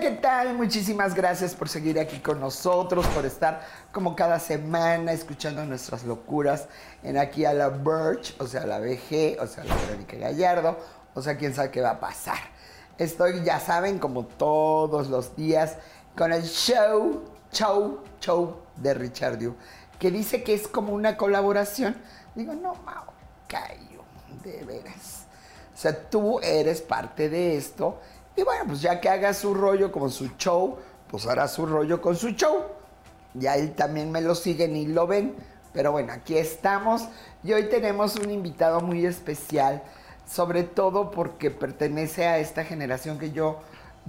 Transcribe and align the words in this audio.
¿qué 0.00 0.12
tal? 0.12 0.54
Muchísimas 0.54 1.14
gracias 1.14 1.54
por 1.54 1.68
seguir 1.68 2.00
aquí 2.00 2.20
con 2.20 2.40
nosotros, 2.40 3.06
por 3.08 3.26
estar 3.26 3.60
como 3.92 4.16
cada 4.16 4.38
semana 4.38 5.12
escuchando 5.12 5.62
nuestras 5.66 6.04
locuras 6.04 6.68
en 7.02 7.18
aquí 7.18 7.44
a 7.44 7.52
la 7.52 7.68
Birch, 7.68 8.34
o 8.40 8.46
sea, 8.46 8.64
la 8.64 8.78
BG, 8.78 9.36
o 9.38 9.46
sea, 9.46 9.62
la 9.64 9.76
Verónica 9.76 10.16
Gallardo, 10.16 10.78
o 11.12 11.20
sea, 11.20 11.36
quién 11.36 11.54
sabe 11.54 11.70
qué 11.70 11.82
va 11.82 11.90
a 11.90 12.00
pasar. 12.00 12.38
Estoy, 12.96 13.44
ya 13.44 13.60
saben, 13.60 13.98
como 13.98 14.24
todos 14.24 15.08
los 15.08 15.36
días, 15.36 15.76
con 16.16 16.32
el 16.32 16.44
show, 16.44 17.22
show, 17.52 18.00
show 18.22 18.56
de 18.76 18.94
Richard 18.94 19.38
Yu, 19.38 19.54
que 19.98 20.10
dice 20.10 20.42
que 20.42 20.54
es 20.54 20.66
como 20.66 20.94
una 20.94 21.18
colaboración. 21.18 21.94
Digo, 22.34 22.54
no, 22.54 22.74
Mau, 22.86 23.04
callo, 23.46 24.02
de 24.44 24.64
veras. 24.64 25.26
O 25.74 25.76
sea, 25.76 26.08
tú 26.08 26.40
eres 26.40 26.80
parte 26.80 27.28
de 27.28 27.58
esto 27.58 28.00
y 28.40 28.42
bueno, 28.42 28.64
pues 28.68 28.80
ya 28.80 29.02
que 29.02 29.10
haga 29.10 29.34
su 29.34 29.52
rollo 29.52 29.92
como 29.92 30.08
su 30.08 30.28
show, 30.38 30.78
pues 31.10 31.26
hará 31.26 31.46
su 31.46 31.66
rollo 31.66 32.00
con 32.00 32.16
su 32.16 32.30
show. 32.30 32.62
Y 33.38 33.46
ahí 33.46 33.68
también 33.76 34.10
me 34.10 34.22
lo 34.22 34.34
siguen 34.34 34.76
y 34.76 34.86
lo 34.86 35.06
ven. 35.06 35.34
Pero 35.74 35.92
bueno, 35.92 36.14
aquí 36.14 36.38
estamos. 36.38 37.06
Y 37.44 37.52
hoy 37.52 37.68
tenemos 37.68 38.16
un 38.16 38.30
invitado 38.30 38.80
muy 38.80 39.04
especial. 39.04 39.82
Sobre 40.26 40.62
todo 40.62 41.10
porque 41.10 41.50
pertenece 41.50 42.26
a 42.26 42.38
esta 42.38 42.64
generación 42.64 43.18
que 43.18 43.30
yo, 43.30 43.58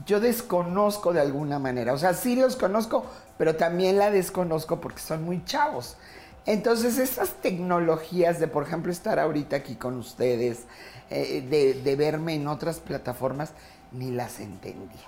yo 0.05 0.21
desconozco 0.21 1.11
de 1.11 1.19
alguna 1.19 1.59
manera. 1.59 1.91
O 1.91 1.97
sea, 1.97 2.13
sí 2.13 2.37
los 2.37 2.55
conozco, 2.55 3.03
pero 3.37 3.57
también 3.57 3.97
la 3.97 4.11
desconozco 4.11 4.79
porque 4.79 5.01
son 5.01 5.23
muy 5.23 5.43
chavos. 5.43 5.97
Entonces, 6.45 6.99
estas 6.99 7.33
tecnologías 7.41 8.39
de, 8.39 8.47
por 8.47 8.63
ejemplo, 8.63 8.93
estar 8.93 9.19
ahorita 9.19 9.57
aquí 9.57 9.75
con 9.75 9.97
ustedes, 9.97 10.59
eh, 11.09 11.45
de, 11.49 11.73
de 11.73 11.95
verme 11.97 12.35
en 12.35 12.47
otras 12.47 12.79
plataformas, 12.79 13.51
ni 13.91 14.11
las 14.11 14.39
entendía. 14.39 15.07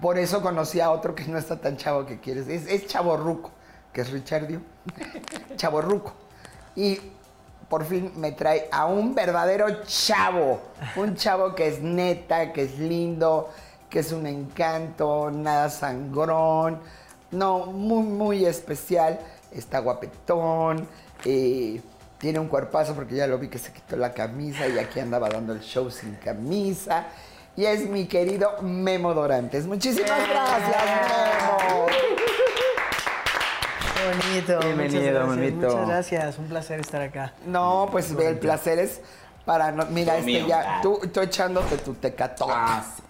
Por 0.00 0.18
eso 0.18 0.40
conocí 0.40 0.80
a 0.80 0.90
otro 0.90 1.14
que 1.14 1.24
no 1.24 1.38
está 1.38 1.60
tan 1.60 1.76
chavo 1.76 2.06
que 2.06 2.20
quieres. 2.20 2.46
Es, 2.48 2.66
es 2.66 2.86
Chaborruco, 2.86 3.50
que 3.92 4.02
es 4.02 4.10
Richardio. 4.10 4.60
Chaborruco. 5.56 6.12
Y 6.76 7.00
por 7.68 7.84
fin 7.84 8.12
me 8.16 8.32
trae 8.32 8.68
a 8.70 8.86
un 8.86 9.14
verdadero 9.14 9.82
chavo. 9.84 10.60
Un 10.96 11.16
chavo 11.16 11.54
que 11.54 11.68
es 11.68 11.80
neta, 11.80 12.52
que 12.52 12.62
es 12.64 12.78
lindo, 12.78 13.50
que 13.88 14.00
es 14.00 14.12
un 14.12 14.26
encanto, 14.26 15.30
nada 15.30 15.68
sangrón. 15.70 16.78
No, 17.32 17.66
muy, 17.66 18.04
muy 18.04 18.44
especial. 18.44 19.18
Está 19.50 19.80
guapetón. 19.80 20.86
eh, 21.24 21.80
tiene 22.18 22.38
un 22.38 22.48
cuerpazo 22.48 22.94
porque 22.94 23.16
ya 23.16 23.26
lo 23.26 23.38
vi 23.38 23.48
que 23.48 23.58
se 23.58 23.72
quitó 23.72 23.96
la 23.96 24.12
camisa 24.12 24.68
y 24.68 24.78
aquí 24.78 25.00
andaba 25.00 25.28
dando 25.30 25.54
el 25.54 25.60
show 25.60 25.90
sin 25.90 26.16
camisa. 26.16 27.06
Y 27.60 27.66
es 27.66 27.86
mi 27.86 28.06
querido 28.06 28.56
Memo 28.62 29.12
Dorantes. 29.12 29.66
Muchísimas 29.66 30.26
gracias, 30.26 30.76
Memo. 30.82 31.86
Qué 33.94 34.06
bonito. 34.16 34.60
Bienvenido, 34.60 35.26
muchas 35.26 35.36
gracias. 35.36 35.52
Muchas 35.52 35.86
gracias, 35.86 36.38
un 36.38 36.46
placer 36.46 36.80
estar 36.80 37.02
acá. 37.02 37.34
No, 37.44 37.86
pues 37.92 38.12
el 38.12 38.38
placer 38.38 38.78
es 38.78 39.02
para 39.44 39.72
no, 39.72 39.84
mira, 39.90 40.12
Todo 40.14 40.20
este 40.20 40.32
mío. 40.32 40.46
ya, 40.48 40.78
tú, 40.82 41.00
tú 41.12 41.20
echándote 41.20 41.76
tu 41.76 41.92
tecatote. 41.92 42.50
Ah, 42.56 42.82
sí. 42.96 43.02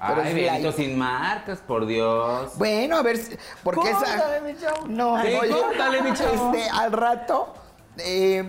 Pero 0.00 0.22
Ay, 0.22 0.28
es 0.28 0.34
Benito, 0.52 0.72
sin 0.72 0.96
marcas, 0.96 1.58
por 1.58 1.84
Dios. 1.84 2.52
Bueno, 2.56 2.96
a 2.96 3.02
ver, 3.02 3.18
si- 3.18 3.36
porque 3.62 3.90
esa. 3.90 4.40
Mi 4.42 4.56
chavo. 4.58 4.86
No, 4.88 5.20
Sí, 5.20 5.34
oye, 5.34 5.50
cuéntale, 5.54 6.00
mi 6.00 6.14
chavo. 6.14 6.54
Este, 6.54 6.70
al 6.70 6.92
rato. 6.92 7.52
eh, 7.98 8.42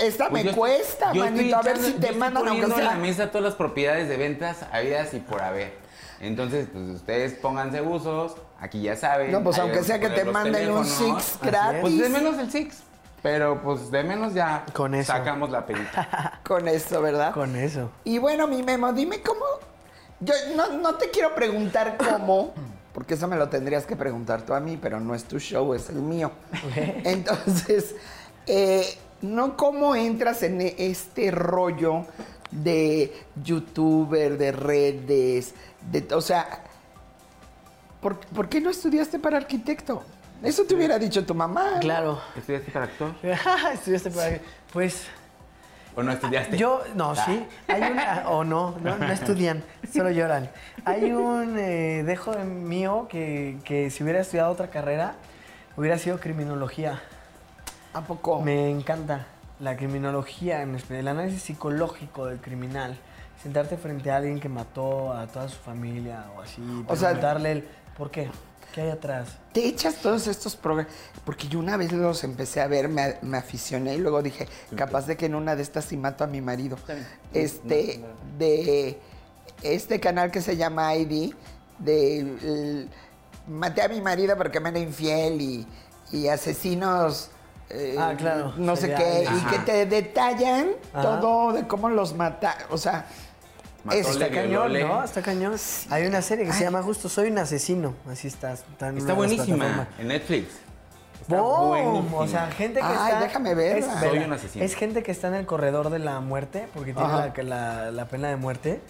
esta 0.00 0.28
Pues 0.28 0.44
me 0.44 0.50
yo- 0.50 0.56
cuesta, 0.56 1.12
yo 1.12 1.24
estoy 1.24 1.38
manito. 1.38 1.56
A 1.56 1.62
ver 1.62 1.78
si 1.78 1.92
te 1.92 2.12
mandan 2.12 2.46
aunque 2.48 2.62
poniendo 2.62 2.78
en 2.78 2.84
la 2.84 2.94
mesa 3.02 3.28
todas 3.30 3.44
las 3.44 3.54
propiedades 3.54 4.08
de 4.08 4.16
ventas 4.16 4.58
habidas 4.72 5.14
y 5.14 5.20
por 5.20 5.42
haber. 5.42 5.72
Entonces, 6.20 6.66
pues 6.72 6.84
ustedes 6.90 7.34
pónganse 7.34 7.80
usos, 7.80 8.34
aquí 8.60 8.82
ya 8.82 8.96
saben. 8.96 9.30
No, 9.30 9.42
pues 9.42 9.58
aunque 9.58 9.82
sea 9.84 9.96
a 9.96 10.00
que 10.00 10.08
te 10.10 10.24
manden 10.24 10.70
un 10.70 10.84
six 10.84 11.38
gratis. 11.42 11.80
Pues 11.80 11.98
de 11.98 12.08
menos 12.08 12.38
el 12.38 12.50
six, 12.50 12.82
pero 13.22 13.62
pues 13.62 13.90
de 13.90 14.02
menos 14.02 14.34
ya 14.34 14.64
Con 14.72 14.94
eso. 14.96 15.12
sacamos 15.12 15.50
la 15.50 15.64
perita. 15.64 16.40
Con 16.46 16.66
eso, 16.66 17.00
¿verdad? 17.00 17.32
Con 17.32 17.54
eso. 17.56 17.90
Y 18.04 18.18
bueno, 18.18 18.46
mi 18.48 18.62
Memo, 18.62 18.92
dime 18.92 19.22
cómo. 19.22 19.44
Yo 20.20 20.34
no, 20.56 20.68
no 20.78 20.96
te 20.96 21.10
quiero 21.10 21.32
preguntar 21.36 21.96
cómo, 21.96 22.52
porque 22.92 23.14
eso 23.14 23.28
me 23.28 23.36
lo 23.36 23.48
tendrías 23.48 23.86
que 23.86 23.94
preguntar 23.94 24.42
tú 24.42 24.54
a 24.54 24.58
mí, 24.58 24.76
pero 24.76 24.98
no 24.98 25.14
es 25.14 25.22
tu 25.22 25.38
show, 25.38 25.72
es 25.74 25.88
el 25.88 25.96
mío. 26.02 26.32
Entonces, 27.04 27.94
eh, 28.46 28.84
no 29.22 29.56
cómo 29.56 29.94
entras 29.96 30.42
en 30.42 30.60
e- 30.60 30.74
este 30.78 31.30
rollo 31.30 32.06
de 32.50 33.12
youtuber, 33.42 34.38
de 34.38 34.52
redes, 34.52 35.54
de, 35.90 36.06
o 36.14 36.20
sea, 36.20 36.46
¿por, 38.00 38.18
por 38.20 38.48
qué 38.48 38.60
no 38.60 38.70
estudiaste 38.70 39.18
para 39.18 39.36
arquitecto? 39.36 40.02
Eso 40.42 40.64
te 40.64 40.74
hubiera 40.74 40.98
dicho 40.98 41.24
tu 41.26 41.34
mamá. 41.34 41.78
Claro. 41.80 42.20
¿Estudiaste 42.36 42.70
para 42.70 42.84
actor? 42.86 43.12
Estudiaste 43.74 44.10
para 44.10 44.38
Pues 44.72 45.02
¿O 45.96 46.02
no 46.04 46.12
estudiaste? 46.12 46.56
yo, 46.56 46.82
no, 46.94 47.10
Ah. 47.10 47.24
sí. 47.26 47.44
Hay 47.66 47.82
una, 47.90 48.28
o 48.28 48.44
no, 48.44 48.76
no, 48.80 48.96
no 48.98 49.12
estudian, 49.12 49.64
solo 49.92 50.10
lloran. 50.12 50.48
Hay 50.84 51.10
un 51.12 51.58
eh, 51.58 52.04
dejo 52.04 52.30
de 52.36 52.44
mío 52.44 53.08
que, 53.10 53.58
que 53.64 53.90
si 53.90 54.04
hubiera 54.04 54.20
estudiado 54.20 54.52
otra 54.52 54.70
carrera, 54.70 55.14
hubiera 55.76 55.98
sido 55.98 56.20
criminología. 56.20 57.02
¿A 57.92 58.02
poco? 58.02 58.40
Me 58.42 58.70
encanta 58.70 59.26
la 59.60 59.76
criminología, 59.76 60.62
el 60.62 61.08
análisis 61.08 61.42
psicológico 61.42 62.26
del 62.26 62.40
criminal. 62.40 62.98
Sentarte 63.42 63.76
frente 63.76 64.10
a 64.10 64.16
alguien 64.16 64.40
que 64.40 64.48
mató 64.48 65.12
a 65.12 65.26
toda 65.26 65.48
su 65.48 65.56
familia 65.58 66.26
o 66.36 66.40
así, 66.42 66.60
O 66.88 66.96
sea- 66.96 67.10
el 67.10 67.20
por 67.96 68.10
qué, 68.10 68.28
qué 68.74 68.82
hay 68.82 68.90
atrás. 68.90 69.28
Te 69.52 69.66
echas 69.66 69.96
todos 69.96 70.26
estos 70.26 70.54
programas, 70.56 70.92
porque 71.24 71.48
yo 71.48 71.58
una 71.58 71.76
vez 71.76 71.92
los 71.92 72.22
empecé 72.24 72.60
a 72.60 72.66
ver, 72.66 72.88
me, 72.88 73.16
me 73.22 73.38
aficioné 73.38 73.94
y 73.94 73.98
luego 73.98 74.22
dije, 74.22 74.48
capaz 74.76 75.06
de 75.06 75.16
que 75.16 75.26
en 75.26 75.34
una 75.34 75.54
de 75.56 75.62
estas 75.62 75.84
sí 75.84 75.96
mato 75.96 76.24
a 76.24 76.26
mi 76.26 76.40
marido. 76.40 76.76
Este, 77.32 78.00
de 78.38 78.98
este 79.62 80.00
canal 80.00 80.30
que 80.30 80.40
se 80.42 80.56
llama 80.56 80.94
ID, 80.96 81.32
de 81.78 82.18
el- 82.20 82.88
maté 83.48 83.82
a 83.82 83.88
mi 83.88 84.00
marido 84.00 84.36
porque 84.36 84.58
me 84.60 84.68
era 84.70 84.78
infiel 84.80 85.40
y, 85.40 85.66
y 86.12 86.28
asesinos, 86.28 87.30
eh, 87.70 87.96
Ah, 87.98 88.14
claro, 88.16 88.52
no 88.56 88.76
sé 88.76 88.94
qué, 88.94 89.24
y 89.30 89.44
que 89.50 89.58
te 89.60 89.86
detallan 89.86 90.68
Ajá. 90.92 91.20
todo 91.20 91.52
de 91.52 91.66
cómo 91.66 91.88
los 91.90 92.14
mata, 92.14 92.56
o 92.70 92.78
sea, 92.78 93.06
Está 93.92 94.28
cañón. 94.28 94.72
¿no? 94.72 95.02
Está 95.04 95.22
cañón. 95.22 95.54
Hay 95.90 96.06
una 96.06 96.20
serie 96.20 96.44
que 96.44 96.52
se 96.52 96.64
llama 96.64 96.82
justo 96.82 97.08
Soy 97.08 97.30
un 97.30 97.38
asesino. 97.38 97.94
Así 98.10 98.28
está. 98.28 98.52
Está, 98.52 98.88
en 98.88 98.98
Está 98.98 99.14
buenísima 99.14 99.88
en 99.98 100.08
Netflix. 100.08 100.48
Buenísima. 101.26 102.16
O 102.18 102.26
sea, 102.26 102.50
gente 102.50 102.80
que 102.80 102.86
Ay, 102.86 103.08
está. 103.12 103.20
déjame 103.20 103.54
verla. 103.54 103.94
es- 103.94 104.00
Soy 104.00 104.18
un 104.18 104.32
asesino. 104.32 104.64
Es 104.64 104.74
gente 104.74 105.02
que 105.02 105.10
está 105.10 105.28
en 105.28 105.34
el 105.34 105.46
corredor 105.46 105.90
de 105.90 106.00
la 106.00 106.20
muerte, 106.20 106.68
porque 106.74 106.92
tiene 106.92 107.44
la- 107.44 107.90
la 107.90 108.04
pena 108.06 108.28
de 108.28 108.36
muerte. 108.36 108.80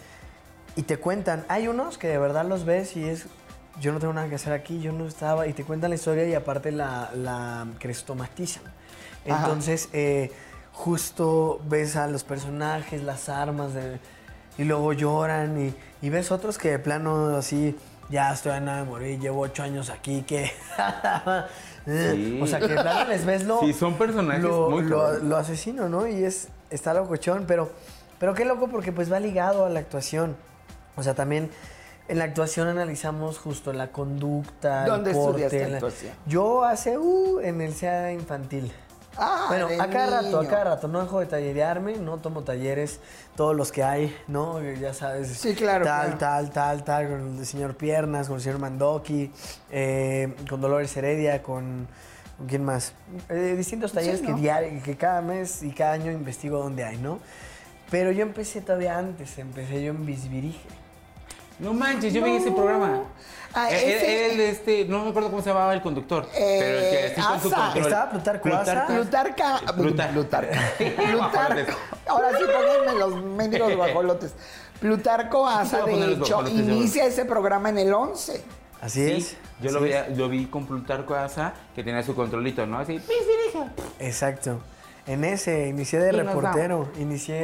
Y 0.77 0.83
te 0.83 0.97
cuentan. 0.99 1.44
Hay 1.49 1.69
unos 1.69 1.99
que 1.99 2.09
de 2.09 2.19
verdad 2.19 2.44
los 2.44 2.65
ves 2.65 2.97
y 2.97 3.09
es. 3.09 3.27
Yo 3.81 3.93
no 3.93 4.00
tengo 4.00 4.12
nada 4.12 4.28
que 4.28 4.34
hacer 4.34 4.53
aquí, 4.53 4.81
yo 4.81 4.93
no 4.93 5.06
estaba. 5.06 5.47
Y 5.47 5.53
te 5.53 5.65
cuentan 5.65 5.91
la 5.91 5.97
historia 5.97 6.25
y 6.27 6.34
aparte 6.34 6.72
la, 6.72 7.11
la 7.15 7.66
crestomatizan. 7.78 8.62
Entonces, 9.25 9.89
eh, 9.93 10.33
justo 10.72 11.61
ves 11.69 11.97
a 11.97 12.06
los 12.06 12.25
personajes, 12.25 13.03
las 13.03 13.28
armas, 13.28 13.75
de- 13.75 13.99
y 14.56 14.65
luego 14.65 14.93
lloran. 14.93 15.61
Y, 15.69 15.75
y 16.06 16.11
ves 16.11 16.31
otros 16.33 16.59
que 16.59 16.71
de 16.72 16.78
plano 16.78 17.37
así. 17.37 17.77
Ya 18.11 18.33
estoy 18.33 18.53
a 18.53 18.61
nada 18.61 18.78
de 18.78 18.84
morir, 18.84 19.21
llevo 19.21 19.43
ocho 19.43 19.62
años 19.62 19.91
aquí, 19.91 20.22
que... 20.22 20.50
Sí. 21.87 22.38
O 22.43 22.47
sea, 22.47 22.59
que 22.59 22.69
de 22.69 22.81
plano 22.83 23.09
les 23.09 23.25
ves 23.25 23.44
lo... 23.44 23.61
Sí, 23.65 23.72
son 23.72 23.94
personajes 23.94 24.43
lo, 24.43 24.69
muy 24.71 24.83
lo, 24.83 25.19
lo 25.21 25.37
asesino, 25.37 25.88
¿no? 25.88 26.06
Y 26.06 26.25
es... 26.25 26.49
Está 26.70 26.93
locochón, 26.94 27.44
pero... 27.47 27.70
Pero 28.19 28.35
qué 28.35 28.44
loco 28.44 28.69
porque 28.69 28.93
pues 28.93 29.11
va 29.12 29.20
ligado 29.20 29.64
a 29.64 29.69
la 29.69 29.79
actuación. 29.81 30.37
O 30.97 31.03
sea, 31.03 31.14
también 31.14 31.50
en 32.08 32.19
la 32.19 32.25
actuación 32.25 32.69
analizamos 32.69 33.38
justo 33.38 33.72
la 33.72 33.88
conducta, 33.88 34.87
¿Dónde 34.87 35.10
el 35.10 35.16
porte, 35.16 35.44
estudiaste 35.44 35.69
la- 35.70 35.76
actuación? 35.76 36.12
Yo 36.26 36.64
hace... 36.64 36.99
Uh, 36.99 37.40
en 37.40 37.60
el 37.60 37.75
CEA 37.75 38.12
infantil. 38.12 38.72
ah, 39.16 39.46
Bueno, 39.49 39.69
a 39.81 39.87
cada 39.88 40.22
rato, 40.22 40.40
a 40.40 40.46
cada 40.46 40.64
rato, 40.64 40.88
no 40.88 41.00
dejo 41.02 41.20
de 41.20 41.26
tallerearme, 41.26 41.96
no 41.96 42.19
tomo 42.19 42.43
talleres, 42.43 43.00
todos 43.37 43.55
los 43.55 43.70
que 43.72 43.82
hay, 43.84 44.16
¿no? 44.26 44.60
Ya 44.62 44.94
sabes. 44.94 45.28
Sí, 45.28 45.55
claro, 45.55 45.84
Tal, 45.84 46.16
claro. 46.16 46.19
tal, 46.19 46.50
tal, 46.50 46.84
tal, 46.84 47.08
con 47.08 47.38
el 47.38 47.46
señor 47.46 47.76
Piernas, 47.76 48.26
con 48.28 48.37
el 48.37 48.43
señor 48.43 48.58
Mandoki, 48.58 49.31
eh, 49.70 50.34
con 50.49 50.60
Dolores 50.60 50.96
Heredia, 50.96 51.43
con. 51.43 51.87
¿Con 52.38 52.46
quién 52.46 52.64
más? 52.64 52.93
Eh, 53.31 53.55
distintos 53.56 53.93
talleres 53.93 54.20
Sí, 54.20 54.26
que, 54.26 54.31
¿no? 54.32 54.38
diario, 54.38 54.81
que 54.84 54.96
cada 54.96 55.20
mes 55.20 55.60
y 55.64 55.72
cada 55.72 55.94
año 55.94 56.12
investigo 56.12 56.58
dónde 56.58 56.84
hay, 56.84 56.96
¿no? 56.96 57.19
Pero 57.90 58.12
yo 58.12 58.22
empecé 58.22 58.60
todavía 58.60 58.96
antes, 58.96 59.37
empecé 59.38 59.82
yo 59.82 59.90
en 59.90 60.06
Bisbirige. 60.06 60.60
No 61.58 61.72
manches, 61.75 62.12
yo 62.12 62.22
vi 62.25 62.37
ese 62.37 62.50
programa. 62.52 63.02
Ah, 63.55 63.70
Eh, 63.72 63.96
ese- 63.96 64.25
Era 64.25 64.32
el 64.32 64.38
de 64.38 64.50
este, 64.50 64.84
no 64.84 65.02
me 65.05 65.10
acuerdo 65.10 65.31
cómo 65.31 65.43
se 65.43 65.49
llamaba 65.49 65.72
el 65.75 65.81
conductor. 65.82 66.28
pero 66.32 66.78
el 66.78 66.90
que 66.90 67.06
Eh, 67.06 67.14
con 67.14 67.40
su 67.40 67.49
Asa. 67.49 67.56
control. 67.64 67.84
Estaba 67.87 68.10
Plutarco 68.10 68.49
Asa. 68.49 68.87
Plutarca. 68.87 69.60
Plutar- 69.76 70.12
Plutarca. 70.12 70.72
Guajolotes. 70.78 71.64
Plutarco. 71.66 71.78
Ahora 72.06 72.28
sí, 72.38 72.44
pónganme 72.44 72.99
los 73.00 73.25
mendigos 73.25 73.75
guajolotes. 73.76 74.34
Plutarco 74.81 75.46
Asa, 75.46 75.84
de 75.84 76.12
hecho, 76.12 76.46
inicia 76.49 77.05
ese 77.06 77.25
programa 77.25 77.70
en 77.70 77.78
el 77.78 77.93
11. 77.93 78.43
Así 78.81 79.05
Sí, 79.06 79.12
es. 79.12 79.37
yo 79.60 79.72
lo, 79.72 79.81
lo 80.14 80.28
vi 80.28 80.46
con 80.46 80.66
Plutarco 80.66 81.14
Asa, 81.16 81.55
que 81.75 81.82
tenía 81.82 82.02
su 82.05 82.14
controlito, 82.14 82.64
¿no? 82.66 82.78
Así, 82.78 82.99
"Pis, 83.00 83.08
dirige". 83.08 83.70
es. 83.99 84.06
Exacto. 84.06 84.60
En 85.06 85.25
ese 85.25 85.66
inicié 85.69 85.99
de 85.99 86.12
reportero. 86.12 86.90
Inicié 86.99 87.38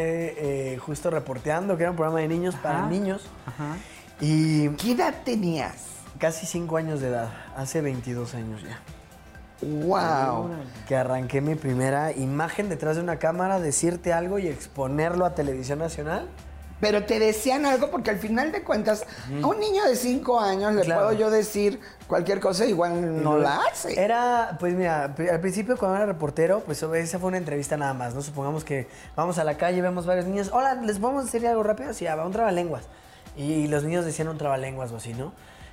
eh, 0.75 0.79
justo 0.79 1.11
reporteando, 1.11 1.77
que 1.77 1.83
era 1.85 1.91
un 1.91 1.97
programa 1.97 2.21
de 2.21 2.29
niños 2.29 2.55
para 2.57 2.87
niños. 2.87 3.23
Ajá. 3.47 3.77
Y 4.21 4.69
¿Qué 4.71 4.93
edad 4.93 5.15
tenías? 5.25 5.75
casi 6.19 6.47
cinco 6.47 6.77
años 6.77 7.01
de 7.01 7.09
edad. 7.09 7.29
Hace 7.57 7.81
22 7.81 8.35
años 8.35 8.63
ya. 8.63 8.81
Wow. 9.67 10.51
Que 10.87 10.97
arranqué 10.97 11.41
mi 11.41 11.55
primera 11.55 12.13
imagen 12.13 12.69
detrás 12.69 12.97
de 12.97 13.03
una 13.03 13.19
cámara, 13.19 13.61
decirte 13.61 14.13
algo 14.13 14.39
y 14.39 14.47
exponerlo 14.47 15.25
a 15.27 15.35
televisión 15.35 15.81
nacional. 15.81 16.29
Pero 16.81 17.05
te 17.05 17.19
decían 17.19 17.67
algo 17.67 17.91
porque 17.91 18.11
al 18.11 18.19
final 18.19 18.53
de 18.53 18.63
cuentas, 18.63 19.05
a 19.43 19.47
un 19.47 19.59
niño 19.59 19.85
de 19.85 19.97
5 19.97 20.41
años 20.41 20.75
le 20.75 20.83
Claro. 20.83 21.03
puedo 21.07 21.19
yo 21.19 21.31
decir 21.31 21.81
cualquier 22.07 22.41
cosa, 22.41 22.67
igual 22.67 23.23
no 23.23 23.39
la 23.39 23.61
hace. 23.71 23.99
Era, 24.01 24.57
pues 24.61 24.75
mira, 24.75 25.05
al 25.05 25.41
principio 25.41 25.77
cuando 25.77 25.97
era 25.97 26.07
reportero, 26.07 26.61
pues 26.61 26.83
esa 26.83 27.19
fue 27.19 27.29
una 27.29 27.39
entrevista 27.39 27.77
nada 27.77 27.95
más, 27.95 28.15
¿no? 28.15 28.23
Supongamos 28.23 28.65
que 28.65 28.87
vamos 29.17 29.39
a 29.39 29.45
la 29.45 29.57
calle, 29.57 29.81
vemos 29.83 30.05
varios 30.05 30.27
niños, 30.27 30.51
hola, 30.53 30.75
¿les 30.75 30.99
podemos 30.99 31.25
decir 31.25 31.47
algo 31.47 31.63
rápido? 31.63 31.93
Sí, 31.95 32.07
ah, 32.07 32.17
va, 32.17 32.27
un 32.27 32.33
trabalenguas. 32.33 32.85
Y 33.37 33.67
los 33.69 33.85
niños 33.85 34.05
decían 34.05 34.29
un 34.29 34.39
trabalenguas 34.39 34.93
o 34.93 34.97
así, 34.97 35.13
¿no? 35.15 35.33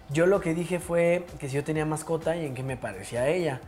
Yo 0.10 0.25
lo 0.25 0.42
que 0.42 0.54
dije 0.54 0.80
fue 0.80 1.25
que 1.40 1.48
si 1.48 1.56
yo 1.56 1.63
tenía 1.63 1.86
mascota 1.86 2.36
y 2.36 2.46
en 2.46 2.54
qué 2.54 2.63
me 2.63 2.75
parecía 2.78 3.22
a 3.22 3.28
ella. 3.28 3.62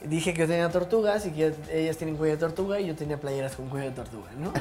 Dije 0.00 0.32
que 0.32 0.40
yo 0.42 0.46
tenía 0.46 0.68
tortugas 0.70 1.26
y 1.26 1.32
que 1.32 1.52
ellas 1.72 1.96
tienen 1.96 2.16
cuello 2.16 2.34
de 2.34 2.40
tortuga 2.40 2.78
y 2.80 2.86
yo 2.86 2.94
tenía 2.94 3.18
playeras 3.18 3.56
con 3.56 3.68
cuello 3.68 3.90
de 3.90 3.96
tortuga, 3.96 4.28
¿no? 4.38 4.52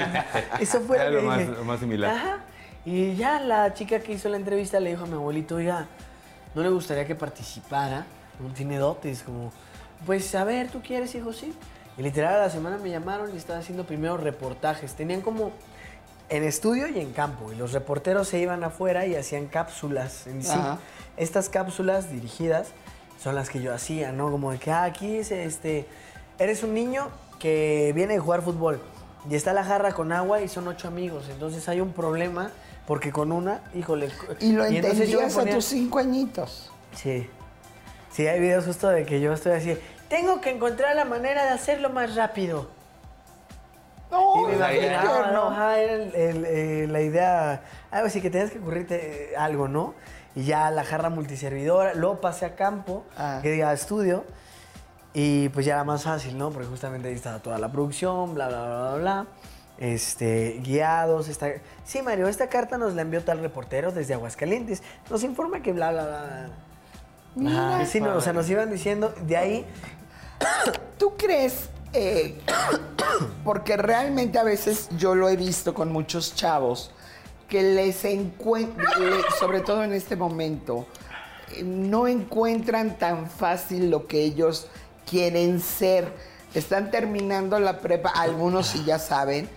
Eso 0.60 0.80
fue 0.80 0.96
Era 0.96 1.10
lo 1.10 1.20
que 1.20 1.26
más- 1.26 1.38
dije. 1.38 1.50
lo 1.52 1.64
más 1.64 1.80
similar. 1.80 2.14
Ajá. 2.14 2.38
Y 2.84 3.14
ya 3.16 3.40
la 3.40 3.74
chica 3.74 3.98
que 4.00 4.12
hizo 4.12 4.28
la 4.28 4.36
entrevista 4.36 4.80
le 4.80 4.90
dijo 4.90 5.04
a 5.04 5.06
mi 5.06 5.14
abuelito, 5.14 5.56
oiga, 5.56 5.86
¿no 6.54 6.62
le 6.62 6.70
gustaría 6.70 7.04
que 7.06 7.14
participara? 7.14 8.06
No 8.40 8.48
tiene 8.54 8.78
dotes, 8.78 9.22
como, 9.22 9.52
pues 10.06 10.34
a 10.34 10.44
ver, 10.44 10.68
¿tú 10.68 10.80
quieres, 10.82 11.14
hijo? 11.14 11.32
Sí. 11.32 11.52
Y 11.98 12.02
literal 12.02 12.34
a 12.34 12.38
la 12.38 12.50
semana 12.50 12.78
me 12.78 12.90
llamaron 12.90 13.34
y 13.34 13.36
estaba 13.36 13.58
haciendo 13.58 13.84
primero 13.84 14.16
reportajes. 14.16 14.94
Tenían 14.94 15.20
como 15.20 15.50
en 16.28 16.44
estudio 16.44 16.88
y 16.88 17.00
en 17.00 17.12
campo. 17.12 17.52
Y 17.52 17.56
los 17.56 17.72
reporteros 17.72 18.28
se 18.28 18.38
iban 18.38 18.64
afuera 18.64 19.06
y 19.06 19.14
hacían 19.14 19.46
cápsulas 19.46 20.26
en 20.26 20.42
sí. 20.42 20.50
Ajá. 20.52 20.78
Estas 21.16 21.48
cápsulas 21.48 22.10
dirigidas 22.10 22.68
son 23.22 23.34
las 23.34 23.48
que 23.48 23.60
yo 23.60 23.72
hacía, 23.72 24.12
¿no? 24.12 24.30
Como 24.30 24.52
de 24.52 24.58
que, 24.58 24.70
ah, 24.70 24.84
aquí 24.84 25.16
es 25.16 25.30
este. 25.30 25.86
Eres 26.38 26.62
un 26.62 26.74
niño 26.74 27.08
que 27.38 27.92
viene 27.94 28.14
de 28.14 28.20
jugar 28.20 28.42
fútbol 28.42 28.80
y 29.28 29.34
está 29.34 29.52
la 29.52 29.64
jarra 29.64 29.92
con 29.92 30.12
agua 30.12 30.40
y 30.40 30.48
son 30.48 30.68
ocho 30.68 30.88
amigos. 30.88 31.26
Entonces 31.30 31.68
hay 31.68 31.80
un 31.80 31.92
problema 31.92 32.50
porque 32.86 33.12
con 33.12 33.32
una, 33.32 33.62
híjole. 33.74 34.10
Y 34.40 34.52
lo 34.52 34.64
entendías 34.64 35.36
a 35.36 35.44
tus 35.46 35.64
5 35.64 35.98
añitos. 35.98 36.70
Sí. 36.94 37.28
Sí, 38.12 38.26
hay 38.26 38.40
videos 38.40 38.64
justo 38.64 38.88
de 38.88 39.04
que 39.04 39.20
yo 39.20 39.32
estoy 39.32 39.52
así. 39.52 39.76
Tengo 40.08 40.40
que 40.40 40.50
encontrar 40.50 40.94
la 40.94 41.04
manera 41.04 41.44
de 41.44 41.50
hacerlo 41.50 41.90
más 41.90 42.14
rápido. 42.14 42.68
No, 44.10 44.40
Y 44.40 44.44
me 44.46 44.54
imaginaba. 44.56 45.30
¿no? 45.32 45.48
Ajá, 45.50 45.78
era 45.78 45.92
el- 45.94 46.14
el, 46.14 46.44
eh, 46.44 46.86
la 46.88 47.00
idea, 47.00 47.62
algo 47.90 48.06
así, 48.06 48.20
que 48.20 48.30
tenías 48.30 48.50
que 48.50 48.58
ocurrirte 48.58 49.32
eh, 49.32 49.36
algo, 49.36 49.66
¿no? 49.68 49.94
Y 50.34 50.44
ya 50.44 50.70
la 50.70 50.84
jarra 50.84 51.08
multiservidora, 51.10 51.94
luego 51.94 52.20
pasé 52.20 52.44
a 52.46 52.54
campo, 52.54 53.04
Ah. 53.16 53.40
que 53.42 53.50
diga 53.50 53.72
estudio, 53.72 54.24
y 55.14 55.48
pues 55.48 55.64
ya 55.66 55.74
era 55.74 55.84
más 55.84 56.04
fácil, 56.04 56.36
¿no? 56.38 56.50
Porque 56.50 56.68
justamente 56.68 57.08
ahí 57.08 57.14
estaba 57.14 57.38
toda 57.40 57.58
la 57.58 57.72
producción, 57.72 58.34
bla, 58.34 58.48
bla, 58.48 58.64
bla, 58.66 58.78
bla, 58.90 58.94
bla. 58.98 59.26
Este, 59.78 60.60
guiados, 60.62 61.28
esta... 61.28 61.48
Sí, 61.84 62.00
Mario, 62.00 62.28
esta 62.28 62.48
carta 62.48 62.78
nos 62.78 62.94
la 62.94 63.02
envió 63.02 63.22
tal 63.24 63.40
reportero 63.40 63.92
desde 63.92 64.14
Aguascalientes. 64.14 64.82
Nos 65.10 65.22
informa 65.22 65.60
que 65.60 65.72
bla, 65.72 65.90
bla, 65.92 66.04
bla, 66.06 66.22
bla. 66.22 66.48
Mira. 67.34 67.86
Sí, 67.86 68.00
no, 68.00 68.14
o 68.14 68.20
sea, 68.22 68.32
nos 68.32 68.48
iban 68.48 68.70
diciendo, 68.70 69.12
de 69.22 69.36
ahí, 69.36 69.66
¿Tú 70.98 71.14
crees? 71.16 71.68
Eh, 71.92 72.38
porque 73.44 73.76
realmente 73.76 74.38
a 74.38 74.42
veces 74.44 74.88
yo 74.96 75.14
lo 75.14 75.28
he 75.28 75.36
visto 75.36 75.74
con 75.74 75.92
muchos 75.92 76.34
chavos 76.34 76.90
que 77.48 77.62
les 77.62 78.04
encuentran, 78.04 78.88
sobre 79.38 79.60
todo 79.60 79.84
en 79.84 79.92
este 79.92 80.16
momento, 80.16 80.86
eh, 81.54 81.62
no 81.62 82.08
encuentran 82.08 82.98
tan 82.98 83.30
fácil 83.30 83.90
lo 83.90 84.06
que 84.06 84.22
ellos 84.22 84.66
quieren 85.08 85.60
ser. 85.60 86.12
Están 86.54 86.90
terminando 86.90 87.58
la 87.60 87.78
prepa, 87.78 88.10
algunos 88.10 88.66
sí 88.68 88.82
ya 88.84 88.98
saben, 88.98 89.48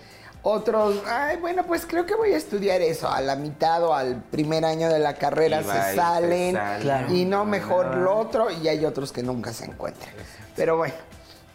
otros, 0.42 1.02
ay, 1.08 1.38
bueno, 1.38 1.66
pues 1.66 1.86
creo 1.86 2.06
que 2.06 2.16
voy 2.16 2.34
a 2.34 2.38
estudiar 2.38 2.82
eso. 2.82 3.10
A 3.10 3.20
la 3.22 3.36
mitad 3.36 3.84
o 3.84 3.94
al 3.94 4.22
primer 4.24 4.64
año 4.66 4.88
de 4.90 5.00
la 5.00 5.16
carrera 5.16 5.62
y 5.62 5.64
se 5.66 5.72
se 5.72 5.96
salen 5.96 6.56
salen. 6.56 6.82
Claro. 6.82 7.14
y 7.14 7.26
no 7.26 7.44
mejor 7.46 7.88
Ah. 7.88 7.96
lo 7.96 8.18
otro 8.18 8.50
y 8.52 8.68
hay 8.68 8.86
otros 8.86 9.12
que 9.12 9.22
nunca 9.24 9.52
se 9.52 9.66
encuentran. 9.66 10.14
Pero 10.56 10.78
bueno, 10.78 10.94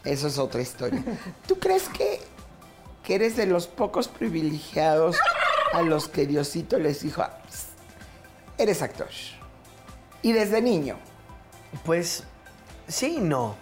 eso 0.05 0.27
es 0.29 0.39
otra 0.39 0.61
historia. 0.61 1.03
¿Tú 1.47 1.59
crees 1.59 1.89
que, 1.89 2.21
que 3.03 3.15
eres 3.15 3.37
de 3.37 3.47
los 3.47 3.67
pocos 3.67 4.09
privilegiados 4.09 5.17
a 5.73 5.83
los 5.83 6.09
que 6.09 6.27
Diosito 6.27 6.79
les 6.79 7.01
dijo, 7.03 7.23
"Ah, 7.23 7.39
eres 8.59 8.83
actor? 8.83 9.09
Y 10.23 10.33
desde 10.33 10.62
niño. 10.62 10.97
Pues 11.85 12.25
sí 12.89 13.17
y 13.19 13.21
no. 13.21 13.56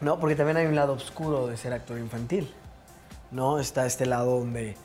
No, 0.00 0.18
porque 0.20 0.36
también 0.36 0.58
hay 0.58 0.66
un 0.66 0.74
lado 0.74 0.92
oscuro 0.92 1.46
de 1.46 1.56
ser 1.56 1.72
actor 1.72 1.98
infantil. 1.98 2.52
¿No? 3.30 3.58
Está 3.58 3.86
este 3.86 4.06
lado 4.06 4.38
donde 4.38 4.76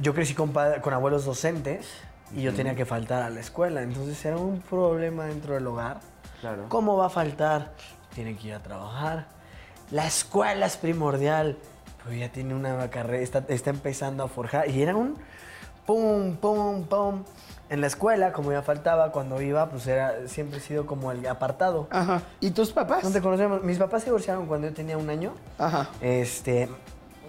yo 0.00 0.14
crecí 0.14 0.34
con, 0.34 0.52
con 0.52 0.94
abuelos 0.94 1.24
docentes 1.24 1.86
y 2.34 2.42
yo 2.42 2.52
tenía 2.54 2.74
que 2.74 2.84
faltar 2.84 3.22
a 3.22 3.30
la 3.30 3.40
escuela. 3.40 3.82
Entonces 3.82 4.22
era 4.24 4.36
un 4.36 4.60
problema 4.60 5.24
dentro 5.26 5.54
del 5.54 5.66
hogar. 5.66 6.00
Claro. 6.40 6.66
¿Cómo 6.68 6.96
va 6.96 7.06
a 7.06 7.10
faltar? 7.10 7.72
Tiene 8.14 8.36
que 8.36 8.48
ir 8.48 8.54
a 8.54 8.62
trabajar. 8.62 9.26
La 9.92 10.06
escuela 10.06 10.66
es 10.66 10.76
primordial. 10.76 11.56
Pero 12.02 12.16
ya 12.16 12.32
tiene 12.32 12.54
una 12.54 12.90
carrera, 12.90 13.22
está, 13.22 13.44
está 13.48 13.70
empezando 13.70 14.24
a 14.24 14.28
forjar. 14.28 14.68
Y 14.68 14.82
era 14.82 14.96
un 14.96 15.16
pum, 15.86 16.34
pum, 16.36 16.84
pum. 16.84 17.22
En 17.68 17.80
la 17.80 17.86
escuela, 17.86 18.32
como 18.32 18.52
ya 18.52 18.62
faltaba, 18.62 19.12
cuando 19.12 19.40
iba, 19.40 19.68
pues 19.70 19.86
era, 19.86 20.26
siempre 20.26 20.58
he 20.58 20.60
sido 20.60 20.86
como 20.86 21.12
el 21.12 21.26
apartado. 21.26 21.86
Ajá. 21.90 22.22
¿Y 22.40 22.50
tus 22.50 22.72
papás? 22.72 23.04
No 23.04 23.10
te 23.10 23.20
conocemos. 23.20 23.62
Mis 23.62 23.78
papás 23.78 24.02
se 24.02 24.06
divorciaron 24.06 24.46
cuando 24.46 24.66
yo 24.68 24.74
tenía 24.74 24.98
un 24.98 25.08
año. 25.08 25.32
Ajá. 25.58 25.88
Este, 26.00 26.68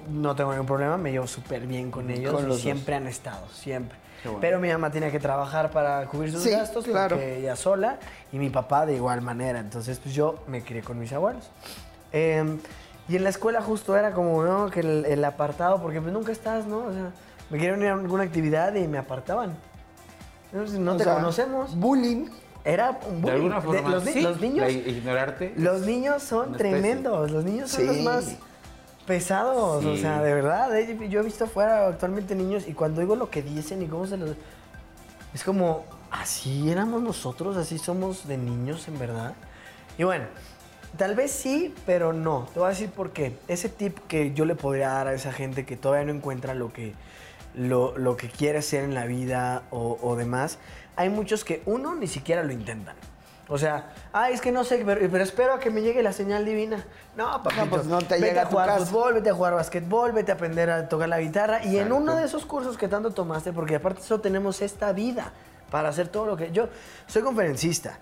no 0.10 0.36
tengo 0.36 0.52
ningún 0.52 0.68
problema, 0.68 0.98
me 0.98 1.12
llevo 1.12 1.28
súper 1.28 1.68
bien 1.68 1.92
con 1.92 2.10
ellos. 2.10 2.34
Con 2.34 2.46
y 2.46 2.48
los 2.48 2.60
siempre 2.60 2.96
han 2.96 3.08
estado, 3.08 3.48
siempre. 3.50 3.98
Bueno. 4.24 4.40
Pero 4.42 4.60
mi 4.60 4.70
mamá 4.70 4.90
tenía 4.90 5.12
que 5.12 5.20
trabajar 5.20 5.70
para 5.72 6.06
cubrir 6.08 6.32
sus 6.32 6.44
Sí, 6.44 6.50
gastos, 6.52 6.86
claro. 6.86 7.18
ella 7.20 7.56
sola, 7.58 8.00
y 8.32 8.38
mi 8.38 8.50
papá 8.50 8.86
de 8.86 8.96
igual 8.96 9.22
manera. 9.22 9.60
Entonces, 9.60 10.00
pues 10.00 10.16
yo 10.16 10.44
me 10.48 10.64
crié 10.64 10.82
con 10.82 10.98
mis 10.98 11.12
abuelos. 11.14 11.50
Eh, 12.14 12.58
y 13.10 13.16
en 13.18 13.24
la 13.24 13.30
escuela 13.30 13.62
justo 13.62 13.98
era 13.98 14.12
como, 14.14 14.44
¿no? 14.44 14.70
Que 14.70 14.80
el, 14.80 15.06
el 15.06 15.26
apartado, 15.26 15.82
porque 15.82 16.00
pues 16.00 16.14
nunca 16.14 16.32
estás, 16.32 16.66
¿no? 16.66 16.78
O 16.86 16.94
sea, 16.94 17.12
me 17.50 17.58
querían 17.58 17.82
ir 17.82 17.88
a 17.90 17.94
alguna 17.94 18.24
actividad 18.24 18.74
y 18.76 18.88
me 18.88 18.98
apartaban. 18.98 19.56
Entonces, 20.54 20.80
no 20.80 20.94
O 20.94 20.98
te 20.98 21.04
sea, 21.04 21.16
conocemos. 21.16 21.76
Bullying. 21.76 22.28
Era 22.64 22.92
un 23.10 23.16
De 23.16 23.22
bullying. 23.22 23.34
alguna 23.34 23.56
De- 23.56 23.62
forma, 23.62 23.90
los, 23.90 24.06
ni- 24.06 24.14
sí, 24.14 24.22
los 24.22 24.40
niños... 24.40 24.66
la- 24.66 24.72
ignorarte. 24.72 25.54
Los 25.58 25.82
niños 25.82 26.24
son 26.24 26.54
tremendos, 26.54 27.30
los 27.32 27.44
niños 27.44 27.70
son 27.72 27.88
los 27.88 27.96
Sí. 27.98 28.04
más 28.04 28.36
pesados, 29.06 29.84
o 29.84 29.96
Sí. 29.96 30.02
sea, 30.02 30.22
de 30.22 30.34
verdad. 30.34 30.74
eh, 30.78 31.10
Yo 31.10 31.20
he 31.20 31.24
visto 31.24 31.44
afuera 31.44 31.88
actualmente 31.88 32.36
niños 32.36 32.66
y 32.68 32.74
cuando 32.74 33.02
digo 33.02 33.16
lo 33.18 33.30
que 33.30 33.42
dicen 33.42 33.82
y 33.82 33.88
cómo 33.88 34.08
se 34.08 34.16
los... 34.16 34.32
Es 35.34 35.44
como, 35.44 35.84
así 36.10 36.70
éramos 36.72 37.02
nosotros, 37.02 37.58
así 37.58 37.78
somos 37.80 38.28
de 38.28 38.38
niños 38.38 38.88
en 38.88 38.98
verdad. 38.98 39.34
Y 39.98 40.04
bueno, 40.04 40.26
tal 40.98 41.16
vez 41.16 41.32
sí, 41.32 41.74
pero 41.86 42.14
no. 42.14 42.48
Te 42.54 42.60
voy 42.60 42.68
a 42.68 42.70
decir 42.70 42.90
por 42.90 43.12
qué. 43.12 43.38
Ese 43.48 43.70
tip 43.70 43.98
que 44.08 44.34
yo 44.34 44.46
le 44.46 44.56
podría 44.56 44.90
dar 44.90 45.08
a 45.08 45.14
esa 45.14 45.32
gente 45.32 45.66
que 45.66 45.78
todavía 45.78 46.06
no 46.06 46.14
encuentra 46.14 46.54
lo 46.54 46.72
que, 46.72 46.94
lo, 47.56 47.98
lo 47.98 48.18
que 48.18 48.30
quiere 48.30 48.60
hacer 48.60 48.84
en 48.84 48.94
la 48.94 49.06
vida 49.06 49.64
o, 49.72 49.98
o 50.02 50.16
demás, 50.16 50.60
hay 50.96 51.10
muchos 51.10 51.44
que 51.44 51.62
uno 51.66 51.96
ni 51.96 52.08
siquiera 52.08 52.44
lo 52.44 52.54
intentan. 52.54 52.96
O 53.50 53.58
sea, 53.58 53.94
ay, 54.14 54.34
es 54.34 54.42
que 54.42 54.52
no 54.52 54.64
sé, 54.64 54.82
pero, 54.86 55.02
pero 55.12 55.24
espero 55.24 55.54
a 55.54 55.60
que 55.60 55.70
me 55.70 55.82
llegue 55.82 56.02
la 56.02 56.14
señal 56.14 56.46
divina. 56.46 56.86
No, 57.18 57.44
papito, 57.44 57.70
pues 57.70 57.86
no 57.86 58.02
te 58.02 58.20
vete 58.20 58.40
a 58.40 58.46
jugar 58.46 58.70
casa. 58.70 58.86
fútbol, 58.86 59.16
vete 59.16 59.30
a 59.30 59.34
jugar 59.34 59.54
basquetbol, 59.54 60.14
vete 60.14 60.32
a 60.32 60.36
aprender 60.36 60.70
a 60.70 60.88
tocar 60.88 61.10
la 61.10 61.20
guitarra. 61.20 61.64
Y 61.64 61.76
en 61.76 61.88
Exacto. 61.88 61.96
uno 61.98 62.16
de 62.16 62.26
esos 62.26 62.46
cursos 62.46 62.78
que 62.78 62.88
tanto 62.88 63.12
tomaste, 63.12 63.52
porque 63.52 63.76
aparte 63.76 64.02
solo 64.02 64.22
tenemos 64.22 64.62
esta 64.62 64.94
vida 64.94 65.34
para 65.70 65.90
hacer 65.90 66.08
todo 66.08 66.26
lo 66.26 66.38
que... 66.38 66.52
Yo 66.52 66.70
soy 67.06 67.22
conferencista, 67.22 68.00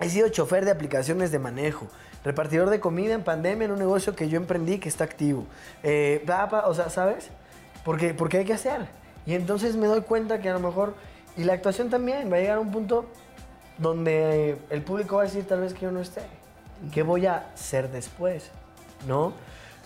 he 0.00 0.08
sido 0.08 0.28
chofer 0.30 0.64
de 0.64 0.70
aplicaciones 0.70 1.30
de 1.30 1.38
manejo, 1.38 1.86
repartidor 2.24 2.70
de 2.70 2.80
comida 2.80 3.14
en 3.14 3.22
pandemia 3.22 3.64
en 3.64 3.72
un 3.72 3.78
negocio 3.78 4.14
que 4.14 4.28
yo 4.28 4.36
emprendí 4.36 4.78
que 4.78 4.88
está 4.88 5.04
activo. 5.04 5.46
Eh, 5.82 6.24
o 6.64 6.74
sea, 6.74 6.88
¿sabes? 6.90 7.30
Porque, 7.84 8.14
porque 8.14 8.38
hay 8.38 8.44
que 8.44 8.52
hacer. 8.52 8.86
Y 9.26 9.34
entonces 9.34 9.76
me 9.76 9.86
doy 9.86 10.02
cuenta 10.02 10.40
que 10.40 10.48
a 10.48 10.52
lo 10.54 10.60
mejor 10.60 10.94
Y 11.36 11.44
la 11.44 11.54
actuación 11.54 11.88
también 11.88 12.30
va 12.30 12.36
a 12.36 12.40
llegar 12.40 12.58
a 12.58 12.60
un 12.60 12.70
punto 12.70 13.06
donde 13.78 14.58
el 14.68 14.82
público 14.82 15.16
va 15.16 15.22
a 15.22 15.24
decir 15.24 15.46
tal 15.46 15.60
vez 15.60 15.72
que 15.72 15.80
yo 15.80 15.90
no 15.90 16.00
esté. 16.00 16.20
¿Qué 16.92 17.02
voy 17.02 17.26
a 17.26 17.50
ser 17.54 17.90
después? 17.90 18.50
¿No? 19.06 19.32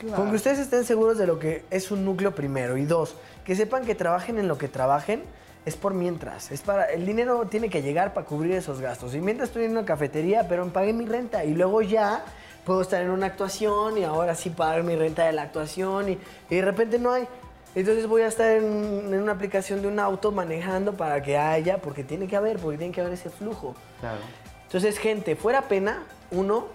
Claro. 0.00 0.16
Con 0.16 0.30
que 0.30 0.36
ustedes 0.36 0.58
estén 0.58 0.84
seguros 0.84 1.18
de 1.18 1.26
lo 1.26 1.38
que 1.38 1.64
es 1.70 1.90
un 1.90 2.04
núcleo 2.04 2.34
primero. 2.34 2.76
Y 2.76 2.84
dos, 2.84 3.14
que 3.44 3.54
sepan 3.54 3.84
que 3.84 3.94
trabajen 3.94 4.38
en 4.38 4.48
lo 4.48 4.58
que 4.58 4.68
trabajen 4.68 5.22
es 5.66 5.76
por 5.76 5.92
mientras. 5.92 6.50
Es 6.52 6.62
para, 6.62 6.84
el 6.84 7.04
dinero 7.04 7.46
tiene 7.46 7.68
que 7.68 7.82
llegar 7.82 8.14
para 8.14 8.24
cubrir 8.24 8.52
esos 8.52 8.80
gastos. 8.80 9.14
Y 9.14 9.20
mientras 9.20 9.50
estoy 9.50 9.64
en 9.64 9.72
una 9.72 9.84
cafetería, 9.84 10.48
pero 10.48 10.66
pagué 10.68 10.92
mi 10.92 11.04
renta. 11.04 11.44
Y 11.44 11.54
luego 11.54 11.82
ya 11.82 12.24
puedo 12.64 12.80
estar 12.80 13.02
en 13.02 13.10
una 13.10 13.26
actuación 13.26 13.98
y 13.98 14.04
ahora 14.04 14.34
sí 14.34 14.48
pagar 14.50 14.84
mi 14.84 14.96
renta 14.96 15.26
de 15.26 15.32
la 15.32 15.42
actuación. 15.42 16.08
Y, 16.10 16.18
y 16.48 16.56
de 16.56 16.62
repente 16.62 16.98
no 16.98 17.12
hay. 17.12 17.26
Entonces 17.74 18.06
voy 18.06 18.22
a 18.22 18.28
estar 18.28 18.50
en, 18.52 19.12
en 19.12 19.20
una 19.20 19.32
aplicación 19.32 19.82
de 19.82 19.88
un 19.88 19.98
auto 19.98 20.32
manejando 20.32 20.94
para 20.96 21.20
que 21.20 21.36
haya, 21.36 21.78
porque 21.78 22.04
tiene 22.04 22.26
que 22.28 22.36
haber, 22.36 22.58
porque 22.58 22.78
tiene 22.78 22.94
que 22.94 23.00
haber 23.00 23.12
ese 23.12 23.28
flujo. 23.28 23.74
Claro. 24.00 24.20
Entonces, 24.62 24.98
gente, 24.98 25.36
fuera 25.36 25.62
pena, 25.62 26.04
uno, 26.30 26.68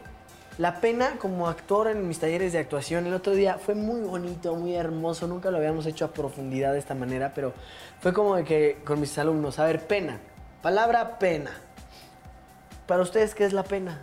la 0.57 0.79
pena 0.81 1.17
como 1.17 1.47
actor 1.47 1.87
en 1.87 2.07
mis 2.07 2.19
talleres 2.19 2.53
de 2.53 2.59
actuación 2.59 3.07
el 3.07 3.13
otro 3.13 3.33
día 3.33 3.57
fue 3.57 3.73
muy 3.75 4.01
bonito, 4.01 4.55
muy 4.55 4.75
hermoso, 4.75 5.27
nunca 5.27 5.49
lo 5.49 5.57
habíamos 5.57 5.85
hecho 5.85 6.05
a 6.05 6.11
profundidad 6.11 6.73
de 6.73 6.79
esta 6.79 6.93
manera, 6.93 7.31
pero 7.33 7.53
fue 7.99 8.13
como 8.13 8.35
de 8.35 8.43
que 8.43 8.81
con 8.85 8.99
mis 8.99 9.17
alumnos, 9.17 9.59
a 9.59 9.65
ver, 9.65 9.87
pena, 9.87 10.19
palabra 10.61 11.17
pena. 11.19 11.51
Para 12.85 13.03
ustedes, 13.03 13.33
¿qué 13.33 13.45
es 13.45 13.53
la 13.53 13.63
pena? 13.63 14.01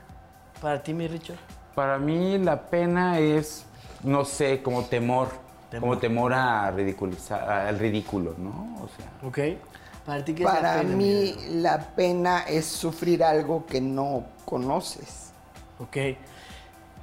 Para 0.62 0.82
ti, 0.82 0.94
mi 0.94 1.06
Richard. 1.06 1.36
Para 1.74 1.98
mí 1.98 2.38
la 2.38 2.68
pena 2.68 3.18
es, 3.18 3.64
no 4.02 4.24
sé, 4.24 4.62
como 4.62 4.84
temor. 4.84 5.28
Temor. 5.70 5.80
Como 5.82 5.98
temor 5.98 6.32
a 6.32 6.70
ridiculizar, 6.70 7.48
al 7.48 7.78
ridículo, 7.78 8.34
¿no? 8.38 8.78
O 8.82 8.88
sea, 8.96 9.28
¿Ok? 9.28 9.58
Para 10.06 10.24
ti, 10.24 10.34
¿qué 10.34 10.42
es 10.42 10.48
la 10.48 10.54
Para 10.54 10.80
pena? 10.80 10.96
mí 10.96 11.34
la 11.50 11.78
pena 11.94 12.44
es 12.48 12.64
sufrir 12.64 13.22
algo 13.22 13.66
que 13.66 13.80
no 13.80 14.24
conoces. 14.46 15.30
Ok. 15.78 15.96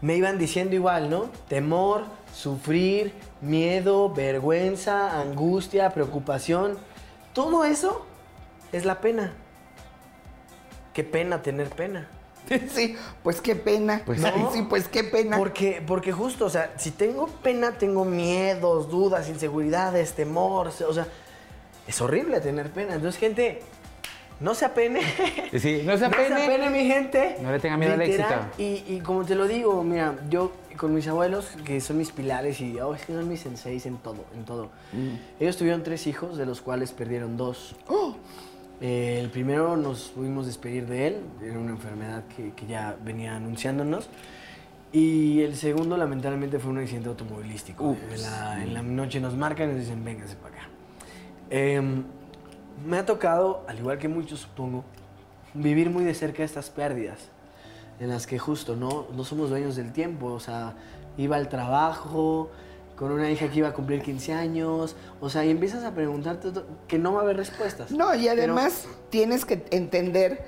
Me 0.06 0.16
iban 0.16 0.38
diciendo 0.38 0.76
igual, 0.76 1.10
¿no? 1.10 1.32
Temor, 1.48 2.04
sufrir, 2.32 3.12
miedo, 3.42 4.14
vergüenza, 4.14 5.20
angustia, 5.20 5.90
preocupación. 5.96 6.78
Todo 7.34 7.66
eso 7.66 8.06
es 8.72 8.86
la 8.86 9.02
pena. 9.02 9.34
Qué 10.94 11.04
pena 11.04 11.42
tener 11.42 11.70
pena. 11.70 12.08
Sí, 12.70 12.96
pues 13.24 13.42
qué 13.42 13.56
pena. 13.56 14.04
Pues 14.06 14.20
¿no? 14.20 14.28
sí. 14.28 14.60
Sí, 14.60 14.62
pues 14.70 14.88
qué 14.88 15.04
pena. 15.04 15.38
Porque, 15.38 15.82
porque 15.88 16.12
justo, 16.12 16.46
o 16.46 16.50
sea, 16.52 16.76
si 16.78 16.92
tengo 16.92 17.26
pena, 17.26 17.72
tengo 17.80 18.06
miedos, 18.06 18.92
dudas, 18.92 19.28
inseguridades, 19.28 20.14
temor. 20.14 20.68
O 20.68 20.94
sea, 20.94 21.08
es 21.88 22.00
horrible 22.00 22.42
tener 22.42 22.70
pena. 22.70 22.94
Entonces, 22.94 23.20
gente, 23.20 23.64
no 24.40 24.54
se 24.54 24.66
apene. 24.66 25.02
Sí, 25.58 25.84
no 25.86 25.98
se 25.98 26.06
apene. 26.08 26.30
No 26.30 26.38
se 26.38 26.44
apene, 26.44 26.70
mi 26.70 26.86
gente. 26.86 27.38
No 27.42 27.52
le 27.52 27.60
tenga 27.60 27.78
miedo 27.78 27.94
al 27.94 28.02
éxito. 28.02 28.34
Y, 28.58 28.84
y 28.88 29.02
como 29.04 29.26
te 29.26 29.36
lo 29.36 29.48
digo, 29.48 29.84
mira, 29.84 30.16
yo 30.30 30.52
con 30.78 30.94
mis 30.94 31.08
abuelos, 31.08 31.56
que 31.64 31.80
son 31.82 31.98
mis 31.98 32.12
pilares 32.12 32.60
y 32.62 32.80
oh, 32.80 32.94
es 32.94 33.06
que 33.06 33.14
son 33.14 33.28
mis 33.28 33.40
senseis 33.40 33.86
en 33.86 33.98
todo, 33.98 34.26
en 34.36 34.46
todo. 34.46 34.70
Ellos 35.40 35.58
tuvieron 35.58 35.84
tres 35.84 36.08
hijos, 36.08 36.38
de 36.38 36.46
los 36.46 36.62
cuales 36.62 36.92
perdieron 36.92 37.38
dos. 37.38 37.76
Eh, 38.82 39.20
el 39.22 39.30
primero 39.30 39.78
nos 39.78 40.10
pudimos 40.10 40.46
despedir 40.46 40.86
de 40.86 41.08
él, 41.08 41.18
era 41.42 41.58
una 41.58 41.72
enfermedad 41.72 42.24
que, 42.36 42.52
que 42.52 42.66
ya 42.66 42.96
venía 43.04 43.36
anunciándonos. 43.36 44.10
Y 44.92 45.42
el 45.42 45.56
segundo, 45.56 45.98
lamentablemente, 45.98 46.60
fue 46.60 46.72
un 46.72 46.78
accidente 46.78 47.10
automovilístico. 47.10 47.98
En 48.14 48.22
la, 48.22 48.64
en 48.64 48.74
la 48.74 48.82
noche 48.82 49.20
nos 49.20 49.36
marcan 49.36 49.70
y 49.70 49.74
nos 49.74 49.82
dicen, 49.82 50.04
vénganse 50.06 50.36
para 50.36 50.56
acá. 50.56 50.70
Em, 51.50 52.04
me 52.86 52.98
ha 52.98 53.06
tocado, 53.06 53.64
al 53.68 53.80
igual 53.80 53.98
que 53.98 54.08
muchos 54.08 54.42
supongo, 54.42 54.84
vivir 55.54 55.90
muy 55.90 56.04
de 56.04 56.14
cerca 56.14 56.44
estas 56.44 56.70
pérdidas, 56.70 57.20
en 58.00 58.10
las 58.10 58.28
que 58.28 58.38
justo 58.40 58.76
no, 58.76 59.08
no 59.16 59.24
somos 59.24 59.50
dueños 59.50 59.76
del 59.76 59.94
tiempo, 59.94 60.28
o 60.28 60.40
sea, 60.40 60.74
iba 61.18 61.38
al 61.38 61.48
trabajo 61.48 62.50
con 62.98 63.12
una 63.12 63.30
hija 63.30 63.50
que 63.50 63.60
iba 63.60 63.70
a 63.70 63.74
cumplir 63.74 64.02
15 64.02 64.34
años, 64.34 64.96
o 65.22 65.30
sea, 65.30 65.46
y 65.46 65.50
empiezas 65.52 65.84
a 65.84 65.94
preguntarte 65.94 66.50
que 66.88 66.98
no 66.98 67.14
va 67.14 67.20
a 67.22 67.24
haber 67.24 67.38
respuestas. 67.38 67.92
No, 67.92 68.14
y 68.16 68.26
Pero- 68.26 68.32
además 68.54 68.86
tienes 69.10 69.46
que 69.46 69.66
entender, 69.72 70.46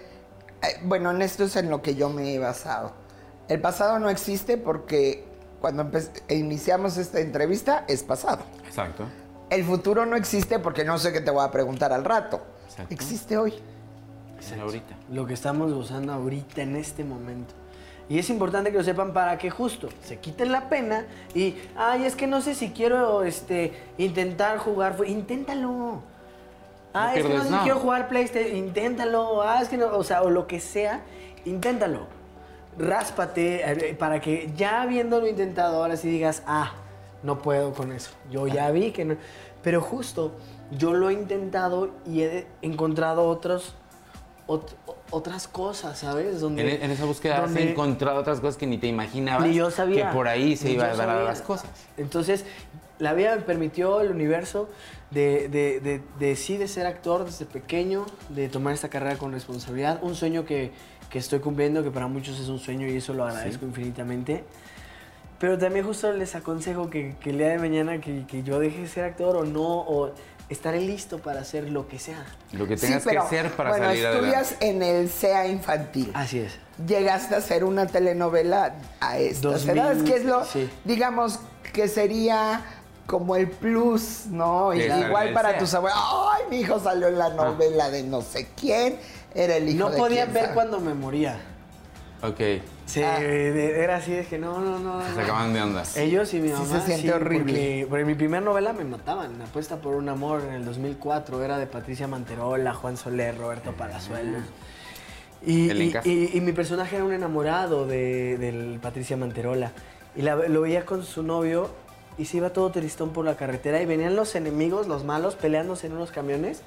eh, 0.64 0.80
bueno, 0.84 1.12
en 1.12 1.22
esto 1.22 1.44
es 1.46 1.56
en 1.56 1.70
lo 1.70 1.82
que 1.82 1.96
yo 1.96 2.10
me 2.10 2.34
he 2.34 2.40
basado. 2.40 2.94
El 3.50 3.62
pasado 3.62 4.00
no 4.00 4.10
existe 4.10 4.58
porque 4.58 5.26
cuando 5.62 5.90
iniciamos 6.30 6.98
esta 6.98 7.20
entrevista 7.20 7.86
es 7.88 8.04
pasado. 8.04 8.44
Exacto. 8.66 9.06
El 9.50 9.64
futuro 9.64 10.06
no 10.06 10.16
existe 10.16 10.60
porque 10.60 10.84
no 10.84 10.98
sé 10.98 11.14
qué 11.14 11.22
te 11.22 11.32
voy 11.32 11.46
a 11.46 11.52
preguntar 11.52 11.94
al 11.94 12.04
rato. 12.04 12.42
Exacto. 12.66 12.94
Existe 12.94 13.38
hoy. 13.38 13.54
Es 14.40 14.52
el 14.52 14.60
ahorita. 14.60 14.96
lo 15.12 15.26
que 15.26 15.34
estamos 15.34 15.74
gozando 15.74 16.14
ahorita 16.14 16.62
en 16.62 16.76
este 16.76 17.04
momento. 17.04 17.54
Y 18.10 18.20
es 18.20 18.30
importante 18.30 18.72
que 18.72 18.78
lo 18.78 18.84
sepan 18.84 19.12
para 19.14 19.38
que 19.38 19.50
justo 19.50 19.90
se 20.04 20.18
quiten 20.20 20.52
la 20.52 20.70
pena 20.70 21.06
y, 21.34 21.56
ay, 21.76 22.06
es 22.06 22.16
que 22.16 22.26
no 22.26 22.42
sé 22.42 22.56
si 22.56 22.70
quiero 22.70 23.24
este, 23.24 23.74
intentar 23.98 24.58
jugar. 24.60 24.96
Inténtalo. 25.06 26.02
Ah, 26.94 27.14
es 27.16 27.26
que 27.26 27.34
no 27.34 27.44
sé 27.44 27.50
si 27.50 27.56
quiero 27.56 27.80
jugar 27.80 28.08
PlayStation. 28.08 28.56
Inténtalo. 28.56 29.42
Ah, 29.42 29.62
es 29.62 29.70
que 29.70 29.78
no, 29.78 29.88
o 29.96 30.04
sea, 30.04 30.22
o 30.22 30.30
lo 30.30 30.48
que 30.48 30.60
sea, 30.60 31.02
inténtalo. 31.46 32.08
Ráspate 32.78 33.90
eh, 33.90 33.96
para 33.96 34.22
que 34.22 34.52
ya 34.56 34.84
habiéndolo 34.84 35.28
intentado, 35.28 35.82
ahora 35.82 35.98
sí 35.98 36.08
digas, 36.08 36.44
ah, 36.46 36.74
no 37.24 37.40
puedo 37.40 37.74
con 37.74 37.92
eso. 37.92 38.12
Yo 38.32 38.48
ya 38.48 38.70
vi 38.72 38.92
que 38.92 39.06
no. 39.06 39.16
Pero 39.64 39.82
justo, 39.82 40.34
yo 40.72 40.94
lo 40.94 41.10
he 41.10 41.14
intentado 41.14 41.92
y 42.06 42.22
he 42.22 42.48
encontrado 42.62 43.28
otros 43.28 43.74
ot- 44.48 44.76
otras 45.10 45.48
cosas, 45.48 46.00
¿sabes? 46.00 46.40
Donde, 46.42 46.76
En, 46.76 46.84
en 46.84 46.92
esa 46.92 47.06
búsqueda 47.06 47.38
has 47.38 47.42
donde 47.54 47.72
encontrado 47.72 48.20
otras 48.20 48.40
cosas 48.40 48.58
que 48.58 48.68
ni 48.68 48.78
te 48.78 48.88
imaginabas 48.88 49.48
ni 49.48 49.54
yo 49.56 49.72
sabía. 49.72 50.08
que 50.10 50.14
por 50.16 50.28
ahí 50.28 50.56
se 50.56 50.74
yo 50.76 50.82
a 50.84 50.94
dar 50.96 51.24
las 51.24 51.42
cosas. 51.42 51.70
Entonces, 51.98 52.46
la 53.00 53.14
vida 53.14 53.36
me 53.36 53.42
permitió, 53.42 54.02
el 54.02 54.12
universo, 54.12 54.70
de, 55.12 55.48
de, 55.50 55.80
de, 55.80 56.02
de 56.20 56.36
sí 56.36 56.58
de 56.58 56.68
ser 56.68 56.86
actor 56.86 57.26
desde 57.26 57.46
pequeño, 57.46 58.06
de 58.30 58.50
tomar 58.50 58.74
esta 58.74 58.90
carrera 58.90 59.18
con 59.18 59.32
responsabilidad, 59.32 60.00
un 60.02 60.16
sueño 60.16 60.46
que, 60.46 60.72
que 61.10 61.20
estoy 61.20 61.40
cumpliendo, 61.40 61.84
que 61.84 61.92
para 61.92 62.08
muchos 62.08 62.40
es 62.40 62.50
un 62.50 62.60
sueño 62.60 62.88
y 62.88 62.98
eso 62.98 63.14
lo 63.14 63.24
agradezco 63.26 63.66
infinitamente. 63.66 64.44
Pero 65.40 65.58
también 65.58 65.86
justo 65.86 66.12
les 66.14 66.34
aconsejo 66.36 66.90
que, 66.90 67.16
que 67.22 67.30
el 67.30 67.38
día 67.38 67.50
de 67.50 67.60
mañana 67.60 68.00
que, 68.02 68.26
que 68.26 68.42
yo 68.44 68.60
deje 68.60 68.82
de 68.82 68.88
ser 68.88 69.04
actor 69.04 69.36
o 69.38 69.44
no, 69.46 69.62
o 69.82 70.12
estaré 70.50 70.80
listo 70.82 71.20
para 71.20 71.42
hacer 71.42 71.70
lo 71.70 71.88
que 71.88 72.00
sea. 72.00 72.26
Lo 72.54 72.68
que 72.68 72.76
Sí, 72.78 72.88
tengas 72.88 73.04
pero, 73.04 73.22
que 73.22 73.28
hacer 73.28 73.52
para 73.52 73.70
bueno, 73.72 73.86
salir 73.86 74.06
estudias 74.06 74.52
adelante. 74.54 74.68
en 74.70 74.84
el 74.84 75.10
SEA 75.10 75.48
infantil. 75.48 76.12
Así 76.16 76.40
es. 76.40 76.54
Llegaste 76.88 77.36
a 77.36 77.40
hacer 77.40 77.64
una 77.64 77.86
telenovela 77.88 78.76
a 79.00 79.18
estas 79.20 79.66
2000, 79.66 79.70
edades, 79.78 80.04
que 80.04 80.16
es 80.16 80.26
lo, 80.26 80.44
sí. 80.46 80.70
digamos, 80.86 81.40
que 81.74 81.88
sería 81.88 82.62
como 83.06 83.36
el 83.36 83.50
plus, 83.50 84.26
¿no? 84.28 84.74
Igual 84.74 85.34
para 85.34 85.50
SEA. 85.52 85.60
tus 85.60 85.74
abuelos, 85.76 86.00
ay, 86.02 86.44
mi 86.50 86.60
hijo 86.62 86.80
salió 86.80 87.08
en 87.10 87.18
la 87.20 87.30
novela 87.30 87.90
de 87.90 88.04
no 88.04 88.22
sé 88.22 88.48
quién, 88.60 88.98
era 89.36 89.56
el 89.58 89.70
hijo 89.70 89.80
No 89.86 89.90
de 89.92 89.98
podía 89.98 90.24
quién 90.24 90.34
ver 90.34 90.44
sabe. 90.46 90.54
cuando 90.56 90.80
me 90.80 90.94
moría. 90.96 91.38
Ok. 92.24 92.40
Sí, 92.88 93.04
Ah. 93.04 93.20
era 93.22 93.98
así, 93.98 94.14
es 94.14 94.28
que 94.28 94.40
no, 94.40 94.60
no, 94.60 94.80
no. 94.80 95.04
Se 95.06 95.12
no. 95.16 95.22
acaban 95.22 95.54
de 95.54 95.62
onda. 95.62 95.84
Ellos 95.98 96.34
y 96.34 96.40
mi 96.40 96.48
Sí 96.48 96.54
mamá. 96.54 96.80
se 96.80 96.86
siente 96.88 97.14
horrible. 97.14 97.44
Porque, 97.54 97.86
porque 97.90 98.02
en 98.02 98.08
mi 98.08 98.16
primera 98.16 98.42
novela 98.44 98.74
me 98.74 98.86
mataban. 98.86 99.40
Apuesta 99.42 99.76
por 99.78 99.94
un 99.96 100.08
amor 100.10 100.42
en 100.48 100.54
el 100.54 100.66
2004. 100.66 101.44
Era 101.44 101.60
de 101.60 101.68
Patricia 101.68 102.08
Manterola, 102.08 102.74
Juan 102.74 102.96
Soler, 102.98 103.38
Roberto 103.38 103.74
Palazuelos. 103.74 104.42
Y, 105.46 105.70
El 105.70 105.82
y, 105.84 105.94
y- 106.06 106.32
y 106.38 106.42
mi 106.42 106.52
personaje 106.54 106.96
era 106.96 107.06
un 107.06 107.14
enamorado 107.14 107.86
de, 107.86 108.38
del 108.38 108.80
Patricia 108.82 109.18
Manterola. 109.18 109.72
Y 110.16 110.22
la- 110.22 110.36
lo 110.36 110.62
veía 110.62 110.86
con 110.86 111.04
su 111.04 111.22
novio 111.24 111.70
y 112.18 112.24
se 112.26 112.38
iba 112.38 112.52
todo 112.52 112.72
tristón 112.72 113.12
por 113.12 113.26
la 113.26 113.36
carretera. 113.36 113.82
Y 113.82 113.86
venían 113.86 114.16
los 114.16 114.34
enemigos, 114.36 114.88
los 114.88 115.04
malos, 115.04 115.36
peleándose 115.36 115.88
en 115.88 115.94
unos 115.94 116.12
camiones. 116.12 116.62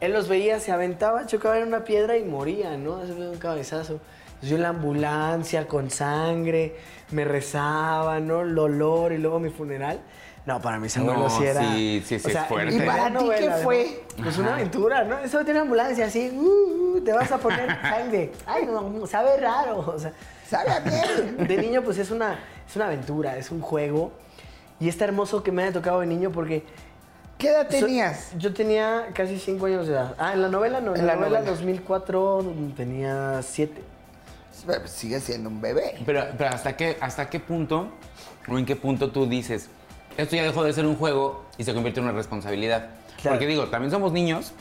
Él 0.00 0.12
los 0.12 0.28
veía, 0.28 0.60
se 0.60 0.70
aventaba, 0.70 1.26
chocaba 1.26 1.58
en 1.58 1.66
una 1.66 1.82
piedra 1.82 2.16
y 2.16 2.22
moría, 2.24 2.76
¿no? 2.78 3.00
Fue 3.00 3.28
un 3.30 3.38
cabezazo. 3.38 3.98
Yo 4.42 4.56
en 4.56 4.62
la 4.62 4.68
ambulancia 4.70 5.66
con 5.66 5.90
sangre, 5.90 6.76
me 7.10 7.24
rezaba, 7.24 8.20
¿no? 8.20 8.42
El 8.42 8.58
olor 8.58 9.12
y 9.12 9.18
luego 9.18 9.38
mi 9.40 9.50
funeral. 9.50 10.00
No, 10.46 10.62
para 10.62 10.78
mis 10.78 10.96
abuelos 10.96 11.30
No, 11.32 11.38
sí 11.38 11.44
era. 11.44 11.60
sí, 11.74 12.02
sí, 12.06 12.18
sí, 12.18 12.30
es 12.30 12.38
fuerte. 12.46 12.74
¿Y 12.76 12.80
para 12.80 13.18
ti 13.18 13.24
qué 13.38 13.50
fue? 13.62 14.02
¿no? 14.16 14.24
Pues 14.24 14.38
una 14.38 14.54
aventura, 14.54 15.04
¿no? 15.04 15.18
Eso 15.18 15.44
tiene 15.44 15.60
ambulancia 15.60 16.06
así, 16.06 16.30
uh, 16.34 16.96
uh, 16.96 17.00
te 17.02 17.12
vas 17.12 17.30
a 17.30 17.38
poner 17.38 17.68
sangre. 17.82 18.32
Ay, 18.46 18.64
no, 18.66 19.06
sabe 19.06 19.36
raro. 19.38 19.80
O 19.94 19.98
sea, 19.98 20.12
Sabe 20.48 20.70
a 20.70 20.80
miel. 20.80 21.46
de 21.46 21.56
niño, 21.58 21.82
pues 21.82 21.98
es 21.98 22.10
una, 22.10 22.38
es 22.66 22.74
una 22.76 22.86
aventura, 22.86 23.36
es 23.36 23.50
un 23.50 23.60
juego. 23.60 24.12
Y 24.80 24.88
está 24.88 25.04
hermoso 25.04 25.42
que 25.42 25.52
me 25.52 25.64
haya 25.64 25.72
tocado 25.72 26.00
de 26.00 26.06
niño 26.06 26.30
porque 26.30 26.64
¿Qué 27.36 27.48
edad 27.50 27.68
So- 27.70 27.84
tenías? 27.84 28.32
yo 28.38 28.54
tenía 28.54 29.08
casi 29.12 29.38
cinco 29.38 29.66
años 29.66 29.86
de 29.86 29.92
edad. 29.92 30.14
Ah, 30.18 30.32
en 30.32 30.40
la 30.40 30.48
novela 30.48 30.80
no. 30.80 30.94
En, 30.94 31.00
En 31.00 31.06
la, 31.06 31.14
la 31.14 31.20
novela, 31.20 31.38
novela. 31.40 31.50
2004 31.50 32.44
tenía 32.76 33.40
siete. 33.42 33.82
Sigue 34.86 35.20
siendo 35.20 35.48
un 35.48 35.60
bebé. 35.60 35.94
Pero, 36.04 36.26
pero 36.36 36.50
¿hasta, 36.50 36.76
qué, 36.76 36.96
¿hasta 37.00 37.28
qué 37.30 37.40
punto 37.40 37.88
o 38.48 38.58
en 38.58 38.64
qué 38.66 38.76
punto 38.76 39.10
tú 39.10 39.26
dices, 39.26 39.68
esto 40.16 40.36
ya 40.36 40.42
dejó 40.42 40.64
de 40.64 40.72
ser 40.72 40.86
un 40.86 40.96
juego 40.96 41.46
y 41.58 41.64
se 41.64 41.74
convierte 41.74 42.00
en 42.00 42.06
una 42.06 42.14
responsabilidad? 42.14 42.90
Claro. 43.20 43.36
Porque 43.36 43.46
digo, 43.46 43.66
también 43.68 43.90
somos 43.90 44.12
niños 44.12 44.52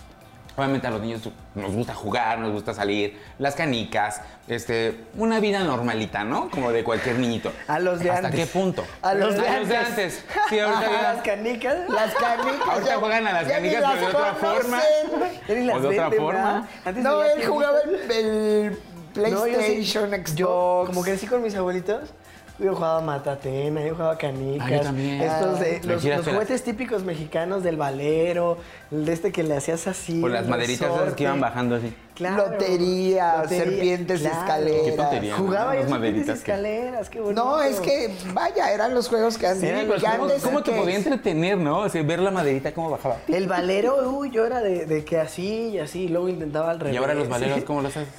Obviamente 0.57 0.87
a 0.87 0.89
los 0.89 1.01
niños 1.01 1.21
nos 1.53 1.71
gusta 1.71 1.93
jugar, 1.93 2.39
nos 2.39 2.51
gusta 2.51 2.73
salir, 2.73 3.15
las 3.37 3.53
canicas, 3.53 4.21
este, 4.47 5.03
una 5.15 5.39
vida 5.39 5.59
normalita, 5.63 6.23
¿no? 6.23 6.49
Como 6.49 6.71
de 6.71 6.83
cualquier 6.83 7.19
niñito. 7.19 7.51
A 7.67 7.77
los 7.77 7.99
de 7.99 8.09
¿Hasta 8.09 8.29
antes. 8.29 8.41
qué 8.41 8.47
punto? 8.47 8.83
A 9.03 9.13
los 9.13 9.35
de 9.35 9.47
a 9.47 9.59
los 9.59 9.69
de 9.69 9.77
antes. 9.77 10.25
Sí, 10.49 10.59
ahorita 10.59 10.91
ya- 10.91 11.13
las 11.13 11.21
canicas. 11.23 11.77
Las 11.89 12.11
canicas. 12.15 12.67
Ahorita 12.67 12.89
ya- 12.89 12.97
juegan 12.97 13.27
a 13.27 13.33
las 13.33 13.47
canicas, 13.47 13.83
pero 13.87 14.01
de 14.01 14.07
otra 14.07 14.33
forma. 14.33 14.81
O 15.75 15.79
de 15.79 15.87
otra 15.89 16.11
forma. 16.11 16.67
Antes 16.83 17.03
No, 17.03 17.21
él 17.21 17.45
jugaba 17.45 17.77
el, 17.85 18.11
el 18.11 18.79
No, 19.17 19.27
yo 19.29 19.45
sí- 19.45 19.51
PlayStation, 19.55 20.09
Xbox. 20.11 20.35
Yo, 20.35 20.83
como 20.87 21.01
crecí 21.03 21.27
con 21.27 21.41
mis 21.43 21.55
abuelitos, 21.55 22.13
yo 22.59 22.73
jugaba 22.73 23.01
matatena, 23.01 23.85
yo 23.85 23.93
jugaba 23.93 24.17
canicas. 24.17 24.67
Ah, 24.67 24.75
yo 24.77 24.81
también. 24.81 25.21
Estos 25.21 25.59
de- 25.59 25.81
los, 25.83 26.25
juguetes 26.25 26.63
típicos 26.63 27.03
mexicanos 27.03 27.63
del 27.63 27.77
valero, 27.77 28.57
el 28.91 29.05
de 29.05 29.13
este 29.13 29.31
que 29.31 29.43
le 29.43 29.55
hacías 29.57 29.85
así. 29.87 30.19
Por 30.19 30.31
las 30.31 30.47
maderitas 30.47 30.89
esas 30.91 31.13
que 31.13 31.23
iban 31.23 31.39
bajando 31.39 31.75
así. 31.75 31.93
Claro. 32.15 32.49
Lotería, 32.49 33.43
serpientes, 33.47 34.21
escaleras. 34.25 35.09
Qué. 35.21 35.31
Jugaba 35.33 35.73
Unas 35.73 35.83
yo 35.83 35.89
serpientes 35.89 36.25
que- 36.25 36.31
escaleras, 36.31 37.09
qué 37.11 37.19
bonito. 37.19 37.45
No, 37.45 37.61
es 37.61 37.79
que, 37.79 38.11
vaya, 38.33 38.71
eran 38.73 38.95
los 38.95 39.07
juegos 39.07 39.37
que 39.37 39.45
antes. 39.45 39.69
Sí, 39.69 40.05
¿cómo, 40.17 40.27
cómo 40.43 40.63
te 40.63 40.71
podía 40.71 40.95
entretener, 40.95 41.59
no? 41.59 41.81
O 41.81 41.89
sea, 41.89 42.01
ver 42.01 42.17
la 42.17 42.31
maderita 42.31 42.73
cómo 42.73 42.89
bajaba. 42.89 43.17
El 43.27 43.47
valero, 43.47 44.09
uy, 44.09 44.31
yo 44.31 44.47
era 44.47 44.61
de, 44.61 44.87
de 44.87 45.05
que 45.05 45.19
así 45.19 45.69
y 45.73 45.77
así, 45.79 46.05
y 46.05 46.07
luego 46.07 46.27
intentaba 46.27 46.71
al 46.71 46.79
revés. 46.79 46.95
Y 46.95 46.97
ahora 46.97 47.13
los 47.13 47.29
valeros, 47.29 47.59
sí. 47.59 47.63
¿cómo 47.67 47.83
los 47.83 47.95
haces? 47.95 48.09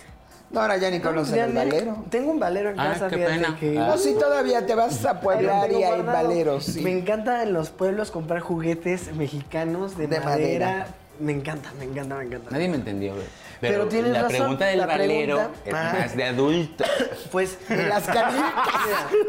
No, 0.50 0.62
ahora 0.62 0.76
ya 0.78 0.90
ni 0.90 0.99
No, 0.99 1.05
conocen 1.05 1.37
ya 1.37 1.45
el 1.45 1.52
valero. 1.52 2.05
Tengo 2.11 2.31
un 2.33 2.38
valero 2.40 2.71
en 2.71 2.81
Ah, 2.81 2.93
casa, 2.93 3.09
qué 3.09 3.17
fíjate 3.17 3.35
pena. 3.35 3.57
que... 3.61 3.78
Ah. 3.78 3.87
No, 3.88 3.99
sí, 3.99 4.14
todavía 4.19 4.64
te 4.64 4.75
vas 4.75 5.05
a 5.05 5.21
pueblar 5.21 5.71
y 5.71 5.76
hay 5.83 5.97
guardado. 6.00 6.28
valeros, 6.28 6.64
sí. 6.64 6.81
Me 6.81 6.90
encanta 6.97 7.43
en 7.43 7.52
los 7.52 7.69
pueblos 7.71 8.11
comprar 8.11 8.40
juguetes 8.40 9.14
mexicanos 9.14 9.97
de, 9.99 10.07
De 10.07 10.21
madera. 10.21 10.67
madera. 10.67 10.87
Me 11.21 11.33
encanta, 11.33 11.71
me 11.78 11.85
encanta, 11.85 12.14
me 12.14 12.25
encanta. 12.25 12.50
Nadie 12.50 12.69
me 12.69 12.76
entendió, 12.76 13.12
güey. 13.12 13.26
Pero 13.61 13.75
Pero, 13.75 13.88
tienes 13.88 14.12
la 14.12 14.23
razón, 14.23 14.37
pregunta 14.38 14.67
del 14.67 14.78
la 14.78 14.87
valero 14.87 15.37
pregunta- 15.37 15.61
es 15.67 15.75
Ah. 15.75 15.97
más 16.00 16.17
de 16.17 16.25
adulto. 16.25 16.85
Pues 17.33 17.59
Las 17.69 18.05
canicas. 18.07 18.52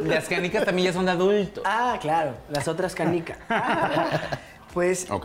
Las 0.03 0.25
canicas 0.29 0.65
también 0.65 0.85
ya 0.87 0.93
son 0.93 1.05
de 1.05 1.11
adulto. 1.11 1.63
Ah, 1.65 1.97
claro, 1.99 2.33
las 2.49 2.67
otras 2.67 2.93
canicas. 2.95 3.37
pues 4.73 5.07
O 5.09 5.19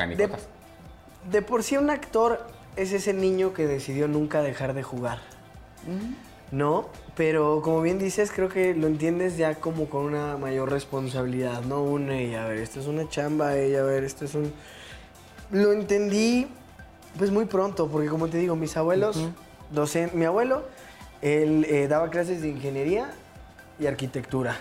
de 1.31 1.43
por 1.43 1.63
sí 1.63 1.77
un 1.77 1.91
actor 1.91 2.47
es 2.77 2.93
ese 2.93 3.13
niño 3.13 3.53
que 3.55 3.67
decidió 3.67 4.09
nunca 4.09 4.43
dejar 4.43 4.75
de 4.75 4.83
jugar. 4.83 5.19
¿No? 6.53 6.87
Pero 7.17 7.61
como 7.63 7.81
bien 7.83 7.99
dices, 7.99 8.31
creo 8.35 8.49
que 8.49 8.75
lo 8.75 8.87
entiendes 8.87 9.37
ya 9.37 9.55
como 9.57 9.89
con 9.89 10.03
una 10.05 10.37
mayor 10.37 10.71
responsabilidad, 10.71 11.63
¿no? 11.63 11.83
Un, 11.83 12.11
"Ey, 12.11 12.35
a 12.35 12.47
ver, 12.47 12.59
esto 12.59 12.81
es 12.81 12.87
una 12.87 13.09
chamba, 13.09 13.57
ey, 13.57 13.75
a 13.77 13.83
ver, 13.83 14.05
esto 14.05 14.25
es 14.25 14.35
un... 14.35 14.53
Lo 15.51 15.73
entendí 15.73 16.47
pues 17.19 17.31
muy 17.31 17.45
pronto, 17.47 17.89
porque 17.89 18.09
como 18.09 18.29
te 18.29 18.39
digo, 18.39 18.57
mis 18.57 18.77
abuelos, 18.77 19.29
docen- 19.73 20.13
mi 20.15 20.25
abuelo, 20.25 20.65
él 21.23 21.65
eh, 21.69 21.87
daba 21.89 22.11
clases 22.11 22.43
de 22.43 22.49
ingeniería 22.49 23.11
y 23.79 23.87
arquitectura. 23.87 24.57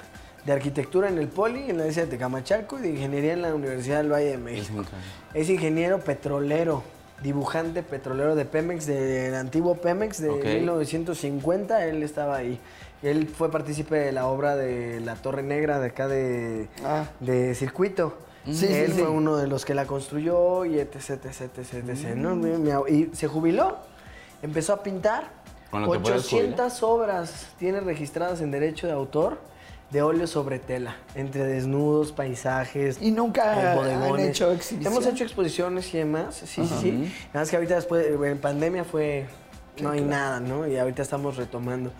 De 0.45 0.51
arquitectura 0.51 1.09
en 1.09 1.17
el 1.17 1.27
Poli, 1.27 1.61
en 1.61 1.67
la 1.69 1.73
Universidad 1.75 2.05
de 2.05 2.11
Tecamachalco, 2.11 2.77
y 2.79 2.81
de 2.83 2.89
ingeniería 2.89 3.33
en 3.33 3.41
la 3.41 3.53
Universidad 3.55 3.97
del 3.97 4.11
Valle 4.11 4.31
de 4.31 4.37
México. 4.37 4.83
Es 5.33 5.49
ingeniero 5.49 5.99
petrolero, 5.99 6.83
dibujante 7.21 7.83
petrolero 7.83 8.35
de 8.35 8.45
Pemex, 8.45 8.85
del 8.87 9.35
antiguo 9.35 9.75
Pemex 9.75 10.21
de 10.21 10.29
Ok. 10.29 10.43
1950, 10.45 11.85
él 11.85 12.03
estaba 12.03 12.37
ahí. 12.37 12.59
Él 13.01 13.27
fue 13.27 13.51
partícipe 13.51 13.95
de 13.95 14.11
la 14.11 14.27
obra 14.27 14.55
de 14.55 14.99
la 15.01 15.15
Torre 15.15 15.43
Negra 15.43 15.79
de 15.79 15.87
acá 15.87 16.07
de, 16.07 16.67
Ah. 16.85 17.05
de 17.19 17.53
Circuito. 17.55 18.17
Sí, 18.45 18.65
él 18.67 18.87
sí, 18.87 18.99
fue 18.99 19.07
sí. 19.07 19.13
uno 19.13 19.37
de 19.37 19.47
los 19.47 19.63
que 19.63 19.73
la 19.73 19.85
construyó 19.85 20.65
y 20.65 20.77
etc, 20.79 21.11
etc, 21.25 21.41
etc, 21.59 21.73
ab- 21.85 22.89
Y 22.89 23.15
se 23.15 23.27
jubiló, 23.27 23.77
empezó 24.41 24.73
a 24.73 24.83
pintar. 24.83 25.29
¿Con 25.71 25.81
lo 25.83 25.91
que 25.91 25.99
puedes 25.99 26.25
800 26.25 26.83
obras 26.83 27.47
tiene 27.57 27.79
registradas 27.79 28.41
en 28.41 28.51
derecho 28.51 28.85
de 28.87 28.93
autor 28.93 29.39
de 29.93 30.01
óleo 30.01 30.27
sobre 30.27 30.59
tela, 30.59 30.97
entre 31.15 31.45
desnudos, 31.45 32.11
paisajes. 32.11 32.97
Y 32.99 33.11
nunca 33.11 33.75
eh, 33.75 33.93
han 33.93 34.19
hecho 34.19 34.51
exhibición. 34.51 34.91
Hemos 34.91 35.05
hecho 35.05 35.23
exposiciones 35.23 35.93
y 35.93 35.99
demás, 35.99 36.35
sí, 36.35 36.65
sí, 36.67 36.75
sí. 36.81 36.91
Nada 37.27 37.41
más 37.41 37.49
que 37.49 37.55
ahorita 37.55 37.75
después, 37.75 38.05
en 38.07 38.37
pandemia 38.39 38.83
fue... 38.83 39.27
No 39.81 39.89
hay 39.89 40.01
nada, 40.01 40.39
¿no? 40.39 40.67
Y 40.67 40.77
ahorita 40.77 41.01
estamos 41.01 41.35
retomando. 41.35 41.91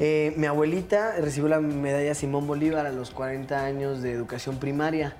Eh, 0.00 0.32
mi 0.36 0.46
abuelita 0.46 1.14
recibió 1.20 1.48
la 1.48 1.60
medalla 1.60 2.16
Simón 2.16 2.48
Bolívar 2.48 2.84
a 2.84 2.90
los 2.90 3.12
40 3.12 3.64
años 3.64 4.02
de 4.02 4.10
educación 4.10 4.56
primaria. 4.56 5.14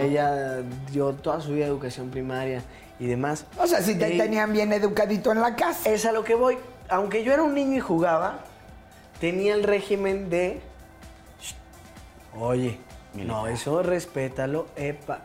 Ella 0.00 0.62
dio 0.90 1.12
toda 1.12 1.40
su 1.40 1.52
vida 1.52 1.66
educación 1.66 2.10
primaria 2.10 2.62
y 2.98 3.06
demás. 3.06 3.46
O 3.60 3.68
sea, 3.68 3.82
si 3.82 3.94
te 3.96 4.14
Eh, 4.14 4.18
tenían 4.18 4.52
bien 4.52 4.72
educadito 4.72 5.30
en 5.30 5.40
la 5.40 5.54
casa. 5.54 5.88
es 5.90 6.04
a 6.06 6.10
lo 6.12 6.24
que 6.24 6.34
voy. 6.34 6.58
Aunque 6.88 7.22
yo 7.22 7.32
era 7.32 7.44
un 7.44 7.54
niño 7.54 7.76
y 7.76 7.80
jugaba, 7.80 8.40
tenía 9.20 9.54
el 9.54 9.62
régimen 9.62 10.30
de. 10.30 10.60
"Shh, 12.34 12.42
Oye, 12.42 12.80
no, 13.14 13.46
eso 13.46 13.82
respétalo, 13.82 14.66
epa. 14.76 15.20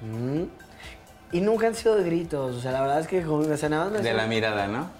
Mm. 0.00 0.42
Y 1.32 1.40
nunca 1.40 1.66
han 1.66 1.74
sido 1.74 1.96
de 1.96 2.04
gritos. 2.04 2.56
O 2.56 2.60
sea, 2.60 2.72
la 2.72 2.82
verdad 2.82 3.00
es 3.00 3.08
que 3.08 3.22
con 3.22 3.50
o 3.50 3.56
sea, 3.56 3.68
nada 3.68 3.84
más 3.84 3.92
me 3.94 4.00
De 4.00 4.12
la 4.12 4.26
mirada, 4.26 4.66
¿no? 4.68 4.90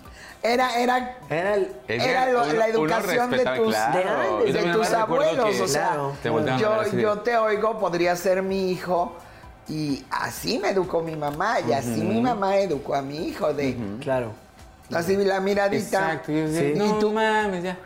Era, 0.42 0.76
era, 0.80 1.18
Era 1.30 1.54
el. 1.54 1.70
Es 1.86 2.02
que 2.02 2.10
era 2.10 2.26
lo- 2.32 2.42
uno- 2.42 2.52
la 2.54 2.66
educación 2.68 3.30
de 3.30 3.38
tus, 3.44 3.74
claro. 3.74 4.38
de 4.44 4.52
de 4.52 4.96
abuelos. 4.96 5.50
que 5.54 5.62
O 5.62 5.68
sea, 5.68 5.88
Claro. 5.90 6.96
yo, 6.98 7.18
te 7.20 7.36
oigo, 7.36 7.78
podría 7.78 8.16
ser 8.16 8.42
mi 8.42 8.70
hijo. 8.72 9.14
Y 9.68 10.04
así 10.10 10.58
me 10.58 10.70
educó 10.70 11.00
mi 11.02 11.14
mamá. 11.14 11.60
Y 11.60 11.72
así 11.72 12.00
mi 12.02 12.20
mamá 12.20 12.56
educó 12.56 12.96
a 12.96 13.02
mi 13.02 13.28
hijo. 13.28 13.52
De 13.54 13.76
Claro. 14.00 14.32
así 14.92 15.16
la 15.16 15.38
miradita. 15.38 15.98
Exacto. 16.12 16.32
Y 16.32 16.36
yo 16.40 16.48
decía, 16.48 16.72
Sí. 16.72 16.74
no 16.76 16.86
¿Y 16.86 16.98
tú? 17.00 17.12
mames, 17.12 17.62
ya. 17.62 17.76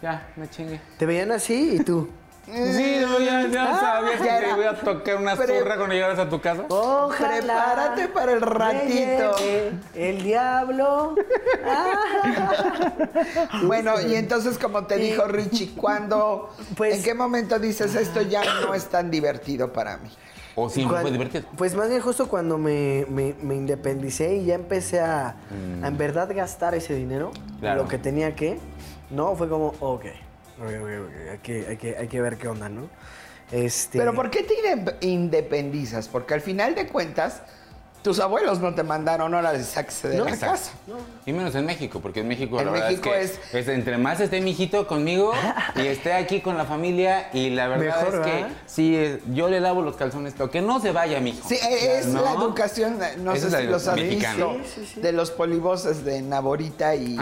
Ya, 0.00 0.28
me 0.36 0.48
chingue. 0.48 0.80
Te 0.98 1.06
veían 1.06 1.32
así 1.32 1.78
y 1.80 1.84
tú. 1.84 2.08
Sí, 2.44 2.96
no, 3.00 3.18
ya, 3.20 3.46
ya 3.46 3.70
Ah, 3.70 3.80
sabía 3.80 4.18
que 4.18 4.44
te 4.46 4.60
iba 4.60 4.70
a 4.70 4.74
tocar 4.74 5.16
una 5.16 5.36
Pre- 5.36 5.58
zurra 5.60 5.76
cuando 5.76 5.94
llegaras 5.94 6.18
a 6.18 6.28
tu 6.28 6.40
casa. 6.40 6.64
Ojalá 6.68 7.28
Prepárate 7.38 8.08
para 8.08 8.32
el 8.32 8.40
ratito. 8.40 9.34
El 9.94 10.22
diablo. 10.22 11.14
Bueno, 13.64 14.00
y 14.00 14.14
entonces 14.16 14.58
como 14.58 14.86
te 14.86 14.96
dijo 14.96 15.24
Richie, 15.26 15.70
¿cuándo, 15.76 16.50
Pues- 16.76 16.96
en 16.96 17.02
qué 17.02 17.14
momento 17.14 17.58
dices 17.58 17.94
esto 17.94 18.22
ya 18.22 18.42
no 18.62 18.74
es 18.74 18.86
tan 18.86 19.10
divertido 19.10 19.72
para 19.72 19.98
mí? 19.98 20.10
O 20.54 20.68
siempre 20.68 20.96
Cuan- 20.96 21.02
fue 21.02 21.10
divertido. 21.12 21.44
Pues 21.56 21.74
más 21.74 21.88
bien 21.88 22.00
justo 22.00 22.28
cuando 22.28 22.58
me, 22.58 23.06
me- 23.08 23.34
me 23.40 23.54
independicé 23.54 24.36
y 24.36 24.46
ya 24.46 24.54
empecé 24.54 25.00
a, 25.00 25.28
a 25.82 25.86
en 25.86 25.96
verdad 25.96 26.28
gastar 26.34 26.74
ese 26.74 26.94
dinero, 26.94 27.30
Claro. 27.60 27.82
lo 27.84 27.88
que 27.88 27.98
tenía 27.98 28.34
que, 28.34 28.58
no, 29.10 29.34
fue 29.36 29.48
como, 29.48 29.74
ok, 29.80 30.04
hay, 30.66 31.38
que, 31.42 31.66
hay, 31.68 31.76
que, 31.76 31.96
hay 31.96 32.08
que 32.08 32.20
ver 32.20 32.36
qué 32.36 32.48
onda, 32.48 32.68
¿no? 32.68 32.88
Este, 33.50 33.98
Pero 33.98 34.14
¿por 34.14 34.30
qué 34.30 34.42
te 34.44 34.54
inde- 34.54 34.96
independizas? 35.00 36.08
Porque 36.08 36.34
al 36.34 36.40
final 36.40 36.74
de 36.74 36.86
cuentas, 36.86 37.42
tus 38.02 38.18
abuelos 38.20 38.58
no 38.60 38.74
te 38.74 38.82
mandaron 38.82 39.32
órale, 39.32 39.62
sáquese 39.62 40.08
de 40.08 40.18
No, 40.18 40.24
la 40.24 40.30
Exacto. 40.30 40.52
casa. 40.56 40.72
Y 41.24 41.32
menos 41.32 41.54
en 41.54 41.64
México, 41.66 42.00
porque 42.00 42.20
en 42.20 42.28
México 42.28 42.58
En 42.58 42.66
la 42.66 42.72
verdad 42.72 42.88
México 42.90 43.14
es 43.14 43.38
que 43.50 43.58
es 43.60 43.68
entre 43.68 43.96
más 43.98 44.18
esté 44.20 44.40
mi 44.40 44.50
hijito 44.50 44.86
conmigo 44.86 45.32
y 45.76 45.86
esté 45.86 46.12
aquí 46.12 46.40
con 46.40 46.56
la 46.58 46.64
familia 46.64 47.28
y 47.32 47.50
la 47.50 47.68
verdad 47.68 48.02
Mejor, 48.02 48.14
es 48.14 48.26
que 48.26 48.32
¿verdad? 48.42 48.48
sí, 48.66 49.18
yo 49.32 49.48
le 49.48 49.60
lavo 49.60 49.82
los 49.82 49.96
calzones, 49.96 50.34
pero 50.36 50.50
que 50.50 50.60
no 50.62 50.80
se 50.80 50.90
vaya 50.92 51.20
mi 51.20 51.30
hijo. 51.30 51.48
Sí, 51.48 51.54
e- 51.54 51.98
es 51.98 52.06
¿No? 52.06 52.22
la 52.22 52.32
educación, 52.32 53.00
eh, 53.02 53.16
no 53.18 53.32
Esa 53.32 53.50
sé 53.50 53.56
si 53.58 53.64
la 53.64 53.70
los 53.70 53.86
has 53.88 53.96
mexicana. 53.96 54.34
visto, 54.46 54.56
Sí, 54.64 54.80
sí, 54.86 54.90
sí. 54.94 55.00
de 55.00 55.12
los 55.12 55.30
polivoces 55.30 56.04
de 56.04 56.22
Naborita 56.22 56.94
y, 56.94 57.16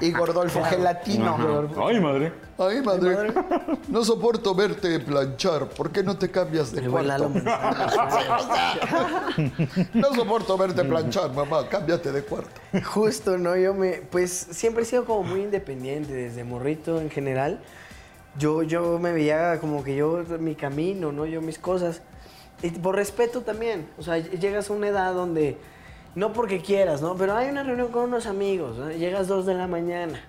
y 0.00 0.10
Gordolfo 0.12 0.62
Gelatino. 0.64 1.34
Ajá. 1.34 1.86
Ay, 1.88 2.00
madre. 2.00 2.32
Ay, 2.56 2.80
madre, 2.82 3.34
no 3.88 4.04
soporto 4.04 4.54
verte 4.54 5.00
planchar. 5.00 5.66
¿Por 5.70 5.90
qué 5.90 6.04
no 6.04 6.16
te 6.16 6.30
cambias 6.30 6.70
de 6.70 6.82
cuarto? 6.88 7.28
Mendoza. 7.28 7.72
No 10.14 10.22
soporto 10.22 10.56
verte 10.56 10.84
planchar, 10.84 11.32
mamá. 11.32 11.68
Cámbiate 11.68 12.12
de 12.12 12.22
cuarto. 12.22 12.60
Justo, 12.84 13.36
¿no? 13.36 13.56
Yo 13.56 13.74
me, 13.74 13.94
pues 13.94 14.30
siempre 14.30 14.84
he 14.84 14.86
sido 14.86 15.04
como 15.04 15.24
muy 15.24 15.40
independiente, 15.40 16.12
desde 16.12 16.44
morrito 16.44 17.00
en 17.00 17.10
general. 17.10 17.60
Yo, 18.38 18.62
yo 18.62 18.98
me 19.00 19.12
veía 19.12 19.58
como 19.60 19.82
que 19.82 19.96
yo, 19.96 20.24
mi 20.38 20.54
camino, 20.54 21.10
¿no? 21.10 21.26
Yo 21.26 21.40
mis 21.40 21.58
cosas. 21.58 22.00
Y 22.62 22.70
por 22.70 22.94
respeto 22.94 23.40
también. 23.40 23.88
O 23.98 24.02
sea, 24.02 24.18
llegas 24.18 24.70
a 24.70 24.72
una 24.72 24.88
edad 24.88 25.14
donde, 25.14 25.58
no 26.14 26.32
porque 26.32 26.60
quieras, 26.60 27.02
¿no? 27.02 27.16
Pero 27.16 27.36
hay 27.36 27.48
una 27.48 27.64
reunión 27.64 27.88
con 27.88 28.04
unos 28.04 28.26
amigos, 28.26 28.78
¿no? 28.78 28.92
Llegas 28.92 29.26
dos 29.26 29.46
de 29.46 29.54
la 29.54 29.66
mañana. 29.66 30.20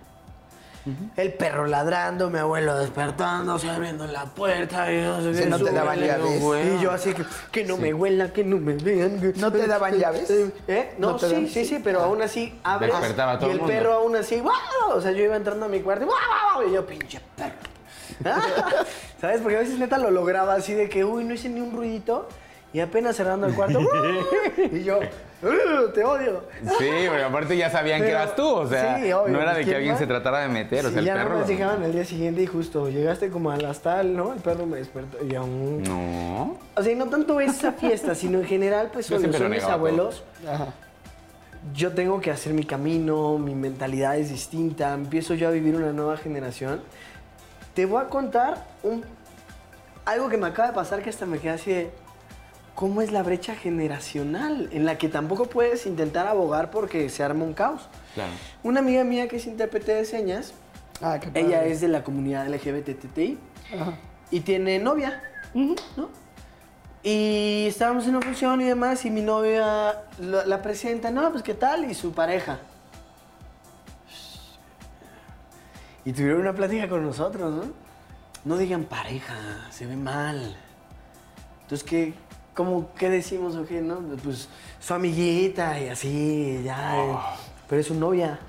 El 1.18 1.34
perro 1.34 1.66
ladrando, 1.66 2.30
mi 2.30 2.38
abuelo 2.40 2.78
despertándose, 2.78 3.70
abriendo 3.70 4.06
la 4.08 4.26
puerta. 4.26 4.92
Y 4.94 5.02
no, 5.02 5.22
sé 5.22 5.34
Sí, 5.34 5.44
qué, 5.44 5.50
no 5.50 5.58
te 5.60 5.72
daban 5.72 6.00
llaves. 6.00 6.42
güey. 6.42 6.76
Y 6.76 6.82
yo 6.82 6.92
así 6.92 7.14
que, 7.14 7.24
que 7.52 7.64
no 7.66 7.78
me 7.78 7.94
huela, 7.94 8.32
que 8.32 8.44
no 8.44 8.58
me 8.58 8.74
vean. 8.76 9.20
que- 9.20 9.34
¿No 9.40 9.52
te 9.52 9.66
daban 9.66 9.98
llaves? 9.98 10.30
¿Eh? 10.68 10.94
No, 11.00 11.12
¿No 11.12 11.16
te 11.16 11.28
sí, 11.28 11.34
daban- 11.34 11.48
sí, 11.50 11.66
sí, 11.66 11.80
pero 11.84 12.02
aún 12.02 12.22
así 12.22 12.60
abres 12.64 12.92
Despertaba 12.92 13.40
todo 13.40 13.48
y 13.48 13.52
el 13.52 13.56
el 13.58 13.62
mundo. 13.62 13.76
perro 13.76 13.94
aún 13.94 14.16
así, 14.16 14.40
¡guau! 14.40 14.56
O 14.94 15.02
sea, 15.02 15.12
yo 15.12 15.24
iba 15.24 15.36
entrando 15.36 15.66
a 15.66 15.70
mi 15.70 15.80
cuarto 15.82 16.04
y, 16.04 16.08
¡guau, 16.08 16.18
guau, 16.20 16.54
guau! 16.62 16.70
y 16.70 16.74
yo, 16.76 16.86
pinche 16.86 17.20
perro. 17.36 17.56
¿Sabes? 19.20 19.42
Porque 19.42 19.58
a 19.58 19.60
veces 19.62 19.80
neta 19.80 19.98
lo 19.98 20.12
lograba 20.12 20.54
así 20.54 20.74
de 20.74 20.90
que, 20.90 21.04
uy, 21.04 21.24
no 21.24 21.34
hice 21.34 21.50
ni 21.50 21.62
un 21.62 21.76
ruidito. 21.76 22.28
Y 22.76 22.82
apenas 22.82 23.16
cerrando 23.16 23.48
el 23.48 23.54
cuarto, 23.56 23.80
y 24.74 24.84
yo, 24.84 25.00
"Uh, 25.42 25.90
te 25.94 26.04
odio. 26.04 26.44
Sí, 26.78 26.90
porque 27.08 27.24
aparte 27.24 27.56
ya 27.56 27.70
sabían 27.70 28.02
que 28.02 28.10
eras 28.10 28.36
tú, 28.36 28.46
o 28.46 28.68
sea, 28.68 28.98
sí, 28.98 29.14
obvio, 29.14 29.32
no 29.32 29.42
era 29.42 29.54
de 29.54 29.60
que 29.60 29.64
¿quién 29.64 29.76
alguien 29.78 29.94
más? 29.94 30.00
se 30.02 30.08
tratara 30.08 30.40
de 30.40 30.50
meter, 30.50 30.86
o 30.86 30.90
Sí, 30.90 30.96
sea, 30.96 31.00
el 31.00 31.06
ya 31.06 31.14
perro. 31.14 31.30
no 31.30 31.36
me 31.36 31.42
lo- 31.44 31.48
llegaban 31.48 31.84
al 31.84 31.94
día 31.94 32.04
siguiente 32.04 32.42
y 32.42 32.48
justo 32.48 32.90
llegaste 32.90 33.30
como 33.30 33.50
a 33.52 33.56
las 33.56 33.80
tal, 33.80 34.18
¿no? 34.18 34.34
El 34.34 34.40
perro 34.42 34.66
me 34.66 34.76
despertó 34.76 35.24
y 35.26 35.34
aún... 35.36 35.84
No. 35.84 36.58
O 36.76 36.84
sea, 36.84 36.92
y 36.92 36.96
no 36.96 37.06
tanto 37.06 37.40
esa 37.40 37.72
fiesta, 37.72 38.14
sino 38.14 38.40
en 38.40 38.46
general, 38.46 38.90
pues 38.92 39.08
cuando 39.10 39.32
son 39.32 39.52
mis 39.52 39.64
abuelos, 39.64 40.24
Ajá. 40.46 40.68
yo 41.74 41.94
tengo 41.94 42.20
que 42.20 42.30
hacer 42.32 42.52
mi 42.54 42.66
camino, 42.66 43.38
mi 43.38 43.56
mentalidad 43.56 44.18
es 44.18 44.28
distinta, 44.32 44.94
empiezo 44.94 45.34
yo 45.34 45.48
a 45.48 45.52
vivir 45.52 45.78
una 45.78 45.94
nueva 45.94 46.18
generación. 46.18 46.82
Te 47.74 47.86
voy 47.86 48.02
a 48.02 48.10
contar 48.10 48.66
un, 48.84 49.06
algo 50.04 50.28
que 50.28 50.36
me 50.36 50.48
acaba 50.48 50.68
de 50.68 50.74
pasar 50.74 51.02
que 51.02 51.10
hasta 51.10 51.26
me 51.26 51.40
queda 51.40 51.54
así 51.54 51.72
de, 51.72 52.04
¿cómo 52.76 53.02
es 53.02 53.12
la 53.12 53.24
brecha 53.24 53.56
generacional? 53.56 54.70
En 54.72 54.86
la 54.86 54.98
que 54.98 55.10
tampoco 55.10 55.46
puedes 55.48 55.86
intentar 55.86 56.28
abogar 56.28 56.70
porque 56.72 57.10
se 57.10 57.24
arma 57.24 57.44
un 57.46 57.54
caos. 57.54 57.88
Claro. 58.14 58.32
Una 58.64 58.82
amiga 58.82 59.04
mía 59.04 59.28
que 59.28 59.38
es 59.38 59.48
intérprete 59.48 59.94
de 59.94 60.06
señas, 60.06 60.54
Ah, 61.02 61.18
qué 61.20 61.28
padre. 61.28 61.42
ella 61.48 61.66
es 61.66 61.82
de 61.82 61.88
la 61.90 62.04
comunidad 62.04 62.48
LGBTTI 62.48 63.38
Ajá. 63.74 63.94
y 64.32 64.40
tiene 64.42 64.80
novia, 64.80 65.22
¿no? 65.54 65.76
Y 67.04 67.66
estábamos 67.68 68.06
en 68.08 68.16
una 68.16 68.26
función 68.26 68.62
y 68.62 68.64
demás 68.64 69.06
y 69.06 69.12
mi 69.12 69.22
novia 69.22 70.04
la, 70.20 70.46
la 70.46 70.62
presenta, 70.62 71.12
no, 71.12 71.30
pues 71.32 71.44
qué 71.44 71.54
tal, 71.54 71.86
y 71.90 71.94
su 71.94 72.14
pareja. 72.14 72.60
Y 76.04 76.14
tuvieron 76.14 76.42
una 76.42 76.54
plática 76.54 76.88
con 76.88 77.04
nosotros, 77.04 77.54
¿no? 77.54 77.64
No 78.46 78.58
digan 78.58 78.84
pareja, 78.84 79.36
se 79.72 79.86
ve 79.88 79.96
mal. 79.96 80.56
Entonces, 81.64 81.88
¿qué, 81.88 82.14
cómo, 82.56 82.90
¿qué 82.98 83.10
decimos 83.12 83.56
o 83.56 83.66
qué, 83.66 83.82
no? 83.82 84.00
Pues 84.24 84.48
su 84.80 84.94
amiguita 84.94 85.80
y 85.80 85.90
así, 85.90 86.62
ya. 86.64 86.98
eh, 86.98 87.16
Pero 87.70 87.82
es 87.82 87.88
su 87.88 87.94
novia. 87.96 88.40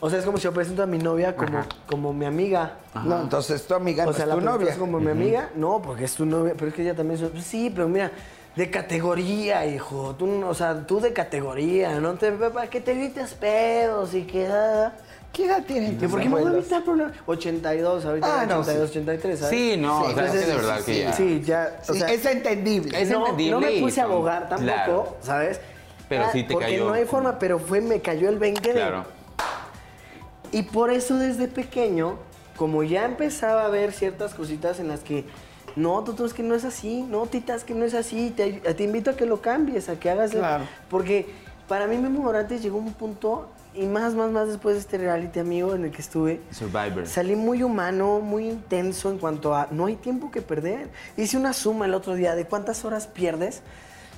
O 0.00 0.08
sea, 0.08 0.20
es 0.20 0.24
como 0.24 0.38
si 0.38 0.44
yo 0.44 0.52
presento 0.52 0.82
a 0.82 0.86
mi 0.86 0.98
novia 0.98 1.34
como, 1.34 1.60
como 1.88 2.12
mi 2.12 2.24
amiga. 2.24 2.74
No, 3.04 3.20
entonces 3.22 3.66
tu 3.66 3.74
amiga 3.74 4.04
no 4.04 4.10
O 4.10 4.12
sea, 4.12 4.24
es 4.24 4.28
la 4.28 4.34
tu 4.36 4.40
novia. 4.40 4.56
presentas 4.58 4.78
como 4.78 5.00
mi 5.00 5.10
amiga. 5.10 5.50
No, 5.56 5.82
porque 5.82 6.04
es 6.04 6.14
tu 6.14 6.24
novia. 6.24 6.54
Pero 6.56 6.68
es 6.68 6.74
que 6.74 6.82
ella 6.82 6.94
también 6.94 7.20
es... 7.34 7.44
Sí, 7.44 7.68
pero 7.74 7.88
mira, 7.88 8.12
de 8.54 8.70
categoría, 8.70 9.66
hijo. 9.66 10.14
Tú, 10.16 10.44
o 10.46 10.54
sea, 10.54 10.86
tú 10.86 11.00
de 11.00 11.12
categoría. 11.12 11.98
No 11.98 12.14
te... 12.14 12.30
¿Para 12.30 12.70
qué 12.70 12.80
te 12.80 12.94
gritas 12.94 13.34
pedos 13.34 14.14
y 14.14 14.22
que... 14.22 14.46
ah, 14.46 14.92
¿Qué 15.32 15.44
edad 15.46 15.62
tienen 15.64 15.94
¿Que 15.98 16.02
tus 16.06 16.10
¿Por 16.10 16.20
qué 16.20 16.24
me 16.26 16.30
voy 16.32 16.38
a 16.40 16.46
abuelos? 16.46 16.64
gritar 16.66 16.84
problema? 16.84 17.12
82, 17.26 18.04
ahorita 18.04 18.40
Ah, 18.40 18.46
no, 18.46 18.58
82, 18.60 18.90
sí. 18.90 18.98
83, 18.98 19.38
¿sabes? 19.38 19.56
Sí, 19.58 19.76
no, 19.76 19.98
o 19.98 20.00
sea, 20.00 20.10
entonces, 20.10 20.34
es 20.34 20.40
que 20.40 20.46
de 20.50 20.56
verdad 20.56 20.80
que 20.84 20.98
ya. 21.00 21.12
Sí, 21.12 21.42
ya... 21.44 21.78
o 21.88 21.92
Sí, 21.92 21.98
sea, 22.00 22.08
es 22.08 22.24
entendible. 22.26 23.02
Es 23.02 23.10
no, 23.10 23.18
entendible 23.20 23.50
no 23.52 23.60
me 23.60 23.80
puse 23.80 24.00
a 24.00 24.04
abogar 24.04 24.48
tampoco, 24.48 24.64
claro. 24.74 25.16
¿sabes? 25.22 25.60
Pero 26.08 26.24
sí 26.32 26.42
te 26.42 26.52
porque 26.54 26.66
cayó 26.66 26.86
no 26.88 26.94
hay 26.94 27.04
forma, 27.04 27.38
pero 27.38 27.58
fue, 27.58 27.80
me 27.80 28.00
cayó 28.00 28.28
el 28.30 28.38
20 28.38 28.68
de... 28.68 28.74
Claro. 28.74 29.04
Y 30.50 30.62
por 30.62 30.90
eso 30.90 31.16
desde 31.18 31.46
pequeño, 31.48 32.16
como 32.56 32.82
ya 32.82 33.04
empezaba 33.04 33.66
a 33.66 33.68
ver 33.68 33.92
ciertas 33.92 34.32
cositas 34.34 34.80
en 34.80 34.88
las 34.88 35.00
que, 35.00 35.26
no, 35.76 36.02
Toto, 36.04 36.24
es 36.24 36.32
que 36.32 36.42
no 36.42 36.54
es 36.54 36.64
así, 36.64 37.02
no, 37.02 37.26
Tita, 37.26 37.54
es 37.54 37.64
que 37.64 37.74
no 37.74 37.84
es 37.84 37.92
así, 37.94 38.32
te, 38.34 38.52
te 38.54 38.82
invito 38.82 39.10
a 39.10 39.16
que 39.16 39.26
lo 39.26 39.42
cambies, 39.42 39.88
a 39.90 40.00
que 40.00 40.08
hagas... 40.10 40.32
el- 40.32 40.38
Claro. 40.38 40.64
Porque 40.88 41.26
para 41.68 41.86
mí 41.86 41.98
Memo 41.98 42.20
Morantes 42.22 42.62
llegó 42.62 42.78
a 42.78 42.80
un 42.80 42.94
punto, 42.94 43.50
y 43.74 43.86
más, 43.86 44.14
más, 44.14 44.30
más 44.30 44.48
después 44.48 44.74
de 44.74 44.80
este 44.80 44.98
reality 44.98 45.38
amigo 45.38 45.74
en 45.74 45.84
el 45.84 45.90
que 45.90 46.02
estuve, 46.02 46.40
Survivor. 46.50 47.06
Salí 47.06 47.36
muy 47.36 47.62
humano, 47.62 48.20
muy 48.20 48.48
intenso 48.48 49.10
en 49.10 49.18
cuanto 49.18 49.54
a 49.54 49.68
no 49.70 49.86
hay 49.86 49.96
tiempo 49.96 50.30
que 50.30 50.42
perder. 50.42 50.88
Hice 51.16 51.36
una 51.36 51.52
suma 51.52 51.86
el 51.86 51.94
otro 51.94 52.14
día 52.14 52.34
de 52.34 52.44
cuántas 52.44 52.84
horas 52.84 53.06
pierdes. 53.06 53.62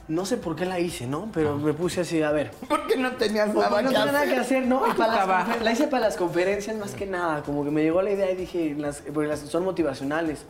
No 0.08 0.26
sé 0.26 0.36
por 0.36 0.56
qué 0.56 0.66
la 0.66 0.80
hice, 0.80 1.06
¿no? 1.06 1.28
Pero 1.32 1.56
me 1.56 1.72
puse 1.72 2.00
así, 2.00 2.20
a 2.20 2.32
ver. 2.32 2.50
Porque 2.68 2.96
no 2.96 3.12
tenías 3.12 3.54
nada 3.54 3.70
no 3.70 3.76
que 3.76 3.94
tenía 3.94 4.06
nada 4.06 4.24
que 4.24 4.36
hacer. 4.36 4.66
¿no? 4.66 4.88
Y 4.88 4.92
para 4.94 5.24
las 5.24 5.62
la 5.62 5.72
hice 5.72 5.86
para 5.86 6.06
las 6.06 6.16
conferencias 6.16 6.76
más 6.76 6.92
que 6.92 7.06
nada. 7.06 7.42
Como 7.42 7.64
que 7.64 7.70
me 7.70 7.82
llegó 7.82 8.02
la 8.02 8.10
idea 8.10 8.30
y 8.30 8.36
dije, 8.36 8.74
las, 8.76 9.02
porque 9.14 9.28
las 9.28 9.40
son 9.40 9.64
motivacionales. 9.64 10.44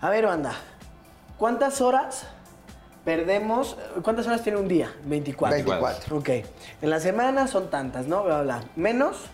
A 0.00 0.10
ver, 0.10 0.26
banda, 0.26 0.52
¿cuántas 1.38 1.80
horas 1.80 2.28
perdemos? 3.04 3.76
¿Cuántas 4.02 4.26
horas 4.26 4.42
tiene 4.42 4.58
un 4.58 4.68
día? 4.68 4.92
24. 5.04 5.56
24. 5.56 6.16
Ok. 6.16 6.28
En 6.82 6.90
la 6.90 7.00
semana 7.00 7.46
son 7.46 7.70
tantas, 7.70 8.06
¿no? 8.06 8.24
Bla, 8.24 8.42
bla. 8.42 8.64
Menos. 8.76 9.26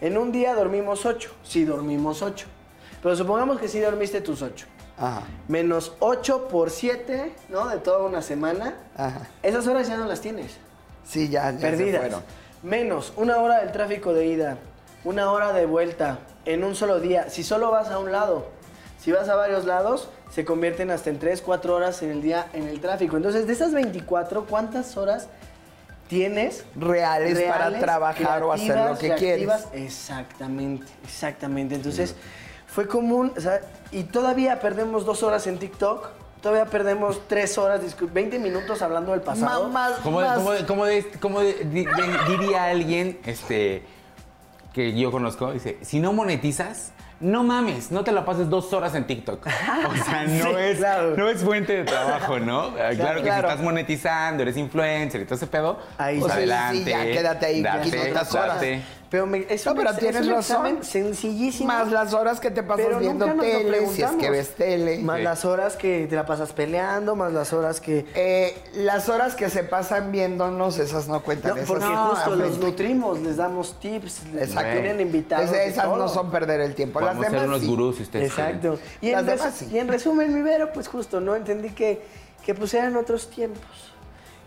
En 0.00 0.16
un 0.18 0.32
día 0.32 0.54
dormimos 0.54 1.04
8. 1.06 1.30
Sí, 1.42 1.64
dormimos 1.64 2.22
8. 2.22 2.46
Pero 3.02 3.16
supongamos 3.16 3.58
que 3.58 3.68
sí 3.68 3.80
dormiste 3.80 4.20
tus 4.20 4.42
8. 4.42 4.66
Ajá, 4.98 5.22
Menos 5.48 5.94
8 6.00 6.48
por 6.48 6.68
7, 6.70 7.32
¿no? 7.48 7.68
De 7.68 7.78
toda 7.78 8.02
una 8.06 8.20
semana. 8.20 8.74
ajá. 8.96 9.28
Esas 9.42 9.66
horas 9.66 9.88
ya 9.88 9.96
no 9.96 10.04
las 10.06 10.20
tienes. 10.20 10.58
Sí, 11.04 11.30
ya, 11.30 11.50
ya 11.52 11.58
Perdidas. 11.58 12.12
Menos 12.62 13.14
una 13.16 13.38
hora 13.38 13.60
del 13.60 13.72
tráfico 13.72 14.12
de 14.12 14.26
ida, 14.26 14.58
una 15.04 15.32
hora 15.32 15.54
de 15.54 15.64
vuelta 15.64 16.18
en 16.44 16.62
un 16.64 16.74
solo 16.74 17.00
día. 17.00 17.30
Si 17.30 17.42
solo 17.42 17.70
vas 17.70 17.88
a 17.88 17.98
un 17.98 18.12
lado, 18.12 18.48
si 19.00 19.12
vas 19.12 19.28
a 19.28 19.34
varios 19.34 19.64
lados, 19.64 20.08
se 20.30 20.44
convierten 20.44 20.90
hasta 20.90 21.10
en 21.10 21.18
3, 21.18 21.40
4 21.42 21.74
horas 21.74 22.02
en 22.02 22.10
el 22.10 22.22
día 22.22 22.46
en 22.52 22.68
el 22.68 22.80
tráfico. 22.80 23.16
Entonces, 23.16 23.46
de 23.46 23.52
esas 23.54 23.72
24, 23.72 24.44
¿cuántas 24.46 24.96
horas 24.96 25.28
tienes? 26.08 26.64
Reales, 26.76 27.40
para 27.42 27.78
trabajar 27.78 28.42
o 28.42 28.52
hacer 28.52 28.76
lo 28.76 28.98
que 28.98 29.08
reactivas? 29.08 29.66
quieres. 29.66 29.86
Exactamente, 29.86 30.86
exactamente. 31.04 31.74
Entonces, 31.76 32.14
fue 32.66 32.86
común, 32.86 33.32
o 33.36 33.40
sea, 33.40 33.60
y 33.90 34.04
todavía 34.04 34.60
perdemos 34.60 35.04
dos 35.04 35.22
horas 35.22 35.46
en 35.46 35.58
TikTok. 35.58 36.08
Todavía 36.42 36.64
perdemos 36.66 37.20
tres 37.28 37.58
horas, 37.58 37.82
discu- 37.82 38.10
20 38.10 38.38
minutos 38.38 38.80
hablando 38.80 39.12
del 39.12 39.20
pasado. 39.20 39.64
Mamás, 39.64 39.98
¿Cómo, 40.02 40.20
más- 40.22 40.36
cómo- 40.38 40.52
cómo 40.66 40.84
de- 40.86 41.10
cómo 41.20 41.40
de- 41.40 41.52
di- 41.64 41.84
de- 41.84 42.18
diría 42.28 42.64
alguien 42.64 43.18
este, 43.26 43.82
que 44.72 44.98
yo 44.98 45.10
conozco? 45.10 45.52
Dice, 45.52 45.76
si 45.82 46.00
no 46.00 46.14
monetizas, 46.14 46.92
no 47.20 47.42
mames, 47.42 47.90
no 47.90 48.02
te 48.02 48.12
la 48.12 48.24
pases 48.24 48.48
dos 48.48 48.72
horas 48.72 48.94
en 48.94 49.04
TikTok. 49.06 49.46
O 49.46 50.04
sea, 50.04 50.24
no, 50.26 50.44
Sí, 50.50 50.54
es, 50.58 50.78
claro. 50.78 51.14
no 51.16 51.28
es 51.28 51.42
fuente 51.42 51.72
de 51.76 51.84
trabajo, 51.84 52.38
¿no? 52.38 52.72
Claro, 52.74 53.16
que 53.16 53.22
claro. 53.22 53.48
si 53.48 53.52
estás 53.52 53.60
monetizando, 53.60 54.42
eres 54.42 54.56
influencer 54.56 55.20
y 55.20 55.24
todo 55.24 55.34
ese 55.34 55.46
pedo, 55.46 55.78
Ahí 55.98 56.18
pues 56.18 56.32
sí, 56.32 56.38
sí, 56.38 56.42
adelante. 56.44 56.90
ya, 56.90 57.02
quédate 57.04 57.46
ahí, 57.46 57.62
date, 57.62 58.10
otras 58.10 58.34
horas. 58.34 58.54
date. 58.56 58.82
Pero 59.10 59.26
me, 59.26 59.44
es 59.48 59.66
No, 59.66 59.72
un 59.72 59.78
pero 59.78 59.90
ex- 59.90 59.98
tienes 59.98 60.20
es 60.20 60.26
un 60.28 60.32
razón. 60.34 60.66
examen 60.66 60.84
sencillísimo. 60.84 61.66
Más 61.66 61.90
las 61.90 62.14
horas 62.14 62.38
que 62.38 62.52
te 62.52 62.62
pasas 62.62 62.86
pero 62.86 63.00
viendo 63.00 63.26
nunca 63.26 63.42
nos 63.42 63.52
lo 63.52 63.58
tele, 63.58 63.86
si 63.88 64.02
es 64.02 64.10
que 64.12 64.30
ves 64.30 64.54
tele. 64.54 64.98
Más 65.00 65.16
Sí. 65.18 65.22
las 65.24 65.44
horas 65.44 65.74
que 65.76 66.06
te 66.08 66.14
la 66.14 66.26
pasas 66.26 66.52
peleando, 66.52 67.16
más 67.16 67.32
las 67.32 67.52
horas 67.52 67.80
que... 67.80 68.06
Eh, 68.14 68.56
las 68.74 69.08
horas 69.08 69.34
que 69.34 69.50
se 69.50 69.64
pasan 69.64 70.12
viéndonos, 70.12 70.78
esas 70.78 71.08
no 71.08 71.22
cuentan. 71.22 71.50
No, 71.50 71.56
esas 71.56 71.66
porque 71.68 71.84
no, 71.86 72.06
justo 72.14 72.36
los 72.36 72.58
nutrimos, 72.58 73.18
les 73.18 73.36
damos 73.36 73.80
tips, 73.80 74.26
les 74.32 74.50
tienen 74.50 75.00
invitados. 75.00 75.46
Esas, 75.50 75.66
y 75.66 75.70
esas 75.70 75.86
no 75.88 76.08
son 76.08 76.30
perder 76.30 76.60
el 76.60 76.76
tiempo. 76.76 77.00
Las 77.00 77.16
Podemos 77.16 77.24
ser 77.24 77.32
demás 77.32 77.48
unos 77.48 77.60
sí. 77.62 77.66
gurús 77.66 77.96
si 77.96 78.02
ustedes 78.04 78.28
Exacto. 78.30 78.78
Y 79.00 79.10
en, 79.10 79.26
demás 79.26 79.54
sí. 79.56 79.68
y 79.72 79.78
en 79.78 79.88
resumen, 79.88 80.32
mi 80.32 80.42
Vero, 80.42 80.70
pues 80.72 80.86
justo, 80.86 81.20
¿no? 81.20 81.34
Entendí 81.34 81.70
que, 81.70 82.00
que 82.46 82.54
pues 82.54 82.72
eran 82.74 82.94
otros 82.96 83.28
tiempos. 83.28 83.64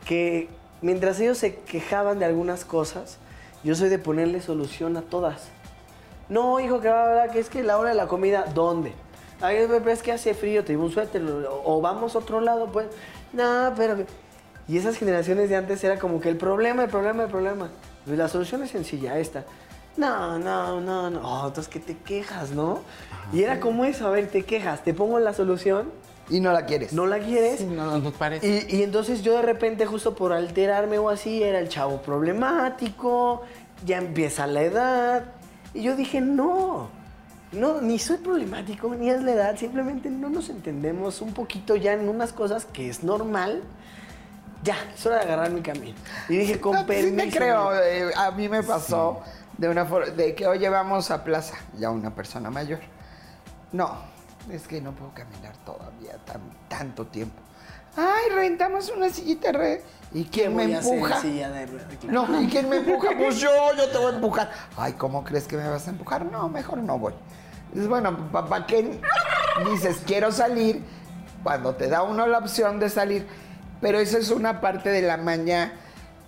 Que 0.06 0.48
mientras 0.82 1.20
ellos 1.20 1.38
se 1.38 1.56
quejaban 1.56 2.20
de 2.20 2.26
algunas 2.26 2.64
cosas, 2.64 3.18
yo 3.64 3.76
soy 3.76 3.90
de 3.90 4.00
ponerle 4.00 4.42
solución 4.42 4.98
a 4.98 5.02
todas. 5.02 5.50
No, 6.30 6.60
hijo, 6.60 6.80
que 6.80 6.90
va 6.90 7.04
a 7.04 7.10
hablar 7.10 7.32
que 7.32 7.40
es 7.40 7.50
que 7.50 7.64
la 7.64 7.78
hora 7.78 7.90
de 7.90 7.96
la 7.96 8.08
comida, 8.08 8.46
¿dónde? 8.54 8.94
Ay, 9.42 9.58
es 9.88 10.02
que 10.02 10.12
hace 10.12 10.34
frío, 10.34 10.64
te 10.64 10.74
llevo 10.74 10.86
un 10.86 10.92
suéter, 10.92 11.22
o, 11.24 11.62
o 11.66 11.82
vamos 11.82 12.16
a 12.16 12.20
otro 12.20 12.40
lado, 12.40 12.72
pues. 12.72 12.88
No, 13.34 13.74
pero... 13.76 13.98
Y 14.68 14.78
esas 14.78 14.96
generaciones 14.96 15.50
de 15.50 15.58
antes 15.58 15.84
era 15.84 16.00
como 16.00 16.22
que 16.22 16.30
el 16.30 16.38
problema, 16.38 16.84
el 16.84 16.90
problema, 16.90 17.24
el 17.24 17.30
problema. 17.30 17.70
Pues 18.06 18.18
la 18.18 18.30
solución 18.30 18.64
es 18.64 18.72
sencilla, 18.72 19.18
esta. 19.20 19.44
No, 19.98 20.40
no, 20.40 20.80
no, 20.80 21.10
no. 21.10 21.20
Oh, 21.22 21.48
entonces 21.48 21.68
que 21.68 21.80
te 21.80 21.98
quejas, 21.98 22.52
¿no? 22.52 22.80
Y 23.34 23.44
era 23.44 23.60
como 23.60 23.86
eso, 23.86 24.08
a 24.08 24.12
ver, 24.12 24.28
te 24.28 24.44
quejas, 24.44 24.84
te 24.84 24.94
pongo 24.94 25.20
la 25.20 25.34
solución, 25.34 25.92
Y 26.30 26.40
no 26.40 26.52
la 26.54 26.66
quieres. 26.66 26.94
no 26.94 27.06
la 27.06 27.20
quieres. 27.20 27.60
Sí, 27.60 27.66
no, 27.66 27.86
no 27.86 27.98
nos 28.00 28.14
parece. 28.14 28.66
Y, 28.70 28.78
y 28.78 28.84
entonces 28.84 29.22
yo 29.24 29.36
de 29.36 29.42
repente, 29.42 29.86
justo 29.86 30.16
por 30.16 30.32
alterarme 30.34 30.98
o 30.98 31.10
así, 31.10 31.44
era 31.44 31.60
el 31.60 31.70
chavo 31.70 32.02
problemático, 32.02 33.42
ya 33.86 33.98
empieza 33.98 34.48
la 34.48 34.62
edad. 34.62 35.26
Y 35.74 35.84
yo 35.84 35.96
dije, 35.96 36.22
no, 36.22 36.88
no, 37.52 37.82
ni 37.82 38.00
soy 38.00 38.18
problemático, 38.18 38.94
ni 38.96 39.10
es 39.10 39.22
la 39.22 39.32
edad, 39.34 39.58
simplemente 39.58 40.10
no 40.10 40.30
nos 40.30 40.50
entendemos 40.50 41.22
un 41.22 41.34
poquito 41.34 41.76
ya 41.76 41.94
en 41.94 42.08
unas 42.08 42.32
cosas 42.32 42.66
que 42.66 42.90
es 42.90 43.04
normal. 43.04 43.62
Ya, 44.64 44.78
es 44.96 45.06
hora 45.06 45.18
de 45.18 45.24
agarrar 45.24 45.52
mi 45.52 45.62
camino. 45.62 45.96
Y 46.30 46.38
dije, 46.38 46.60
con 46.62 46.72
No, 46.74 46.80
sí 46.88 47.12
te 47.18 47.30
creo. 47.30 47.76
eh, 47.76 48.12
a 48.16 48.32
mí 48.32 48.48
me 48.48 48.64
pasó 48.64 49.22
de 49.58 49.68
una 49.68 49.86
forma, 49.86 50.08
de 50.12 50.34
que, 50.36 50.48
oye, 50.48 50.70
vamos 50.70 51.12
a 51.12 51.24
plaza, 51.26 51.56
ya 51.78 51.90
una 51.90 52.16
persona 52.16 52.50
mayor. 52.50 52.80
No, 53.74 53.98
es 54.52 54.68
que 54.68 54.82
no 54.82 54.92
puedo 54.92 55.14
caminar 55.14 55.56
todavía 55.66 56.18
tan, 56.26 56.42
tanto 56.68 57.06
tiempo. 57.06 57.42
Ay, 57.96 58.32
rentamos 58.34 58.92
una 58.96 59.10
sillita 59.10 59.52
de 59.52 59.58
red. 59.58 59.80
¿Y 60.14 60.26
¿Qué 60.26 60.42
quién 60.42 60.56
me 60.56 60.64
empuja? 60.64 61.22
de? 61.22 61.68
Claro. 62.02 62.28
No, 62.28 62.42
¿y 62.42 62.48
quién 62.48 62.70
me 62.70 62.78
empuja? 62.78 63.10
Pues 63.18 63.40
yo, 63.40 63.50
yo 63.78 63.90
te 63.90 63.98
voy 63.98 64.12
a 64.12 64.16
empujar. 64.16 64.52
Ay, 64.78 64.94
¿cómo 64.94 65.24
crees 65.24 65.48
que 65.48 65.58
me 65.58 65.68
vas 65.68 65.88
a 65.88 65.92
empujar? 65.92 66.26
No, 66.26 66.50
mejor 66.50 66.80
no 66.80 66.98
voy. 66.98 67.14
Dices, 67.72 67.88
bueno, 67.88 68.32
¿para 68.32 68.66
qué 68.66 69.00
dices 69.72 70.02
quiero 70.06 70.32
salir? 70.32 70.84
cuando 71.44 71.76
te 71.76 71.90
da 71.90 72.04
uno 72.04 72.26
la 72.26 72.40
opción 72.40 72.80
de 72.80 72.90
salir. 72.90 73.28
Pero 73.82 74.00
esa 74.00 74.18
es 74.18 74.32
una 74.32 74.62
parte 74.62 74.90
de 74.90 75.02
la 75.02 75.18
maña 75.18 75.74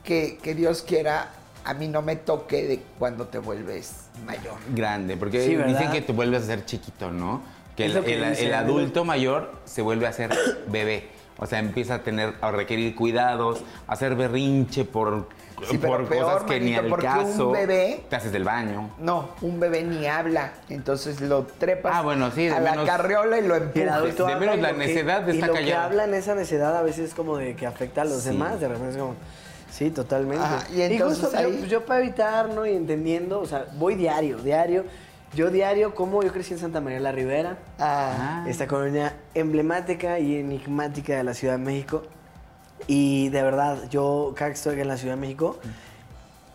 que, 0.03 0.37
que 0.43 0.53
Dios 0.53 0.81
quiera 0.81 1.29
a 1.63 1.73
mí 1.73 1.87
no 1.87 2.03
me 2.03 2.15
toque 2.15 2.67
de 2.67 2.83
cuando 2.99 3.25
te 3.25 3.39
vuelves 3.39 4.09
mayor. 4.23 4.53
Grande, 4.69 5.17
porque 5.17 5.39
dicen 5.65 5.91
que 5.91 6.01
te 6.01 6.13
vuelves 6.13 6.43
a 6.43 6.45
ser 6.45 6.65
chiquito, 6.65 7.09
¿no? 7.09 7.41
Que 7.75 7.85
el, 7.85 8.03
que 8.03 8.13
el- 8.13 8.23
el 8.23 8.51
¿no? 8.51 8.57
adulto 8.57 9.03
mayor 9.05 9.51
se 9.65 9.81
vuelve 9.81 10.07
a 10.07 10.13
ser 10.13 10.31
bebé. 10.67 11.09
O 11.37 11.45
sea, 11.45 11.59
empieza 11.59 11.95
a 11.95 12.03
tener, 12.03 12.33
a 12.39 12.51
requerir 12.51 12.95
cuidados, 12.95 13.61
a 13.87 13.93
hacer 13.93 14.15
berrinche 14.15 14.85
por, 14.85 15.27
Sí, 15.69 15.77
por 15.77 16.05
peor, 16.07 16.23
cosas 16.25 16.43
que 16.43 16.59
ni 16.61 16.71
manito, 16.71 16.81
al 16.81 16.89
porque 16.89 17.07
un 17.07 17.13
caso. 17.13 17.51
bebé- 17.51 18.03
Te 18.09 18.15
haces 18.15 18.31
del 18.31 18.43
baño. 18.45 18.89
No, 18.99 19.29
un 19.41 19.59
bebé 19.59 19.83
ni 19.83 20.05
habla, 20.05 20.53
entonces 20.69 21.19
lo 21.21 21.43
trepas 21.43 21.91
Ah, 21.95 22.01
bueno, 22.01 22.29
sí, 22.31 22.45
de 22.45 22.53
a 22.53 22.59
la 22.61 22.71
menos- 22.71 22.85
carriola 22.87 23.37
y 23.39 23.41
lo 23.47 23.55
Y 23.55 23.59
empujas. 23.59 23.73
de 23.75 23.89
habla 23.89 24.35
menos 24.39 24.57
y 24.57 24.61
la 24.61 24.71
lo 24.71 24.77
que- 24.79 24.87
necedad 24.87 25.27
y 25.27 25.37
lo 25.41 25.47
que 25.47 25.59
callado. 25.59 25.83
habla 25.83 26.03
en 26.05 26.13
esa 26.13 26.35
necedad 26.35 26.75
a 26.77 26.81
veces 26.81 27.09
es 27.09 27.13
como 27.13 27.37
de 27.37 27.55
que 27.55 27.65
afecta 27.65 28.01
a 28.03 28.05
los 28.05 28.21
Sí. 28.23 28.29
demás, 28.29 28.59
de 28.61 28.67
repente 28.69 28.91
es 28.91 28.97
como... 28.97 29.15
Sí, 29.71 29.91
totalmente. 29.91 30.43
Ajá, 30.43 30.65
y 30.73 30.81
entonces 30.83 31.19
justo 31.21 31.37
ahí- 31.37 31.51
yo, 31.51 31.57
pues, 31.59 31.69
yo 31.69 31.85
para 31.85 31.99
evitar, 31.99 32.49
¿no? 32.49 32.65
Y 32.65 32.73
entendiendo, 32.75 33.41
o 33.41 33.45
sea, 33.45 33.65
voy 33.77 33.95
diario, 33.95 34.37
diario. 34.37 34.85
Yo 35.35 35.51
diario, 35.51 35.93
como 35.93 36.23
yo 36.23 36.31
crecí 36.31 36.53
en 36.53 36.59
Santa 36.59 36.79
María 36.79 36.99
la 37.01 37.11
Ribera, 37.11 37.57
Ah, 37.77 38.45
esta 38.47 38.67
colonia 38.67 39.15
emblemática 39.33 40.17
y 40.19 40.35
enigmática 40.35 41.17
de 41.17 41.23
la 41.25 41.33
Ciudad 41.33 41.57
de 41.57 41.63
México. 41.63 42.03
Y 42.87 43.29
de 43.29 43.43
verdad, 43.43 43.89
yo 43.89 44.33
cada 44.35 44.51
que 44.51 44.55
estoy 44.55 44.79
en 44.79 44.87
la 44.87 44.97
Ciudad 44.97 45.15
de 45.15 45.21
México, 45.21 45.57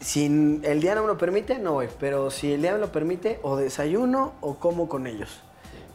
si 0.01 0.27
el 0.65 0.81
día 0.81 0.95
no 0.95 1.03
me 1.03 1.09
lo 1.09 1.19
permite, 1.19 1.59
no 1.59 1.75
voy. 1.75 1.89
Pero 1.99 2.31
si 2.31 2.53
el 2.55 2.63
día 2.63 2.73
me 2.73 2.79
lo 2.79 2.91
permite, 2.91 3.39
o 3.43 3.57
desayuno 3.57 4.33
o 4.41 4.55
como 4.55 4.89
con 4.89 5.07
ellos. 5.07 5.41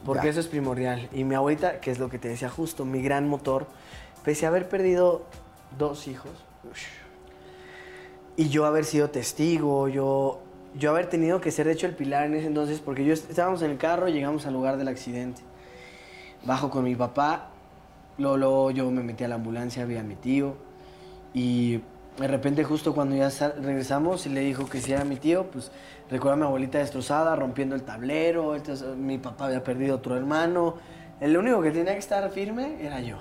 Porque 0.04 0.24
Ya. 0.26 0.30
eso 0.30 0.40
es 0.40 0.46
primordial. 0.46 1.08
Y 1.12 1.24
mi 1.24 1.34
abuelita, 1.34 1.80
que 1.80 1.90
es 1.90 1.98
lo 1.98 2.08
que 2.08 2.18
te 2.20 2.28
decía 2.28 2.48
justo, 2.48 2.84
mi 2.84 3.02
gran 3.02 3.28
motor, 3.28 3.66
pese 4.24 4.46
a 4.46 4.50
haber 4.50 4.68
perdido 4.68 5.24
dos 5.76 6.06
hijos, 6.06 6.30
y 8.36 8.48
yo 8.48 8.66
haber 8.66 8.84
sido 8.84 9.10
testigo, 9.10 9.88
yo, 9.88 10.40
yo 10.78 10.90
haber 10.90 11.06
tenido 11.06 11.40
que 11.40 11.50
ser 11.50 11.66
de 11.66 11.72
hecho 11.72 11.86
el 11.86 11.94
pilar 11.94 12.26
en 12.26 12.34
ese 12.34 12.46
entonces, 12.46 12.80
porque 12.80 13.04
yo 13.04 13.12
est- 13.12 13.30
estábamos 13.30 13.62
en 13.62 13.70
el 13.70 13.78
carro, 13.78 14.08
llegamos 14.08 14.46
al 14.46 14.52
lugar 14.54 14.76
del 14.76 14.88
accidente. 14.88 15.42
Bajo 16.44 16.70
con 16.70 16.84
mi 16.84 16.94
papá, 16.94 17.48
luego, 18.18 18.70
yo 18.70 18.90
me 18.90 19.02
metí 19.02 19.24
a 19.24 19.28
la 19.28 19.34
ambulancia, 19.36 19.84
vi 19.84 19.96
a 19.96 20.02
mi 20.02 20.14
tío, 20.16 20.54
y 21.34 21.80
de 22.18 22.28
repente 22.28 22.64
justo 22.64 22.94
cuando 22.94 23.16
ya 23.16 23.30
sa- 23.30 23.52
regresamos 23.52 24.26
y 24.26 24.30
le 24.30 24.40
dijo 24.40 24.66
que 24.68 24.80
si 24.80 24.92
era 24.92 25.04
mi 25.04 25.16
tío, 25.16 25.44
pues 25.50 25.70
recuerdo 26.10 26.34
a 26.34 26.36
mi 26.36 26.42
abuelita 26.44 26.78
destrozada, 26.78 27.36
rompiendo 27.36 27.74
el 27.74 27.82
tablero, 27.82 28.54
entonces 28.54 28.96
mi 28.96 29.18
papá 29.18 29.46
había 29.46 29.62
perdido 29.64 29.96
otro 29.96 30.16
hermano, 30.16 30.76
el 31.20 31.36
único 31.36 31.60
que 31.62 31.70
tenía 31.70 31.92
que 31.94 31.98
estar 31.98 32.30
firme 32.30 32.76
era 32.84 33.00
yo. 33.00 33.16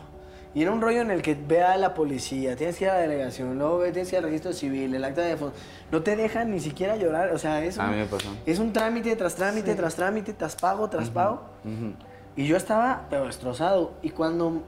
Y 0.55 0.61
era 0.61 0.71
un 0.71 0.79
rollo 0.81 1.01
en 1.01 1.11
el 1.11 1.21
que 1.21 1.35
ve 1.35 1.61
a 1.61 1.75
la 1.77 1.93
policía, 1.93 2.55
tienes 2.55 2.77
que 2.77 2.85
ir 2.85 2.89
a 2.89 2.93
la 2.93 2.99
delegación, 3.01 3.57
luego 3.59 3.79
ve- 3.79 3.91
tienes 3.91 4.09
que 4.09 4.15
ir 4.15 4.19
al 4.19 4.23
registro 4.23 4.53
civil, 4.53 4.95
el 4.95 5.03
acta 5.03 5.21
de 5.21 5.27
defunción. 5.31 5.61
No 5.91 6.01
te 6.01 6.15
dejan 6.15 6.49
ni 6.49 6.61
siquiera 6.61 6.95
llorar, 6.95 7.33
o 7.33 7.37
sea, 7.37 7.63
es 7.63 7.77
A 7.77 7.83
un, 7.85 7.91
mí 7.91 7.97
me 7.97 8.05
pasó. 8.05 8.29
es 8.45 8.57
un 8.57 8.71
trámite 8.71 9.13
tras 9.17 9.35
trámite, 9.35 9.75
tras 9.75 9.95
trámite, 9.95 10.33
tras 10.33 10.55
pago, 10.55 10.89
tras 10.89 11.09
pago. 11.09 11.41
Ujú. 11.65 11.93
Y 12.37 12.47
yo 12.47 12.55
estaba, 12.55 13.05
pero 13.09 13.25
destrozado. 13.25 13.93
Y 14.01 14.11
cuando 14.11 14.63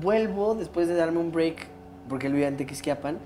vuelvo, 0.00 0.54
después 0.54 0.86
de 0.86 0.94
darme 0.94 1.18
un 1.18 1.32
break, 1.32 1.66
porque 2.08 2.28
él 2.28 2.32
vivía 2.32 2.46
en 2.48 2.56
Tequisquiapan, 2.56 3.18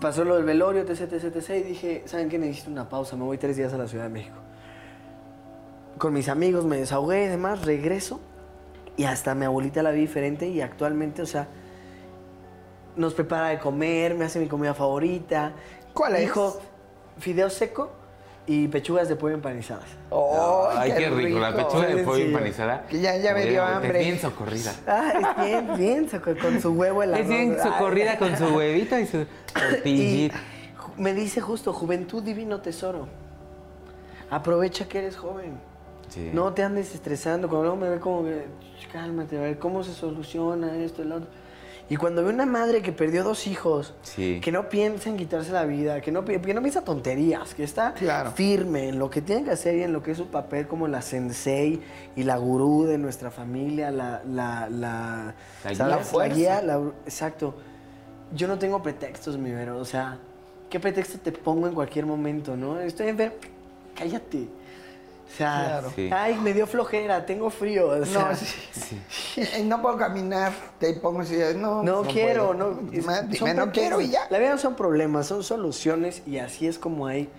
pasó 0.00 0.24
lo 0.24 0.34
del 0.34 0.44
velorio, 0.44 0.82
etc, 0.82 1.02
etc, 1.12 1.36
etc, 1.36 1.50
y 1.50 1.62
dije, 1.62 2.02
¿saben 2.06 2.28
qué? 2.30 2.38
Necesito 2.38 2.70
una 2.70 2.88
pausa, 2.88 3.16
me 3.16 3.22
voy 3.22 3.38
tres 3.38 3.56
días 3.56 3.72
a 3.72 3.78
la 3.78 3.86
Ciudad 3.86 4.04
de 4.04 4.10
México. 4.10 4.36
Con 5.98 6.14
mis 6.14 6.28
amigos 6.28 6.64
me 6.64 6.78
desahogué 6.78 7.26
y 7.26 7.28
demás, 7.28 7.64
regreso, 7.64 8.20
y 8.96 9.04
hasta 9.04 9.34
mi 9.34 9.44
abuelita 9.44 9.82
la 9.82 9.90
vi 9.90 10.00
diferente, 10.02 10.46
y 10.48 10.60
actualmente, 10.60 11.22
o 11.22 11.26
sea, 11.26 11.48
nos 12.96 13.14
prepara 13.14 13.48
de 13.48 13.58
comer, 13.58 14.14
me 14.14 14.24
hace 14.26 14.38
mi 14.38 14.48
comida 14.48 14.74
favorita. 14.74 15.52
¿Cuál 15.94 16.14
es? 16.16 16.20
Dijo, 16.22 16.60
fideo 17.18 17.48
seco 17.50 17.90
y 18.46 18.68
pechugas 18.68 19.08
de 19.08 19.16
pollo 19.16 19.34
empanizadas. 19.34 19.86
¡Ay, 20.76 20.92
qué 20.96 21.08
rico. 21.10 21.38
La 21.38 21.54
pechuga 21.54 21.86
de 21.86 22.02
pollo 22.02 22.24
empanizada. 22.24 22.86
Que 22.88 23.00
ya- 23.00 23.16
ya 23.16 23.32
me 23.34 23.46
dio 23.46 23.64
hambre. 23.64 24.00
Es 24.00 24.06
bien 24.06 24.18
socorrida. 24.20 24.74
Ah, 24.86 25.12
es 25.38 25.44
bien, 25.44 25.76
bien, 25.78 26.10
soco- 26.10 26.38
con 26.38 26.60
su 26.60 26.72
huevo 26.72 27.02
en 27.02 27.12
la 27.12 27.18
Es 27.20 27.28
bien 27.28 27.56
socorrida 27.62 28.18
con 28.18 28.36
su 28.36 28.44
huevito 28.46 28.98
y 28.98 29.06
su 29.06 29.24
tortillita. 29.54 30.36
me 30.98 31.14
dice 31.14 31.40
justo, 31.40 31.72
juventud 31.72 32.22
divino 32.22 32.60
tesoro. 32.60 33.06
Aprovecha 34.30 34.86
que 34.88 34.98
eres 34.98 35.16
joven. 35.16 35.58
Sí. 36.12 36.30
No 36.32 36.52
te 36.52 36.62
andes 36.62 36.94
estresando. 36.94 37.48
Cuando 37.48 37.64
luego 37.68 37.76
me 37.80 37.88
ve 37.88 37.98
como 38.00 38.24
que, 38.24 38.44
"Ch, 38.80 38.88
cálmate, 38.92 39.38
a 39.38 39.40
ver 39.40 39.58
cómo 39.58 39.82
se 39.82 39.92
soluciona 39.94 40.76
esto, 40.76 41.02
el 41.02 41.12
otro. 41.12 41.28
Y 41.88 41.96
cuando 41.96 42.22
ve 42.24 42.30
una 42.30 42.46
madre 42.46 42.80
que 42.80 42.92
perdió 42.92 43.22
dos 43.24 43.46
hijos, 43.46 43.94
Sí. 44.02 44.40
que 44.42 44.52
no 44.52 44.68
piensa 44.68 45.08
en 45.10 45.16
quitarse 45.16 45.52
la 45.52 45.64
vida, 45.64 46.00
que 46.00 46.10
no, 46.12 46.24
pi- 46.24 46.38
que 46.38 46.54
no 46.54 46.60
piensa 46.62 46.82
tonterías, 46.84 47.54
que 47.54 47.64
está 47.64 47.92
Claro. 47.94 48.30
firme 48.32 48.88
en 48.88 48.98
lo 48.98 49.10
que 49.10 49.20
tiene 49.20 49.44
que 49.44 49.50
hacer 49.50 49.74
y 49.76 49.82
en 49.82 49.92
lo 49.92 50.02
que 50.02 50.12
es 50.12 50.16
su 50.18 50.26
papel 50.28 50.66
como 50.68 50.86
la 50.88 51.02
sensei 51.02 51.80
y 52.16 52.22
la 52.24 52.36
gurú 52.36 52.84
de 52.84 52.98
nuestra 52.98 53.30
familia, 53.30 53.90
la... 53.90 54.22
La, 54.26 54.68
la, 54.70 55.34
La 55.64 55.70
guía. 55.72 55.86
La 55.88 55.98
fuerza. 55.98 56.34
guía, 56.36 56.62
la- 56.62 56.80
exacto. 57.04 57.54
Yo 58.34 58.48
no 58.48 58.58
tengo 58.58 58.82
pretextos, 58.82 59.36
mi 59.36 59.50
Vero. 59.50 59.78
O 59.78 59.84
sea, 59.84 60.18
¿qué 60.70 60.78
pretexto 60.80 61.18
te 61.18 61.32
pongo 61.32 61.66
en 61.66 61.74
cualquier 61.74 62.06
momento, 62.06 62.56
no? 62.56 62.78
Estoy 62.80 63.08
enfermo. 63.08 63.34
Cállate. 63.94 64.48
O 65.32 65.36
sea, 65.36 65.64
Claro. 65.64 65.92
Sí. 65.96 66.10
ay, 66.12 66.34
me 66.36 66.52
dio 66.52 66.66
flojera, 66.66 67.24
tengo 67.24 67.48
frío. 67.48 67.88
O 67.88 68.04
sea, 68.04 68.30
No, 68.30 68.36
sí. 68.36 69.00
Eh, 69.36 69.62
no 69.64 69.80
puedo 69.80 69.96
caminar, 69.96 70.52
te 70.78 70.92
pongo 70.94 71.20
así, 71.20 71.38
no. 71.56 71.82
No, 71.82 72.02
quiero, 72.02 72.48
puedo. 72.48 72.72
no. 72.72 72.90
Dime, 72.90 73.54
no 73.54 73.72
quiero 73.72 74.00
y 74.00 74.10
ya. 74.10 74.26
La 74.30 74.38
vida 74.38 74.50
no 74.50 74.58
son 74.58 74.76
problemas, 74.76 75.26
son 75.26 75.42
soluciones 75.42 76.22
y 76.26 76.38
así 76.38 76.66
es 76.66 76.78
como 76.78 77.06
hay 77.06 77.30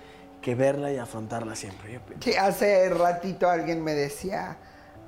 que 0.42 0.56
verla 0.56 0.92
y 0.92 0.98
afrontarla 0.98 1.56
siempre. 1.56 1.94
Yo 1.94 2.00
pienso. 2.02 2.24
Sí, 2.30 2.36
hace 2.36 2.90
ratito 2.90 3.50
alguien 3.50 3.84
me 3.84 3.94
decía, 3.94 4.58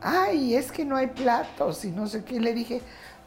ay, 0.01 0.55
es 0.55 0.71
que 0.71 0.85
no 0.85 0.95
hay 0.95 1.07
platos 1.07 1.83
y 1.85 1.91
no 1.91 2.07
sé 2.07 2.23
qué. 2.23 2.35
Y 2.35 2.39
le 2.39 2.53
dije, 2.53 2.81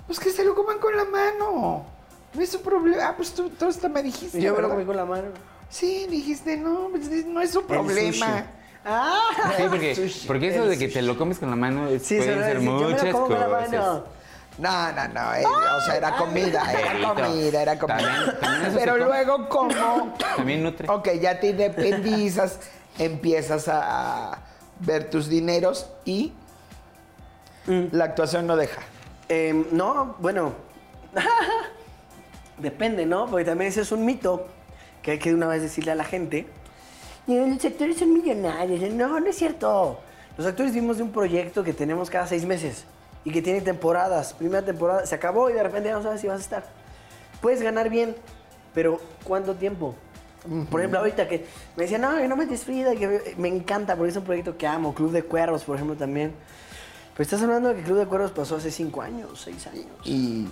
pues 0.07 0.21
que 0.21 0.31
se 0.31 0.45
lo 0.45 0.55
coman 0.55 0.79
con 0.79 0.97
la 0.97 1.05
mano. 1.05 1.85
No 2.33 2.41
es 2.43 2.51
su 2.51 2.63
problema. 2.63 3.09
Ah, 3.09 3.15
pues 3.17 3.33
tú, 3.33 3.51
tú 3.51 3.67
hasta 3.67 3.89
me 3.89 4.03
dijiste. 4.03 4.41
Yo 4.41 4.55
me 4.55 4.63
lo 4.63 4.69
comí 4.69 4.85
con 4.85 4.97
la 4.97 5.05
mano. 5.05 5.29
Sí, 5.69 6.07
dijiste, 6.09 6.57
no, 6.57 6.89
pues, 6.91 7.11
no 7.27 7.41
es 7.41 7.51
su 7.51 7.65
problema. 7.65 8.47
Ah, 8.85 9.21
Sí, 9.57 9.65
porque, 9.69 9.95
Sushi. 9.95 10.27
porque 10.27 10.49
eso 10.49 10.67
de 10.67 10.79
que 10.79 10.89
te 10.89 11.03
lo 11.03 11.17
comes 11.19 11.39
con 11.39 11.51
la 11.51 11.57
mano 11.57 11.89
es- 11.89 12.03
sí, 12.05 12.17
pueden 12.17 12.35
se 12.39 12.45
ser 12.45 12.55
decir, 12.55 12.69
yo 12.71 12.79
me 12.79 12.85
muchas 12.91 13.05
lo 13.05 13.13
como 13.13 13.27
con 13.27 13.39
la 13.41 13.47
cosas. 13.47 13.71
mano. 13.71 14.05
No, 14.59 14.93
no, 14.93 15.09
no. 15.09 15.35
eh, 15.35 15.45
o 15.47 15.81
sea, 15.83 15.97
era 15.97 16.17
comida, 16.17 16.73
era 16.73 16.89
Perrito. 16.93 17.15
comida, 17.15 17.63
era 17.63 17.79
comida. 17.79 17.99
También- 17.99 18.41
también 18.41 18.67
eso 18.67 18.79
Pero 18.79 18.97
luego, 18.99 19.49
como. 19.49 20.15
También 20.37 20.63
nutre. 20.65 20.89
Ok, 20.91 21.09
ya 21.21 21.39
te 21.39 21.49
independizas, 21.51 22.59
empiezas 22.99 23.69
a 23.69 24.39
ver 24.81 25.11
tus 25.11 25.29
dineros 25.29 25.89
y 26.05 26.33
Mm. 27.67 27.85
la 27.93 28.05
actuación 28.07 28.47
no 28.47 28.57
deja. 28.57 28.81
Em, 29.29 29.65
no, 29.71 30.17
bueno. 30.19 30.55
Depende, 32.59 33.07
¿no? 33.07 33.27
Porque 33.27 33.45
también 33.45 33.69
ese 33.71 33.83
es 33.83 33.93
un 33.93 34.05
mito 34.05 34.47
que 35.03 35.13
hay 35.13 35.19
que 35.19 35.29
de 35.31 35.37
una 35.37 35.47
vez 35.47 35.63
decirle 35.63 35.93
a 35.93 35.95
la 35.95 36.05
gente. 36.05 36.49
"Y 37.29 37.37
Los 37.37 37.65
actores 37.65 37.99
son 37.99 38.13
millonarios. 38.13 38.93
No, 38.93 39.21
no 39.21 39.27
es 39.27 39.37
cierto. 39.37 40.01
Los 40.37 40.47
actores 40.47 40.73
vivimos 40.73 40.97
de 40.97 41.05
un 41.05 41.13
proyecto 41.13 41.63
que 41.63 41.73
tenemos 41.73 42.11
cada 42.11 42.27
seis 42.27 42.45
meses 42.45 42.85
y 43.25 43.31
que 43.31 43.43
tiene 43.43 43.61
temporadas. 43.61 44.33
Primera 44.33 44.65
temporada 44.65 45.07
se 45.07 45.15
acabó 45.15 45.51
y 45.51 45.53
de 45.53 45.63
repente 45.63 45.89
ya 45.89 45.95
no 45.95 46.03
sabes 46.03 46.21
si 46.21 46.27
vas 46.27 46.39
a 46.39 46.43
estar. 46.43 46.65
Puedes 47.41 47.63
ganar 47.63 47.89
bien, 47.91 48.17
pero 48.75 49.01
¿cuánto 49.25 49.55
tiempo? 49.55 49.95
Por 50.71 50.81
ejemplo, 50.81 51.01
ahorita 51.01 51.29
que 51.29 51.47
me 51.77 51.83
decían, 51.83 52.01
no, 52.01 52.17
que 52.17 52.27
no 52.29 52.37
me 52.37 52.47
desfrida, 52.47 52.95
que 52.95 53.35
me 53.37 53.49
encanta 53.49 53.97
porque 53.97 54.11
es 54.11 54.17
un 54.17 54.25
proyecto 54.25 54.57
que 54.57 54.67
amo. 54.67 54.95
Club 54.95 55.13
de 55.13 55.23
Cuervos, 55.23 55.65
por 55.65 55.77
ejemplo, 55.77 55.97
también. 55.97 56.33
Pero 57.13 57.23
estás 57.23 57.43
hablando 57.43 57.69
de 57.71 57.77
que 57.77 57.83
Club 57.83 57.99
de 57.99 58.07
Cuervos 58.07 58.31
pasó 58.31 58.57
hace 58.57 58.71
cinco 58.71 59.03
años, 59.03 59.41
seis 59.45 59.67
años. 59.67 59.87
Y 60.05 60.49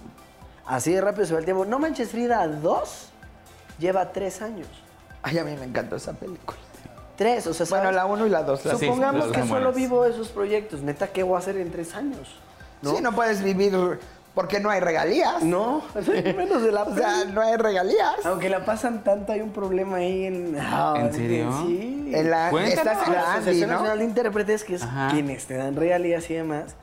Así 0.66 0.92
de 0.92 1.00
rápido 1.00 1.24
se 1.26 1.32
va 1.32 1.38
el 1.38 1.44
tiempo. 1.44 1.64
No 1.64 1.78
Manches 1.78 2.10
Frida 2.10 2.46
2 2.48 3.08
lleva 3.78 4.12
tres 4.12 4.42
años. 4.42 4.66
ay, 5.22 5.38
a 5.38 5.44
mí 5.44 5.54
me 5.56 5.64
encantó 5.64 5.96
esa 5.96 6.12
película. 6.12 6.58
Tres, 7.16 7.46
o 7.46 7.54
sea, 7.54 7.66
Bueno, 7.68 7.84
¿sabes? 7.84 7.96
la 7.96 8.06
uno 8.06 8.26
y 8.26 8.30
la 8.30 8.42
dos. 8.42 8.64
La 8.64 8.74
Sí, 8.76 8.86
Supongamos 8.86 9.28
las 9.28 9.32
que 9.32 9.40
solo 9.42 9.52
buenas. 9.72 9.74
vivo 9.76 10.04
esos 10.04 10.28
proyectos. 10.28 10.82
Neta, 10.82 11.08
¿qué 11.08 11.22
voy 11.22 11.36
a 11.36 11.38
hacer 11.38 11.56
en 11.56 11.70
tres 11.70 11.94
años? 11.94 12.36
¿No? 12.82 12.90
Sí, 12.96 13.02
no 13.02 13.12
puedes 13.12 13.42
vivir 13.42 13.72
porque 14.34 14.60
no 14.60 14.68
hay 14.68 14.80
regalías. 14.80 15.42
No, 15.42 15.82
menos 16.36 16.62
de 16.62 16.70
la 16.72 16.82
O 16.82 16.94
sea, 16.94 17.24
no 17.24 17.40
hay 17.40 17.56
regalías. 17.56 18.24
Aunque 18.24 18.50
la 18.50 18.66
pasan 18.66 19.02
tanto, 19.02 19.32
hay 19.32 19.40
un 19.40 19.50
problema 19.50 19.96
ahí 19.96 20.26
en... 20.26 20.56
¿En 20.56 21.12
serio? 21.14 21.50
Sí. 21.66 22.10
En 22.12 22.30
la, 22.30 22.50
estás 22.50 23.06
en 23.06 23.12
la 23.14 23.18
la 23.20 23.32
Andy, 23.34 23.40
Asociación 23.40 23.70
¿no? 23.70 23.74
Nacional 23.76 23.98
de 23.98 24.04
Intérpretes, 24.04 24.64
que 24.64 24.74
es 24.74 24.82
Ajá. 24.82 25.08
quienes 25.10 25.46
te 25.46 25.54
dan 25.56 25.74
regalías 25.74 26.28
y 26.28 26.34
demás, 26.34 26.76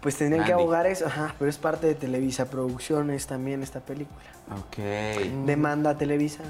pues 0.00 0.16
tendrían 0.16 0.44
que 0.46 0.52
Andy. 0.52 0.62
abogar 0.62 0.86
eso. 0.86 1.06
Ajá, 1.06 1.34
pero 1.36 1.50
es 1.50 1.58
parte 1.58 1.88
de 1.88 1.96
Televisa 1.96 2.44
Producciones 2.44 3.26
también 3.26 3.64
esta 3.64 3.80
película. 3.80 4.20
Ok. 4.56 4.78
Demanda 5.46 5.90
a 5.90 5.98
Televisa. 5.98 6.44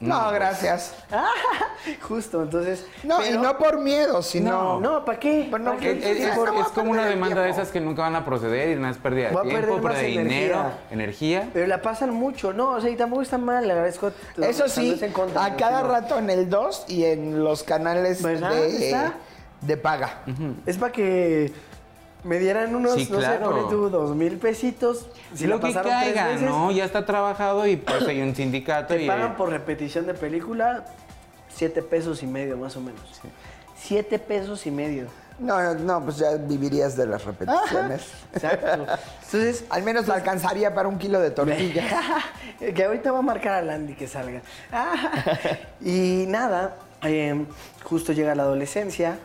No, 0.00 0.30
gracias. 0.30 0.94
Justo, 2.02 2.42
entonces. 2.42 2.86
No, 3.02 3.24
y 3.26 3.36
no 3.36 3.58
por 3.58 3.78
miedo, 3.80 4.22
sino... 4.22 4.78
No, 4.80 5.04
¿para 5.04 5.18
qué? 5.18 5.48
No, 5.58 5.72
¿Pa' 5.72 5.78
qué? 5.78 6.28
Es, 6.28 6.70
como 6.72 6.92
una 6.92 7.06
demanda 7.06 7.42
de 7.42 7.50
esas 7.50 7.70
que 7.70 7.80
nunca 7.80 8.02
van 8.02 8.14
a 8.14 8.24
proceder 8.24 8.70
y 8.70 8.76
nada 8.76 8.90
es 8.92 8.98
pérdida 8.98 9.30
de 9.30 9.36
tiempo, 9.48 9.80
pérdida 9.80 10.00
de 10.00 10.06
dinero, 10.06 10.70
energía. 10.90 11.48
Pero 11.52 11.66
la 11.66 11.82
pasan 11.82 12.14
mucho, 12.14 12.52
¿no? 12.52 12.70
O 12.72 12.80
sea, 12.80 12.90
y 12.90 12.96
tampoco 12.96 13.22
está 13.22 13.38
mal, 13.38 13.66
le 13.66 13.72
agradezco. 13.72 14.12
Eso 14.40 14.68
sí, 14.68 15.00
contra, 15.12 15.44
a 15.44 15.56
cada 15.56 15.80
Sino- 15.80 15.90
rato 15.92 16.18
en 16.18 16.30
el 16.30 16.48
2 16.48 16.84
y 16.88 17.04
en 17.04 17.42
los 17.42 17.64
canales 17.64 18.22
¿Verdad? 18.22 18.50
de, 18.52 18.86
¿Está? 18.86 19.14
de 19.60 19.76
paga. 19.76 20.22
Es 20.64 20.78
para 20.78 20.92
que 20.92 21.52
me 22.28 22.38
dieran 22.38 22.74
unos, 22.74 22.94
Sí, 22.94 23.08
no 23.10 23.20
sé, 23.20 23.38
tú, 23.70 23.88
dos 23.88 24.14
mil 24.14 24.36
pesitos. 24.36 25.08
Si 25.34 25.46
lo 25.46 25.60
que 25.60 25.72
caiga, 25.72 26.28
veces, 26.28 26.42
¿no? 26.42 26.70
Ya 26.70 26.84
está 26.84 27.06
trabajado 27.06 27.66
y 27.66 27.76
pues 27.76 28.06
hay 28.06 28.20
un 28.20 28.34
sindicato 28.34 28.94
Te 28.94 29.02
y... 29.02 29.06
pagan 29.06 29.36
por 29.36 29.48
repetición 29.48 30.06
de 30.06 30.14
película 30.14 30.84
siete 31.48 31.82
pesos 31.82 32.22
y 32.22 32.26
medio, 32.26 32.56
más 32.56 32.76
o 32.76 32.80
menos. 32.80 33.00
Siete 33.76 34.18
pesos 34.18 34.66
y 34.66 34.70
medio. 34.70 35.06
No, 35.38 35.74
no, 35.74 36.04
pues 36.04 36.18
ya 36.18 36.36
vivirías 36.36 36.96
de 36.96 37.06
las 37.06 37.24
repeticiones. 37.24 38.08
Exacto. 38.34 38.86
Entonces, 39.24 39.64
Al 39.70 39.82
menos 39.82 40.04
te 40.04 40.12
alcanzaría 40.12 40.74
para 40.74 40.88
un 40.88 40.98
kilo 40.98 41.20
de 41.20 41.30
tortilla. 41.30 41.84
que 42.74 42.84
ahorita 42.84 43.12
va 43.12 43.20
a 43.20 43.22
marcar 43.22 43.54
a 43.54 43.62
Landy 43.62 43.94
que 43.94 44.06
salga. 44.06 44.42
y 45.80 46.26
nada, 46.28 46.76
eh, 47.02 47.44
justo 47.84 48.12
llega 48.12 48.34
la 48.34 48.42
adolescencia, 48.44 49.18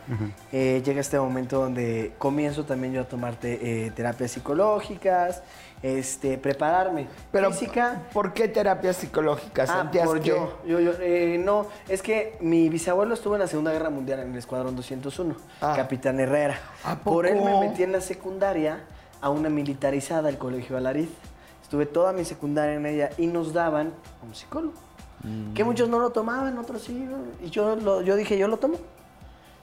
eh, 0.52 0.82
llega 0.84 1.00
este 1.00 1.18
momento 1.18 1.60
donde 1.60 2.12
comienzo 2.18 2.64
también 2.64 2.92
yo 2.92 3.00
a 3.02 3.04
tomarte 3.04 3.86
eh, 3.86 3.90
terapias 3.90 4.30
psicológicas, 4.32 5.42
este, 5.82 6.38
prepararme. 6.38 7.08
Pero, 7.30 7.50
física. 7.52 8.02
¿por 8.12 8.32
qué 8.32 8.48
terapia 8.48 8.92
psicológica? 8.92 9.64
Ah, 9.68 9.82
¿Sentías 9.82 10.06
por 10.06 10.20
que- 10.20 10.28
yo, 10.30 10.58
yo, 10.66 10.80
yo, 10.80 10.92
eh, 11.00 11.38
no, 11.44 11.66
es 11.88 12.00
que 12.00 12.36
mi 12.40 12.68
bisabuelo 12.68 13.12
estuvo 13.14 13.34
en 13.34 13.40
la 13.40 13.48
Segunda 13.48 13.70
Guerra 13.72 13.90
Mundial 13.90 14.20
en 14.20 14.30
el 14.32 14.38
Escuadrón 14.38 14.76
201, 14.76 15.34
Ah. 15.60 15.74
Capitán 15.76 16.18
Herrera. 16.20 16.58
¿A 16.84 16.96
Por 16.96 17.26
él 17.26 17.40
me 17.42 17.60
metí 17.60 17.82
en 17.82 17.92
la 17.92 18.00
secundaria 18.00 18.80
a 19.20 19.28
una 19.30 19.48
militarizada, 19.50 20.28
el 20.28 20.38
Colegio 20.38 20.76
Alariz. 20.76 21.08
Estuve 21.62 21.86
toda 21.86 22.12
mi 22.12 22.24
secundaria 22.24 22.74
en 22.76 22.86
ella 22.86 23.10
y 23.18 23.26
nos 23.26 23.52
daban 23.52 23.92
un 24.22 24.34
psicólogo. 24.34 24.74
Mm. 25.24 25.54
Que 25.54 25.64
muchos 25.64 25.88
no 25.88 25.98
lo 25.98 26.10
tomaban, 26.10 26.56
otros 26.58 26.82
sí. 26.82 27.08
Y 27.42 27.50
yo, 27.50 27.74
lo- 27.76 28.02
yo 28.02 28.14
dije, 28.16 28.36
yo 28.38 28.46
lo 28.46 28.58
tomo. 28.58 28.76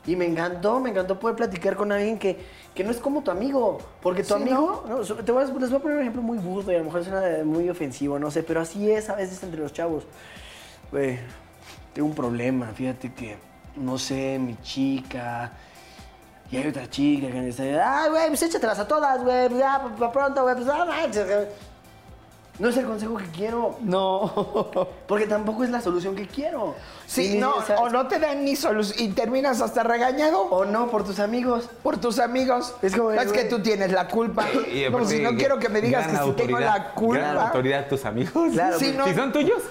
Y 0.08 0.15
me 0.15 0.26
encantó, 0.26 0.80
me 0.80 0.89
encantó 0.89 1.19
poder 1.19 1.36
platicar 1.36 1.76
con 1.76 1.91
alguien 1.91 2.17
que, 2.17 2.36
que 2.74 2.84
no 2.84 2.89
es 2.89 2.97
como 2.97 3.21
tu 3.21 3.30
amigo. 3.30 3.78
Porque 4.02 4.24
tu 4.24 4.30
Sí, 4.30 4.41
amigo, 4.41 4.84
te 5.24 5.32
voy 5.32 5.43
a- 5.43 5.45
les 5.45 5.69
voy 5.69 5.78
a 5.78 5.82
poner 5.82 5.97
un 5.97 6.02
ejemplo 6.02 6.21
muy 6.24 6.39
burdo 6.39 6.71
y 6.71 6.76
a 6.76 6.80
lo 6.80 6.86
mejor 6.86 7.04
suena 7.04 7.43
muy 7.45 7.69
ofensivo, 7.69 8.17
no 8.17 8.32
sé, 8.32 8.41
pero 8.41 8.62
así 8.62 8.89
es 8.89 9.10
a 9.12 9.15
veces 9.15 9.43
entre 9.43 9.60
los 9.62 9.71
chavos. 9.71 10.04
Güey, 10.91 11.19
tengo 11.93 12.08
un 12.08 12.15
problema, 12.15 12.65
fíjate 12.74 13.13
que, 13.13 13.38
no 13.76 14.00
sé, 14.00 14.39
mi 14.39 14.56
chica. 14.63 15.52
Y 16.52 16.58
hay 16.58 16.67
otra 16.67 16.89
chica 16.89 17.28
que 17.28 17.34
me 17.34 17.45
dice, 17.45 17.80
ah, 17.80 18.08
güey, 18.10 18.28
pues 18.30 18.41
échatelas 18.41 18.80
a 18.80 18.88
todas, 18.88 19.24
güey, 19.24 19.47
pues 19.50 19.60
ya, 19.60 19.80
para 20.00 20.12
pronto, 20.12 20.41
güey, 20.41 20.56
pues 20.56 20.67
ah, 20.67 20.84
manches, 20.86 21.26
güey". 21.28 21.45
No 22.62 22.69
es 22.69 22.78
el 22.78 22.86
consejo 22.86 23.17
que 23.17 23.26
quiero, 23.36 23.76
No. 23.82 24.69
porque 25.08 25.26
tampoco 25.26 25.63
es 25.63 25.71
la 25.71 25.82
solución 25.82 26.15
que 26.15 26.28
quiero. 26.28 26.76
Sí, 27.08 27.36
Y, 27.36 27.39
no, 27.39 27.56
o 27.56 27.62
sea, 27.63 27.78
o 27.80 27.89
no 27.89 28.08
te 28.08 28.19
dan 28.19 28.45
ni 28.45 28.56
solución 28.56 28.97
y 29.04 29.10
terminas 29.13 29.60
hasta 29.62 29.82
regañado 29.84 30.43
O 30.43 30.63
no, 30.63 30.88
por 30.89 31.04
tus 31.04 31.19
amigos. 31.19 31.67
por 31.82 31.97
tus 31.97 32.19
amigos. 32.19 32.76
Es 32.84 32.95
como, 32.95 33.12
No 33.12 33.19
es 33.19 33.32
que 33.32 33.45
tú 33.45 33.62
tienes 33.63 33.91
la 33.91 34.08
culpa. 34.08 34.45
Y 34.71 34.89
Como 34.91 35.06
si 35.06 35.19
no 35.19 35.36
quiero 35.36 35.58
que 35.58 35.69
me 35.69 35.82
digas 35.82 36.06
que 36.06 36.13
gran 36.13 36.26
si 36.28 36.32
tengo 36.34 36.60
la 36.60 36.78
Gran 36.78 36.93
culpa. 36.93 37.41
autoridad 37.47 37.88
tus 37.89 38.06
amigos. 38.06 38.54
Claro, 38.54 38.78
pues, 38.80 38.95
no. 38.95 39.06
Si 39.08 39.15
son 39.15 39.32
tuyos, 39.34 39.62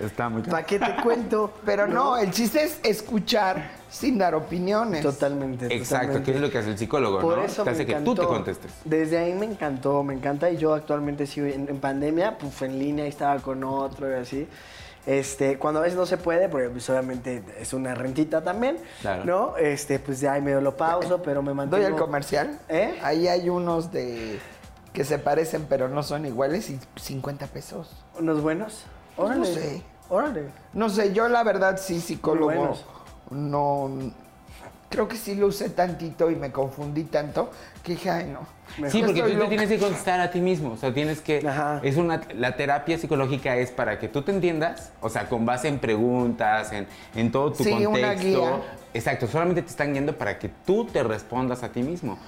está 0.00 0.28
muy 0.28 0.42
¿Para 0.42 0.64
qué 0.64 0.78
te 0.78 0.96
cuento? 1.02 1.52
Pero 1.64 1.86
no, 1.86 2.16
el 2.16 2.30
chiste 2.30 2.62
es 2.64 2.80
escuchar 2.82 3.70
sin 3.88 4.18
dar 4.18 4.34
opiniones. 4.34 5.02
Totalmente. 5.02 5.66
Exacto, 5.66 6.06
totalmente. 6.06 6.24
que 6.32 6.36
es 6.36 6.40
lo 6.42 6.50
que 6.50 6.58
hace 6.58 6.70
el 6.70 6.78
psicólogo, 6.78 7.20
Por 7.20 7.38
¿no? 7.38 7.44
eso 7.44 7.62
Te 7.64 7.70
me 7.70 7.74
hace 7.74 7.86
que 7.86 7.92
encantó. 7.92 8.14
tú 8.14 8.20
te 8.22 8.26
contestes. 8.26 8.72
Desde 8.84 9.18
ahí 9.18 9.34
me 9.34 9.46
encantó, 9.46 10.02
me 10.02 10.14
encanta. 10.14 10.50
Y 10.50 10.56
yo 10.56 10.74
actualmente 10.74 11.26
sigo 11.26 11.46
en, 11.46 11.68
en 11.68 11.78
pandemia, 11.80 12.38
pues 12.38 12.60
en 12.62 12.78
línea, 12.78 13.04
ahí 13.04 13.10
estaba 13.10 13.38
con 13.40 13.62
otro 13.64 14.10
y 14.10 14.14
así. 14.14 14.48
Este, 15.06 15.56
cuando 15.58 15.80
a 15.80 15.82
veces 15.82 15.98
no 15.98 16.04
se 16.06 16.18
puede, 16.18 16.48
porque 16.50 16.68
pues, 16.68 16.88
obviamente 16.90 17.42
es 17.58 17.72
una 17.72 17.94
rentita 17.94 18.42
también, 18.44 18.76
Claro. 19.00 19.24
¿no? 19.24 19.56
Este, 19.56 19.98
pues 19.98 20.20
ya 20.20 20.34
ahí 20.34 20.42
medio 20.42 20.60
lo 20.60 20.76
pauso, 20.76 21.22
pero 21.22 21.42
me 21.42 21.54
mantengo... 21.54 21.82
Doy 21.82 21.92
el 21.92 21.98
comercial. 21.98 22.58
¿Eh? 22.68 22.98
Ahí 23.02 23.26
hay 23.26 23.48
unos 23.48 23.90
de 23.92 24.38
que 24.92 25.04
se 25.04 25.18
parecen 25.18 25.66
pero 25.68 25.88
no 25.88 26.02
son 26.02 26.26
iguales 26.26 26.68
y 26.68 26.78
50 26.96 27.46
pesos. 27.46 27.90
¿Unos 28.18 28.42
buenos? 28.42 28.84
Pues 29.16 29.30
no 29.30 29.36
Órale. 29.42 29.54
sé. 29.54 29.82
Órale. 30.10 30.44
No 30.74 30.90
sé, 30.90 31.12
yo 31.14 31.28
la 31.28 31.42
verdad 31.42 31.78
sí 31.80 32.00
psicólogo 32.00 32.76
no 33.30 34.12
creo 34.90 35.06
que 35.06 35.16
sí 35.16 35.36
lo 35.36 35.46
usé 35.46 35.70
tantito 35.70 36.30
y 36.30 36.34
me 36.36 36.50
confundí 36.50 37.04
tanto 37.04 37.50
que 37.82 37.92
dije, 37.92 38.10
ay 38.10 38.24
no. 38.26 38.40
Mejor. 38.76 38.90
Sí, 38.90 39.02
porque 39.04 39.22
tú 39.22 39.38
te 39.38 39.46
tienes 39.46 39.68
que 39.68 39.78
contestar 39.78 40.20
a 40.20 40.30
ti 40.30 40.40
mismo. 40.40 40.72
O 40.72 40.76
sea, 40.76 40.92
tienes 40.92 41.20
que. 41.20 41.46
Ajá. 41.48 41.80
Es 41.82 41.96
una. 41.96 42.20
La 42.34 42.56
terapia 42.56 42.98
psicológica 42.98 43.56
es 43.56 43.70
para 43.70 43.98
que 43.98 44.08
tú 44.08 44.22
te 44.22 44.32
entiendas, 44.32 44.92
o 45.00 45.08
sea, 45.08 45.28
con 45.28 45.46
base 45.46 45.68
en 45.68 45.78
preguntas, 45.78 46.72
en, 46.72 46.86
en 47.14 47.32
todo 47.32 47.52
tu 47.52 47.64
Sí, 47.64 47.70
contexto. 47.70 47.98
una 47.98 48.12
guía. 48.14 48.62
Exacto, 48.92 49.26
solamente 49.28 49.62
te 49.62 49.68
están 49.70 49.92
guiando 49.92 50.16
para 50.18 50.38
que 50.38 50.48
tú 50.48 50.84
te 50.84 51.02
respondas 51.02 51.62
a 51.62 51.70
ti 51.70 51.82
mismo. 51.82 52.18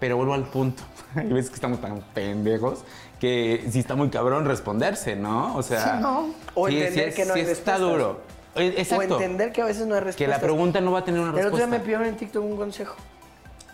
Pero 0.00 0.16
vuelvo 0.16 0.34
al 0.34 0.44
punto. 0.44 0.82
Hay 1.14 1.28
veces 1.28 1.50
que 1.50 1.54
estamos 1.56 1.80
tan 1.80 2.00
pendejos 2.14 2.84
que 3.20 3.66
sí 3.70 3.78
está 3.80 3.94
muy 3.94 4.08
cabrón 4.08 4.46
responderse, 4.46 5.14
¿no? 5.14 5.54
O 5.56 5.62
sea. 5.62 5.96
Sí, 5.96 6.02
¿no? 6.02 6.34
O 6.54 6.68
sí, 6.68 6.78
entender 6.78 7.12
sí 7.12 7.16
que 7.16 7.24
no 7.26 7.34
hay 7.34 7.44
sí 7.44 7.50
está 7.50 7.78
duro. 7.78 8.20
Eh, 8.56 8.74
Exacto. 8.78 9.16
O 9.16 9.20
entender 9.20 9.52
que 9.52 9.62
a 9.62 9.66
veces 9.66 9.86
no 9.86 9.94
hay 9.94 10.00
que 10.00 10.06
respuesta. 10.06 10.36
la 10.36 10.40
pregunta 10.40 10.80
no 10.80 10.92
va 10.92 11.00
a 11.00 11.04
tener 11.04 11.20
una 11.20 11.30
El 11.30 11.36
otro 11.46 11.50
día 11.50 11.66
respuesta. 11.66 11.78
me 11.78 11.84
pidieron 11.84 12.06
en 12.06 12.16
TikTok 12.16 12.42
un 12.42 12.56
consejo. 12.56 12.96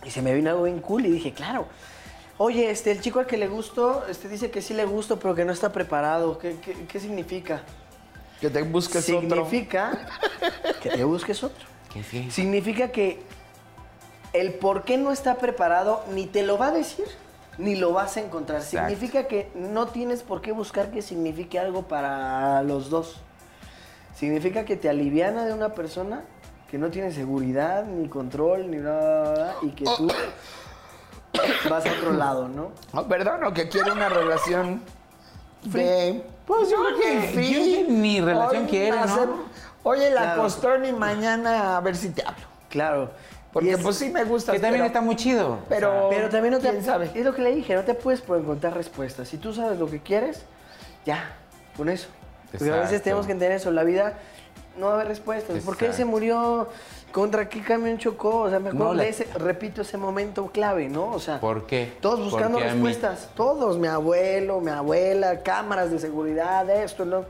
Y 0.04 0.10
se 0.10 0.20
me 0.20 0.34
vino 0.34 0.50
algo 0.50 0.64
bien 0.64 0.80
cool 0.80 1.06
y 1.06 1.10
dije, 1.10 1.32
claro. 1.32 1.66
Oye, 2.38 2.70
este, 2.70 2.90
el 2.90 3.00
chico 3.00 3.18
al 3.20 3.26
que 3.26 3.38
le 3.38 3.48
gusto, 3.48 4.04
este, 4.10 4.28
dice 4.28 4.50
que 4.50 4.60
sí 4.60 4.74
le 4.74 4.84
gusto, 4.84 5.18
pero 5.18 5.34
que 5.34 5.44
no 5.44 5.52
está 5.52 5.72
preparado. 5.72 6.38
¿Qué, 6.38 6.56
qué, 6.62 6.74
qué 6.86 7.00
significa? 7.00 7.62
Que 8.40 8.50
te 8.50 8.62
busques 8.62 9.08
otro. 9.08 9.20
significa 9.20 10.06
que 10.82 10.90
te 10.90 11.04
busques 11.04 11.42
otro. 11.42 11.64
Que 11.92 12.02
sí. 12.02 12.30
Significa 12.30 12.92
que 12.92 13.22
el 14.34 14.52
por 14.54 14.84
qué 14.84 14.98
no 14.98 15.12
está 15.12 15.36
preparado 15.36 16.04
ni 16.12 16.26
te 16.26 16.42
lo 16.42 16.58
va 16.58 16.66
a 16.66 16.72
decir, 16.72 17.06
ni 17.58 17.76
lo 17.76 17.92
vas 17.92 18.16
a 18.16 18.20
encontrar. 18.20 18.60
Exacto. 18.60 18.88
Significa 18.90 19.26
que 19.28 19.50
no 19.54 19.86
tienes 19.88 20.22
por 20.22 20.40
qué 20.42 20.52
buscar 20.52 20.90
que 20.90 21.02
signifique 21.02 21.58
algo 21.58 21.82
para 21.82 22.62
los 22.62 22.90
dos. 22.90 23.16
Significa 24.14 24.64
que 24.64 24.76
te 24.76 24.88
aliviana 24.88 25.44
de 25.44 25.52
una 25.52 25.74
persona 25.74 26.22
que 26.70 26.78
no 26.78 26.90
tiene 26.90 27.12
seguridad, 27.12 27.84
ni 27.84 28.08
control, 28.08 28.70
ni 28.70 28.78
nada, 28.78 29.56
y 29.62 29.68
que 29.70 29.84
tú 29.84 30.08
vas 31.70 31.84
a 31.86 31.92
otro 31.92 32.12
lado, 32.12 32.48
¿no? 32.48 32.72
Oh, 32.92 33.04
perdón, 33.04 33.44
o 33.44 33.52
que 33.52 33.68
quiere 33.68 33.92
una 33.92 34.08
relación 34.08 34.82
de... 35.64 36.24
Pues 36.46 36.70
yo 36.70 36.76
creo 36.84 36.96
que- 36.98 37.32
que 37.32 37.86
ni 37.88 38.20
relación 38.20 38.66
quiere, 38.66 38.96
¿no? 38.96 39.02
hacer- 39.04 39.28
Oye, 39.82 40.10
la 40.10 40.22
Claro. 40.22 40.42
costón 40.42 40.84
y 40.84 40.92
mañana 40.92 41.76
a 41.76 41.80
ver 41.80 41.94
si 41.96 42.10
te 42.10 42.22
hablo. 42.22 42.44
Claro. 42.68 43.10
Porque 43.56 43.72
es- 43.72 43.80
pues 43.80 43.96
sí 43.96 44.10
me 44.10 44.22
gusta. 44.24 44.52
Que 44.52 44.58
también 44.58 44.82
pero, 44.82 44.84
está 44.88 45.00
muy 45.00 45.16
chido. 45.16 45.60
Pero, 45.70 46.08
Pero 46.10 46.28
también 46.28 46.52
no 46.52 46.60
te... 46.60 46.68
¿quién 46.68 46.84
sabe? 46.84 47.10
Es 47.14 47.24
lo 47.24 47.34
que 47.34 47.40
le 47.40 47.54
dije, 47.54 47.74
no 47.74 47.84
te 47.84 47.94
puedes 47.94 48.20
por 48.20 48.36
encontrar 48.36 48.74
respuestas. 48.74 49.28
Si 49.28 49.38
tú 49.38 49.54
sabes 49.54 49.78
lo 49.78 49.86
que 49.88 50.00
quieres, 50.00 50.42
ya, 51.06 51.34
con 51.74 51.88
eso. 51.88 52.08
Porque 52.52 52.70
a 52.70 52.80
veces 52.80 53.00
tenemos 53.00 53.24
que 53.24 53.32
entender 53.32 53.56
eso. 53.56 53.70
La 53.70 53.82
vida 53.82 54.18
no 54.78 54.88
va 54.88 54.92
a 54.92 54.94
haber 54.96 55.08
respuestas. 55.08 55.64
¿Por 55.64 55.78
qué 55.78 55.86
él 55.86 55.94
se 55.94 56.04
murió? 56.04 56.68
¿Contra 57.12 57.48
qué 57.48 57.62
camión 57.62 57.96
chocó? 57.96 58.40
O 58.40 58.50
sea, 58.50 58.58
me 58.58 58.68
acuerdo 58.68 58.88
No, 58.88 58.92
la- 58.94 59.04
de 59.04 59.08
ese, 59.08 59.24
repito, 59.38 59.80
ese 59.80 59.96
momento 59.96 60.48
clave, 60.52 60.90
¿no? 60.90 61.12
O 61.12 61.18
sea, 61.18 61.40
¿Por 61.40 61.66
qué? 61.66 61.94
todos 62.02 62.20
buscando 62.30 62.58
respuestas. 62.58 63.30
Todos, 63.34 63.78
mi 63.78 63.86
abuelo, 63.88 64.60
mi 64.60 64.70
abuela, 64.70 65.42
cámaras 65.42 65.90
de 65.90 65.98
seguridad, 65.98 66.68
esto, 66.68 67.06
¿no? 67.06 67.24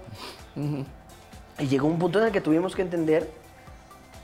Y 1.61 1.67
llegó 1.69 1.87
un 1.87 2.01
punto 2.01 2.19
en 2.19 2.27
el 2.27 2.33
que 2.33 2.41
tuvimos 2.41 2.75
que 2.75 2.83
entender 2.83 3.31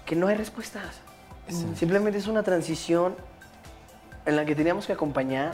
que 0.05 0.17
no 0.17 0.27
hay 0.27 0.35
respuestas. 0.35 1.01
Simplemente 1.49 2.19
es 2.19 2.27
una 2.27 2.43
transición 2.43 3.15
en 4.25 4.37
la 4.37 4.45
que 4.45 4.55
teníamos 4.55 4.87
que 4.87 4.93
acompañar 4.93 5.53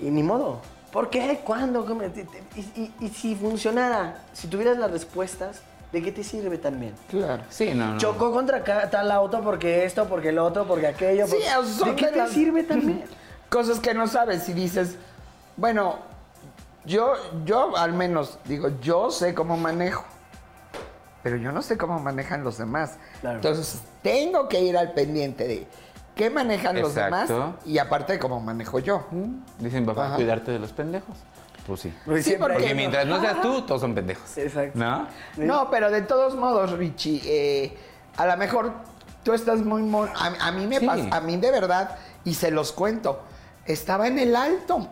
y 0.00 0.10
ni 0.10 0.22
modo. 0.22 0.60
¿Por 0.92 1.10
qué? 1.10 1.40
¿Cuándo? 1.44 1.84
¿Cómo? 1.86 2.02
Y, 2.02 2.60
y- 2.80 2.94
y 3.00 3.08
si 3.08 3.34
funcionara, 3.36 4.22
si 4.32 4.48
tuvieras 4.48 4.76
las 4.78 4.90
respuestas, 4.90 5.62
¿de 5.92 6.02
qué 6.02 6.10
te 6.12 6.24
sirve 6.24 6.58
también? 6.58 6.94
Claro. 7.08 7.42
Sí, 7.48 7.72
no, 7.74 7.92
no. 7.92 7.98
Chocó 7.98 8.32
contra 8.32 8.62
tal 8.90 9.10
auto 9.10 9.40
porque 9.42 9.84
esto, 9.84 10.06
porque 10.08 10.30
el 10.30 10.38
otro, 10.38 10.66
porque 10.66 10.86
aquello. 10.88 11.26
Sí, 11.26 11.36
por- 11.54 11.66
son 11.66 11.88
¿De 11.90 11.96
qué 11.96 12.06
te 12.08 12.26
sirve 12.28 12.62
también? 12.64 13.04
Cosas 13.50 13.78
que 13.78 13.94
no 13.94 14.06
sabes 14.08 14.48
y 14.48 14.52
dices, 14.52 14.96
bueno, 15.56 15.96
yo, 16.84 17.12
yo 17.44 17.76
al 17.76 17.92
menos 17.92 18.38
digo, 18.44 18.70
yo 18.80 19.10
sé 19.10 19.34
cómo 19.34 19.56
manejo, 19.56 20.04
pero 21.26 21.38
yo 21.38 21.50
no 21.50 21.60
sé 21.60 21.76
cómo 21.76 21.98
manejan 21.98 22.44
los 22.44 22.56
demás. 22.56 22.98
Claro. 23.20 23.38
Entonces, 23.38 23.80
tengo 24.00 24.48
que 24.48 24.60
ir 24.60 24.76
al 24.78 24.92
pendiente 24.92 25.48
de 25.48 25.66
qué 26.14 26.30
manejan 26.30 26.80
los 26.80 26.94
demás 26.94 27.28
y 27.64 27.78
aparte 27.78 28.12
de 28.12 28.18
cómo 28.20 28.38
manejo 28.38 28.78
yo. 28.78 29.04
Dicen, 29.58 29.84
papá, 29.84 30.06
Ajá. 30.06 30.14
cuidarte 30.14 30.52
de 30.52 30.60
los 30.60 30.70
pendejos. 30.72 31.16
Pues 31.66 31.80
sí. 31.80 31.92
Pues 32.04 32.22
Sí, 32.22 32.30
siempre- 32.30 32.46
porque- 32.54 32.58
Porque 32.60 32.74
mientras 32.76 33.06
no 33.08 33.20
seas 33.20 33.40
tú, 33.42 33.62
todos 33.62 33.80
son 33.80 33.92
pendejos. 33.92 34.38
Exacto. 34.38 34.78
¿No? 34.78 35.08
No, 35.36 35.68
pero 35.68 35.90
de 35.90 36.02
todos 36.02 36.36
modos, 36.36 36.70
Richie, 36.78 37.20
eh, 37.24 37.76
a 38.16 38.24
lo 38.26 38.36
mejor 38.36 38.70
tú 39.24 39.32
estás 39.32 39.58
muy... 39.64 39.82
mon- 39.82 40.08
A, 40.10 40.46
a 40.46 40.52
mí 40.52 40.64
me 40.68 40.78
Sí. 40.78 40.86
pasa, 40.86 41.08
a 41.10 41.20
mí 41.22 41.36
de 41.38 41.50
verdad, 41.50 41.96
y 42.24 42.34
se 42.34 42.52
los 42.52 42.70
cuento, 42.70 43.20
estaba 43.64 44.06
en 44.06 44.20
el 44.20 44.36
alto. 44.36 44.86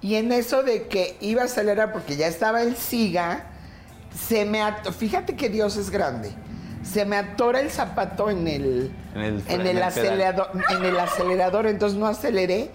Y 0.00 0.14
en 0.14 0.32
eso 0.32 0.62
de 0.62 0.88
que 0.88 1.18
iba 1.20 1.42
a 1.42 1.44
acelerar 1.44 1.92
porque 1.92 2.16
ya 2.16 2.26
estaba 2.26 2.62
el 2.62 2.74
SIGA, 2.74 3.50
se 4.14 4.44
me 4.44 4.62
Fíjate 4.96 5.36
que 5.36 5.48
Dios 5.48 5.76
es 5.76 5.90
grande. 5.90 6.32
Se 6.82 7.04
me 7.06 7.16
atora 7.16 7.60
el 7.60 7.70
zapato 7.70 8.28
en 8.30 8.46
el, 8.46 8.92
En 9.14 9.20
el- 9.22 9.42
en 9.46 9.60
en 9.60 9.60
el 9.62 9.66
el 9.78 9.82
acelerador, 9.82 10.50
en 10.70 10.84
el 10.84 10.98
acelerador, 11.00 11.66
entonces 11.66 11.98
no 11.98 12.06
aceleré. 12.06 12.70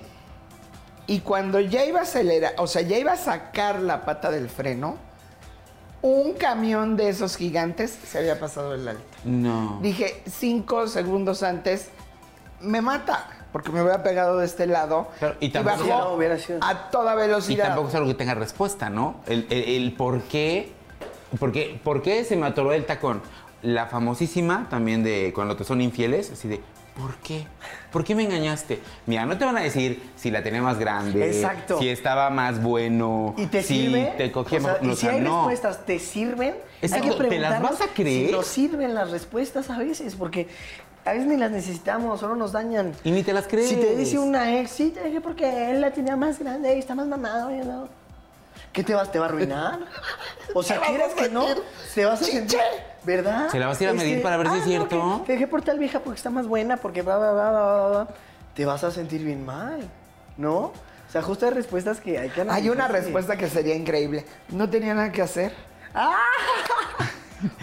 Y 1.06 1.20
cuando 1.22 1.60
ya 1.60 1.86
iba 1.86 2.00
a 2.00 2.04
acelerar, 2.04 2.54
o 2.58 2.68
sea, 2.68 2.82
ya 2.82 2.98
iba 2.98 3.12
a 3.14 3.18
sacar 3.18 3.80
la 3.82 4.06
pata 4.06 4.32
del 4.32 4.50
freno, 4.50 4.98
un 6.02 6.34
camión 6.34 6.96
de 6.98 7.10
esos 7.10 7.36
gigantes 7.36 7.92
se 8.08 8.18
había 8.20 8.40
pasado 8.40 8.74
el 8.74 8.88
alto. 8.88 9.04
No. 9.26 9.80
Dije, 9.82 10.24
cinco 10.30 10.88
segundos 10.88 11.44
antes, 11.44 11.90
me 12.62 12.82
mata, 12.82 13.28
porque 13.52 13.72
me 13.72 13.82
hubiera 13.82 14.02
pegado 14.02 14.38
de 14.38 14.46
este 14.46 14.66
lado. 14.66 15.10
Y 15.40 15.50
tampoco- 15.50 15.88
bajó 15.88 16.02
No, 16.10 16.14
hubiera 16.14 16.38
sido. 16.38 16.60
a 16.64 16.90
toda 16.90 17.14
Y 17.16 17.18
velocidad. 17.18 17.66
tampoco 17.68 17.90
es 17.90 17.96
algo 17.96 18.08
que 18.08 18.14
tenga 18.16 18.34
respuesta, 18.36 18.90
¿no? 18.90 19.16
El, 19.28 19.46
el- 19.50 19.64
el 19.84 19.94
por 19.94 20.22
qué. 20.24 20.74
¿Por 21.38 21.52
qué, 21.52 21.80
por 21.84 22.02
qué 22.02 22.24
se 22.24 22.36
me 22.36 22.46
atoró 22.48 22.74
el 22.74 22.86
tacón? 22.86 23.22
La 23.62 23.88
famosísima 23.88 24.68
también 24.70 25.04
de 25.04 25.32
cuando 25.36 25.56
te 25.56 25.64
son 25.64 25.82
infieles, 25.82 26.32
así 26.32 26.48
de, 26.48 26.62
¿por 26.98 27.16
qué? 27.18 27.46
¿Por 27.92 28.04
qué 28.04 28.16
me 28.16 28.24
engañaste? 28.24 28.80
Mira, 29.06 29.26
no 29.26 29.38
te 29.38 29.44
van 29.46 29.58
a 29.58 29.62
decir 29.62 30.02
si 30.16 30.32
la 30.32 30.42
tenía 30.44 30.62
más 30.62 30.80
grande, 30.80 31.28
Exacto. 31.28 31.78
si 31.80 31.90
estaba 31.90 32.30
más 32.30 32.64
bueno, 32.64 33.34
¿Y 33.38 33.48
te 33.48 33.62
si 33.62 33.86
sirve? 33.86 34.14
te 34.18 34.32
cogía 34.32 34.60
O 34.60 34.62
sea, 34.62 34.72
más- 34.74 34.84
y 34.84 34.88
o 34.90 34.96
si 34.96 35.02
sea, 35.02 35.12
hay 35.12 35.20
no. 35.22 35.40
respuestas, 35.48 35.86
¿te 35.86 36.00
sirven? 36.00 36.56
Exacto, 36.82 37.12
hay 37.14 37.18
que 37.20 37.28
¿te 37.28 37.40
las 37.40 37.62
vas 37.62 37.82
a 37.82 37.88
creer? 37.88 38.28
Si 38.28 38.32
nos 38.32 38.48
sirven 38.48 38.94
las 38.96 39.12
respuestas 39.12 39.70
a 39.70 39.78
veces, 39.78 40.16
porque 40.16 40.48
a 41.06 41.12
veces 41.14 41.28
ni 41.28 41.36
las 41.38 41.52
necesitamos, 41.52 42.20
solo 42.22 42.36
nos 42.36 42.54
dañan. 42.54 42.94
Y 43.04 43.12
ni 43.12 43.24
te 43.24 43.34
las 43.34 43.48
crees. 43.48 43.70
Si 43.70 43.76
te 43.76 43.96
dice 43.96 44.18
una 44.20 44.58
ex, 44.60 44.72
sí, 44.72 44.92
te 44.92 45.04
dije 45.04 45.20
porque 45.22 45.72
él 45.72 45.82
la 45.82 45.92
tenía 45.92 46.16
más 46.16 46.40
grande 46.40 46.76
y 46.76 46.80
está 46.80 46.96
más 46.96 47.08
mamado. 47.08 47.50
no. 47.52 47.99
¿Qué 48.74 48.84
te 48.84 48.94
vas? 48.94 49.12
¿Te 49.12 49.20
va 49.20 49.26
a 49.26 49.30
arruinar? 49.30 49.80
O 50.54 50.62
sea, 50.64 50.80
¿quieres 50.88 51.14
que 51.14 51.30
no? 51.30 51.46
Te 51.96 52.06
vas 52.06 52.22
a 52.22 52.26
sentir. 52.26 52.60
¿verdad? 53.04 53.50
Se 53.50 53.58
la 53.60 53.68
vas 53.68 53.80
a 53.80 53.84
ir 53.84 53.90
a 53.90 53.94
medir 53.94 54.22
para 54.22 54.38
ver 54.38 54.48
si 54.50 54.54
es 54.56 54.60
no, 54.60 54.66
cierto. 54.66 55.20
que 55.22 55.26
Te 55.28 55.32
dejé 55.34 55.48
por 55.48 55.62
tal 55.62 55.80
vieja 55.80 56.00
porque 56.02 56.18
está 56.18 56.30
más 56.30 56.48
buena, 56.48 56.78
porque 56.78 57.02
bla, 57.02 57.18
bla, 57.18 57.32
bla, 57.32 57.50
bla, 57.52 57.62
bla, 57.62 57.88
bla. 58.04 58.08
Te 58.54 58.66
vas 58.66 58.84
a 58.84 58.92
sentir 58.92 59.24
bien 59.24 59.46
mal, 59.46 59.80
¿no? 60.38 60.56
O 60.58 61.12
sea, 61.12 61.22
justo 61.24 61.46
hay 61.46 61.54
respuestas 61.54 62.00
que 62.02 62.20
hay 62.20 62.30
que 62.30 62.42
analizar. 62.42 62.64
Hay 62.64 62.70
una 62.70 62.88
respuesta 62.88 63.36
que 63.38 63.48
sería 63.50 63.74
increíble. 63.74 64.26
No 64.50 64.70
tenía 64.70 64.94
nada 64.94 65.12
que 65.12 65.22
hacer. 65.22 65.54
¡Ah! 65.94 66.16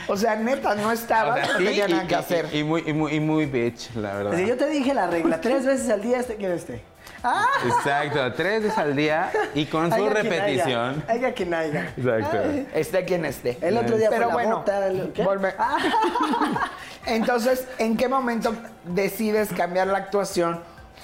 O 0.08 0.16
sea, 0.16 0.36
neta, 0.36 0.74
no 0.74 0.90
estaba, 0.90 1.34
O 1.34 1.36
sea, 1.36 1.46
no 1.52 1.58
sí, 1.58 1.64
tenía 1.66 1.86
y- 1.86 1.92
nada 1.92 2.06
que 2.06 2.14
y- 2.14 2.16
hacer. 2.16 2.48
Y, 2.54 2.64
muy, 2.64 2.82
y, 2.86 2.92
muy, 2.94 3.12
y 3.12 3.20
muy 3.20 3.44
bitch, 3.44 3.94
la 3.96 4.14
verdad. 4.14 4.32
Así, 4.34 4.46
yo 4.46 4.56
te 4.56 4.66
dije 4.70 4.94
la 4.94 5.06
regla, 5.06 5.38
tres 5.42 5.66
veces 5.66 5.90
al 5.90 6.00
día 6.00 6.18
esté 6.20 6.36
quien 6.36 6.52
esté. 6.52 6.82
¡Ah! 7.22 7.44
Exacto, 7.64 8.32
tres 8.34 8.62
veces 8.62 8.78
al 8.78 8.94
día 8.94 9.30
y 9.54 9.66
con 9.66 9.88
su 9.90 9.94
Haya 9.94 10.10
quien 10.12 10.30
repetición. 10.32 11.04
Haya, 11.08 11.12
haya 11.26 11.34
quien 11.34 11.54
haya. 11.54 11.92
Exacto. 11.96 12.38
Ay. 12.44 12.68
Esté 12.74 13.04
quien 13.04 13.24
esté. 13.24 13.58
El 13.60 13.76
otro 13.78 13.96
día 13.96 14.08
Pero 14.10 14.24
fue 14.24 14.28
la 14.28 14.34
bueno, 14.34 14.56
bota, 14.58 14.86
el- 14.86 15.12
¿qué? 15.12 15.24
volve- 15.24 15.54
Ah. 15.58 15.76
Entonces, 17.06 17.66
¿en 17.78 17.96
qué 17.96 18.08
momento 18.08 18.54
decides 18.84 19.50
cambiar 19.52 19.86
la 19.86 19.98
actuación 19.98 20.60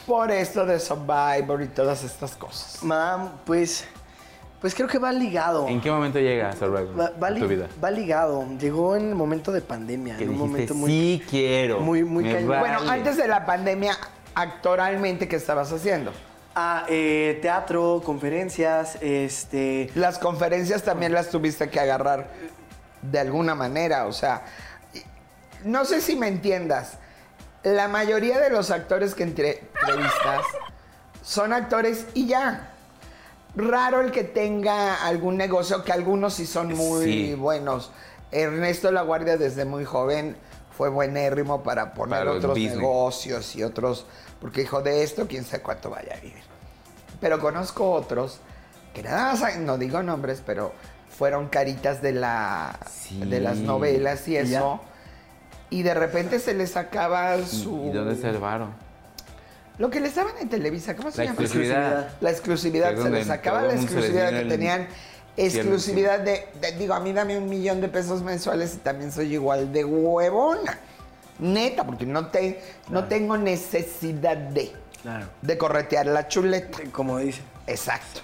por 0.06 0.30
esto 0.32 0.66
de 0.66 0.80
Survivor 0.80 1.62
y 1.62 1.68
todas 1.68 2.02
estas 2.04 2.34
cosas? 2.36 2.82
Mam, 2.82 3.30
pues, 3.44 3.84
pues 4.60 4.74
creo 4.74 4.88
que 4.88 4.98
va 4.98 5.12
ligado. 5.12 5.68
¿En 5.68 5.80
qué 5.80 5.90
momento 5.90 6.18
llega 6.18 6.52
Survivor 6.54 6.98
Va, 6.98 7.10
va 7.22 7.30
li- 7.30 7.40
tu 7.40 7.46
vida? 7.48 7.68
va 7.82 7.90
ligado. 7.90 8.44
Llegó 8.58 8.96
en 8.96 9.10
el 9.10 9.14
momento 9.14 9.52
de 9.52 9.60
pandemia. 9.60 10.14
En 10.18 10.30
un 10.30 10.34
dijiste, 10.34 10.46
momento 10.48 10.74
muy. 10.74 10.90
sí 10.90 11.22
quiero. 11.30 11.80
muy- 11.80 12.02
muy 12.04 12.24
vale". 12.24 12.46
Bueno, 12.58 12.78
antes 12.90 13.16
de 13.16 13.28
la 13.28 13.46
pandemia, 13.46 13.96
actoralmente, 14.34 15.28
¿qué 15.28 15.36
estabas 15.36 15.72
haciendo? 15.72 16.12
Ah, 16.54 16.84
eh, 16.88 17.38
teatro, 17.40 18.02
conferencias, 18.04 18.98
este. 19.00 19.90
Las 19.94 20.18
conferencias 20.18 20.82
también 20.82 21.12
las 21.12 21.30
tuviste 21.30 21.70
que 21.70 21.80
agarrar 21.80 22.28
de 23.00 23.18
alguna 23.18 23.54
manera, 23.54 24.06
o 24.06 24.12
sea, 24.12 24.42
no 25.64 25.84
sé 25.84 26.00
si 26.00 26.14
me 26.16 26.28
entiendas. 26.28 26.94
La 27.62 27.88
mayoría 27.88 28.38
de 28.40 28.50
los 28.50 28.70
actores 28.70 29.14
que 29.14 29.22
entre- 29.22 29.62
entrevistas 29.80 30.44
son 31.22 31.52
actores 31.52 32.06
y 32.14 32.26
ya. 32.26 32.68
Raro 33.54 34.00
el 34.00 34.12
que 34.12 34.24
tenga 34.24 35.06
algún 35.06 35.36
negocio, 35.36 35.84
que 35.84 35.92
algunos 35.92 36.34
sí 36.34 36.46
son 36.46 36.74
muy 36.74 37.04
Sí. 37.04 37.34
buenos. 37.34 37.92
Ernesto 38.30 38.90
La 38.90 39.02
Guardia 39.02 39.36
desde 39.36 39.64
muy 39.64 39.84
joven 39.84 40.36
fue 40.76 40.88
buenérrimo 40.88 41.62
para 41.62 41.94
poner 41.94 42.20
Para 42.20 42.32
otros 42.32 42.52
business. 42.54 42.76
negocios 42.76 43.56
y 43.56 43.62
otros, 43.62 44.06
porque 44.40 44.62
hijo 44.62 44.82
de 44.82 45.02
esto, 45.02 45.26
quién 45.28 45.44
sabe 45.44 45.62
cuánto 45.62 45.90
vaya 45.90 46.14
a 46.16 46.20
vivir. 46.20 46.42
Pero 47.20 47.38
conozco 47.40 47.90
otros 47.92 48.40
que 48.94 49.02
nada 49.02 49.34
más, 49.34 49.56
no 49.58 49.78
digo 49.78 50.02
nombres, 50.02 50.42
pero 50.44 50.72
fueron 51.16 51.48
caritas 51.48 52.02
de, 52.02 52.12
la, 52.12 52.78
Sí. 52.90 53.20
de 53.20 53.40
las 53.40 53.58
novelas 53.58 54.26
y 54.28 54.32
Y 54.38 54.44
ya. 54.46 54.58
eso. 54.58 54.80
Y 55.70 55.82
de 55.82 55.94
repente 55.94 56.38
se 56.38 56.52
les 56.52 56.76
acaba 56.76 57.38
su... 57.46 57.86
¿Y 57.86 57.90
dónde 57.92 58.12
está 58.14 58.28
el 58.28 58.38
varo? 58.38 58.68
Lo 59.78 59.88
que 59.88 60.00
les 60.00 60.14
daban 60.14 60.34
en 60.38 60.48
Televisa, 60.50 60.94
¿cómo 60.96 61.10
se 61.10 61.18
La 61.18 61.24
llama? 61.24 61.40
exclusividad. 61.40 62.10
La 62.20 62.30
exclusividad, 62.30 62.90
Que 62.90 62.96
es 62.98 63.02
se 63.04 63.10
les 63.10 63.30
acaba 63.30 63.60
todo 63.60 63.68
la 63.70 63.76
se 63.78 63.82
exclusividad 63.84 64.28
que 64.30 64.40
el 64.40 64.48
tenían. 64.48 64.86
Exclusividad 65.36 66.20
de, 66.20 66.46
de- 66.60 66.72
digo, 66.72 66.94
a 66.94 67.00
mí 67.00 67.12
dame 67.12 67.38
un 67.38 67.48
millón 67.48 67.80
de 67.80 67.88
pesos 67.88 68.22
mensuales 68.22 68.74
y 68.74 68.78
también 68.78 69.10
soy 69.12 69.32
igual 69.34 69.72
de 69.72 69.84
huevona. 69.84 70.78
Neta, 71.38 71.84
porque 71.84 72.04
no, 72.06 72.26
te, 72.28 72.60
no 72.90 73.04
tengo 73.04 73.36
necesidad 73.36 74.36
de, 74.36 74.72
Claro. 75.02 75.26
de 75.40 75.58
corretear 75.58 76.06
la 76.06 76.28
chuleta. 76.28 76.78
Como 76.92 77.18
dicen. 77.18 77.44
Exacto. 77.66 78.20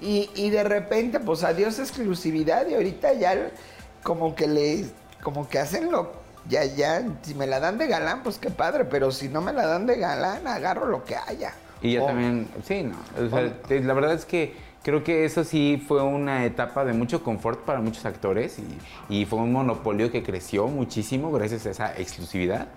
Y, 0.00 0.30
y 0.34 0.48
de 0.50 0.64
repente, 0.64 1.20
pues 1.20 1.44
adiós 1.44 1.78
exclusividad 1.78 2.66
y 2.66 2.74
ahorita 2.74 3.12
ya 3.12 3.50
como 4.02 4.34
que 4.34 4.46
le, 4.48 4.86
como 5.22 5.46
que 5.48 5.58
hacen 5.58 5.92
lo, 5.92 6.12
ya, 6.48 6.64
ya, 6.64 7.04
si 7.22 7.34
me 7.34 7.46
la 7.46 7.60
dan 7.60 7.76
de 7.76 7.86
galán, 7.86 8.22
pues 8.22 8.38
qué 8.38 8.48
padre, 8.50 8.86
pero 8.86 9.10
si 9.12 9.28
no 9.28 9.42
me 9.42 9.52
la 9.52 9.66
dan 9.66 9.86
de 9.86 9.98
galán, 9.98 10.46
agarro 10.46 10.86
lo 10.86 11.04
que 11.04 11.16
haya. 11.16 11.52
Y 11.82 11.92
ya 11.94 12.02
O- 12.02 12.06
también, 12.06 12.48
sí, 12.66 12.82
no. 12.82 12.96
O 13.22 13.28
sea, 13.28 13.52
te- 13.68 13.80
la 13.80 13.92
verdad 13.92 14.14
es 14.14 14.24
que 14.24 14.54
creo 14.82 15.04
que 15.04 15.24
eso 15.24 15.44
sí 15.44 15.82
fue 15.86 16.02
una 16.02 16.44
etapa 16.44 16.84
de 16.84 16.92
mucho 16.92 17.22
confort 17.22 17.60
para 17.60 17.80
muchos 17.80 18.04
actores 18.06 18.58
y, 19.08 19.20
y 19.20 19.26
fue 19.26 19.38
un 19.38 19.52
monopolio 19.52 20.10
que 20.10 20.22
creció 20.22 20.68
muchísimo 20.68 21.30
gracias 21.32 21.66
a 21.66 21.70
esa 21.70 21.98
exclusividad. 21.98 22.68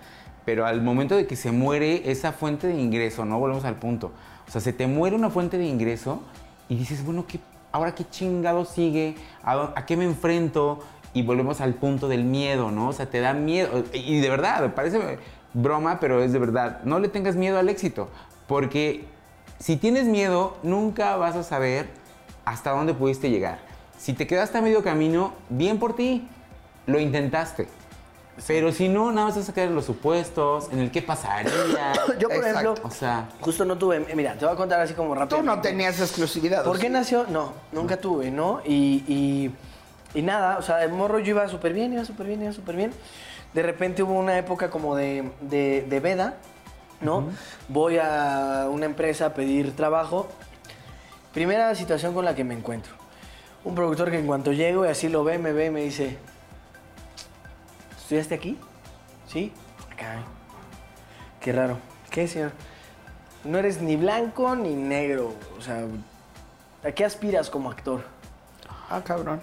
Pero 0.44 0.66
al 0.66 0.82
momento 0.82 1.16
de 1.16 1.26
que 1.26 1.36
se 1.36 1.52
muere 1.52 2.10
esa 2.10 2.32
fuente 2.32 2.66
de 2.66 2.78
ingreso, 2.78 3.24
¿no? 3.24 3.38
Volvemos 3.38 3.64
al 3.64 3.76
punto. 3.76 4.12
O 4.46 4.50
sea, 4.50 4.60
se 4.60 4.72
te 4.72 4.86
muere 4.86 5.16
una 5.16 5.30
fuente 5.30 5.56
de 5.56 5.66
ingreso 5.66 6.22
y 6.68 6.76
dices, 6.76 7.04
bueno, 7.04 7.24
¿qué, 7.26 7.40
ahora 7.72 7.94
qué 7.94 8.04
chingado 8.08 8.64
sigue? 8.66 9.14
¿A, 9.42 9.72
a 9.74 9.86
qué 9.86 9.96
me 9.96 10.04
enfrento? 10.04 10.80
Y 11.14 11.22
volvemos 11.22 11.60
al 11.60 11.74
punto 11.74 12.08
del 12.08 12.24
miedo, 12.24 12.70
¿no? 12.70 12.88
O 12.88 12.92
sea, 12.92 13.06
te 13.06 13.20
da 13.20 13.32
miedo. 13.32 13.84
Y 13.94 14.20
de 14.20 14.28
verdad, 14.28 14.74
parece 14.74 15.18
broma, 15.54 15.98
pero 16.00 16.22
es 16.22 16.32
de 16.32 16.38
verdad. 16.38 16.82
No 16.84 16.98
le 16.98 17.08
tengas 17.08 17.36
miedo 17.36 17.58
al 17.58 17.68
éxito. 17.68 18.10
Porque 18.46 19.06
si 19.58 19.76
tienes 19.76 20.04
miedo, 20.04 20.56
nunca 20.62 21.16
vas 21.16 21.36
a 21.36 21.42
saber 21.42 21.88
hasta 22.44 22.70
dónde 22.70 22.94
pudiste 22.94 23.30
llegar. 23.30 23.58
Si 23.98 24.12
te 24.12 24.26
quedaste 24.26 24.58
a 24.58 24.60
medio 24.60 24.82
camino, 24.82 25.32
bien 25.48 25.78
por 25.78 25.96
ti, 25.96 26.28
lo 26.86 26.98
intentaste. 27.00 27.68
Pero 28.48 28.72
si 28.72 28.88
no, 28.88 29.12
nada 29.12 29.28
más 29.28 29.36
vas 29.36 29.48
a 29.48 29.54
quedar 29.54 29.68
en 29.68 29.76
los 29.76 29.84
supuestos, 29.84 30.68
en 30.72 30.80
el 30.80 30.90
qué 30.90 31.00
pasaría. 31.02 31.52
Yo, 32.18 32.28
por 32.28 32.38
Exacto. 32.38 32.72
ejemplo, 32.72 32.74
O 32.82 32.90
sea, 32.90 33.28
justo 33.40 33.64
no 33.64 33.78
tuve. 33.78 34.00
Mira, 34.14 34.34
te 34.34 34.44
voy 34.44 34.54
a 34.54 34.56
contar 34.56 34.80
así 34.80 34.92
como 34.92 35.14
rápido. 35.14 35.38
Tú 35.38 35.44
no 35.44 35.60
tenías 35.60 36.00
exclusividad. 36.00 36.64
¿Por 36.64 36.76
¿o 36.76 36.78
qué 36.78 36.90
nació? 36.90 37.26
No, 37.28 37.52
nunca 37.70 37.96
tuve, 37.96 38.32
¿no? 38.32 38.60
Y, 38.64 39.04
y, 39.06 39.54
y 40.18 40.22
nada, 40.22 40.58
o 40.58 40.62
sea, 40.62 40.82
el 40.82 40.90
morro 40.90 41.20
yo 41.20 41.30
iba 41.30 41.48
súper 41.48 41.72
bien, 41.72 41.92
iba 41.92 42.04
súper 42.04 42.26
bien, 42.26 42.42
iba 42.42 42.52
súper 42.52 42.74
bien. 42.74 42.92
De 43.54 43.62
repente 43.62 44.02
hubo 44.02 44.14
una 44.14 44.36
época 44.36 44.68
como 44.68 44.96
de, 44.96 45.30
de, 45.40 45.86
de 45.88 46.00
veda, 46.00 46.34
¿no? 47.00 47.28
Voy 47.68 47.98
a 47.98 48.68
una 48.70 48.86
empresa 48.86 49.26
a 49.26 49.34
pedir 49.34 49.74
trabajo. 49.76 50.28
Primera 51.32 51.74
situación 51.74 52.14
con 52.14 52.24
la 52.24 52.34
que 52.34 52.44
me 52.44 52.54
encuentro. 52.54 52.92
Un 53.64 53.74
productor 53.74 54.10
que 54.10 54.18
en 54.18 54.26
cuanto 54.26 54.52
llego 54.52 54.84
y 54.84 54.88
así 54.88 55.08
lo 55.08 55.24
ve, 55.24 55.38
me 55.38 55.52
ve 55.52 55.66
y 55.66 55.70
me 55.70 55.82
dice, 55.82 56.18
¿estudiaste 57.96 58.34
aquí? 58.34 58.58
Sí. 59.26 59.52
Acá. 59.92 60.22
Qué 61.40 61.52
raro. 61.52 61.78
¿Qué, 62.10 62.28
señor? 62.28 62.52
No 63.44 63.58
eres 63.58 63.80
ni 63.80 63.96
blanco 63.96 64.54
ni 64.54 64.74
negro. 64.74 65.34
O 65.58 65.60
sea, 65.60 65.84
¿a 66.84 66.92
qué 66.92 67.04
aspiras 67.04 67.50
como 67.50 67.70
actor? 67.70 68.04
Ah, 68.88 69.02
cabrón. 69.04 69.40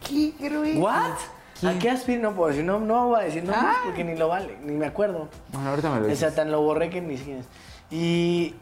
¿quién? 0.00 0.34
¿Qué, 0.38 0.48
güey? 0.48 0.80
¿What? 1.62 1.76
¿A 1.76 1.78
qué 1.78 1.90
aspiro? 1.90 2.22
No 2.22 2.32
puedo 2.34 2.48
decir, 2.50 2.64
no, 2.64 2.78
no 2.80 3.08
voy 3.08 3.20
a 3.20 3.24
decir 3.24 3.44
nombres 3.44 3.76
porque 3.84 4.04
ni 4.04 4.16
lo 4.16 4.28
vale, 4.28 4.56
ni 4.64 4.72
me 4.72 4.86
acuerdo. 4.86 5.28
Bueno, 5.52 5.70
ahorita 5.70 5.90
me 5.90 5.96
lo 6.00 6.02
O 6.02 6.08
dices. 6.08 6.18
sea, 6.20 6.34
tan 6.34 6.50
lo 6.52 6.60
borré 6.62 6.90
que 6.90 7.00
ni 7.00 7.16
siquiera. 7.18 7.40
Y 7.90 8.54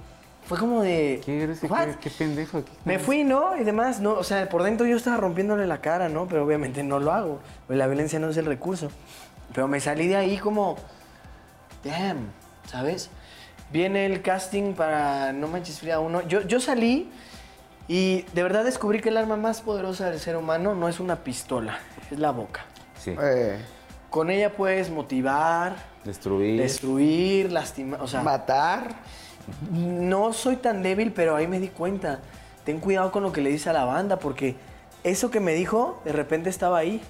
fue 0.46 0.58
como 0.58 0.82
de. 0.82 1.20
¿Qué, 1.24 1.42
eres? 1.42 1.60
Qué 1.60 2.10
pendejo? 2.10 2.64
¿Qué- 2.64 2.70
Me 2.84 2.98
fui, 2.98 3.24
¿no? 3.24 3.56
Y 3.56 3.64
demás, 3.64 4.00
¿no? 4.00 4.12
O 4.12 4.22
sea, 4.24 4.48
por 4.48 4.62
dentro 4.62 4.86
yo 4.86 4.96
estaba 4.96 5.16
rompiéndole 5.16 5.66
la 5.66 5.80
cara, 5.80 6.08
¿no? 6.08 6.26
Pero 6.26 6.44
obviamente 6.44 6.82
no 6.82 7.00
lo 7.00 7.12
hago. 7.12 7.40
Pues 7.66 7.78
la 7.78 7.86
violencia 7.86 8.18
no 8.18 8.28
es 8.28 8.36
el 8.36 8.46
recurso. 8.46 8.90
Pero 9.54 9.66
me 9.68 9.80
salí 9.80 10.06
de 10.08 10.16
ahí 10.16 10.38
como. 10.38 10.76
Damn, 11.82 12.30
¿sabes? 12.66 13.10
Viene 13.72 14.06
el 14.06 14.22
casting 14.22 14.74
para 14.74 15.32
No 15.32 15.48
Manches 15.48 15.80
Frida 15.80 15.98
1. 16.00 16.22
Yo, 16.28 16.42
yo 16.42 16.60
salí 16.60 17.10
y 17.88 18.22
de 18.34 18.42
verdad 18.42 18.64
descubrí 18.64 19.00
que 19.00 19.08
el 19.08 19.16
arma 19.16 19.36
más 19.36 19.60
poderosa 19.62 20.10
del 20.10 20.20
ser 20.20 20.36
humano 20.36 20.74
no 20.74 20.88
es 20.88 21.00
una 21.00 21.16
pistola, 21.16 21.78
es 22.10 22.18
la 22.18 22.30
boca. 22.30 22.64
Sí. 23.04 23.14
Eh, 23.20 23.58
Con 24.10 24.30
ella 24.30 24.52
puedes 24.52 24.90
motivar, 24.90 25.76
Destruir. 26.04 26.60
destruir, 26.60 27.52
lastimar. 27.52 28.00
O 28.00 28.06
sea, 28.08 28.22
matar. 28.22 28.88
no 29.70 30.32
soy 30.32 30.56
tan 30.56 30.82
débil, 30.82 31.12
pero 31.12 31.36
ahí 31.36 31.46
me 31.46 31.60
di 31.60 31.68
cuenta. 31.68 32.20
Ten 32.64 32.80
cuidado 32.80 33.12
con 33.12 33.22
lo 33.22 33.32
que 33.32 33.42
le 33.42 33.50
dice 33.50 33.68
a 33.70 33.72
la 33.74 33.84
banda, 33.84 34.18
porque 34.18 34.56
eso 35.02 35.30
que 35.30 35.40
me 35.40 35.52
dijo, 35.52 36.00
de 36.04 36.12
repente 36.12 36.48
estaba 36.48 36.78
ahí, 36.78 37.02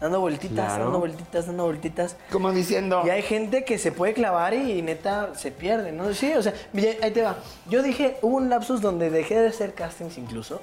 dando 0.00 0.20
vueltitas, 0.20 0.66
Claro. 0.66 0.84
dando 0.84 0.98
vueltitas, 1.00 1.46
dando 1.46 1.64
vueltitas. 1.64 2.16
Como 2.30 2.52
diciendo. 2.52 3.02
Y 3.04 3.10
hay 3.10 3.22
gente 3.22 3.64
que 3.64 3.76
se 3.78 3.90
puede 3.90 4.12
clavar 4.14 4.54
y, 4.54 4.82
neta 4.82 5.34
se 5.34 5.50
pierde, 5.50 5.90
¿no? 5.90 6.14
Sí, 6.14 6.32
o 6.34 6.42
sea, 6.42 6.54
ahí 7.02 7.10
te 7.10 7.22
va. 7.22 7.36
Yo 7.68 7.82
dije, 7.82 8.18
hubo 8.22 8.36
un 8.36 8.48
lapsus 8.50 8.80
donde 8.80 9.10
dejé 9.10 9.40
de 9.40 9.48
hacer 9.48 9.74
castings 9.74 10.16
incluso. 10.16 10.62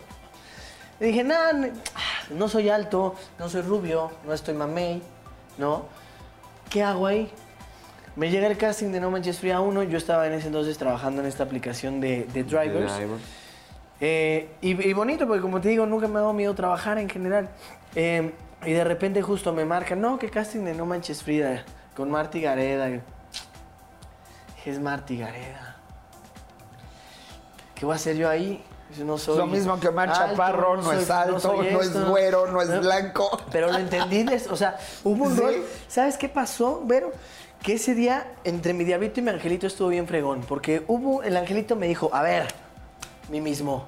Y 0.99 1.05
dije, 1.05 1.23
nada, 1.23 1.69
no 2.31 2.49
soy 2.49 2.69
alto, 2.69 3.15
no 3.37 3.49
soy 3.49 3.61
rubio, 3.61 4.11
no 4.25 4.33
estoy 4.33 4.55
mamey, 4.55 5.01
¿no? 5.57 5.85
¿Qué 6.69 6.83
hago 6.83 7.05
ahí? 7.05 7.31
Me 8.15 8.31
llega 8.31 8.47
el 8.47 8.57
casting 8.57 8.91
de 8.91 8.99
No 8.99 9.11
Manches 9.11 9.39
Frida 9.39 9.59
1, 9.59 9.83
yo 9.83 9.97
estaba 9.97 10.25
en 10.25 10.33
ese 10.33 10.47
entonces 10.47 10.77
trabajando 10.77 11.21
en 11.21 11.27
esta 11.27 11.43
aplicación 11.43 12.01
de, 12.01 12.23
de 12.33 12.43
drivers. 12.43 12.97
Driver. 12.97 13.19
Eh, 13.99 14.49
y, 14.61 14.89
y 14.89 14.93
bonito, 14.93 15.27
porque 15.27 15.41
como 15.41 15.61
te 15.61 15.69
digo, 15.69 15.85
nunca 15.85 16.07
me 16.07 16.17
ha 16.17 16.21
dado 16.21 16.33
miedo 16.33 16.55
trabajar 16.55 16.97
en 16.97 17.09
general. 17.09 17.49
Eh, 17.95 18.33
y 18.65 18.71
de 18.71 18.83
repente 18.83 19.21
justo 19.21 19.53
me 19.53 19.65
marcan, 19.65 20.01
no, 20.01 20.17
que 20.17 20.29
casting 20.29 20.61
de 20.61 20.73
No 20.73 20.87
Manches 20.87 21.21
Frida, 21.21 21.63
con 21.95 22.09
Marty 22.09 22.41
Gareda. 22.41 22.89
Y, 22.89 23.01
Es 24.65 24.79
Marty 24.79 25.17
Gareda. 25.19 25.75
¿Qué 27.75 27.85
voy 27.85 27.93
a 27.93 27.95
hacer 27.97 28.17
yo 28.17 28.27
ahí? 28.27 28.63
No 29.03 29.17
soy 29.17 29.37
Lo 29.37 29.45
mismo 29.47 29.79
que 29.79 29.89
Omar 29.89 30.09
alto, 30.09 30.21
Chaparro, 30.31 30.77
no, 30.77 30.83
soy- 30.83 30.97
es 31.03 31.09
alto, 31.09 31.53
no, 31.55 31.61
es 31.63 31.87
esto". 31.87 32.05
güero, 32.09 32.47
no 32.47 32.61
es 32.61 32.79
blanco. 32.79 33.37
Pero 33.51 33.71
lo 33.71 33.77
entendí, 33.77 34.25
o 34.49 34.55
sea, 34.55 34.77
hubo 35.03 35.25
un 35.25 35.37
rol. 35.37 35.65
¿Sabes 35.87 36.17
qué 36.17 36.29
pasó, 36.29 36.81
Vero? 36.85 37.11
Que 37.61 37.73
ese 37.73 37.93
día, 37.95 38.31
entre 38.43 38.73
mi 38.73 38.83
diablito 38.85 39.19
y 39.19 39.23
mi 39.23 39.29
angelito, 39.31 39.67
estuvo 39.67 39.89
bien 39.89 40.07
fregón. 40.07 40.41
Porque 40.47 40.83
hubo, 40.87 41.21
el 41.23 41.35
angelito 41.35 41.75
me 41.75 41.87
dijo, 41.87 42.09
a 42.13 42.21
ver, 42.21 42.47
mí 43.29 43.41
mismo, 43.41 43.85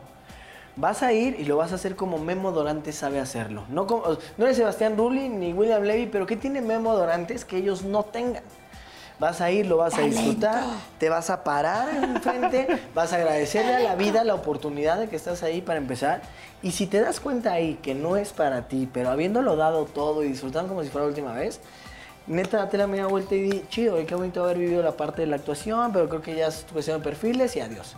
vas 0.76 1.02
a 1.04 1.14
ir 1.14 1.40
y 1.40 1.46
lo 1.46 1.58
vas 1.58 1.72
a 1.72 1.76
hacer 1.76 1.96
como 1.96 2.18
Memo 2.18 2.52
Dorantes 2.52 2.96
sabe 2.96 3.20
hacerlo. 3.20 3.64
No, 3.70 3.88
como, 3.88 4.04
no 4.38 4.46
eres 4.46 4.58
Sebastián 4.58 4.98
Rulli 4.98 5.30
ni 5.30 5.54
William 5.54 5.84
Levy, 5.84 6.08
pero 6.08 6.26
¿qué 6.26 6.36
tiene 6.36 6.62
Memo 6.62 6.94
Dorantes 6.96 7.46
que 7.46 7.58
ellos 7.58 7.84
no 7.84 8.04
tengan? 8.04 8.44
Vas 9.20 9.42
a 9.42 9.52
ir, 9.52 9.66
lo 9.66 9.76
vas 9.78 9.96
a 9.98 10.02
disfrutar, 10.02 10.64
te 10.98 11.10
vas 11.10 11.30
a 11.30 11.44
parar 11.44 11.90
enfrente, 12.04 12.68
vas 12.96 13.12
a 13.12 13.18
agradecerle 13.18 13.76
a 13.76 13.80
la 13.82 13.96
vida 13.96 14.24
la 14.24 14.34
oportunidad 14.34 14.98
de 14.98 15.10
que 15.10 15.18
estás 15.18 15.44
ahí 15.44 15.60
para 15.62 15.78
empezar. 15.78 16.22
Y 16.62 16.72
si 16.72 16.88
te 16.88 17.02
das 17.02 17.20
cuenta 17.20 17.52
ahí 17.52 17.78
que 17.82 17.94
no 17.94 18.16
es 18.16 18.32
para 18.32 18.70
ti, 18.70 18.88
pero 18.94 19.10
habiéndolo 19.10 19.58
dado 19.58 19.84
todo 19.86 20.24
y 20.24 20.30
disfrutando 20.30 20.70
como 20.70 20.84
si 20.84 20.90
fuera 20.90 21.04
la 21.06 21.10
última 21.10 21.34
vez, 21.34 21.60
neta, 22.28 22.60
date 22.60 22.78
la 22.78 22.88
media 22.88 23.08
vuelta 23.08 23.36
y 23.36 23.42
di, 23.42 23.66
chido, 23.68 24.00
y 24.00 24.06
qué 24.06 24.16
bonito 24.16 24.42
haber 24.44 24.58
vivido 24.58 24.82
la 24.82 24.94
parte 24.94 25.22
de 25.24 25.28
la 25.28 25.36
actuación, 25.36 25.92
pero 25.92 26.08
creo 26.08 26.22
que 26.22 26.36
ya 26.38 26.48
es 26.48 26.66
cuestión 26.72 27.00
de 27.00 27.04
perfiles 27.04 27.56
y 27.58 27.60
adiós. 27.60 27.96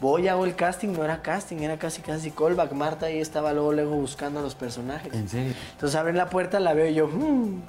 Voy, 0.00 0.28
hago 0.28 0.46
el 0.46 0.54
casting, 0.54 0.92
no 0.92 1.04
era 1.04 1.20
casting, 1.20 1.56
era 1.58 1.76
casi 1.76 2.00
casi 2.00 2.30
callback. 2.30 2.72
Marta 2.72 3.06
ahí 3.06 3.18
estaba 3.20 3.52
luego, 3.52 3.72
luego 3.72 3.96
buscando 3.96 4.38
a 4.40 4.42
los 4.42 4.54
personajes. 4.54 5.12
¿En 5.12 5.28
serio? 5.28 5.52
Entonces 5.72 5.98
abren 5.98 6.16
la 6.16 6.30
puerta, 6.30 6.58
la 6.60 6.72
veo 6.72 6.86
y 6.86 6.94
yo, 6.94 7.08
"Mm, 7.08 7.60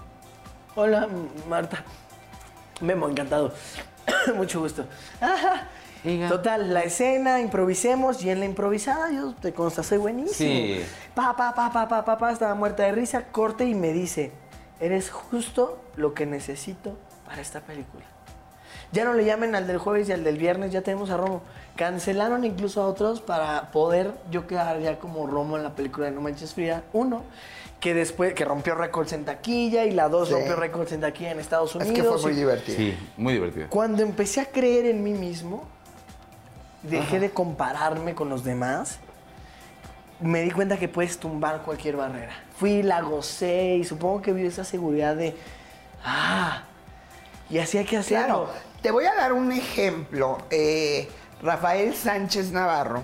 hola, 0.76 1.08
Marta. 1.50 1.84
Memo, 2.82 3.10
encantado. 3.10 3.54
Mucho 4.36 4.60
gusto. 4.62 4.86
Ajá. 5.20 5.68
Diga. 6.04 6.30
Total, 6.30 6.74
la 6.74 6.84
escena, 6.84 7.42
improvisemos 7.42 8.24
y 8.24 8.30
en 8.30 8.40
la 8.40 8.46
improvisada 8.46 9.12
yo 9.12 9.34
te 9.34 9.54
consta, 9.54 9.84
soy 9.84 9.98
buenísimo. 9.98 10.50
Sí. 10.50 10.82
Pa, 11.14 11.36
pa, 11.36 11.54
pa, 11.54 11.72
pa, 11.74 11.90
pa, 11.90 12.06
pa, 12.06 12.18
pa, 12.18 12.32
estaba 12.32 12.56
muerta 12.56 12.84
de 12.84 12.94
risa, 12.94 13.26
corte 13.32 13.66
y 13.66 13.76
me 13.76 13.92
dice, 13.92 14.32
eres 14.80 15.10
justo 15.10 15.82
lo 15.98 16.14
que 16.14 16.26
necesito 16.26 16.98
para 17.26 17.42
esta 17.42 17.60
película. 17.60 18.06
Ya 18.92 19.04
no 19.04 19.14
le 19.14 19.26
llamen 19.26 19.54
al 19.56 19.68
del 19.68 19.78
jueves 19.78 20.10
y 20.10 20.14
al 20.14 20.24
del 20.24 20.38
viernes, 20.38 20.72
ya 20.72 20.82
tenemos 20.82 21.12
a 21.12 21.18
Romo. 21.18 21.42
Cancelaron 21.76 22.44
incluso 22.44 22.82
a 22.82 22.88
otros 22.88 23.22
para 23.22 23.72
poder 23.72 24.14
yo 24.32 24.48
quedar 24.48 24.80
ya 24.80 24.98
como 24.98 25.28
Romo 25.28 25.58
en 25.58 25.64
la 25.64 25.76
película 25.76 26.08
de 26.08 26.12
No 26.12 26.22
Manches 26.22 26.54
Frida. 26.54 26.84
Uno, 26.92 27.24
que 27.80 27.94
después, 27.94 28.34
que 28.34 28.44
rompió 28.46 28.76
récords 28.76 29.14
en 29.14 29.24
taquilla 29.26 29.86
y 29.86 29.92
la 29.92 30.10
dos 30.10 30.28
Sí. 30.28 30.34
rompió 30.34 30.56
récords 30.56 30.92
en 30.92 31.02
taquilla 31.02 31.32
en 31.32 31.40
Estados 31.40 31.76
Es 31.76 31.88
Unidos. 31.88 31.96
que 31.96 32.04
fue 32.04 32.32
muy 32.32 32.38
divertido. 32.40 32.78
Sí, 32.78 32.98
muy 33.18 33.34
divertido. 33.34 33.68
Cuando 33.70 34.04
empecé 34.04 34.42
a 34.42 34.46
creer 34.46 34.86
en 34.86 35.02
mí 35.04 35.14
mismo, 35.14 35.64
dejé 36.84 37.20
de 37.20 37.30
compararme 37.32 38.16
con 38.16 38.30
los 38.30 38.44
demás, 38.44 39.00
me 40.20 40.42
di 40.42 40.52
cuenta 40.52 40.78
que 40.78 40.90
puedes 40.90 41.18
tumbar 41.18 41.62
cualquier 41.62 41.96
barrera. 41.96 42.34
Fui, 42.58 42.84
la 42.84 43.02
gocé 43.02 43.76
y 43.78 43.84
supongo 43.86 44.22
que 44.22 44.34
vi 44.34 44.46
esa 44.46 44.66
seguridad 44.66 45.16
de, 45.16 45.36
ah, 46.04 46.64
y 47.50 47.60
así 47.60 47.78
hay 47.78 47.86
que 47.86 47.96
hacerlo. 47.98 48.26
Claro, 48.46 48.50
te 48.82 48.92
voy 48.92 49.06
a 49.06 49.16
dar 49.16 49.32
un 49.32 49.52
ejemplo. 49.54 50.38
Eh, 50.50 51.10
Rafael 51.42 51.96
Sánchez 51.96 52.52
Navarro. 52.52 53.04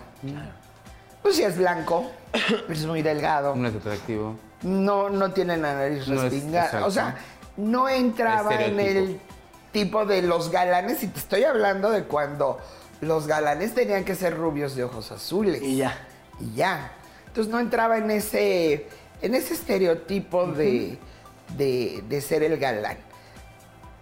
Pues 1.22 1.38
sí 1.38 1.44
es 1.44 1.58
blanco, 1.58 2.12
pero 2.34 2.74
es 2.74 2.86
muy 2.86 3.02
delgado. 3.02 3.56
No 3.56 3.68
es 3.70 3.76
atractivo. 3.76 4.36
No, 4.64 5.10
no 5.10 5.32
tiene 5.32 5.58
la 5.58 5.74
nariz 5.76 6.08
No 6.08 6.16
es- 6.16 6.22
respingada. 6.32 6.86
o 6.86 6.92
sea, 6.92 7.16
no 7.58 7.88
entraba 7.90 8.54
en 8.64 8.80
el 8.80 9.20
tipo 9.72 10.06
de 10.06 10.22
los 10.22 10.50
galanes. 10.52 11.04
Y 11.04 11.08
te 11.08 11.20
estoy 11.20 11.44
hablando 11.44 11.92
de 11.92 12.04
cuando 12.04 12.60
los 13.02 13.28
galanes 13.28 13.74
tenían 13.76 14.04
que 14.06 14.16
ser 14.16 14.36
rubios 14.38 14.76
de 14.76 14.84
ojos 14.86 15.12
azules. 15.12 15.62
Y 15.62 15.78
ya. 15.78 15.98
Y 16.40 16.54
ya. 16.56 16.92
Entonces 17.28 17.52
no 17.52 17.60
entraba 17.60 17.98
en 17.98 18.10
ese, 18.12 18.88
en 19.22 19.36
ese 19.36 19.54
estereotipo 19.54 20.48
de, 20.48 20.98
de- 21.58 22.04
de 22.08 22.22
ser 22.22 22.44
el 22.44 22.58
galán. 22.58 22.98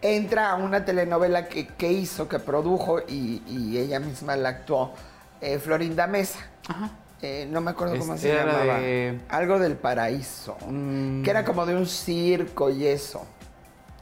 Entra 0.01 0.51
a 0.51 0.55
una 0.55 0.83
telenovela 0.85 1.47
que, 1.47 1.65
que 1.67 1.91
hizo, 1.91 2.27
que 2.27 2.37
produjo 2.39 2.99
y, 3.07 3.41
y 3.47 3.77
ella 3.77 3.99
misma 4.01 4.35
la 4.35 4.49
actuó, 4.49 4.93
eh, 5.41 5.59
Florinda 5.59 6.07
Mesa. 6.07 6.39
Eh, 7.25 7.47
no 7.49 7.61
me 7.61 7.71
acuerdo 7.71 7.97
cómo 7.97 8.17
se 8.17 8.31
era 8.31 8.45
llamaba. 8.45 8.79
de- 8.79 9.21
Algo 9.29 9.57
del 9.57 9.77
paraíso. 9.77 10.57
Mm. 10.67 11.23
Que 11.23 11.29
era 11.29 11.45
como 11.45 11.65
de 11.65 11.73
un 11.73 11.85
circo 11.85 12.69
y 12.69 12.85
eso. 12.85 13.25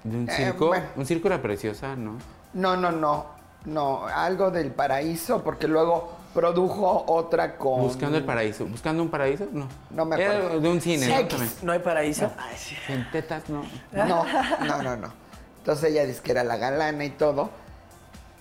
De 0.03 0.17
un 0.17 0.28
Eh, 0.28 0.34
circo. 0.36 0.67
bueno. 0.69 0.86
Un 0.95 1.05
circo 1.05 1.28
era 1.28 1.39
preciosa, 1.39 1.95
¿no? 1.95 2.17
No, 2.53 2.76
no, 2.76 2.91
no. 2.91 3.28
No, 3.65 4.07
algo 4.07 4.49
del 4.49 4.72
paraíso, 4.72 5.43
porque 5.43 5.67
luego 5.67 6.13
produjo 6.34 7.03
otra 7.07 7.57
con. 7.59 7.82
Buscando 7.82 8.17
el 8.17 8.24
paraíso. 8.26 8.65
¿Buscando 8.65 9.03
un 9.03 9.09
paraíso? 9.09 9.45
No. 9.51 9.67
No 9.91 10.03
me 10.05 10.15
Era 10.19 10.38
acuerdo. 10.38 10.59
de 10.61 10.69
un 10.69 10.82
cine, 10.82 11.07
¿no? 11.07 11.28
También. 11.28 11.51
¿No 11.61 11.72
hay 11.74 11.80
paraíso? 11.80 12.32
Ay, 12.39 12.55
sí. 12.57 12.76
Sin 12.88 13.05
tetas, 13.11 13.47
no. 13.49 13.63
No, 13.91 14.26
no, 14.65 14.82
no, 14.82 14.97
no. 14.97 15.13
Entonces 15.59 15.91
ella 15.91 16.07
dice 16.07 16.22
que 16.24 16.32
era 16.32 16.43
la 16.43 16.57
galana 16.57 17.05
y 17.05 17.11
todo. 17.11 17.51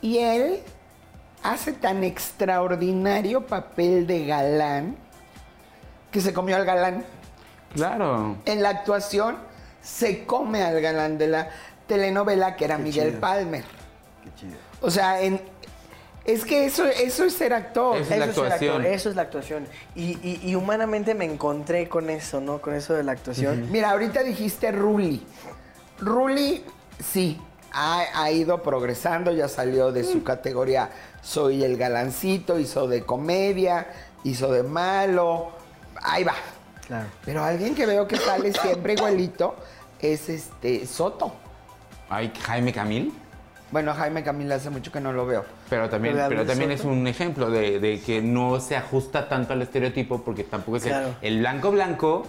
Y 0.00 0.16
él 0.16 0.60
hace 1.42 1.72
tan 1.72 2.04
extraordinario 2.04 3.46
papel 3.46 4.06
de 4.06 4.26
galán 4.26 4.96
que 6.10 6.20
se 6.20 6.32
comió 6.32 6.56
al 6.56 6.64
galán. 6.64 7.04
Claro. 7.74 8.36
En 8.44 8.62
la 8.62 8.70
actuación 8.70 9.36
se 9.82 10.24
come 10.26 10.62
al 10.62 10.80
galán 10.80 11.18
de 11.18 11.28
la 11.28 11.48
telenovela 11.86 12.56
que 12.56 12.64
era 12.64 12.78
Miguel 12.78 13.14
Palmer. 13.14 13.64
Qué 14.24 14.34
chido. 14.34 14.56
O 14.80 14.90
sea, 14.90 15.20
en, 15.22 15.40
es 16.24 16.44
que 16.44 16.64
eso, 16.66 16.84
eso 16.86 17.24
es 17.24 17.32
ser 17.34 17.52
actor. 17.54 17.96
Eso 17.96 18.12
es 18.12 18.18
la 18.18 18.24
actuación. 18.26 18.76
actor, 18.76 18.86
eso 18.86 19.10
es 19.10 19.16
la 19.16 19.22
actuación. 19.22 19.66
Y, 19.94 20.18
y- 20.26 20.40
y 20.44 20.54
humanamente 20.54 21.14
me 21.14 21.24
encontré 21.24 21.88
con 21.88 22.10
eso, 22.10 22.40
¿no? 22.40 22.60
Con 22.60 22.74
eso 22.74 22.94
de 22.94 23.02
la 23.04 23.12
actuación. 23.12 23.70
Mira, 23.70 23.90
ahorita 23.90 24.22
dijiste 24.22 24.72
Ruli. 24.72 25.24
Ruli, 25.98 26.64
sí, 26.98 27.40
ha, 27.72 28.04
ha 28.14 28.30
ido 28.30 28.62
progresando, 28.62 29.32
ya 29.32 29.48
salió 29.48 29.92
de 29.92 30.04
su 30.04 30.22
categoría 30.22 30.90
Soy 31.22 31.64
el 31.64 31.76
galancito, 31.76 32.58
hizo 32.58 32.88
de 32.88 33.02
comedia, 33.02 33.86
hizo 34.24 34.50
de 34.52 34.62
malo, 34.62 35.50
ahí 36.02 36.24
va. 36.24 36.34
Claro. 36.86 37.06
Pero 37.24 37.44
alguien 37.44 37.74
que 37.74 37.86
veo 37.86 38.08
que 38.08 38.16
sale 38.16 38.52
siempre 38.52 38.94
igualito 38.94 39.54
es 40.00 40.28
este 40.28 40.86
Soto. 40.86 41.32
Ay, 42.08 42.32
Jaime 42.42 42.72
Camil. 42.72 43.12
Bueno, 43.70 43.94
Jaime 43.94 44.24
Camila 44.24 44.56
hace 44.56 44.68
mucho 44.68 44.90
que 44.90 45.00
no 45.00 45.12
lo 45.12 45.26
veo. 45.26 45.44
Pero 45.68 45.88
también, 45.88 46.16
Pero 46.28 46.44
también 46.44 46.72
es 46.72 46.84
un 46.84 47.06
ejemplo 47.06 47.50
de, 47.50 47.78
de 47.78 48.00
que 48.00 48.20
no 48.20 48.58
se 48.58 48.76
ajusta 48.76 49.28
tanto 49.28 49.52
al 49.52 49.62
estereotipo 49.62 50.22
porque 50.22 50.42
tampoco 50.42 50.78
es 50.78 50.88
el, 51.22 51.38
blanco 51.38 51.70
blanco 51.70 52.26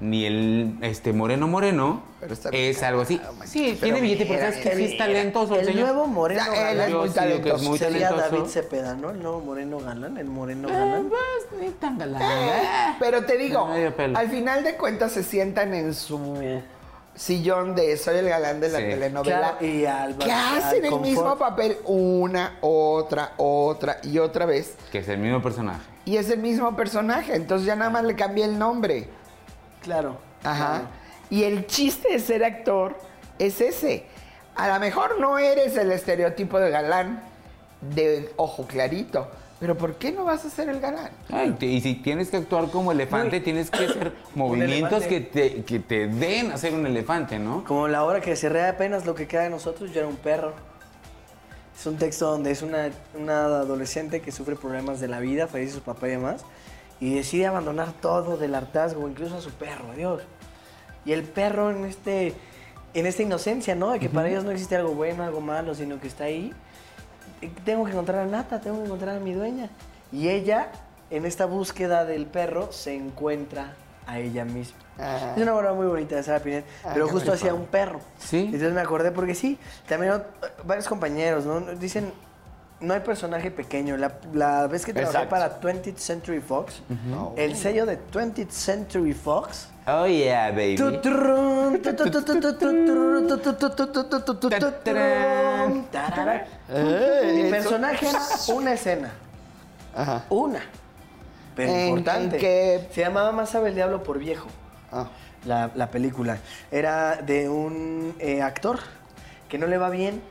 ni 0.00 0.26
el 0.26 0.76
este 0.82 1.12
moreno 1.12 1.46
moreno 1.46 2.02
Pero 2.20 2.34
está 2.34 2.50
bien 2.50 2.64
es 2.70 2.82
algo 2.82 3.02
así. 3.02 3.18
cagado, 3.18 3.36
Sí, 3.46 3.78
tiene 3.80 4.00
billete, 4.00 4.26
pero 4.26 4.40
sabes 4.40 4.56
que 4.56 4.74
sí 4.76 4.84
es 4.84 4.98
talentoso 4.98 5.54
el, 5.58 5.80
nuevo 5.80 6.06
moreno 6.06 6.42
Ya, 6.44 6.72
él 6.72 6.80
es 6.80 6.86
galán 6.86 6.90
Yo 6.90 6.98
muy 6.98 7.40
que 7.42 7.50
es 7.50 7.62
muy 7.62 7.78
sería 7.78 8.08
talentoso. 8.08 8.34
David 8.36 8.50
Cepeda, 8.50 8.94
¿no? 8.94 9.10
El 9.10 9.22
nuevo 9.22 9.40
moreno 9.40 9.78
galán, 9.78 10.16
el 10.18 10.26
moreno 10.26 10.68
Eh, 10.68 10.72
galán. 10.72 11.08
pues, 11.08 11.60
ni 11.60 11.70
tan 11.70 11.96
galán. 11.98 12.22
Eh, 12.22 12.48
eh. 12.62 12.96
Pero 12.98 13.24
te 13.24 13.36
digo, 13.38 13.68
al 14.14 14.28
final 14.30 14.64
de 14.64 14.76
cuentas 14.76 15.12
se 15.12 15.22
sientan 15.22 15.72
en 15.74 15.94
su 15.94 16.18
sillón 17.14 17.76
de 17.76 17.96
soy 17.96 18.16
el 18.18 18.28
galán 18.28 18.58
de 18.60 18.68
la 18.70 18.78
Sí. 18.78 18.84
telenovela. 18.86 19.38
Claro, 19.58 19.64
y 19.64 19.80
que 19.80 19.88
al 19.88 20.16
hacen 20.58 20.84
el 20.84 20.90
confort. 20.90 21.02
mismo 21.02 21.38
papel 21.38 21.76
una, 21.84 22.58
otra, 22.60 23.34
otra 23.36 23.98
y 24.02 24.18
otra 24.18 24.44
vez. 24.46 24.74
Que 24.90 24.98
es 24.98 25.08
el 25.08 25.18
mismo 25.18 25.40
personaje. 25.40 25.80
Y 26.04 26.16
es 26.16 26.28
el 26.30 26.40
mismo 26.40 26.74
personaje, 26.74 27.36
entonces 27.36 27.66
ya 27.66 27.76
nada 27.76 27.90
más 27.90 28.04
le 28.04 28.16
cambié 28.16 28.44
el 28.44 28.58
nombre. 28.58 29.08
Claro. 29.84 30.16
Ajá. 30.42 30.68
claro. 30.80 30.88
Y 31.30 31.44
el 31.44 31.66
chiste 31.66 32.12
de 32.12 32.18
ser 32.18 32.44
actor 32.44 32.96
es 33.38 33.60
ese. 33.60 34.04
A 34.56 34.68
lo 34.68 34.78
mejor 34.80 35.18
no 35.20 35.38
eres 35.38 35.76
el 35.76 35.90
estereotipo 35.90 36.58
de 36.60 36.70
galán 36.70 37.22
de 37.80 38.32
ojo 38.36 38.66
clarito, 38.66 39.28
pero 39.58 39.76
¿por 39.76 39.94
qué 39.96 40.12
no 40.12 40.24
vas 40.24 40.44
a 40.44 40.50
ser 40.50 40.68
el 40.68 40.80
galán? 40.80 41.10
Te- 41.58 41.66
y 41.66 41.80
si 41.80 41.94
tienes 41.96 42.28
que 42.30 42.36
actuar 42.36 42.70
como 42.70 42.92
elefante, 42.92 43.40
tienes 43.40 43.70
que 43.70 43.84
hacer 43.86 44.12
movimientos 44.34 45.04
que 45.04 45.20
te, 45.20 45.64
que 45.64 45.78
te 45.80 46.06
den 46.06 46.52
a 46.52 46.58
ser 46.58 46.72
un 46.74 46.86
elefante, 46.86 47.38
¿no? 47.38 47.64
Como 47.64 47.88
la 47.88 48.04
hora 48.04 48.20
que 48.20 48.36
cerré 48.36 48.66
apenas 48.66 49.04
lo 49.06 49.14
que 49.14 49.26
queda 49.26 49.42
de 49.42 49.50
nosotros, 49.50 49.90
yo 49.92 50.00
era 50.00 50.08
un 50.08 50.16
perro. 50.16 50.52
Es 51.78 51.86
un 51.86 51.96
texto 51.96 52.30
donde 52.30 52.52
es 52.52 52.62
una, 52.62 52.90
una 53.18 53.44
adolescente 53.46 54.20
que 54.20 54.30
sufre 54.30 54.54
problemas 54.54 55.00
de 55.00 55.08
la 55.08 55.18
vida, 55.18 55.48
fallece 55.48 55.72
su 55.74 55.80
papá 55.82 56.06
y 56.06 56.12
demás, 56.12 56.44
y 57.00 57.14
decide 57.14 57.46
abandonar 57.46 57.92
todo 57.92 58.36
del 58.36 58.54
hartazgo, 58.54 59.08
incluso 59.08 59.36
a 59.36 59.40
su 59.40 59.50
perro, 59.50 59.90
adiós. 59.92 60.22
Y 61.04 61.12
el 61.12 61.22
perro 61.22 61.70
en 61.70 61.84
este 61.84 62.34
en 62.94 63.06
esta 63.06 63.22
inocencia, 63.22 63.74
¿no? 63.74 63.90
De 63.90 63.98
que 63.98 64.08
para 64.08 64.28
ellos 64.28 64.44
no 64.44 64.52
existe 64.52 64.76
algo 64.76 64.94
bueno, 64.94 65.24
algo 65.24 65.40
malo, 65.40 65.74
sino 65.74 66.00
que 66.00 66.06
está 66.06 66.24
ahí. 66.24 66.52
Y 67.40 67.48
Tengo 67.48 67.84
que 67.84 67.90
encontrar 67.90 68.20
a 68.20 68.26
Nata, 68.26 68.60
tengo 68.60 68.78
que 68.78 68.84
encontrar 68.84 69.16
a 69.16 69.20
mi 69.20 69.32
dueña. 69.32 69.68
Y 70.12 70.28
ella, 70.28 70.68
en 71.10 71.26
esta 71.26 71.44
búsqueda 71.44 72.04
del 72.04 72.26
perro, 72.26 72.70
se 72.70 72.94
encuentra 72.94 73.74
a 74.06 74.20
ella 74.20 74.44
misma. 74.44 74.78
Ah. 74.98 75.32
Es 75.36 75.42
una 75.42 75.56
obra 75.56 75.72
muy 75.72 75.86
bonita 75.86 76.14
de 76.14 76.22
Sara 76.22 76.38
Pinel, 76.38 76.62
Ah, 76.84 76.90
pero 76.94 77.08
justo 77.08 77.32
hacía 77.32 77.52
un 77.52 77.66
perro. 77.66 78.00
Sí. 78.18 78.44
Entonces 78.44 78.72
me 78.72 78.80
acordé 78.80 79.10
porque 79.10 79.34
sí, 79.34 79.58
también 79.88 80.22
varios 80.64 80.86
compañeros, 80.86 81.44
¿no? 81.44 81.60
Dicen, 81.60 82.12
no 82.84 82.94
hay 82.94 83.00
personaje 83.00 83.50
pequeño. 83.50 83.96
La, 83.96 84.66
vez 84.66 84.84
que 84.84 84.92
trabajé 84.92 85.26
para 85.26 85.60
20th 85.60 85.96
Century 85.96 86.40
Fox, 86.40 86.82
el 87.36 87.56
sello 87.56 87.86
de 87.86 87.98
20th 87.98 88.50
Century 88.50 89.12
Fox. 89.12 89.68
Oh 89.86 90.06
yeah, 90.06 90.50
baby. 90.50 90.76
Mi 97.34 97.50
personaje 97.50 98.08
era 98.08 98.20
una 98.54 98.72
escena. 98.72 99.10
Ajá. 99.94 100.24
Una. 100.30 100.60
Pero 101.54 101.88
importante. 101.88 102.38
Que... 102.38 102.88
Se 102.92 103.02
llamaba 103.02 103.32
Más 103.32 103.50
sabe 103.50 103.68
el 103.68 103.74
diablo 103.74 104.02
por 104.02 104.18
viejo. 104.18 104.48
La, 105.44 105.90
película. 105.90 106.38
Era 106.70 107.16
de 107.16 107.48
un 107.48 108.14
actor 108.42 108.78
que 109.48 109.58
no 109.58 109.66
le 109.66 109.76
va 109.76 109.90
bien 109.90 110.22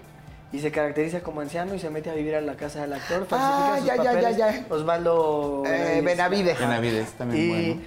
y 0.54 0.60
se 0.60 0.72
caracteriza 0.72 1.20
como 1.22 1.42
anciano 1.42 1.74
y 1.74 1.80
se 1.80 1.90
mete 1.90 2.10
a 2.10 2.14
vivir 2.14 2.36
a 2.36 2.42
la 2.42 2.54
casa 2.56 2.82
del 2.82 2.94
actor. 2.94 3.28
Ah, 3.32 3.76
falsifica 3.76 3.78
sus 3.78 3.86
ya, 3.88 3.96
ya, 3.96 4.04
ya, 4.04 4.14
papeles. 4.14 4.38
ya. 4.38 4.66
Osvaldo 4.74 5.64
Eh, 5.66 6.02
Benavides. 6.06 6.60
Benavides 6.60 7.12
también 7.14 7.44
Y 7.44 7.50
bueno. 7.50 7.82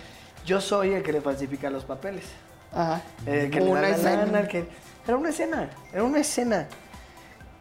yo 0.44 0.60
soy 0.60 0.92
el 0.94 1.02
que 1.02 1.12
le 1.12 1.20
falsifica 1.20 1.70
los 1.70 1.84
papeles. 1.84 2.24
Ajá. 2.72 3.00
El 3.24 3.50
que 3.50 3.60
le 3.60 3.66
Una 3.70 3.80
da 3.80 3.88
la 3.88 3.94
escena. 3.96 4.16
lana, 4.26 4.40
el 4.40 4.48
que... 4.48 4.66
Era 5.06 5.16
una 5.16 5.28
escena, 5.30 5.70
era 5.92 6.02
una 6.02 6.18
escena. 6.18 6.66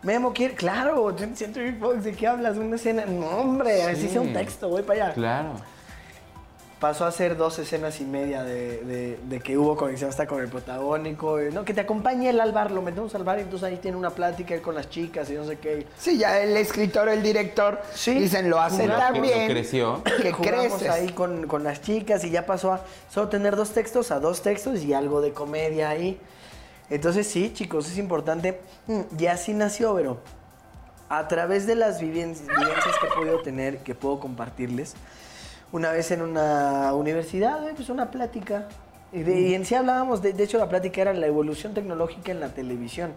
Memo 0.02 0.34
quiere, 0.34 0.56
claro, 0.56 1.16
Century 1.36 1.72
Fox, 1.74 2.04
¿de 2.04 2.12
qué 2.14 2.28
hablas? 2.28 2.58
Una 2.58 2.76
escena. 2.76 3.06
No, 3.06 3.28
hombre, 3.28 3.84
así 3.84 4.10
sea 4.10 4.22
un 4.22 4.34
texto, 4.34 4.68
voy 4.70 4.82
para 4.82 5.06
allá. 5.06 5.14
Claro. 5.14 5.54
Pasó 6.86 7.06
a 7.06 7.12
ser 7.12 7.36
dos 7.36 7.58
escenas 7.58 8.00
y 8.00 8.06
media 8.06 8.44
de, 8.44 8.78
de- 8.84 9.20
de 9.28 9.40
que 9.40 9.58
hubo 9.58 9.76
conexión 9.76 10.08
hasta 10.12 10.28
con 10.28 10.40
el 10.40 10.48
protagónico. 10.50 11.40
eh, 11.40 11.50
¿no? 11.52 11.66
Que 11.66 11.74
te 11.74 11.82
acompañe 11.82 12.30
él 12.30 12.40
al 12.40 12.52
bar, 12.52 12.70
lo 12.70 12.84
metemos 12.84 13.16
al 13.16 13.24
bar 13.24 13.40
y 13.40 13.42
entonces 13.42 13.68
ahí 13.68 13.78
tiene 13.78 13.98
una 13.98 14.12
plática 14.12 14.54
él 14.54 14.62
con 14.62 14.76
las 14.76 14.88
chicas 14.92 15.28
y 15.32 15.34
no 15.34 15.46
sé 15.46 15.58
qué. 15.58 15.88
Sí, 15.98 16.20
ya 16.20 16.40
el 16.40 16.56
escritor, 16.56 17.10
el 17.10 17.24
director, 17.24 17.82
Sí. 17.96 18.14
dicen, 18.14 18.52
lo 18.52 18.62
hace 18.62 18.84
Jugamos. 18.84 19.00
tan 19.04 19.14
Que- 19.16 19.22
bien 19.22 19.48
que 19.48 19.54
creció. 19.56 20.04
que 20.04 20.32
creces. 20.32 20.88
ahí 20.90 21.10
con, 21.10 21.48
con 21.48 21.64
las 21.64 21.82
chicas 21.82 22.24
y 22.24 22.30
ya 22.30 22.46
pasó 22.46 22.72
a 22.74 22.82
solo 23.12 23.30
tener 23.30 23.56
dos 23.56 23.72
textos 23.72 24.12
a 24.12 24.20
dos 24.20 24.44
textos 24.44 24.84
y 24.84 24.94
algo 24.94 25.22
de 25.22 25.32
comedia 25.32 25.90
ahí. 25.90 26.20
Entonces 26.92 27.26
sí, 27.26 27.52
chicos, 27.52 27.88
es 27.90 27.98
importante. 27.98 28.60
Mm, 28.86 29.02
Y 29.18 29.26
así 29.26 29.54
nació, 29.56 29.96
pero 29.96 30.20
a 31.10 31.28
través 31.28 31.66
de 31.66 31.74
las 31.74 32.00
vivien- 32.00 32.36
vivencias 32.48 32.96
que 33.02 33.08
he 33.08 33.10
podido 33.10 33.42
tener, 33.42 33.80
que 33.80 33.96
puedo 33.96 34.20
compartirles, 34.20 34.94
una 35.76 35.92
vez 35.92 36.10
en 36.12 36.22
una 36.22 36.94
universidad, 36.94 37.60
pues 37.76 37.90
una 37.90 38.10
plática. 38.10 38.68
Y, 39.12 39.24
de- 39.24 39.42
y 39.42 39.54
en 39.56 39.66
sí 39.66 39.76
hablábamos, 39.76 40.22
de, 40.22 40.32
de 40.34 40.44
hecho 40.44 40.58
la 40.58 40.70
plática 40.70 41.02
era 41.02 41.14
la 41.14 41.28
evolución 41.28 41.74
tecnológica 41.74 42.32
en 42.32 42.40
la 42.40 42.48
televisión. 42.50 43.12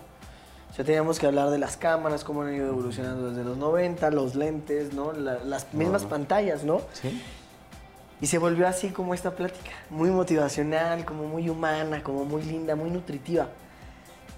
O 0.70 0.74
sea, 0.74 0.84
teníamos 0.84 1.18
que 1.18 1.26
hablar 1.26 1.50
de 1.50 1.58
las 1.58 1.76
cámaras, 1.76 2.24
cómo 2.24 2.42
han 2.42 2.54
ido 2.54 2.68
evolucionando 2.68 3.30
desde 3.30 3.44
los 3.44 3.56
90, 3.56 4.10
los 4.10 4.34
lentes, 4.34 4.92
¿no? 4.92 5.12
La- 5.12 5.38
las 5.44 5.72
mismas 5.72 6.04
pantallas, 6.04 6.64
¿no? 6.64 6.82
Sí. 6.92 7.22
Y 8.20 8.26
se 8.26 8.38
volvió 8.38 8.66
así 8.66 8.88
como 8.90 9.14
esta 9.14 9.30
plática, 9.30 9.70
muy 9.90 10.10
motivacional, 10.10 11.04
como 11.04 11.24
muy 11.24 11.48
humana, 11.48 12.02
como 12.02 12.24
muy 12.24 12.42
linda, 12.42 12.74
muy 12.74 12.90
nutritiva. 12.90 13.46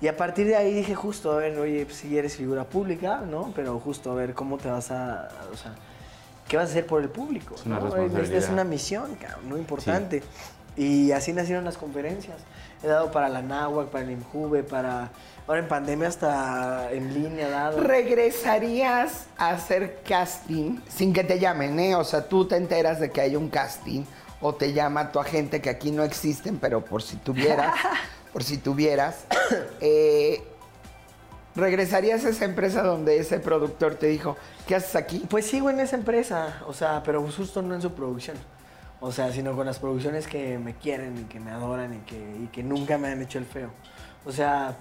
Y 0.02 0.08
a 0.08 0.16
partir 0.16 0.46
de 0.46 0.56
ahí 0.56 0.72
dije 0.74 0.94
justo, 0.94 1.32
a 1.32 1.36
ver, 1.36 1.58
oye, 1.58 1.84
pues, 1.86 1.96
si 1.98 2.16
eres 2.16 2.36
figura 2.36 2.64
pública, 2.64 3.22
¿no? 3.28 3.52
Pero 3.56 3.78
justo 3.80 4.12
a 4.12 4.14
ver 4.14 4.34
cómo 4.34 4.56
te 4.58 4.68
vas 4.70 4.90
a, 4.90 5.28
o 5.52 5.56
sea, 5.56 5.74
¿qué 6.50 6.56
vas 6.56 6.66
a 6.66 6.70
hacer 6.72 6.86
por 6.86 7.00
el 7.00 7.08
público? 7.08 7.54
Es 7.54 7.64
una 7.64 7.78
¿no? 7.78 7.84
responsabilidad. 7.86 8.36
Es 8.36 8.48
una 8.48 8.64
misión, 8.64 9.14
cabrón, 9.14 9.48
muy 9.48 9.60
importante. 9.60 10.22
Y 10.76 11.12
así 11.12 11.32
nacieron 11.32 11.64
las 11.64 11.78
conferencias. 11.78 12.38
He 12.82 12.88
dado 12.88 13.12
para 13.12 13.28
la 13.28 13.40
NAWAC, 13.40 13.88
para 13.88 14.04
el 14.04 14.10
INJUVE, 14.10 14.64
para... 14.64 15.10
Ahora 15.46 15.60
en 15.60 15.68
pandemia 15.68 16.08
hasta 16.08 16.92
en 16.92 17.14
línea 17.14 17.48
dado. 17.48 17.80
¿Regresarías 17.80 19.26
a 19.36 19.50
hacer 19.50 20.00
casting 20.06 20.78
sin 20.88 21.12
que 21.12 21.24
te 21.24 21.38
llamen, 21.38 21.78
eh? 21.78 21.94
O 21.94 22.04
sea, 22.04 22.28
tú 22.28 22.46
te 22.46 22.56
enteras 22.56 23.00
de 23.00 23.10
que 23.10 23.20
hay 23.20 23.36
un 23.36 23.48
casting 23.48 24.04
o 24.40 24.54
te 24.54 24.72
llama 24.72 25.12
tu 25.12 25.18
agente 25.18 25.60
que 25.60 25.70
aquí 25.70 25.90
no 25.90 26.04
existen, 26.04 26.58
pero 26.58 26.84
por 26.84 27.02
si 27.02 27.16
tuvieras, 27.16 27.74
por 28.32 28.44
si 28.44 28.58
tuvieras, 28.58 29.24
eh, 29.80 30.42
¿regresarías 31.56 32.24
a 32.24 32.28
esa 32.30 32.44
empresa 32.44 32.82
donde 32.82 33.18
ese 33.18 33.40
productor 33.40 33.94
te 33.96 34.06
dijo, 34.06 34.36
¿qué 34.66 34.76
haces 34.76 34.96
aquí? 34.96 35.24
Pues 35.28 35.46
sigo 35.46 35.70
en 35.70 35.80
esa 35.80 35.96
empresa, 35.96 36.62
o 36.66 36.72
sea, 36.72 37.02
pero 37.04 37.22
justo 37.30 37.62
no 37.62 37.74
en 37.74 37.82
su 37.82 37.92
producción. 37.92 38.36
O 39.00 39.12
sea, 39.12 39.32
sino 39.32 39.56
con 39.56 39.64
las 39.66 39.78
producciones 39.78 40.26
que 40.26 40.58
me 40.58 40.74
quieren 40.74 41.18
y 41.18 41.24
que 41.24 41.40
me 41.40 41.50
adoran 41.50 41.94
y 41.94 41.98
que, 42.00 42.16
y 42.16 42.48
que 42.52 42.62
nunca 42.62 42.98
me 42.98 43.08
han 43.08 43.22
hecho 43.22 43.38
el 43.38 43.46
feo. 43.46 43.70
O 44.26 44.32
sea, 44.32 44.76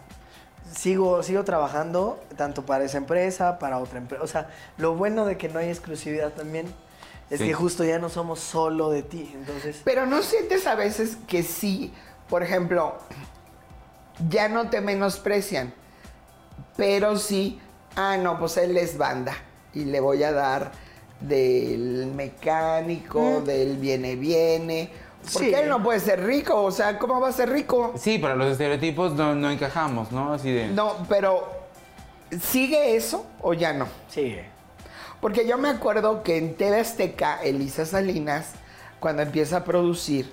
sigo, 0.76 1.24
sigo 1.24 1.46
trabajando 1.46 2.22
tanto 2.36 2.66
para 2.66 2.84
esa 2.84 2.98
empresa, 2.98 3.58
para 3.60 3.78
otra 3.80 3.98
empresa. 4.00 4.24
O 4.24 4.28
sea, 4.28 4.50
lo 4.78 4.94
bueno 4.96 5.26
de 5.26 5.38
que 5.38 5.48
no 5.48 5.60
hay 5.60 5.70
exclusividad 5.70 6.34
también 6.34 6.68
es 7.30 7.40
Sí. 7.40 7.46
que 7.46 7.54
justo 7.54 7.84
ya 7.86 7.98
no 8.00 8.10
somos 8.10 8.40
solo 8.42 8.90
de 8.90 9.04
ti. 9.04 9.32
Entonces, 9.36 9.82
Pero 9.86 10.06
no 10.06 10.22
sientes 10.22 10.68
a 10.68 10.76
veces 10.76 11.18
que 11.28 11.42
sí, 11.44 11.94
por 12.28 12.44
ejemplo, 12.44 12.98
ya 14.30 14.50
no 14.50 14.70
te 14.70 14.82
menosprecian, 14.82 15.74
pero 16.80 17.18
sí, 17.18 17.60
ah, 17.96 18.16
no, 18.18 18.40
pues 18.40 18.56
él 18.58 18.76
es 18.78 18.98
banda 18.98 19.36
y 19.74 19.84
le 19.86 20.00
voy 20.00 20.24
a 20.24 20.32
dar 20.32 20.72
del 21.20 22.08
mecánico, 22.16 23.42
del 23.42 23.76
viene 23.78 24.16
viene, 24.16 24.90
porque 25.34 25.50
Sí. 25.50 25.54
él 25.54 25.68
no 25.68 25.84
puede 25.84 26.00
ser 26.00 26.24
rico, 26.24 26.64
o 26.64 26.72
sea, 26.72 26.98
¿cómo 26.98 27.20
va 27.20 27.28
a 27.28 27.32
ser 27.34 27.50
rico? 27.50 27.94
Sí, 27.98 28.18
para 28.18 28.36
los 28.36 28.48
estereotipos 28.54 29.14
no, 29.14 29.36
no 29.36 29.52
encajamos, 29.52 30.12
¿no? 30.14 30.34
Así 30.34 30.50
de. 30.52 30.68
No, 30.70 31.06
pero 31.10 31.46
¿sigue 32.42 32.96
eso 32.96 33.26
o 33.42 33.54
ya 33.54 33.74
no? 33.74 33.88
sí. 34.08 34.38
Porque 35.20 35.46
yo 35.46 35.58
me 35.58 35.68
acuerdo 35.68 36.24
que 36.24 36.38
en 36.38 36.56
TV 36.56 36.80
Azteca, 36.80 37.44
Elisa 37.44 37.86
Salinas, 37.86 38.52
cuando 39.02 39.22
empieza 39.22 39.58
a 39.58 39.64
producir, 39.66 40.32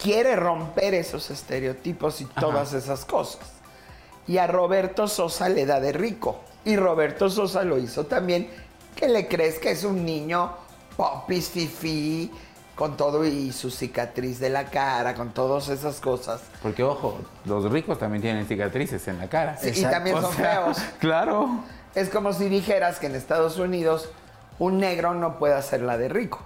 quiere 0.00 0.36
romper 0.36 0.94
esos 0.94 1.30
estereotipos 1.30 2.20
y 2.20 2.26
todas 2.26 2.74
esas 2.74 3.04
cosas. 3.04 3.40
Y 4.30 4.38
a 4.38 4.46
Roberto 4.46 5.08
Sosa 5.08 5.48
le 5.48 5.66
da 5.66 5.80
de 5.80 5.90
rico. 5.90 6.38
Y 6.64 6.76
Roberto 6.76 7.28
Sosa 7.28 7.64
lo 7.64 7.78
hizo 7.78 8.06
también, 8.06 8.48
que 8.94 9.08
le 9.08 9.26
crees 9.26 9.58
que 9.58 9.72
es 9.72 9.82
un 9.82 10.04
niño 10.04 10.52
popis, 10.96 11.48
fifi, 11.48 12.30
con 12.76 12.96
todo 12.96 13.24
y 13.24 13.50
su 13.50 13.72
cicatriz 13.72 14.38
de 14.38 14.48
la 14.50 14.66
cara, 14.66 15.14
con 15.14 15.34
todas 15.34 15.68
esas 15.68 15.98
cosas. 15.98 16.42
Porque, 16.62 16.84
ojo, 16.84 17.18
los 17.44 17.68
ricos 17.72 17.98
también 17.98 18.22
tienen 18.22 18.46
cicatrices 18.46 19.08
en 19.08 19.18
la 19.18 19.28
cara. 19.28 19.56
Sí, 19.56 19.72
y 19.74 19.82
también 19.82 20.14
O 20.14 20.22
son 20.22 20.32
sea, 20.34 20.62
feos. 20.62 20.78
Claro. 21.00 21.64
Es 21.96 22.08
como 22.08 22.32
si 22.32 22.48
dijeras 22.48 23.00
que 23.00 23.06
en 23.06 23.16
Estados 23.16 23.58
Unidos 23.58 24.10
un 24.60 24.78
negro 24.78 25.12
no 25.12 25.40
puede 25.40 25.54
hacer 25.54 25.82
la 25.82 25.98
de 25.98 26.08
rico. 26.08 26.38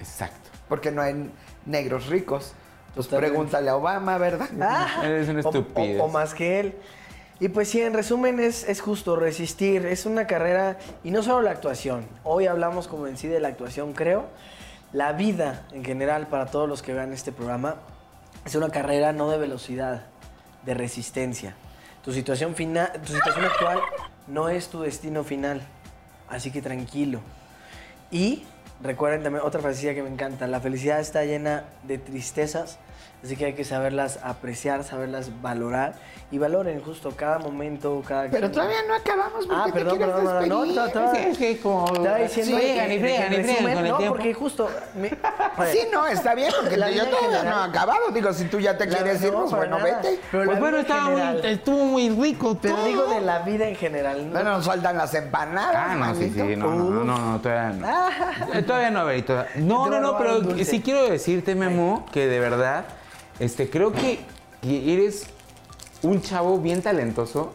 Exacto. 0.00 0.48
porque 0.70 0.90
no 0.90 1.02
hay 1.02 1.30
negros 1.66 2.06
ricos. 2.06 2.54
Pues 2.94 3.06
Totalmente. 3.08 3.32
pregúntale 3.32 3.70
a 3.70 3.76
Obama, 3.76 4.18
¿verdad? 4.18 4.48
Eres 5.04 5.28
un 5.28 5.36
O- 5.36 5.40
estúpido. 5.40 6.02
O, 6.02 6.06
o 6.06 6.08
más 6.08 6.34
que 6.34 6.60
él. 6.60 6.74
Y 7.40 7.48
pues 7.48 7.68
sí, 7.68 7.80
en 7.82 7.92
resumen 7.94 8.38
es, 8.38 8.68
es 8.68 8.80
justo 8.80 9.16
resistir. 9.16 9.84
Es 9.86 10.06
una 10.06 10.26
carrera, 10.26 10.78
y 11.02 11.10
no 11.10 11.22
solo 11.22 11.42
la 11.42 11.50
actuación. 11.50 12.06
Hoy 12.22 12.46
hablamos 12.46 12.86
como 12.86 13.06
en 13.08 13.16
sí 13.16 13.26
de 13.28 13.40
la 13.40 13.48
actuación, 13.48 13.92
creo. 13.92 14.26
La 14.92 15.12
vida 15.12 15.66
en 15.72 15.84
general 15.84 16.28
para 16.28 16.46
todos 16.46 16.68
los 16.68 16.80
que 16.82 16.94
vean 16.94 17.12
este 17.12 17.32
programa 17.32 17.74
es 18.44 18.54
una 18.54 18.68
carrera 18.70 19.12
no 19.12 19.28
de 19.30 19.38
velocidad, 19.38 20.04
de 20.64 20.74
resistencia. 20.74 21.56
Tu 22.04 22.12
situación, 22.12 22.54
final, 22.54 22.92
tu 23.04 23.12
situación 23.12 23.44
actual 23.46 23.80
no 24.28 24.48
es 24.48 24.68
tu 24.68 24.82
destino 24.82 25.24
final. 25.24 25.62
Así 26.28 26.52
que 26.52 26.62
tranquilo. 26.62 27.18
Y 28.12 28.44
recuerden 28.82 29.24
también 29.24 29.44
otra 29.44 29.60
frasecilla 29.60 29.94
que 29.94 30.02
me 30.04 30.10
encanta, 30.10 30.46
la 30.46 30.60
felicidad 30.60 31.00
está 31.00 31.24
llena 31.24 31.64
de 31.82 31.98
tristezas, 31.98 32.78
así 33.24 33.36
que 33.36 33.46
hay 33.46 33.52
que 33.54 33.64
saberlas 33.64 34.18
apreciar, 34.22 34.84
saberlas 34.84 35.30
valorar 35.40 35.94
y 36.30 36.38
valoren 36.38 36.80
justo 36.82 37.12
cada 37.16 37.38
momento, 37.38 38.02
cada 38.06 38.28
Pero 38.28 38.50
todavía 38.50 38.78
no 38.88 38.94
acabamos 38.94 39.46
porque 39.46 39.54
Ah, 39.54 39.64
te 39.66 39.72
perdón, 39.72 39.96
quieres 39.96 40.14
perdón, 40.16 40.48
no, 40.48 40.64
no, 40.66 40.72
no, 40.74 40.86
estaba- 40.86 41.12
Es 41.12 41.38
que 41.38 41.58
como... 41.58 41.86
Estaba 41.94 42.16
diciendo 42.18 42.56
Sí, 42.58 42.62
y 42.62 42.66
fregan 42.66 42.90
y 42.90 42.94
en 42.94 43.00
fregan 43.00 43.32
resumen, 43.32 43.74
con 43.74 43.84
el 43.86 43.90
no, 43.92 43.96
tiempo. 43.98 44.14
porque 44.16 44.34
justo 44.34 44.68
Sí, 45.72 45.80
no, 45.92 46.06
está 46.06 46.34
bien, 46.34 46.50
porque 46.60 46.76
La 46.76 46.90
yo 46.90 47.06
todavía 47.06 47.42
no 47.44 47.50
he 47.64 47.68
acabado. 47.68 48.10
Digo, 48.12 48.32
si 48.32 48.44
tú 48.46 48.58
ya 48.60 48.76
te 48.76 48.86
la- 48.86 48.96
quieres 48.96 49.22
ir, 49.22 49.32
no, 49.32 49.40
pues 49.40 49.52
bueno, 49.52 49.78
nada. 49.78 50.00
vete. 50.02 50.20
Pero 50.30 50.44
Pues 50.44 50.60
bueno, 50.60 50.78
estaba 50.78 51.10
muy, 51.10 51.40
estuvo 51.44 51.84
muy 51.84 52.10
rico 52.10 52.58
Pero 52.60 52.74
todo. 52.76 52.84
digo 52.86 53.06
de 53.06 53.20
la 53.20 53.38
vida 53.40 53.68
en 53.68 53.76
general. 53.76 54.26
¿no? 54.26 54.32
Bueno, 54.32 54.50
nos 54.56 54.66
faltan 54.66 54.96
las 54.98 55.14
empanadas. 55.14 55.74
Ah, 55.76 55.94
no, 55.94 56.14
sí, 56.14 56.30
sí, 56.34 56.56
no, 56.56 56.70
no, 56.74 57.04
no, 57.04 57.18
no, 57.32 57.40
todavía 57.40 57.70
no. 57.78 58.54
Eh, 58.54 58.62
Todavía 58.62 58.90
no, 58.90 59.04
Berito. 59.04 59.44
No, 59.56 59.88
no, 59.88 60.00
no, 60.00 60.18
pero 60.18 60.40
sí 60.64 60.80
quiero 60.82 61.08
decirte, 61.08 61.54
Memo, 61.54 62.06
que 62.12 62.26
de 62.26 62.40
verdad, 62.40 62.84
este, 63.40 63.68
creo 63.70 63.92
que 63.92 64.20
eres 64.62 65.26
un 66.02 66.22
chavo 66.22 66.58
bien 66.58 66.82
talentoso. 66.82 67.54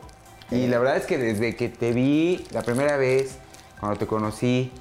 Y 0.52 0.68
la 0.68 0.80
verdad 0.80 0.98
es 0.98 1.06
que 1.06 1.18
desde 1.18 1.56
que 1.56 1.70
te 1.70 1.92
vi 1.94 2.46
la 2.52 2.64
primera 2.64 2.98
vez, 2.98 3.38
cuando 3.80 4.00
te 4.00 4.08
conocí, 4.08 4.72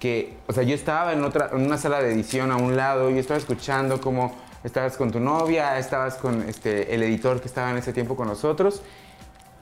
que, 0.00 0.36
o 0.48 0.52
sea, 0.52 0.64
yo 0.64 0.74
estaba 0.74 1.12
en 1.12 1.22
otra, 1.24 1.50
en 1.52 1.64
una 1.64 1.78
sala 1.78 2.02
de 2.02 2.12
edición 2.12 2.50
a 2.50 2.56
un 2.56 2.76
lado, 2.76 3.10
yo 3.10 3.18
estaba 3.18 3.38
escuchando 3.38 4.00
cómo 4.00 4.34
estabas 4.64 4.96
con 4.96 5.12
tu 5.12 5.20
novia, 5.20 5.78
estabas 5.78 6.16
con 6.16 6.42
este, 6.48 6.94
el 6.94 7.02
editor 7.04 7.40
que 7.40 7.46
estaba 7.46 7.70
en 7.70 7.76
ese 7.78 7.92
tiempo 7.92 8.16
con 8.16 8.26
nosotros, 8.26 8.82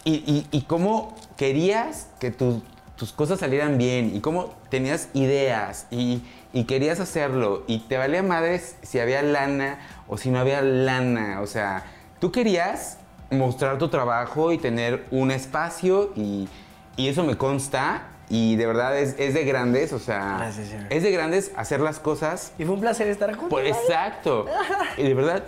y, 0.05 0.47
y- 0.51 0.63
cómo 0.63 1.15
querías 1.37 2.09
que 2.19 2.31
tu- 2.33 2.63
tus 2.97 3.13
cosas 3.13 3.39
salieran 3.39 3.79
bien, 3.79 4.17
y 4.17 4.21
cómo 4.21 4.55
tenías 4.69 5.09
ideas, 5.13 5.87
y, 5.91 6.23
y 6.53 6.65
querías 6.65 6.99
hacerlo, 6.99 7.63
y 7.67 7.81
te 7.81 7.99
valía 7.99 8.23
madres 8.23 8.77
si 8.83 8.99
había 9.01 9.23
lana 9.23 9.79
o 10.09 10.17
si 10.17 10.31
no 10.31 10.39
había 10.39 10.61
lana, 10.63 11.41
o 11.41 11.47
sea, 11.47 11.85
tú 12.21 12.31
querías 12.33 12.99
mostrar 13.31 13.79
tu 13.79 13.89
trabajo 13.89 14.53
y 14.53 14.59
tener 14.59 15.07
un 15.11 15.31
espacio, 15.31 16.13
y, 16.17 16.49
y 16.97 17.09
eso 17.09 17.25
me 17.25 17.37
consta, 17.37 18.03
y 18.29 18.57
de 18.57 18.67
verdad 18.67 18.99
es, 18.99 19.15
es 19.19 19.35
de 19.35 19.45
grandes, 19.45 19.93
o 19.93 19.99
sea, 19.99 20.37
Gracias, 20.39 20.69
señor. 20.69 20.87
es 20.91 21.03
de 21.03 21.11
grandes 21.11 21.53
hacer 21.57 21.81
las 21.81 21.99
cosas 21.99 22.53
Y 22.59 22.65
fue 22.65 22.75
un 22.75 22.81
placer 22.81 23.07
estar 23.09 23.31
juntos. 23.35 23.51
pues 23.51 23.77
exacto. 23.77 24.47
Y 24.97 25.03
de 25.03 25.15
verdad, 25.15 25.43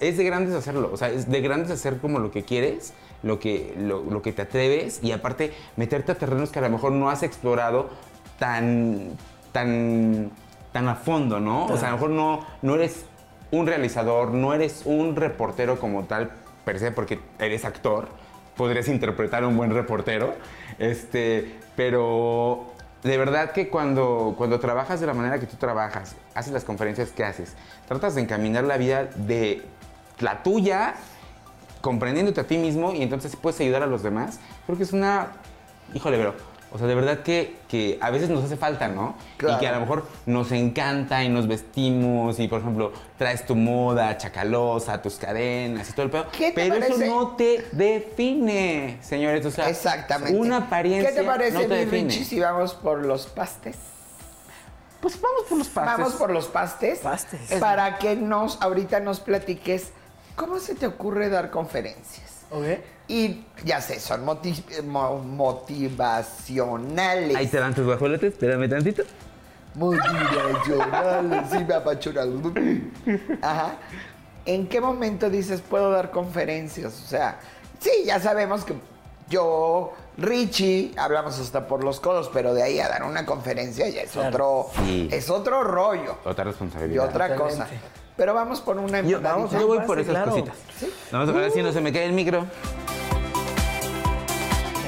es 0.00 0.16
de 0.16 0.24
grandes 0.24 0.54
hacerlo. 0.54 0.90
O 0.92 0.96
sea, 0.96 1.08
es 1.08 1.28
de 1.30 1.40
grandes 1.40 1.70
hacer 1.70 1.98
como 1.98 2.18
lo 2.18 2.30
que 2.30 2.44
quieres, 2.44 2.92
lo 3.22 3.38
que, 3.40 3.74
lo, 3.78 4.02
lo 4.04 4.22
que 4.22 4.32
te 4.32 4.42
atreves 4.42 5.00
y 5.02 5.12
aparte 5.12 5.52
meterte 5.76 6.12
a 6.12 6.14
terrenos 6.16 6.50
que 6.50 6.58
a 6.58 6.62
lo 6.62 6.70
mejor 6.70 6.92
no 6.92 7.10
has 7.10 7.22
explorado 7.22 7.90
tan, 8.38 9.16
tan, 9.52 10.30
tan 10.72 10.88
a 10.88 10.94
fondo, 10.96 11.40
¿no? 11.40 11.66
O 11.66 11.76
sea, 11.76 11.88
a 11.88 11.90
lo 11.92 11.96
mejor 11.96 12.10
no, 12.10 12.46
no 12.62 12.74
eres 12.76 13.04
un 13.50 13.66
realizador, 13.66 14.32
no 14.32 14.54
eres 14.54 14.82
un 14.84 15.16
reportero 15.16 15.78
como 15.78 16.04
tal, 16.04 16.30
per 16.64 16.78
se, 16.78 16.90
porque 16.90 17.20
eres 17.38 17.64
actor. 17.64 18.08
Podrías 18.56 18.88
interpretar 18.88 19.42
a 19.42 19.48
un 19.48 19.56
buen 19.56 19.72
reportero. 19.72 20.34
Este, 20.78 21.58
pero 21.76 22.66
de 23.02 23.16
verdad 23.16 23.52
que 23.52 23.68
cuando, 23.68 24.34
cuando 24.36 24.60
trabajas 24.60 25.00
de 25.00 25.06
la 25.06 25.14
manera 25.14 25.40
que 25.40 25.46
tú 25.46 25.56
trabajas, 25.56 26.16
haces 26.34 26.52
las 26.52 26.64
conferencias 26.64 27.10
que 27.10 27.24
haces, 27.24 27.54
tratas 27.88 28.14
de 28.14 28.22
encaminar 28.22 28.64
la 28.64 28.76
vida 28.76 29.04
de 29.04 29.62
la 30.20 30.42
tuya, 30.42 30.94
comprendiéndote 31.80 32.40
a 32.40 32.44
ti 32.44 32.58
mismo 32.58 32.92
y 32.92 33.02
entonces 33.02 33.36
puedes 33.36 33.58
ayudar 33.60 33.82
a 33.82 33.86
los 33.86 34.02
demás, 34.02 34.38
creo 34.66 34.76
que 34.76 34.84
es 34.84 34.92
una... 34.92 35.28
Híjole, 35.94 36.18
pero... 36.18 36.49
O 36.72 36.78
sea, 36.78 36.86
de 36.86 36.94
verdad 36.94 37.20
que, 37.24 37.56
que 37.68 37.98
a 38.00 38.10
veces 38.10 38.30
nos 38.30 38.44
hace 38.44 38.56
falta, 38.56 38.86
¿no? 38.86 39.16
Claro. 39.36 39.56
Y 39.56 39.60
que 39.60 39.66
a 39.68 39.72
lo 39.72 39.80
mejor 39.80 40.06
nos 40.26 40.52
encanta 40.52 41.24
y 41.24 41.28
nos 41.28 41.48
vestimos 41.48 42.38
y, 42.38 42.46
por 42.46 42.60
ejemplo, 42.60 42.92
traes 43.18 43.44
tu 43.44 43.56
moda 43.56 44.16
chacalosa, 44.16 45.02
tus 45.02 45.16
cadenas 45.16 45.90
y 45.90 45.92
todo 45.92 46.04
el 46.04 46.10
pedo. 46.10 46.26
¿Qué 46.30 46.52
te 46.52 46.54
pero 46.54 46.76
eso 46.76 46.94
parece? 46.94 47.06
no 47.08 47.36
te 47.36 47.66
define, 47.72 48.98
señores. 49.02 49.44
O 49.46 49.50
sea, 49.50 49.68
Exactamente. 49.68 50.38
una 50.38 50.58
apariencia 50.58 51.10
¿Qué 51.10 51.16
te 51.16 51.24
parece, 51.24 51.52
no 51.54 51.60
te 51.62 51.68
mi 51.68 51.74
define. 51.76 52.08
Richie, 52.08 52.24
si 52.24 52.38
vamos 52.38 52.74
por 52.74 53.04
los 53.04 53.26
pastes? 53.26 53.76
Pues 55.00 55.20
vamos 55.20 55.44
por 55.48 55.58
los 55.58 55.68
pastes. 55.68 55.98
Vamos 55.98 56.12
por 56.14 56.30
los 56.30 56.46
pastes. 56.46 56.98
Pastes. 57.00 57.40
Para 57.58 57.98
que 57.98 58.14
nos, 58.16 58.60
ahorita 58.62 59.00
nos 59.00 59.18
platiques 59.20 59.90
cómo 60.36 60.58
se 60.58 60.74
te 60.74 60.86
ocurre 60.86 61.30
dar 61.30 61.50
conferencias. 61.50 62.39
Y 63.08 63.44
ya 63.64 63.80
sé, 63.80 63.98
son 64.00 64.24
moti- 64.24 64.64
mo- 64.84 65.18
motivacionales. 65.18 67.36
Ahí 67.36 67.46
te 67.46 67.58
dan 67.58 67.74
tus 67.74 67.84
guajolotes, 67.84 68.32
espérame 68.32 68.68
tantito. 68.68 69.02
Motivacionales, 69.74 71.50
sí 71.50 71.64
me 71.66 71.74
apachura. 71.74 72.24
Ajá. 73.42 73.74
¿En 74.46 74.66
qué 74.68 74.80
momento 74.80 75.28
dices 75.30 75.60
puedo 75.60 75.90
dar 75.90 76.10
conferencias? 76.10 76.94
O 77.04 77.06
sea, 77.06 77.38
sí, 77.78 77.90
ya 78.04 78.18
sabemos 78.20 78.64
que 78.64 78.74
yo, 79.30 79.92
Richie, 80.18 80.92
hablamos 80.98 81.38
hasta 81.38 81.66
por 81.66 81.82
los 81.84 82.00
codos, 82.00 82.28
pero 82.32 82.52
de 82.52 82.62
ahí 82.62 82.78
a 82.80 82.88
dar 82.88 83.04
una 83.04 83.24
conferencia 83.24 83.88
ya 83.88 84.02
es 84.02 84.14
otro, 84.16 84.66
Sí. 84.84 85.08
es 85.10 85.30
otro 85.30 85.64
rollo 85.64 86.18
Otra 86.24 86.44
y 86.44 86.46
responsabilidad. 86.48 87.04
otra 87.08 87.28
Totalmente. 87.28 87.62
cosa. 87.64 87.68
Pero 88.16 88.34
vamos 88.34 88.60
por 88.60 88.76
una 88.76 89.00
Yo, 89.00 89.20
yo 89.50 89.66
voy 89.66 89.78
por 89.86 89.98
esas 89.98 90.10
claro. 90.10 90.32
cositas. 90.32 90.54
Vamos 91.10 91.28
a 91.30 91.32
ver 91.32 91.50
si 91.52 91.62
no 91.62 91.72
se 91.72 91.80
me 91.80 91.90
cae 91.92 92.04
el 92.04 92.12
micro. 92.12 92.44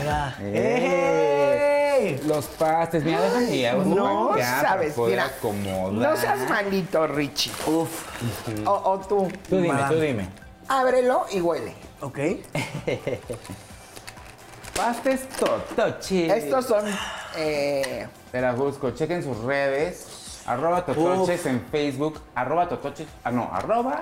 Era. 0.03 0.36
¡Eh! 0.40 2.18
¡Ey! 2.18 2.20
Los 2.26 2.47
pastes, 2.47 3.05
mira, 3.05 3.20
déjame 3.22 3.55
y 3.57 3.64
hago 3.64 3.84
No 3.84 4.34
sabes, 4.36 4.99
mira, 4.99 5.26
acomodar. 5.26 5.93
no 5.93 6.16
seas 6.16 6.51
malito, 6.51 7.07
Richie. 7.07 7.53
Uf. 7.66 8.07
O, 8.66 8.70
o 8.72 8.99
tú, 8.99 9.28
Tú 9.49 9.57
dime, 9.57 9.68
Madame. 9.68 9.95
tú 9.95 10.01
dime. 10.03 10.28
ábrelo 10.68 11.24
y 11.30 11.40
huele. 11.40 11.74
Ok. 12.01 12.18
Pastes 14.74 15.28
Totochi. 15.38 16.30
Estos 16.30 16.66
son 16.66 16.84
eh, 17.36 18.08
Te 18.30 18.40
las 18.40 18.56
busco, 18.56 18.90
chequen 18.92 19.22
sus 19.22 19.38
redes. 19.38 20.42
Arroba 20.46 20.84
Totoches 20.84 21.46
en 21.46 21.60
Facebook. 21.70 22.20
Arroba 22.34 22.68
Totoches. 22.68 23.06
Ah, 23.24 23.30
no, 23.30 23.48
arroba 23.52 24.00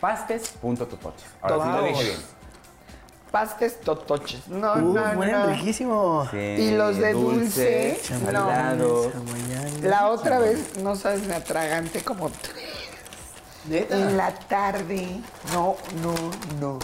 pastes.totoches. 0.00 1.24
Ahora 1.40 1.64
sí 1.64 1.70
lo 1.70 1.84
dije 1.84 2.04
bien. 2.04 2.16
pastes 3.30 3.80
totoches. 3.80 4.46
No, 4.48 4.74
Uf, 4.74 4.94
no, 4.94 5.14
no. 5.14 5.46
riquísimo. 5.46 6.28
Sí, 6.30 6.36
Y 6.36 6.70
los 6.76 6.96
de 6.98 7.12
dulce, 7.14 8.00
no. 8.10 8.26
salado. 8.32 9.12
La 9.82 10.08
otra 10.08 10.38
vez, 10.40 10.76
no 10.78 10.94
sabes, 10.96 11.26
me 11.26 11.34
atraganté 11.34 12.02
como 12.02 12.28
tres. 12.30 12.54
¿Neta? 13.66 13.96
En 13.96 14.16
la 14.18 14.30
tarde. 14.34 15.20
No, 15.54 15.76
no, 16.02 16.14
no. 16.60 16.78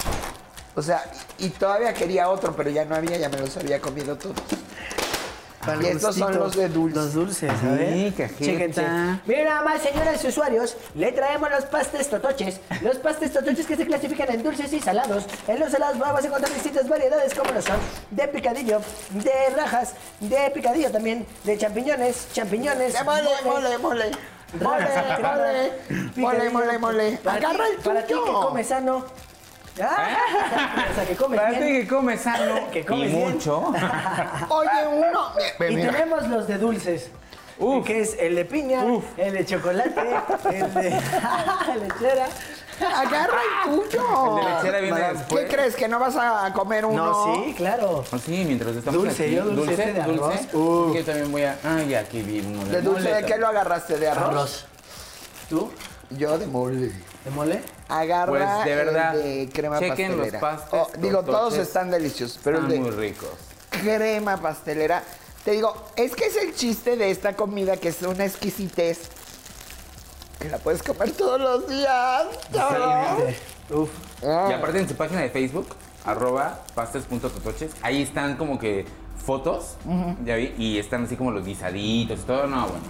O 0.81 0.83
sea, 0.83 1.05
y 1.39 1.51
todavía 1.51 1.93
quería 1.93 2.31
otro, 2.31 2.57
pero 2.57 2.71
ya 2.71 2.87
no 2.87 2.95
había, 2.97 3.19
ya 3.19 3.29
me 3.29 3.37
los 3.39 3.55
había 3.59 3.79
comido 3.83 4.17
todos. 4.17 4.35
Para 5.67 5.83
y 5.83 5.89
estos 5.89 6.17
son 6.17 6.35
los 6.39 6.57
de 6.57 6.71
dulce. 6.71 6.97
Los 6.97 7.13
dulces, 7.13 7.53
Sí, 7.61 7.67
a 7.67 7.71
ver. 7.73 8.15
Chéquense. 8.39 8.83
Miren 9.27 9.45
nada 9.45 9.61
más, 9.61 9.83
señores 9.83 10.25
usuarios, 10.25 10.75
le 10.95 11.13
traemos 11.13 11.51
los 11.51 11.67
pastes 11.67 12.09
totoches. 12.09 12.61
Los 12.81 12.97
pastes 12.97 13.31
totoches 13.35 13.67
que 13.67 13.77
se 13.77 13.85
clasifican 13.87 14.31
en 14.31 14.43
dulces 14.43 14.73
y 14.73 14.81
salados. 14.81 15.27
En 15.47 15.61
los 15.61 15.71
salados 15.71 15.99
vamos 15.99 16.25
a 16.25 16.27
encontrar 16.29 16.51
distintas 16.55 16.89
variedades 16.89 17.35
como 17.35 17.53
lo 17.53 17.61
son 17.61 17.77
de 18.11 18.27
picadillo, 18.29 18.81
de 19.11 19.55
rajas, 19.55 19.93
de 20.21 20.51
picadillo 20.55 20.91
también, 20.91 21.27
de 21.45 21.59
champiñones, 21.59 22.29
champiñones. 22.33 22.95
De 22.95 23.05
mole, 23.05 23.29
mole, 23.45 23.77
mole. 23.79 24.11
Mole, 24.63 24.87
mole. 25.23 25.73
Mole, 26.17 26.51
mole, 26.51 26.79
mole. 26.79 27.19
Para 27.23 27.39
ti- 27.39 27.45
Agarra 27.45 27.69
el 27.69 27.77
Para 27.83 28.01
ti 28.07 28.15
que 28.15 28.19
tuyo. 28.21 28.41
come 28.41 28.65
sano. 28.65 29.05
Ah, 29.83 30.87
o 30.91 30.95
sea, 30.95 31.07
que 31.07 31.17
come 31.17 31.39
bien. 31.51 31.87
que 31.89 32.19
sano 32.19 32.71
Que 32.73 32.81
y 32.81 33.07
bien. 33.07 33.33
mucho. 33.33 33.59
Oye, 34.49 34.87
uno. 34.93 35.33
Y 35.69 35.75
mira. 35.75 35.93
tenemos 35.93 36.27
los 36.29 36.47
de 36.47 36.59
dulces. 36.59 37.11
Uf. 37.59 37.87
Que 37.87 38.01
es 38.01 38.17
el 38.19 38.37
de 38.37 38.45
piña, 38.47 38.83
el 39.19 39.35
de 39.35 39.45
chocolate, 39.45 40.01
el 40.51 40.75
de 40.75 40.91
lechera. 40.91 42.27
Agarra 42.81 43.39
el 43.67 43.71
tuyo. 43.91 44.39
El 44.39 44.45
de 44.45 44.51
lechera 44.55 44.81
viene 44.81 45.13
después. 45.13 45.45
¿Qué 45.47 45.55
crees? 45.55 45.77
¿Que 45.77 45.87
no 45.87 45.99
vas 45.99 46.17
a 46.17 46.51
comer 46.55 46.87
uno? 46.87 47.05
No, 47.05 47.35
sí, 47.45 47.53
claro. 47.55 48.03
Oh, 48.11 48.19
sí, 48.19 48.45
mientras 48.47 48.75
estamos 48.77 49.03
Dulce, 49.03 49.25
aquí. 49.25 49.35
yo 49.35 49.45
dulcete 49.45 49.93
de 49.93 50.01
arroz. 50.01 50.51
dulce. 50.51 50.99
Yo 50.99 51.05
también 51.05 51.31
voy 51.31 51.43
a... 51.43 51.59
Ah, 51.63 51.83
ya, 51.87 52.01
aquí 52.01 52.23
vi 52.23 52.41
uno 52.41 52.65
de 52.65 52.71
¿De 52.77 52.81
dulce 52.83 53.13
de 53.13 53.25
qué 53.27 53.37
lo 53.37 53.49
agarraste? 53.49 53.99
¿De 53.99 54.09
arroz? 54.09 54.25
Arroz. 54.29 54.67
¿Tú? 55.51 55.71
Yo 56.09 56.39
de 56.39 56.47
mole. 56.47 56.93
¿De 57.25 57.31
mole? 57.31 57.61
Agarra 57.91 58.31
Pues, 58.31 58.65
de 58.65 58.73
el 58.73 58.77
verdad, 58.87 59.13
de 59.15 59.49
crema 59.53 59.79
chequen 59.79 60.13
los 60.17 60.29
pastelera. 60.29 60.41
pastes, 60.41 60.81
Oh, 60.81 60.89
digo, 60.99 61.23
todos 61.25 61.55
están 61.57 61.91
deliciosos, 61.91 62.39
pero 62.43 62.59
Están 62.59 62.71
el 62.73 62.77
de 62.79 62.83
muy 62.83 62.91
ricos. 62.97 63.29
crema 63.71 64.37
pastelera, 64.37 65.03
te 65.45 65.53
digo, 65.53 65.75
es 65.97 66.15
que 66.15 66.27
es 66.27 66.37
el 66.37 66.55
chiste 66.55 66.97
de 66.97 67.11
esta 67.11 67.35
comida 67.35 67.77
que 67.77 67.89
es 67.89 68.03
una 68.03 68.25
exquisitez. 68.25 69.09
Que 70.39 70.49
la 70.49 70.59
puedes 70.59 70.83
comer 70.83 71.11
todos 71.13 71.39
los 71.41 71.69
días. 71.69 72.25
Uf. 73.71 73.91
Ah. 74.25 74.49
Y 74.51 74.53
aparte 74.55 74.79
en 74.79 74.89
su 74.89 74.95
página 74.95 75.21
de 75.21 75.31
Facebook, 75.31 75.67
arroba 76.05 76.61
pastes.totoches, 76.75 77.73
ahí 77.83 78.03
están 78.03 78.37
como 78.37 78.59
que 78.59 78.87
fotos, 79.25 79.77
ya 80.25 80.37
vi, 80.37 80.55
y 80.57 80.79
están 80.79 81.05
así 81.05 81.17
como 81.17 81.31
los 81.31 81.45
guisaditos 81.45 82.21
y 82.21 82.23
todo, 82.23 82.47
no, 82.47 82.69
bueno. 82.69 82.85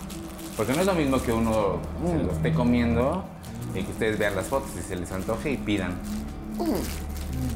Porque 0.57 0.73
no 0.75 0.81
es 0.81 0.87
lo 0.87 0.95
mismo 0.95 1.21
que 1.23 1.33
uno 1.33 1.79
se 2.07 2.23
lo 2.25 2.33
esté 2.33 2.53
comiendo 2.55 3.25
y 3.75 3.83
que 3.83 3.91
ustedes 3.93 4.19
vean 4.19 4.37
las 4.37 4.47
fotos 4.47 4.71
y 4.79 4.83
se 4.83 4.97
les 4.97 5.11
antoje 5.13 5.51
y 5.53 5.57
pidan. 5.57 5.99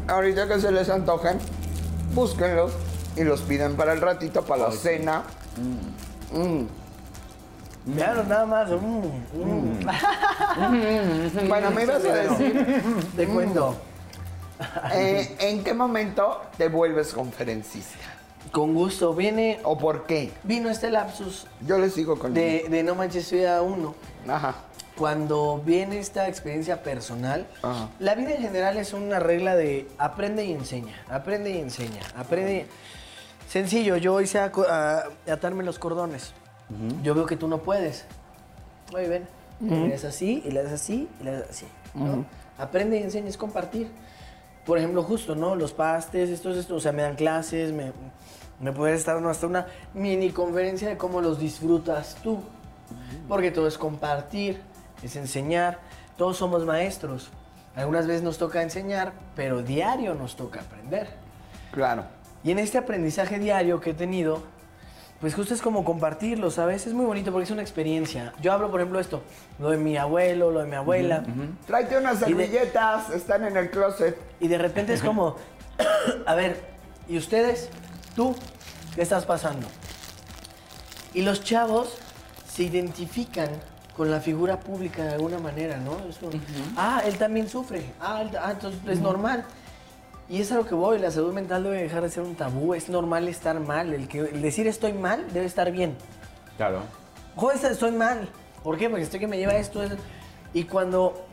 Ahorita 0.09 0.49
que 0.49 0.59
se 0.61 0.73
les 0.73 0.89
antojen, 0.89 1.39
búsquenlos 2.15 2.73
y 3.17 3.25
los 3.25 3.41
piden 3.43 3.77
para 3.77 3.93
el 3.93 4.01
ratito, 4.01 4.43
para 4.43 4.63
la 4.65 4.69
Ay, 4.69 4.73
sí. 4.75 4.79
cena. 4.79 5.23
Mm. 6.33 6.65
Claro, 7.97 8.25
nada 8.25 8.47
más. 8.47 8.71
mm, 8.71 9.03
mm. 9.35 9.79
Bueno, 11.49 11.71
me 11.71 11.83
ibas 11.83 12.03
a 12.05 12.15
decir, 12.15 12.83
Te 13.17 13.27
cuento. 13.27 13.77
eh, 14.93 15.37
¿en 15.41 15.65
qué 15.65 15.75
momento 15.75 16.41
te 16.57 16.69
vuelves 16.69 17.13
conferencista? 17.13 17.99
Con 18.53 18.73
gusto. 18.75 19.13
Viene, 19.15 19.59
¿O 19.65 19.77
por 19.77 20.07
qué? 20.07 20.33
vino 20.45 20.71
este 20.71 20.89
lapsus 20.91 21.47
Yo 21.67 21.77
les 21.79 21.93
sigo 21.95 22.17
con 22.19 22.33
de, 22.35 22.67
de 22.71 22.83
No 22.85 22.95
Manches 22.95 23.31
Vida 23.33 23.61
1. 23.63 23.95
Ajá. 24.29 24.55
Cuando 24.97 25.61
viene 25.65 25.99
esta 25.99 26.29
experiencia 26.29 26.83
personal, 26.83 27.47
Ajá. 27.63 27.89
la 27.99 28.15
vida 28.15 28.31
en 28.35 28.43
general 28.43 28.77
es 28.77 28.93
una 28.93 29.19
regla 29.19 29.57
de 29.57 29.89
aprende 29.99 30.45
y 30.45 30.53
enseña, 30.53 30.95
aprende 31.11 31.51
y 31.51 31.59
enseña, 31.59 32.01
aprende. 32.17 32.67
Sencillo, 33.49 33.97
yo 33.97 34.21
hice 34.21 34.39
a, 34.39 34.53
a- 34.69 35.33
atarme 35.33 35.65
los 35.65 35.79
cordones. 35.79 36.33
Yo 37.03 37.15
veo 37.15 37.27
que 37.27 37.37
tú 37.37 37.47
no 37.49 37.59
puedes. 37.59 38.05
Oye, 38.95 39.09
ven, 39.09 39.29
le 39.61 39.91
das 39.91 40.05
así, 40.05 40.43
y 40.45 40.51
le 40.51 40.63
das 40.63 40.73
así, 40.73 41.09
y 41.21 41.25
le 41.25 41.33
das 41.33 41.51
así. 41.51 41.67
¿no? 41.95 42.25
Aprende 42.57 42.99
y 42.99 43.03
enseña, 43.03 43.29
es 43.29 43.37
compartir. 43.37 43.89
Por 44.65 44.79
ejemplo, 44.79 45.03
justo, 45.03 45.35
¿no? 45.35 45.57
Los 45.57 45.73
pastes, 45.73 46.31
estos, 46.31 46.57
estos, 46.57 46.77
o 46.79 46.81
sea, 46.81 46.93
me 46.93 47.03
dan 47.03 47.17
clases, 47.17 47.73
me, 47.73 47.93
me 48.61 48.73
puedes 48.73 49.05
dar 49.05 49.25
hasta 49.27 49.47
una 49.47 49.67
mini 49.93 50.31
conferencia 50.31 50.89
de 50.89 50.97
cómo 50.97 51.21
los 51.21 51.39
disfrutas 51.39 52.17
tú. 52.23 52.39
Porque 53.29 53.51
todo 53.51 53.67
es 53.69 53.77
compartir, 53.77 54.61
es 55.07 55.17
enseñar. 55.17 55.79
Todos 56.17 56.37
somos 56.37 56.65
maestros. 56.65 57.31
Algunas 57.77 58.07
veces 58.07 58.23
nos 58.23 58.39
toca 58.39 58.63
enseñar, 58.63 59.13
pero 59.35 59.63
diario 59.63 60.15
nos 60.15 60.37
toca 60.37 60.61
aprender. 60.61 61.09
Claro. 61.73 62.05
Y 62.45 62.51
en 62.53 62.59
este 62.59 62.79
aprendizaje 62.79 63.39
diario 63.39 63.81
que 63.81 63.91
he 63.91 63.95
tenido, 63.95 64.43
pues 65.21 65.35
justo 65.35 65.55
es 65.55 65.63
como 65.63 65.85
compartirlo, 65.85 66.51
¿sabes? 66.51 66.87
Es 66.87 66.93
muy 66.93 67.05
bonito 67.07 67.33
porque 67.33 67.45
es 67.45 67.51
una 67.51 67.63
experiencia. 67.63 68.33
Yo 68.41 68.53
hablo, 68.53 68.71
por 68.71 68.81
ejemplo, 68.81 69.01
esto, 69.01 69.23
lo 69.59 69.71
de 69.71 69.79
mi 69.79 69.97
abuelo, 69.97 70.51
lo 70.51 70.61
de 70.61 70.67
mi 70.67 70.77
abuela. 70.77 71.25
Tráete 71.67 71.97
unas 71.99 72.17
Y 72.17 72.33
de- 72.35 72.47
servilletas, 72.47 73.11
están 73.11 73.45
en 73.45 73.57
el 73.57 73.71
closet. 73.71 74.17
Y 74.41 74.49
de 74.49 74.59
repente 74.59 74.93
es 74.93 75.03
como, 75.03 75.37
a 76.27 76.35
ver, 76.35 76.61
¿y 77.09 77.17
ustedes? 77.17 77.71
¿Tú? 78.15 78.37
¿Qué 78.95 79.03
estás 79.03 79.25
pasando? 79.25 79.67
Y 81.15 81.23
los 81.23 81.43
chavos 81.43 81.97
se 82.47 82.65
identifican 82.65 83.49
con 83.97 84.11
la 84.11 84.21
figura 84.21 84.59
pública 84.61 85.05
de 85.05 85.15
alguna 85.15 85.39
manera, 85.39 85.77
¿no? 85.79 85.97
Es 86.09 86.19
como, 86.19 86.33
Ah, 86.77 87.03
él 87.05 87.17
también 87.17 87.49
sufre. 87.49 87.85
Ah, 88.01 88.23
él- 88.23 88.37
ah, 88.41 88.51
entonces 88.53 88.81
es 88.89 89.01
normal. 89.01 89.45
Y 90.29 90.41
es 90.41 90.51
a 90.53 90.57
lo 90.57 90.67
que 90.67 90.75
voy, 90.75 90.99
la 90.99 91.11
salud 91.11 91.33
mental 91.33 91.63
debe 91.65 91.83
dejar 91.83 92.03
de 92.03 92.09
ser 92.11 92.23
un 92.23 92.35
tabú. 92.35 92.75
Es 92.75 92.89
normal 92.89 93.29
estar 93.29 93.61
mal. 93.61 93.93
El, 93.93 94.09
que, 94.09 94.19
el 94.21 94.43
decir 94.43 94.67
estoy 94.67 94.93
mal 94.95 95.27
debe 95.33 95.47
estar 95.47 95.71
bien. 95.71 95.97
Claro. 96.57 96.81
Joder, 97.37 97.71
estoy 97.71 97.93
mal. 97.93 98.29
¿Por 98.63 98.79
qué? 98.79 98.89
Porque 98.89 99.03
estoy 99.05 99.21
que 99.21 99.27
me 99.27 99.37
lleva 99.37 99.55
esto, 99.55 99.83
eso. 99.83 99.97
Y 100.55 100.65
cuando, 100.65 101.27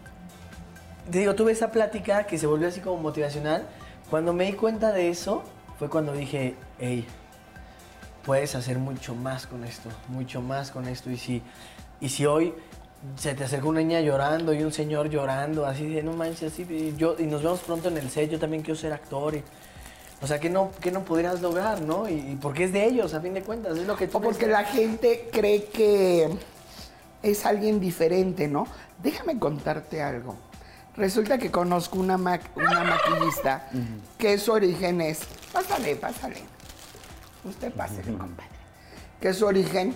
te 1.09 1.19
digo, 1.19 1.35
tuve 1.35 1.53
esa 1.53 1.71
plática 1.71 2.25
que 2.25 2.37
se 2.37 2.47
volvió 2.47 2.67
así 2.67 2.81
como 2.81 3.01
motivacional, 3.01 3.65
cuando 4.09 4.33
me 4.33 4.45
di 4.45 4.53
cuenta 4.53 4.91
de 4.91 5.09
eso, 5.09 5.43
fue 5.79 5.89
cuando 5.89 6.11
dije, 6.13 6.55
hey, 6.79 7.07
puedes 8.23 8.55
hacer 8.55 8.77
mucho 8.77 9.15
más 9.15 9.47
con 9.47 9.63
esto, 9.63 9.89
mucho 10.09 10.41
más 10.41 10.69
con 10.71 10.87
esto. 10.87 11.09
Y 11.09 11.17
si, 11.17 11.41
y 12.01 12.09
si 12.09 12.25
hoy 12.25 12.53
se 13.15 13.33
te 13.33 13.45
acerca 13.45 13.65
una 13.67 13.79
niña 13.79 14.01
llorando 14.01 14.53
y 14.53 14.61
un 14.63 14.71
señor 14.73 15.09
llorando, 15.09 15.65
así 15.65 15.87
de, 15.87 16.03
no 16.03 16.13
manches, 16.13 16.51
así, 16.53 16.63
y 16.69 16.95
yo, 16.97 17.15
y 17.17 17.23
nos 17.23 17.41
vemos 17.41 17.61
pronto 17.61 17.87
en 17.89 17.97
el 17.97 18.09
set, 18.09 18.29
yo 18.29 18.39
también 18.39 18.61
quiero 18.63 18.79
ser 18.79 18.91
actor. 18.93 19.35
y- 19.35 19.43
o 20.23 20.27
sea, 20.27 20.39
que 20.39 20.51
no, 20.51 20.69
que 20.79 20.91
no 20.91 21.03
pudieras 21.03 21.41
lograr, 21.41 21.81
¿no? 21.81 22.07
Y, 22.07 22.13
y 22.13 22.37
porque 22.39 22.65
es 22.65 22.73
de 22.73 22.85
ellos, 22.85 23.15
a 23.15 23.21
fin 23.21 23.33
de 23.33 23.41
cuentas, 23.41 23.75
es 23.77 23.87
lo 23.87 23.95
que 23.95 24.07
tú 24.07 24.19
O 24.19 24.21
porque 24.21 24.45
la 24.45 24.65
gente 24.65 25.29
cree 25.31 25.63
que 25.65 26.29
es 27.23 27.43
alguien 27.45 27.79
diferente, 27.79 28.47
¿no? 28.47 28.67
Déjame 29.01 29.39
contarte 29.39 30.03
algo. 30.03 30.35
Resulta 30.95 31.39
que 31.39 31.49
conozco 31.49 31.97
una, 31.97 32.17
ma- 32.19 32.39
una 32.55 32.83
maquillista 32.83 33.67
que 34.19 34.37
su 34.37 34.51
origen 34.51 35.01
es... 35.01 35.21
Pásale, 35.51 35.95
pásale. 35.95 36.41
Usted 37.43 37.71
pásale, 37.73 38.13
compadre. 38.13 38.49
Que 39.19 39.33
su 39.33 39.47
origen... 39.47 39.95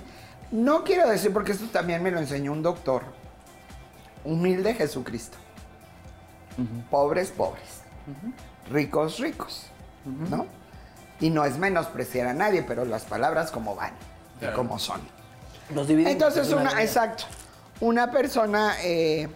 No 0.51 0.83
quiero 0.83 1.09
decir, 1.09 1.33
porque 1.33 1.51
esto 1.51 1.65
también 1.67 2.03
me 2.03 2.11
lo 2.11 2.19
enseñó 2.19 2.51
un 2.51 2.61
doctor. 2.61 3.03
Humilde 4.23 4.73
Jesucristo. 4.73 5.37
Pobres, 6.89 7.31
pobres. 7.31 7.81
Ricos, 8.69 9.19
ricos. 9.19 9.67
¿No? 10.05 10.45
Y 11.19 11.29
no 11.29 11.45
es 11.45 11.57
menospreciar 11.57 12.27
a 12.27 12.33
nadie, 12.33 12.63
pero 12.63 12.85
las 12.85 13.03
palabras 13.03 13.51
como 13.51 13.75
van 13.75 13.93
y 14.41 14.45
como 14.53 14.79
son. 14.79 15.01
Dividen 15.69 16.07
Entonces, 16.07 16.47
una, 16.49 16.63
manera. 16.65 16.83
exacto, 16.83 17.23
una 17.79 18.11
persona 18.11 18.75
eh, 18.83 19.27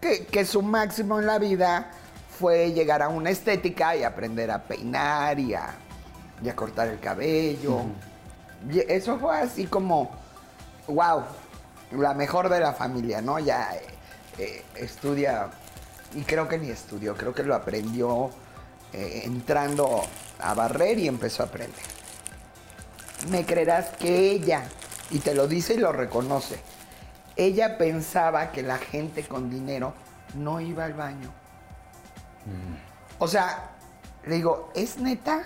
que, 0.00 0.24
que 0.26 0.46
su 0.46 0.62
máximo 0.62 1.20
en 1.20 1.26
la 1.26 1.38
vida 1.38 1.90
fue 2.38 2.72
llegar 2.72 3.02
a 3.02 3.08
una 3.08 3.30
estética 3.30 3.96
y 3.96 4.02
aprender 4.02 4.50
a 4.50 4.62
peinar 4.62 5.38
y 5.38 5.54
a, 5.54 5.74
y 6.42 6.48
a 6.48 6.56
cortar 6.56 6.88
el 6.88 7.00
cabello. 7.00 7.82
Eso 8.88 9.18
fue 9.18 9.38
así 9.38 9.66
como, 9.66 10.10
wow, 10.88 11.22
la 11.92 12.14
mejor 12.14 12.48
de 12.48 12.60
la 12.60 12.72
familia, 12.72 13.20
¿no? 13.20 13.38
Ya 13.38 13.74
eh, 13.74 13.82
eh, 14.38 14.64
estudia, 14.76 15.50
y 16.14 16.22
creo 16.22 16.48
que 16.48 16.58
ni 16.58 16.70
estudió, 16.70 17.16
creo 17.16 17.34
que 17.34 17.42
lo 17.42 17.54
aprendió 17.54 18.30
eh, 18.92 19.22
entrando 19.24 20.02
a 20.38 20.54
barrer 20.54 20.98
y 20.98 21.08
empezó 21.08 21.42
a 21.42 21.46
aprender 21.46 21.96
me 23.30 23.44
creerás 23.44 23.88
que 23.96 24.30
ella, 24.30 24.62
y 25.10 25.18
te 25.18 25.34
lo 25.34 25.48
dice 25.48 25.74
y 25.74 25.78
lo 25.78 25.92
reconoce, 25.92 26.60
ella 27.36 27.78
pensaba 27.78 28.52
que 28.52 28.62
la 28.62 28.78
gente 28.78 29.26
con 29.26 29.50
dinero 29.50 29.94
no 30.34 30.60
iba 30.60 30.84
al 30.84 30.94
baño. 30.94 31.30
O 33.18 33.26
sea, 33.26 33.70
le 34.24 34.36
digo, 34.36 34.70
¿es 34.74 34.98
neta? 34.98 35.42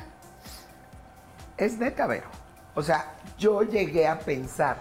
Es 1.56 1.78
neta, 1.78 2.06
Vero. 2.06 2.28
O 2.74 2.82
sea, 2.82 3.06
yo 3.38 3.62
llegué 3.62 4.06
a 4.06 4.18
pensar 4.18 4.76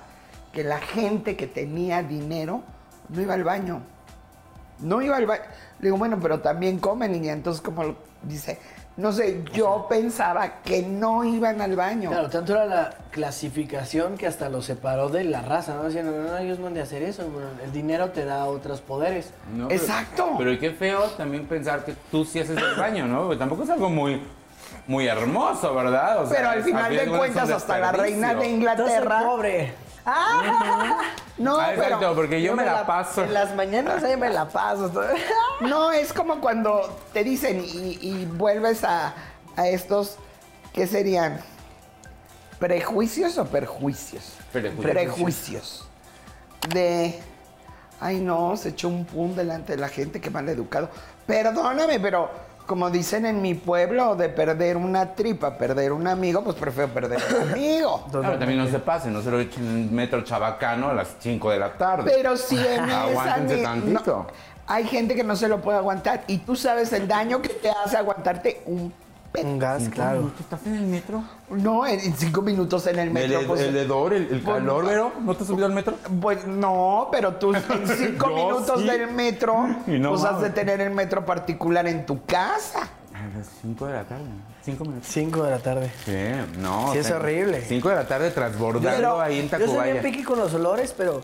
que 0.54 0.64
la 0.64 0.80
gente 0.80 1.36
que 1.36 1.48
tenía 1.48 2.02
dinero 2.04 2.62
no 3.10 3.22
iba 3.22 3.34
al 3.34 3.44
baño. 3.44 3.82
No 4.80 5.02
iba 5.02 5.18
al 5.18 5.26
baño. 5.26 5.44
Le 5.80 5.86
digo, 5.88 5.98
bueno, 5.98 6.18
pero 6.22 6.40
también 6.40 6.80
comen 6.80 7.24
y 7.24 7.30
entonces 7.30 7.62
como 7.62 7.84
lo 7.84 7.96
dice, 8.24 8.60
no 8.98 9.12
sé, 9.14 9.44
yo 9.54 9.88
pensaba 9.90 10.62
que 10.62 10.82
no 10.82 11.24
iban 11.24 11.62
al 11.62 11.76
baño. 11.76 12.10
Claro, 12.10 12.30
tanto 12.30 12.54
era 12.54 12.66
la 12.66 12.90
clasificación 13.12 14.18
que 14.18 14.28
hasta 14.28 14.50
lo 14.50 14.62
separó 14.62 15.08
de 15.10 15.24
la 15.24 15.42
raza, 15.42 15.76
¿no? 15.76 15.84
Decían, 15.84 16.06
no, 16.06 16.12
no, 16.30 16.38
ellos 16.38 16.60
no 16.60 16.68
han 16.68 16.74
de 16.74 16.82
hacer 16.82 17.04
eso, 17.04 17.24
bueno, 17.30 17.48
el 17.64 17.72
dinero 17.72 18.10
te 18.12 18.26
da 18.26 18.46
otros 18.46 18.82
poderes. 18.82 19.32
No, 19.56 19.68
pero- 19.70 19.80
Exacto. 19.80 20.36
Pero 20.38 20.60
qué 20.60 20.72
feo 20.72 21.04
también 21.12 21.46
pensar 21.46 21.86
que 21.86 21.96
tú 22.12 22.26
sí 22.26 22.40
haces 22.40 22.58
el 22.58 22.76
baño, 22.80 23.08
¿no? 23.08 23.24
Porque 23.24 23.38
tampoco 23.38 23.64
es 23.64 23.70
algo 23.70 23.90
muy, 23.90 24.22
muy 24.88 25.08
hermoso, 25.08 25.74
¿verdad? 25.76 26.24
O 26.24 26.28
sea, 26.28 26.38
Pero 26.38 26.50
al 26.50 26.64
final 26.64 26.96
de 26.96 27.08
cuentas, 27.08 27.50
hasta 27.50 27.80
la 27.80 27.92
reina 27.92 28.34
de. 28.34 28.48
Inglaterra. 28.48 29.20
Entonces, 29.20 29.24
pobre. 29.24 29.74
No, 31.38 31.58
Ah, 31.58 31.74
exacto, 31.74 32.00
pero 32.00 32.16
porque 32.16 32.42
yo, 32.42 32.54
me 32.54 32.66
la, 32.66 32.86
paso. 32.86 33.24
En 33.24 33.34
las 33.34 33.56
mañanas 33.56 34.04
ahí 34.04 34.18
me 34.18 34.30
la 34.30 34.50
paso. 34.50 34.92
no 35.62 35.92
es 35.92 36.12
como 36.12 36.42
cuando 36.42 37.00
te 37.14 37.24
dicen 37.24 37.64
y, 37.64 37.98
y 38.02 38.26
vuelves 38.26 38.84
a, 38.84 39.14
a 39.56 39.68
estos 39.70 40.18
que 40.74 40.86
serían 40.86 41.40
prejuicios 42.60 43.38
o 43.38 43.46
perjuicios. 43.46 44.34
Prejuicios. 44.52 44.92
Prejuicios. 44.92 45.90
De 46.74 47.20
ay 48.02 48.20
no, 48.20 48.56
se 48.58 48.70
echó 48.70 48.90
un 48.90 49.06
pum 49.06 49.34
delante 49.36 49.74
de 49.74 49.80
la 49.80 49.90
gente, 49.90 50.20
qué 50.22 50.30
mal 50.30 50.48
educado. 50.50 50.90
Perdóname, 51.26 52.00
pero 52.00 52.30
como 52.70 52.92
dicen 52.92 53.26
en 53.26 53.42
mi 53.42 53.56
pueblo, 53.56 54.16
de 54.16 54.30
perder 54.30 54.78
una 54.78 55.16
tripa, 55.16 55.58
perder 55.58 55.92
un 55.92 56.06
amigo, 56.08 56.44
pues 56.44 56.56
prefiero 56.56 56.90
perder 56.94 57.20
un 57.42 57.50
amigo. 57.52 58.06
Claro, 58.12 58.38
también 58.38 58.60
no 58.60 58.68
se 58.68 58.78
pasen, 58.78 59.12
no 59.12 59.24
se 59.24 59.32
lo 59.32 59.40
echen 59.40 59.66
en 59.66 59.96
metro 59.96 60.22
chabacano 60.22 60.90
a 60.90 60.94
las 60.94 61.16
5 61.20 61.50
de 61.50 61.58
la 61.58 61.74
tarde. 61.74 62.12
Pero 62.16 62.38
si 62.38 62.58
en 62.60 62.84
esa 62.88 63.02
Aguántense 63.06 63.56
ni- 63.58 63.64
tantito. 63.64 64.16
no, 64.18 64.28
hay 64.68 64.84
gente 64.86 65.16
que 65.16 65.24
no 65.24 65.36
se 65.36 65.48
lo 65.48 65.62
puede 65.62 65.80
aguantar 65.80 66.24
y 66.28 66.38
tú 66.38 66.56
sabes 66.56 66.94
el 66.94 67.08
daño 67.08 67.42
que 67.42 67.50
te 67.50 67.72
hace 67.72 67.98
aguantarte 67.98 68.62
un 68.68 68.94
Un 69.44 69.60
gas, 69.60 69.90
claro. 69.90 70.32
¿Estás 70.40 70.66
en 70.66 70.76
el 70.76 70.86
metro? 70.88 71.24
No, 71.52 71.86
en, 71.86 72.00
en 72.00 72.14
cinco 72.16 72.42
minutos 72.42 72.88
en 72.88 72.98
el 73.00 73.12
metro. 73.12 73.40
el, 73.40 73.46
pues, 73.46 73.62
el 73.62 73.78
hedor, 73.78 74.14
el, 74.14 74.24
el 74.24 74.42
pues, 74.42 74.58
calor, 74.58 74.86
Vero. 74.86 75.12
¿No 75.22 75.36
te 75.36 75.44
has 75.44 75.48
subido 75.48 75.66
al 75.68 75.74
metro? 75.74 75.96
Pues 76.20 76.46
no, 76.48 77.10
pero 77.12 77.36
tú 77.36 77.54
en 77.54 77.62
cinco 77.98 78.28
minutos 78.28 78.82
sí. 78.82 78.88
del 78.88 79.12
metro, 79.12 79.68
no 79.88 80.10
pues 80.12 80.24
has 80.24 80.42
de 80.42 80.50
tener 80.50 80.82
el 80.82 80.92
metro 80.92 81.26
particular 81.26 81.86
en 81.88 82.06
tu 82.06 82.26
casa. 82.26 82.90
A 83.14 83.38
las 83.38 83.48
5 83.62 83.86
de 83.86 83.94
la 83.94 84.04
tarde. 84.06 84.24
5 84.64 84.86
minutos. 84.86 85.08
5 85.12 85.44
de 85.44 85.52
la 85.52 85.60
tarde. 85.60 85.92
Sí, 86.06 86.58
no. 86.60 86.94
Sí, 86.94 87.00
es 87.00 87.12
horrible. 87.12 87.62
5 87.68 87.90
de 87.90 87.96
la 87.96 88.08
tarde 88.08 88.32
transbordando 88.32 88.90
Pero 88.90 89.20
ahí 89.20 89.40
en 89.40 89.50
yo 89.50 89.58
soy 89.58 89.60
bien 89.60 89.70
Tacubaya. 89.76 90.02
piqui 90.02 90.24
con 90.24 90.40
los 90.40 90.54
olores, 90.54 90.96
pero, 90.98 91.20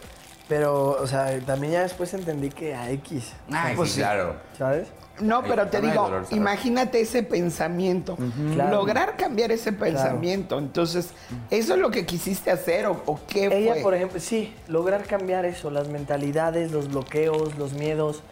pero, 0.49 0.91
o 1.01 1.07
sea, 1.07 1.39
también 1.45 1.71
ya 1.73 1.81
después 1.83 2.13
entendí 2.13 2.49
que 2.49 2.75
a 2.75 2.91
X, 2.91 3.31
Ay, 3.49 3.77
Pues 3.77 3.89
sí, 3.89 3.95
sí. 3.95 4.01
claro. 4.01 4.35
¿sabes? 4.57 4.89
No, 5.21 5.43
pero 5.43 5.67
te 5.67 5.79
digo, 5.79 6.09
imagínate 6.31 6.99
ese 6.99 7.23
pensamiento, 7.23 8.17
Claro. 8.53 8.75
lograr 8.75 9.15
cambiar 9.15 9.51
ese 9.51 9.71
pensamiento. 9.71 10.57
Entonces, 10.59 11.11
¿eso 11.49 11.73
es 11.75 11.79
lo 11.79 11.89
que 11.89 12.05
quisiste 12.05 12.51
hacer 12.51 12.85
o, 12.87 13.01
o 13.05 13.19
qué 13.27 13.45
Ella, 13.45 13.73
fue? 13.75 13.81
por 13.81 13.93
ejemplo, 13.93 14.19
sí, 14.19 14.53
lograr 14.67 15.03
cambiar 15.05 15.45
eso, 15.45 15.71
las 15.71 15.87
mentalidades, 15.87 16.71
los 16.71 16.89
bloqueos, 16.89 17.57
los 17.57 17.73
miedos. 17.73 18.23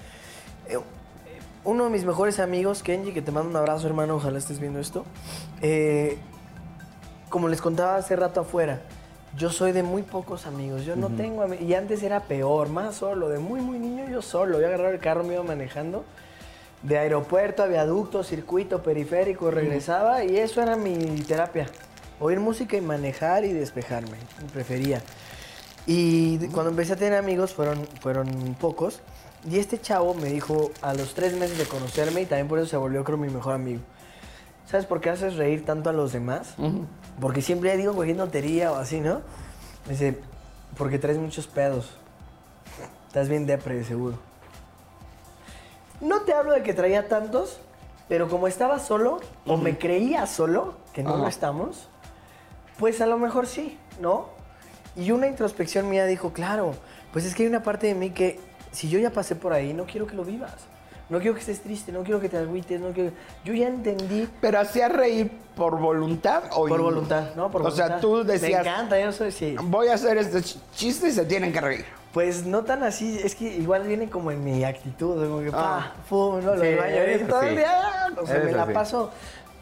Eh, 0.67 0.77
Uno 1.65 1.85
de 1.85 1.89
mis 1.91 2.03
mejores 2.03 2.39
amigos, 2.41 2.83
Kenji, 2.83 3.13
que 3.13 3.21
te 3.21 3.31
mando 3.31 3.49
un 3.49 3.55
abrazo, 3.55 3.87
hermano, 3.87 4.15
ojalá 4.15 4.37
estés 4.37 4.59
viendo 4.59 4.79
esto. 4.79 5.05
eh, 5.61 6.17
como 7.29 7.47
les 7.47 7.61
contaba 7.61 7.95
hace 7.95 8.15
rato 8.15 8.41
afuera, 8.41 8.81
yo 9.35 9.49
soy 9.49 9.71
de 9.71 9.81
muy 9.81 10.03
pocos 10.03 10.45
amigos. 10.45 10.83
Yo 10.85 10.95
no 10.95 11.07
tengo 11.09 11.43
ami- 11.43 11.59
Y 11.61 11.73
antes 11.73 12.03
era 12.03 12.19
peor, 12.19 12.69
más 12.69 12.93
solo. 12.95 13.29
De 13.29 13.39
muy, 13.39 13.59
muy 13.61 13.79
niño 13.79 14.07
yo 14.07 14.21
solo. 14.21 14.59
Yo 14.61 14.67
agarraba 14.67 14.91
el 14.91 14.99
carro, 14.99 15.23
me 15.23 15.33
iba 15.33 15.41
manejando. 15.43 16.03
De 16.83 16.97
aeropuerto 16.97 17.63
a 17.63 17.67
viaducto, 17.67 18.23
circuito, 18.23 18.83
periférico, 18.83 19.49
regresaba 19.49 20.23
y 20.23 20.37
eso 20.37 20.61
era 20.61 20.75
mi 20.75 20.95
terapia. 21.21 21.67
Oír 22.19 22.39
música 22.39 22.77
y 22.77 22.81
manejar 22.81 23.45
y 23.45 23.53
despejarme. 23.53 24.17
Prefería. 24.53 25.01
Y 25.85 26.47
cuando 26.49 26.71
empecé 26.71 26.93
a 26.93 26.95
tener 26.95 27.17
amigos 27.17 27.53
fueron, 27.53 27.85
fueron 28.01 28.55
pocos. 28.59 29.01
Y 29.49 29.59
este 29.59 29.79
chavo 29.79 30.13
me 30.13 30.29
dijo 30.29 30.71
a 30.81 30.93
los 30.93 31.13
tres 31.13 31.33
meses 31.37 31.57
de 31.57 31.65
conocerme 31.65 32.21
y 32.21 32.25
también 32.25 32.47
por 32.47 32.59
eso 32.59 32.67
se 32.67 32.77
volvió 32.77 33.03
creo 33.03 33.17
mi 33.17 33.29
mejor 33.29 33.53
amigo. 33.53 33.81
¿Sabes 34.65 34.85
por 34.85 35.01
qué 35.01 35.09
haces 35.09 35.35
reír 35.35 35.65
tanto 35.65 35.89
a 35.89 35.93
los 35.93 36.13
demás? 36.13 36.55
Porque 37.19 37.41
siempre 37.41 37.75
digo 37.75 37.93
cualquier 37.93 38.17
tontería 38.17 38.71
o 38.71 38.75
así, 38.75 39.01
¿no? 39.01 39.21
Me 39.85 39.91
dice, 39.91 40.17
porque 40.77 40.99
traes 40.99 41.17
muchos 41.17 41.47
pedos. 41.47 41.97
Estás 43.07 43.27
bien 43.27 43.45
depre, 43.45 43.75
de 43.75 43.83
seguro. 43.83 44.17
No 46.03 46.21
te 46.21 46.33
hablo 46.33 46.51
de 46.53 46.61
que 46.63 46.73
traía 46.73 47.07
tantos, 47.07 47.59
pero 48.09 48.27
como 48.29 48.47
estaba 48.47 48.79
solo, 48.79 49.19
o 49.47 49.57
me 49.57 49.77
creía 49.77 50.27
solo, 50.27 50.75
que 50.93 51.01
no 51.03 51.15
lo 51.17 51.27
estamos, 51.27 51.87
pues 52.77 52.99
a 53.01 53.05
lo 53.05 53.17
mejor 53.17 53.47
sí, 53.47 53.77
¿no? 53.99 54.27
Y 54.95 55.11
una 55.11 55.27
introspección 55.27 55.89
mía 55.89 56.05
dijo, 56.05 56.33
claro, 56.33 56.73
pues 57.11 57.25
es 57.25 57.33
que 57.33 57.43
hay 57.43 57.49
una 57.49 57.63
parte 57.63 57.87
de 57.87 57.95
mí 57.95 58.09
que 58.11 58.39
si 58.71 58.89
yo 58.89 58.99
ya 58.99 59.09
pasé 59.11 59.35
por 59.35 59.53
ahí, 59.53 59.73
no 59.73 59.85
quiero 59.85 60.05
que 60.05 60.15
lo 60.15 60.23
vivas. 60.23 60.53
No 61.09 61.19
quiero 61.19 61.33
que 61.35 61.41
estés 61.41 61.61
triste, 61.61 61.91
no 61.91 62.03
quiero 62.03 62.19
que 62.19 62.29
te 62.29 62.37
agüites, 62.37 62.79
no 62.79 62.91
quiero... 62.91 63.11
Yo 63.43 63.53
ya 63.53 63.67
entendí 63.67 64.27
¿Pero 64.41 64.59
hacías 64.59 64.91
reír 64.91 65.29
por 65.55 65.77
voluntad 65.79 66.43
o 66.51 66.65
por 66.67 66.81
voluntad, 66.81 67.35
¿no? 67.35 67.51
Por 67.51 67.61
o 67.61 67.63
voluntad. 67.65 67.87
sea, 67.87 67.99
tú 67.99 68.23
decías, 68.23 68.63
Me 68.63 68.69
encanta, 68.71 68.99
yo 68.99 69.11
soy 69.11 69.31
sí. 69.31 69.55
voy 69.63 69.89
a 69.89 69.95
hacer 69.95 70.17
este 70.17 70.39
ch- 70.39 70.57
chiste 70.73 71.09
y 71.09 71.11
se 71.11 71.25
tienen 71.25 71.51
que 71.51 71.61
reír. 71.61 71.85
Pues 72.13 72.45
no 72.45 72.63
tan 72.63 72.83
así, 72.83 73.19
es 73.23 73.33
que 73.33 73.45
igual 73.45 73.83
viene 73.87 74.07
como 74.09 74.29
en 74.31 74.43
mi 74.43 74.63
actitud, 74.63 75.27
como 75.27 75.41
que 75.41 75.49
Ah. 75.53 75.93
pa, 75.97 76.03
pum, 76.07 76.43
no, 76.43 76.55
lo 76.55 76.61
Sí, 76.61 76.67
y 76.69 77.23
todo 77.27 77.41
el 77.41 77.55
día, 77.55 78.07
o 78.21 78.27
sea, 78.27 78.39
me 78.39 78.51
la 78.51 78.63
así. 78.63 78.73
paso 78.73 79.09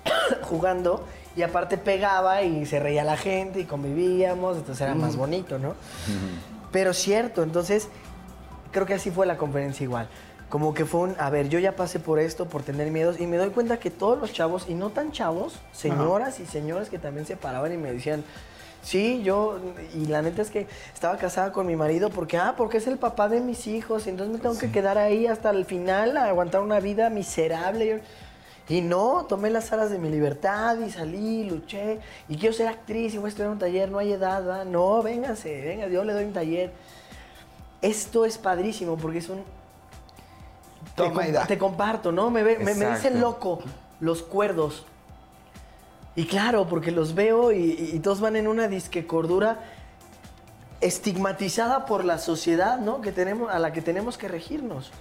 jugando 0.43 1.05
y 1.35 1.43
aparte 1.43 1.77
pegaba 1.77 2.41
y 2.41 2.65
se 2.65 2.79
reía 2.79 3.03
la 3.05 3.15
gente 3.17 3.61
y 3.61 3.63
convivíamos, 3.65 4.57
entonces 4.57 4.81
era 4.81 4.95
más 4.95 5.15
bonito, 5.15 5.59
¿no? 5.59 5.75
Pero 6.71 6.93
cierto, 6.93 7.43
entonces 7.43 7.87
creo 8.71 8.85
que 8.85 8.95
así 8.95 9.11
fue 9.11 9.25
la 9.25 9.37
conferencia 9.37 9.83
igual. 9.85 10.09
Como 10.49 10.73
que 10.73 10.83
fue 10.83 11.01
un, 11.01 11.15
a 11.17 11.29
ver, 11.29 11.47
yo 11.47 11.59
ya 11.59 11.77
pasé 11.77 11.99
por 11.99 12.19
esto, 12.19 12.45
por 12.47 12.63
tener 12.63 12.91
miedos, 12.91 13.21
y 13.21 13.27
me 13.27 13.37
doy 13.37 13.51
cuenta 13.51 13.77
que 13.79 13.89
todos 13.89 14.19
los 14.19 14.33
chavos, 14.33 14.65
y 14.67 14.73
no 14.73 14.89
tan 14.89 15.13
chavos, 15.13 15.53
señoras 15.71 16.41
y 16.41 16.45
señores 16.45 16.89
que 16.89 16.99
también 16.99 17.25
se 17.25 17.37
paraban 17.37 17.71
y 17.73 17.77
me 17.77 17.93
decían, 17.93 18.25
sí, 18.81 19.21
yo, 19.23 19.59
y 19.93 20.05
la 20.05 20.21
neta 20.21 20.41
es 20.41 20.49
que 20.51 20.67
estaba 20.93 21.17
casada 21.17 21.51
con 21.51 21.65
mi 21.67 21.75
marido 21.75 22.09
porque, 22.09 22.37
ah, 22.37 22.55
porque 22.57 22.77
es 22.77 22.87
el 22.87 22.97
papá 22.97 23.29
de 23.29 23.39
mis 23.41 23.67
hijos, 23.67 24.07
y 24.07 24.09
entonces 24.09 24.33
me 24.35 24.39
tengo 24.41 24.57
que 24.57 24.71
quedar 24.71 24.97
ahí 24.97 25.27
hasta 25.27 25.49
el 25.51 25.65
final 25.65 26.17
a 26.17 26.25
aguantar 26.25 26.61
una 26.61 26.79
vida 26.79 27.09
miserable. 27.09 28.01
Y 28.69 28.79
no, 28.81 29.25
tomé 29.27 29.49
las 29.49 29.73
alas 29.73 29.89
de 29.89 29.97
mi 29.97 30.07
libertad 30.09 30.77
y 30.79 30.89
salí, 30.91 31.43
luché, 31.49 31.99
y 32.29 32.37
quiero 32.37 32.53
ser 32.53 32.67
actriz 32.67 33.13
y 33.13 33.17
voy 33.17 33.25
a 33.25 33.29
estudiar 33.29 33.51
un 33.51 33.59
taller, 33.59 33.91
no 33.91 33.97
hay 33.97 34.13
edad, 34.13 34.45
¿verdad? 34.45 34.65
No, 34.65 35.01
vénganse, 35.01 35.59
venga, 35.61 35.87
yo 35.87 36.03
le 36.05 36.13
doy 36.13 36.23
un 36.25 36.33
taller. 36.33 36.71
Esto 37.81 38.23
es 38.23 38.37
padrísimo 38.37 38.95
porque 38.95 39.17
es 39.17 39.27
un... 39.27 39.39
te, 39.39 39.43
Toma 40.95 41.23
comp- 41.23 41.31
da. 41.31 41.47
te 41.47 41.57
comparto, 41.57 42.11
¿no? 42.11 42.29
Me, 42.29 42.43
ve- 42.43 42.59
me, 42.59 42.75
me 42.75 42.91
dicen 42.91 43.19
loco 43.19 43.59
los 43.99 44.21
cuerdos. 44.21 44.85
Y 46.15 46.25
claro, 46.25 46.67
porque 46.67 46.91
los 46.91 47.15
veo 47.15 47.51
y, 47.51 47.99
todos 48.03 48.19
van 48.19 48.35
en 48.35 48.47
una 48.47 48.67
disque 48.67 49.07
cordura 49.07 49.59
estigmatizada 50.81 51.85
por 51.85 52.03
la 52.03 52.17
sociedad, 52.17 52.79
¿no? 52.79 53.01
Que 53.01 53.11
tenemos, 53.11 53.51
a 53.51 53.59
la 53.59 53.71
que 53.71 53.81
tenemos 53.81 54.17
que 54.17 54.27
regirnos. 54.27 54.91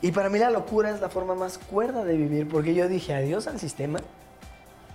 Y 0.00 0.12
para 0.12 0.28
mí 0.28 0.38
la 0.38 0.50
locura 0.50 0.90
es 0.90 1.00
la 1.00 1.08
forma 1.08 1.34
más 1.34 1.58
cuerda 1.58 2.04
de 2.04 2.16
vivir, 2.16 2.48
porque 2.48 2.74
yo 2.74 2.86
dije 2.86 3.14
adiós 3.14 3.48
al 3.48 3.58
sistema, 3.58 3.98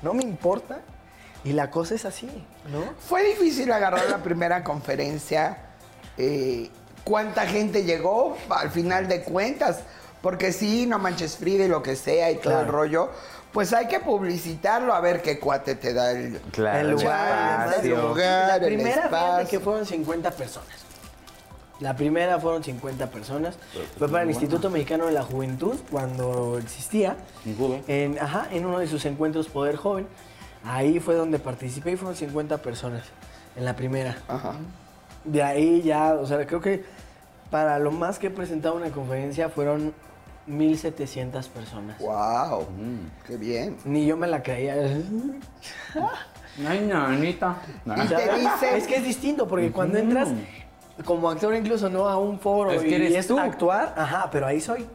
no 0.02 0.14
me 0.14 0.24
importa, 0.24 0.82
y 1.44 1.52
la 1.52 1.70
cosa 1.70 1.96
es 1.96 2.06
así, 2.06 2.30
¿no? 2.72 2.84
Fue 3.00 3.24
difícil 3.26 3.72
agarrar 3.72 4.10
la 4.10 4.24
primera 4.24 4.64
conferencia. 4.64 5.58
eh, 6.18 6.70
¿Cuánta 7.04 7.46
gente 7.46 7.84
llegó 7.84 8.38
al 8.50 8.72
final 8.72 9.10
de 9.10 9.24
cuentas? 9.24 9.82
Porque 10.22 10.54
sí, 10.54 10.86
no 10.86 11.00
manches 11.00 11.36
Frida 11.36 11.66
y 11.66 11.68
lo 11.68 11.84
que 11.84 11.98
sea 11.98 12.32
y 12.32 12.38
todo 12.38 12.62
el 12.62 12.68
rollo. 12.68 13.10
Pues 13.54 13.72
hay 13.72 13.88
que 13.88 14.00
publicitarlo 14.00 14.94
a 14.94 15.00
ver 15.00 15.22
qué 15.22 15.40
cuate 15.40 15.76
te 15.76 15.94
da 15.94 16.12
el, 16.12 16.40
Claro, 16.52 16.80
el 16.80 16.92
lugar, 16.92 17.68
el 17.68 17.70
espacio. 17.70 18.08
lugar, 18.10 18.48
La 18.60 18.66
primera, 18.66 19.04
fíjate 19.04 19.46
que 19.46 19.60
fueron 19.60 19.86
50 19.86 20.32
personas. 20.32 20.70
La 21.80 21.96
primera 21.96 22.40
fueron 22.40 22.64
50 22.64 23.08
personas. 23.08 23.56
Fue 24.00 24.08
para 24.10 24.24
el 24.24 24.30
Instituto 24.30 24.70
Mexicano 24.70 25.06
de 25.06 25.12
la 25.12 25.24
Juventud 25.24 25.76
cuando 25.92 26.58
existía. 26.58 27.16
En, 27.88 28.18
ajá, 28.20 28.48
en 28.52 28.66
uno 28.66 28.80
de 28.80 28.88
sus 28.88 29.06
encuentros 29.06 29.48
Poder 29.50 29.76
Joven. 29.76 30.08
Ahí 30.66 31.00
fue 31.00 31.16
donde 31.16 31.40
participé 31.40 31.92
y 31.92 31.96
fueron 31.98 32.16
50 32.16 32.58
personas 32.60 33.04
en 33.56 33.66
la 33.66 33.76
primera. 33.76 34.18
Ajá. 34.28 34.54
De 35.26 35.44
ahí 35.44 35.82
ya, 35.82 36.14
o 36.14 36.26
sea, 36.26 36.46
creo 36.48 36.62
que 36.62 36.84
para 37.52 37.78
lo 37.80 37.92
más 37.92 38.18
que 38.18 38.28
he 38.28 38.32
presentado 38.32 38.76
una 38.76 38.90
conferencia 38.90 39.50
fueron 39.50 39.94
1700 40.48 41.48
personas. 41.50 41.98
Wow, 42.00 42.66
qué 43.26 43.38
bien. 43.38 43.78
Ni 43.86 44.06
yo 44.06 44.18
me 44.18 44.28
la 44.28 44.42
creía. 44.44 44.76
Ay, 46.68 46.82
nanita. 46.88 47.58
Y 47.86 48.08
te 48.08 48.16
dice- 48.40 48.78
Es 48.78 48.88
que 48.88 48.96
es 48.98 49.04
distinto, 49.04 49.48
porque 49.48 49.72
cuando 49.72 49.98
entras 49.98 50.30
como 51.06 51.30
actor 51.30 51.56
incluso, 51.56 51.90
¿no? 51.90 52.08
A 52.08 52.18
un 52.18 52.40
foro 52.40 52.72
Es 52.72 52.82
que 52.82 52.90
y 52.90 52.94
eres 52.94 53.16
es 53.16 53.28
tú. 53.28 53.40
actuar, 53.40 53.94
ajá, 53.98 54.30
pero 54.32 54.46
ahí 54.46 54.62
soy 54.62 54.86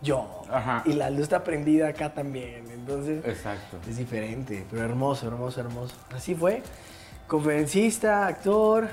yo. 0.00 0.42
Ajá. 0.50 0.82
Y 0.86 0.94
la 0.94 1.10
luz 1.10 1.22
está 1.22 1.44
prendida 1.44 1.88
acá 1.88 2.14
también, 2.14 2.64
entonces 2.72 3.22
Exacto. 3.26 3.76
es 3.88 3.96
diferente, 3.98 4.64
pero 4.70 4.84
hermoso, 4.84 5.26
hermoso, 5.26 5.60
hermoso. 5.60 5.94
Así 6.14 6.34
fue. 6.34 6.62
Conferencista, 7.26 8.26
actor, 8.26 8.88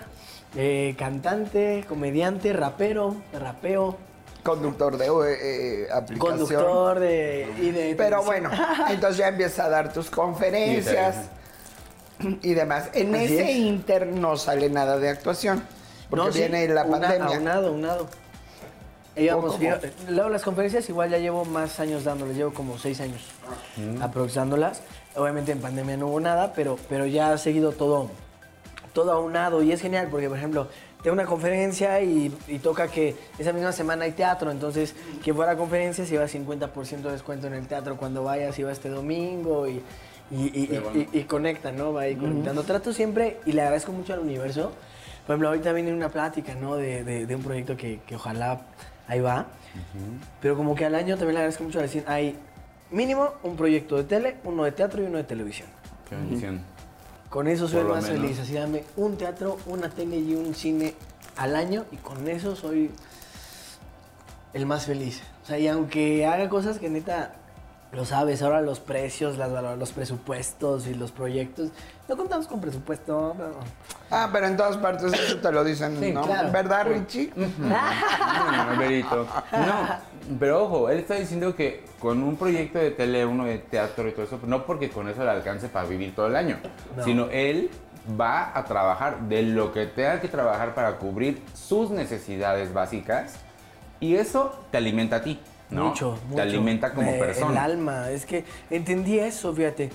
eh, 0.57 0.95
cantante, 0.97 1.85
comediante, 1.87 2.51
rapero, 2.51 3.15
rapeo, 3.39 3.95
Conductor 4.55 4.95
de 4.97 5.07
eh, 5.07 5.87
aplicación. 5.91 6.37
conductor 6.37 6.99
de, 6.99 7.51
y 7.59 7.71
de 7.71 7.95
Pero 7.95 8.23
bueno, 8.23 8.51
entonces 8.89 9.17
ya 9.17 9.29
empieza 9.29 9.65
a 9.65 9.69
dar 9.69 9.91
tus 9.91 10.11
conferencias 10.11 11.15
y 12.43 12.53
demás. 12.53 12.91
En 12.93 13.15
Así 13.15 13.23
ese 13.25 13.51
es. 13.51 13.57
inter 13.57 14.05
no 14.05 14.37
sale 14.37 14.69
nada 14.69 14.99
de 14.99 15.09
actuación, 15.09 15.63
porque 16.11 16.25
No, 16.27 16.31
sí, 16.31 16.39
viene 16.41 16.67
la 16.67 16.83
una- 16.83 16.99
pandemia. 16.99 17.37
Aunado, 17.37 17.67
aunado. 17.69 18.07
¿Cómo? 19.31 19.57
yo- 19.59 19.75
luego 20.09 20.29
las 20.29 20.43
conferencias 20.43 20.87
igual 20.89 21.09
ya 21.09 21.17
llevo 21.17 21.43
más 21.45 21.79
años 21.79 22.03
dándolas, 22.03 22.35
llevo 22.35 22.53
como 22.53 22.77
seis 22.77 23.01
años 23.01 23.21
aproximándolas. 23.99 24.81
Obviamente 25.15 25.53
en 25.53 25.59
pandemia 25.59 25.97
no 25.97 26.07
hubo 26.07 26.19
nada, 26.19 26.53
pero, 26.53 26.77
pero 26.87 27.07
ya 27.07 27.31
ha 27.31 27.37
seguido 27.39 27.71
todo, 27.71 28.11
todo 28.93 29.11
aunado 29.11 29.63
y 29.63 29.71
es 29.71 29.81
genial 29.81 30.09
porque, 30.11 30.27
por 30.29 30.37
ejemplo, 30.37 30.67
tengo 31.05 31.13
una 31.13 31.25
conferencia 31.27 32.01
y, 32.01 32.35
y 32.47 32.57
toca 32.57 32.87
que 32.87 33.15
esa 33.37 33.53
misma 33.53 33.71
semana 33.71 34.05
hay 34.05 34.13
teatro, 34.13 34.49
entonces 34.49 34.95
quien 35.23 35.35
fuera 35.35 35.51
a 35.51 35.55
conferencia 35.55 36.03
se 36.03 36.09
lleva 36.09 36.25
50% 36.25 37.01
de 37.03 37.11
descuento 37.11 37.45
en 37.45 37.53
el 37.53 37.67
teatro 37.67 37.95
cuando 37.95 38.23
vayas, 38.23 38.57
iba 38.57 38.71
este 38.71 38.89
domingo 38.89 39.67
y, 39.67 39.83
y, 40.31 40.35
y- 40.35 40.67
y- 40.95 41.07
y- 41.13 41.19
y 41.19 41.23
conecta, 41.25 41.71
¿no? 41.71 41.93
Va 41.93 42.01
ahí 42.01 42.15
conectando. 42.15 42.63
Trato 42.63 42.91
siempre 42.91 43.37
y 43.45 43.51
le 43.51 43.61
agradezco 43.61 43.91
mucho 43.91 44.13
al 44.13 44.19
universo. 44.21 44.71
Por 45.27 45.33
ejemplo, 45.35 45.49
ahorita 45.49 45.73
viene 45.73 45.93
una 45.93 46.09
plática, 46.09 46.55
¿no? 46.55 46.75
De, 46.75 47.03
de- 47.03 47.27
de 47.27 47.35
un 47.35 47.43
proyecto 47.43 47.77
que, 47.77 47.99
que 48.07 48.15
ojalá 48.15 48.61
ahí 49.07 49.19
va. 49.19 49.45
Pero 50.41 50.57
como 50.57 50.73
que 50.73 50.85
al 50.85 50.95
año 50.95 51.17
también 51.17 51.35
le 51.35 51.39
agradezco 51.41 51.63
mucho 51.65 51.77
a 51.77 51.83
decir, 51.83 52.03
hay 52.07 52.35
mínimo 52.89 53.29
un 53.43 53.55
proyecto 53.55 53.95
de 53.97 54.05
tele, 54.05 54.37
uno 54.43 54.63
de 54.63 54.71
teatro 54.71 55.03
y 55.03 55.05
uno 55.05 55.17
de 55.17 55.23
televisión. 55.23 55.67
Qué 56.09 56.15
bendición. 56.15 56.61
Con 57.29 57.47
eso 57.47 57.67
soy 57.67 57.83
más 57.83 58.03
menos. 58.03 58.21
feliz. 58.21 58.39
Así 58.39 58.53
dame 58.53 58.83
un 58.95 59.17
teatro, 59.17 59.57
una 59.65 59.89
tele 59.89 60.17
y 60.17 60.35
un 60.35 60.55
cine 60.55 60.93
al 61.35 61.55
año 61.55 61.85
y 61.91 61.97
con 61.97 62.27
eso 62.27 62.55
soy 62.55 62.91
el 64.53 64.65
más 64.65 64.85
feliz. 64.85 65.21
O 65.43 65.47
sea, 65.47 65.59
y 65.59 65.67
aunque 65.67 66.25
haga 66.25 66.49
cosas 66.49 66.79
que 66.79 66.89
neta 66.89 67.35
lo 67.91 68.05
sabes, 68.05 68.41
ahora 68.41 68.61
los 68.61 68.79
precios, 68.79 69.37
las, 69.37 69.51
los 69.77 69.91
presupuestos 69.91 70.87
y 70.87 70.93
los 70.93 71.11
proyectos, 71.11 71.69
no 72.07 72.15
contamos 72.17 72.47
con 72.47 72.61
presupuesto. 72.61 73.33
pero- 73.37 73.55
Ah, 74.11 74.29
pero 74.31 74.47
en 74.47 74.55
todas 74.57 74.77
partes 74.77 75.11
eso 75.13 75.37
te 75.37 75.51
lo 75.51 75.63
dicen, 75.63 75.97
Sí, 75.99 76.11
¿no? 76.11 76.21
claro. 76.21 76.51
¿Verdad, 76.51 76.85
Richie? 76.87 77.31
No, 77.35 78.77
Berito. 78.77 79.27
No, 79.51 80.35
pero 80.39 80.63
ojo, 80.65 80.89
él 80.89 80.99
está 80.99 81.15
diciendo 81.15 81.55
que 81.55 81.83
con 81.99 82.21
un 82.23 82.35
proyecto 82.35 82.77
de 82.79 82.91
tele, 82.91 83.25
uno 83.25 83.45
de 83.45 83.57
teatro 83.57 84.07
y 84.07 84.11
todo 84.11 84.23
eso, 84.25 84.39
no 84.45 84.65
porque 84.65 84.89
con 84.89 85.07
eso 85.07 85.23
le 85.23 85.31
alcance 85.31 85.67
para 85.69 85.87
vivir 85.87 86.13
todo 86.15 86.27
el 86.27 86.35
año, 86.35 86.57
No. 86.95 87.03
sino 87.03 87.27
él 87.31 87.69
va 88.19 88.51
a 88.55 88.63
trabajar 88.65 89.21
de 89.21 89.41
lo 89.41 89.71
que 89.73 89.87
tenga 89.87 90.21
que 90.21 90.27
trabajar 90.27 90.75
para 90.75 90.97
cubrir 90.97 91.41
sus 91.55 91.89
necesidades 91.89 92.71
básicas 92.71 93.35
y 93.99 94.15
eso 94.15 94.53
te 94.71 94.77
alimenta 94.77 95.15
a 95.17 95.21
ti, 95.23 95.39
¿no? 95.69 95.89
Mucho, 95.89 96.17
mucho. 96.25 96.35
Te 96.35 96.41
alimenta 96.41 96.93
como 96.93 97.09
Eh, 97.09 97.13
El 97.15 97.19
persona. 97.19 97.63
alma, 97.63 98.09
es 98.11 98.25
que 98.25 98.43
entendí 98.69 99.19
eso, 99.19 99.53
fíjate. 99.53 99.89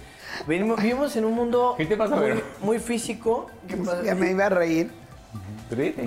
Vivimos, 0.47 0.81
vivimos 0.81 1.17
en 1.17 1.25
un 1.25 1.35
mundo 1.35 1.75
¿Qué 1.77 1.87
te 1.87 1.97
pasa, 1.97 2.21
muy, 2.63 2.79
físico. 2.79 3.51
¿Qué 3.69 3.77
pasa? 3.77 4.03
Ya 4.05 4.15
me 4.15 4.31
iba 4.31 4.47
a 4.47 4.49
reír 4.49 4.91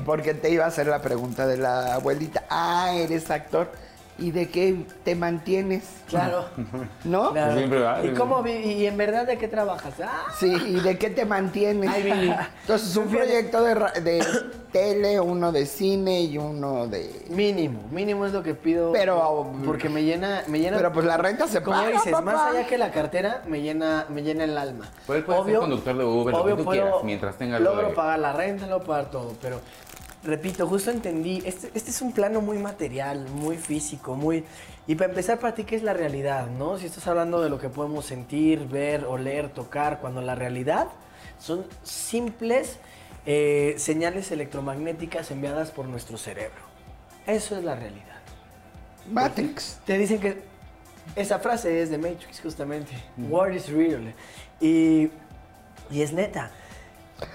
porque 0.05 0.34
te 0.34 0.49
iba 0.49 0.66
a 0.66 0.68
hacer 0.68 0.88
la 0.88 1.01
pregunta 1.01 1.47
de 1.47 1.57
la 1.57 1.95
abuelita. 1.95 2.43
Ah, 2.49 2.91
eres 2.93 3.32
actor. 3.32 3.72
¿Y 4.20 4.30
de 4.30 4.47
qué 4.49 4.86
te 5.03 5.16
mantienes? 5.16 5.84
Claro. 6.07 6.45
¿No? 7.03 7.32
claro. 7.32 7.57
Siempre 7.57 7.80
va, 7.82 8.05
¿Y, 8.05 8.14
cómo, 8.14 8.45
¿Y 8.47 8.86
en 8.86 8.95
verdad 8.95 9.26
de 9.26 9.38
qué 9.39 9.47
trabajas? 9.47 9.95
Ah, 10.03 10.26
Sí, 10.38 10.53
¿y 10.53 10.80
de 10.82 10.97
qué 10.99 11.09
te 11.09 11.26
mantienes? 11.26 11.89
Ay. 11.89 12.36
Entonces, 12.61 12.95
un 12.95 13.07
proyecto 13.07 13.64
de, 13.64 13.74
ra- 13.74 13.91
de 13.91 14.24
tele, 14.72 15.20
uno 15.20 15.51
de 15.51 15.66
cine 15.66 16.22
y 16.22 16.38
uno 16.38 16.86
de... 16.88 17.26
Mínimo, 17.30 17.82
mínimo 17.91 18.26
es 18.28 18.34
lo 18.34 18.43
que 18.43 18.53
pido. 18.53 18.91
Pero- 18.91 19.51
porque 19.66 19.89
me 19.89 20.03
llena, 20.03 20.43
me 20.47 20.59
llena. 20.59 20.78
Pero 20.78 20.93
pues 20.93 21.05
la 21.07 21.18
renta 21.18 21.47
se 21.47 21.64
Como 21.64 21.78
paga, 21.78 21.89
dices, 21.91 22.11
papá. 22.11 22.22
más 22.22 22.51
allá 22.53 22.68
que 22.68 22.78
la 22.78 22.91
cartera, 22.91 23.41
me 23.47 23.61
llena, 23.61 24.05
me 24.09 24.22
llena 24.22 24.43
el 24.43 24.57
alma. 24.57 24.89
Pues 25.07 25.24
puede 25.24 25.43
ser 25.45 25.55
conductor 25.57 25.97
de 25.97 26.03
Uber, 26.05 26.34
lo 26.36 26.45
que 26.45 26.51
tú 26.55 26.64
puedo- 26.64 26.82
quieras, 26.84 27.03
mientras 27.03 27.36
tenga 27.38 27.57
lo 27.59 27.72
Logro 27.72 27.88
de- 27.89 27.93
pagar 27.95 28.20
la 28.20 28.34
renta, 28.34 28.68
logro 28.68 28.86
pagar 28.86 29.09
todo, 29.09 29.34
pero 29.41 29.59
repito, 30.24 30.67
justo 30.67 30.91
entendí, 30.91 31.41
este, 31.45 31.69
este 31.74 31.91
es 31.91 32.01
un 32.01 32.11
plano 32.11 32.41
muy 32.41 32.57
material, 32.57 33.28
muy 33.30 33.57
físico, 33.57 34.15
muy... 34.15 34.43
Y 34.88 34.95
para 34.95 35.09
empezar, 35.09 35.39
para 35.39 35.55
ti, 35.55 35.63
¿qué 35.63 35.76
es 35.76 35.84
la 35.84 35.93
realidad, 35.93 36.47
no? 36.47 36.78
Si 36.78 36.86
estás 36.86 37.07
hablando 37.07 37.41
de 37.41 37.49
lo 37.49 37.59
que 37.59 37.69
podemos 37.69 38.05
sentir, 38.05 38.67
ver, 38.67 39.05
oler, 39.05 39.49
tocar, 39.49 39.99
cuando 39.99 40.21
la 40.21 40.36
realidad 40.36 40.88
son 41.39 41.65
simples 41.84 42.78
eh, 43.26 43.76
señales 43.78 44.32
electromagnéticas 44.32 45.32
enviadas 45.32 45.71
por 45.71 45.88
nuestro 45.88 46.17
cerebro. 46.17 46.61
Eso 47.26 47.57
es 47.57 47.63
la 47.63 47.76
realidad. 47.76 48.19
Matrix. 49.09 49.80
Te 49.86 49.97
dicen 49.97 50.19
que 50.19 50.41
esa 51.15 51.39
frase 51.39 51.82
es 51.82 51.89
de 51.89 51.97
Matrix, 51.97 52.41
justamente. 52.41 52.91
What 53.17 53.51
is 53.51 53.69
real? 53.69 54.13
Y, 54.59 55.09
y 55.89 56.01
es 56.01 56.11
neta. 56.11 56.51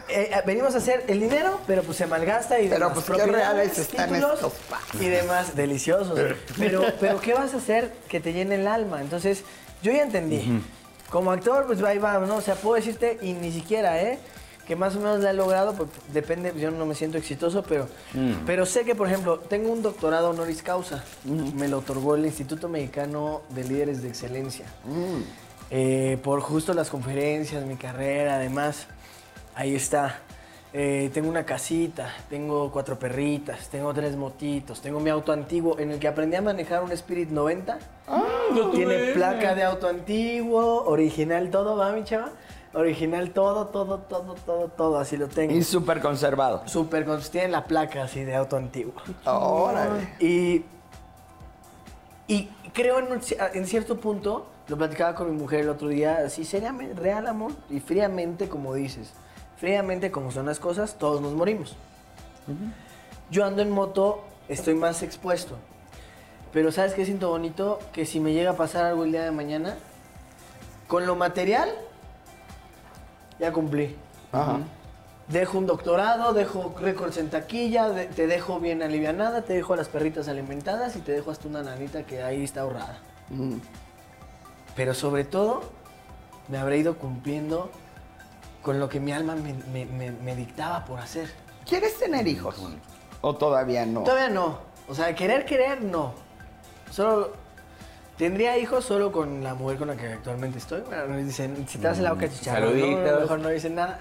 Eh, 0.08 0.30
eh, 0.32 0.42
venimos 0.46 0.74
a 0.74 0.78
hacer 0.78 1.04
el 1.08 1.20
dinero, 1.20 1.60
pero 1.66 1.82
pues 1.82 1.96
se 1.98 2.06
malgasta 2.06 2.60
y 2.60 2.68
Pero, 2.68 2.88
demás. 2.88 3.04
pues, 3.06 3.18
qué 3.20 3.26
reales 3.26 3.78
están 3.78 4.08
títulos 4.08 4.34
estos 4.34 4.52
Y 5.00 5.06
demás, 5.08 5.54
deliciosos. 5.54 6.18
Pero, 6.58 6.82
pero, 7.00 7.20
¿qué 7.20 7.34
vas 7.34 7.54
a 7.54 7.58
hacer 7.58 7.92
que 8.08 8.20
te 8.20 8.32
llene 8.32 8.56
el 8.56 8.66
alma? 8.66 9.00
Entonces, 9.00 9.42
yo 9.82 9.92
ya 9.92 10.02
entendí. 10.02 10.62
Como 11.10 11.30
actor, 11.30 11.66
pues 11.66 11.82
ahí 11.82 11.98
va, 11.98 12.18
¿no? 12.18 12.36
O 12.36 12.40
sea, 12.40 12.54
puedo 12.54 12.76
decirte, 12.76 13.18
y 13.22 13.32
ni 13.32 13.50
siquiera, 13.52 14.02
¿eh? 14.02 14.18
Que 14.66 14.76
más 14.76 14.94
o 14.96 14.98
menos 14.98 15.20
la 15.20 15.30
he 15.30 15.34
logrado, 15.34 15.72
pues 15.72 15.88
depende, 16.12 16.52
yo 16.58 16.70
no 16.70 16.84
me 16.84 16.94
siento 16.94 17.16
exitoso, 17.16 17.62
pero, 17.62 17.88
pero 18.44 18.66
sé 18.66 18.84
que, 18.84 18.94
por 18.94 19.08
ejemplo, 19.08 19.38
tengo 19.38 19.72
un 19.72 19.80
doctorado 19.82 20.28
honoris 20.30 20.62
causa. 20.62 21.02
Me 21.24 21.68
lo 21.68 21.78
otorgó 21.78 22.16
el 22.16 22.26
Instituto 22.26 22.68
Mexicano 22.68 23.40
de 23.48 23.64
Líderes 23.64 24.02
de 24.02 24.08
Excelencia. 24.08 24.66
Eh, 25.70 26.18
por 26.22 26.40
justo 26.40 26.74
las 26.74 26.90
conferencias, 26.90 27.64
mi 27.64 27.76
carrera, 27.76 28.36
además. 28.36 28.86
Ahí 29.58 29.74
está. 29.74 30.20
Eh, 30.72 31.10
tengo 31.12 31.28
una 31.28 31.44
casita, 31.44 32.12
tengo 32.30 32.70
cuatro 32.70 32.96
perritas, 32.96 33.68
tengo 33.70 33.92
tres 33.92 34.14
motitos, 34.14 34.80
tengo 34.80 35.00
mi 35.00 35.10
auto 35.10 35.32
antiguo 35.32 35.76
en 35.80 35.90
el 35.90 35.98
que 35.98 36.06
aprendí 36.06 36.36
a 36.36 36.42
manejar 36.42 36.84
un 36.84 36.92
Spirit 36.92 37.28
90. 37.30 37.76
Tiene 38.72 39.12
placa 39.14 39.56
de 39.56 39.64
auto 39.64 39.88
antiguo, 39.88 40.84
original 40.84 41.50
todo, 41.50 41.76
¿va 41.76 41.90
mi 41.90 42.04
chava? 42.04 42.30
Original 42.72 43.30
todo, 43.30 43.66
todo, 43.66 43.98
todo, 43.98 44.34
todo, 44.46 44.68
todo, 44.68 44.98
así 44.98 45.16
lo 45.16 45.26
tengo. 45.26 45.52
Y 45.52 45.64
súper 45.64 46.00
conservado. 46.00 46.62
Súper, 46.66 47.04
con- 47.04 47.20
tiene 47.22 47.48
la 47.48 47.64
placa 47.64 48.04
así 48.04 48.22
de 48.22 48.36
auto 48.36 48.56
antiguo. 48.56 48.92
Órale. 49.24 50.14
Y, 50.20 50.64
y 52.28 52.44
creo 52.72 53.00
en, 53.00 53.06
un 53.10 53.20
en 53.54 53.66
cierto 53.66 53.98
punto, 53.98 54.46
lo 54.68 54.76
platicaba 54.76 55.16
con 55.16 55.30
mi 55.34 55.36
mujer 55.36 55.60
el 55.62 55.70
otro 55.70 55.88
día, 55.88 56.20
así 56.26 56.44
seriamente, 56.44 56.94
real 57.00 57.26
amor, 57.26 57.52
y 57.70 57.80
fríamente 57.80 58.48
como 58.50 58.74
dices, 58.74 59.12
fríamente 59.58 60.10
como 60.10 60.30
son 60.32 60.46
las 60.46 60.58
cosas, 60.58 60.96
todos 60.98 61.20
nos 61.20 61.32
morimos. 61.32 61.76
Yo 63.30 63.44
ando 63.44 63.60
en 63.62 63.70
moto, 63.70 64.24
estoy 64.48 64.74
más 64.74 65.02
expuesto. 65.02 65.56
Pero 66.52 66.72
¿sabes 66.72 66.94
qué 66.94 67.04
siento 67.04 67.28
bonito? 67.28 67.78
Que 67.92 68.06
si 68.06 68.20
me 68.20 68.32
llega 68.32 68.52
a 68.52 68.56
pasar 68.56 68.86
algo 68.86 69.04
el 69.04 69.12
día 69.12 69.22
de 69.22 69.30
mañana, 69.30 69.76
con 70.86 71.06
lo 71.06 71.14
material, 71.14 71.68
ya 73.38 73.52
cumplí. 73.52 73.94
Ajá. 74.32 74.60
Dejo 75.28 75.58
un 75.58 75.66
doctorado, 75.66 76.32
dejo 76.32 76.74
récords 76.80 77.18
en 77.18 77.28
taquilla, 77.28 77.90
de- 77.90 78.06
te 78.06 78.26
dejo 78.26 78.60
bien 78.60 78.82
alivianada, 78.82 79.42
te 79.42 79.52
dejo 79.52 79.74
a 79.74 79.76
las 79.76 79.88
perritas 79.88 80.26
alimentadas 80.28 80.96
y 80.96 81.00
te 81.00 81.12
dejo 81.12 81.30
hasta 81.30 81.48
una 81.48 81.62
nanita 81.62 82.04
que 82.04 82.22
ahí 82.22 82.42
está 82.42 82.62
ahorrada. 82.62 82.98
Pero 84.74 84.94
sobre 84.94 85.24
todo, 85.24 85.62
me 86.48 86.56
habré 86.56 86.78
ido 86.78 86.96
cumpliendo 86.96 87.70
con 88.68 88.78
lo 88.78 88.86
que 88.86 89.00
mi 89.00 89.12
alma 89.12 89.34
me, 89.34 89.54
me- 89.72 89.86
me- 89.86 90.10
me 90.10 90.36
dictaba 90.36 90.84
por 90.84 91.00
hacer. 91.00 91.26
¿Quieres 91.66 91.98
tener 91.98 92.28
hijos? 92.28 92.54
¿O 93.22 93.34
todavía 93.34 93.86
no? 93.86 94.02
Todavía 94.02 94.28
no. 94.28 94.58
O 94.90 94.94
sea, 94.94 95.14
querer, 95.14 95.46
querer, 95.46 95.80
no. 95.80 96.12
Solo 96.90 97.32
tendría 98.18 98.58
hijos 98.58 98.84
solo 98.84 99.10
con 99.10 99.42
la 99.42 99.54
mujer 99.54 99.78
con 99.78 99.88
la 99.88 99.96
que 99.96 100.12
actualmente 100.12 100.58
estoy. 100.58 100.82
Bueno, 100.82 101.06
me 101.06 101.24
dicen, 101.24 101.64
si 101.66 101.78
te 101.78 101.88
hace 101.88 102.02
la 102.02 102.12
boca 102.12 102.28
chicharrón, 102.28 102.78
¿no? 102.78 102.86
Saluditos. 102.86 103.20
mejor 103.22 103.38
no 103.38 103.48
dicen 103.48 103.74
nada. 103.74 103.98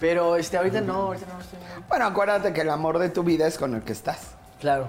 Pero 0.00 0.36
este, 0.36 0.56
ahorita 0.56 0.80
no, 0.80 0.94
ahorita 1.02 1.26
no 1.30 1.40
estoy 1.42 1.58
muy- 1.58 1.84
Bueno, 1.86 2.06
acuérdate 2.06 2.54
que 2.54 2.62
el 2.62 2.70
amor 2.70 2.98
de 2.98 3.10
tu 3.10 3.22
vida 3.22 3.46
es 3.46 3.58
con 3.58 3.74
el 3.74 3.82
que 3.82 3.92
estás, 3.92 4.28
Claro, 4.60 4.88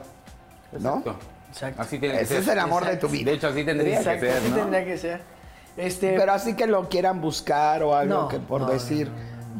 ¿no? 0.79 1.03
Exacto. 1.49 1.81
Así 1.81 1.99
tiene 1.99 2.15
que 2.15 2.21
Ese 2.23 2.35
ser. 2.35 2.43
es 2.43 2.47
el 2.47 2.59
amor 2.59 2.83
de 2.85 2.91
Exacto. 2.93 3.07
tu 3.07 3.11
vida. 3.11 3.31
De 3.31 3.35
hecho, 3.35 3.47
así 3.49 3.65
tendría 3.65 3.97
Exacto, 3.97 4.21
que 4.21 4.27
ser, 4.31 4.37
así 4.37 4.49
¿no? 4.51 4.55
tendría 4.55 4.85
que 4.85 4.97
ser. 4.97 5.34
Este, 5.77 6.15
Pero 6.17 6.31
así 6.31 6.55
que 6.55 6.67
lo 6.67 6.87
quieran 6.87 7.21
buscar 7.21 7.83
o 7.83 7.95
algo 7.95 8.13
No, 8.13 8.27
que 8.27 8.39
por 8.39 8.61
no, 8.61 8.67
no, 8.67 8.73
decir, 8.73 9.09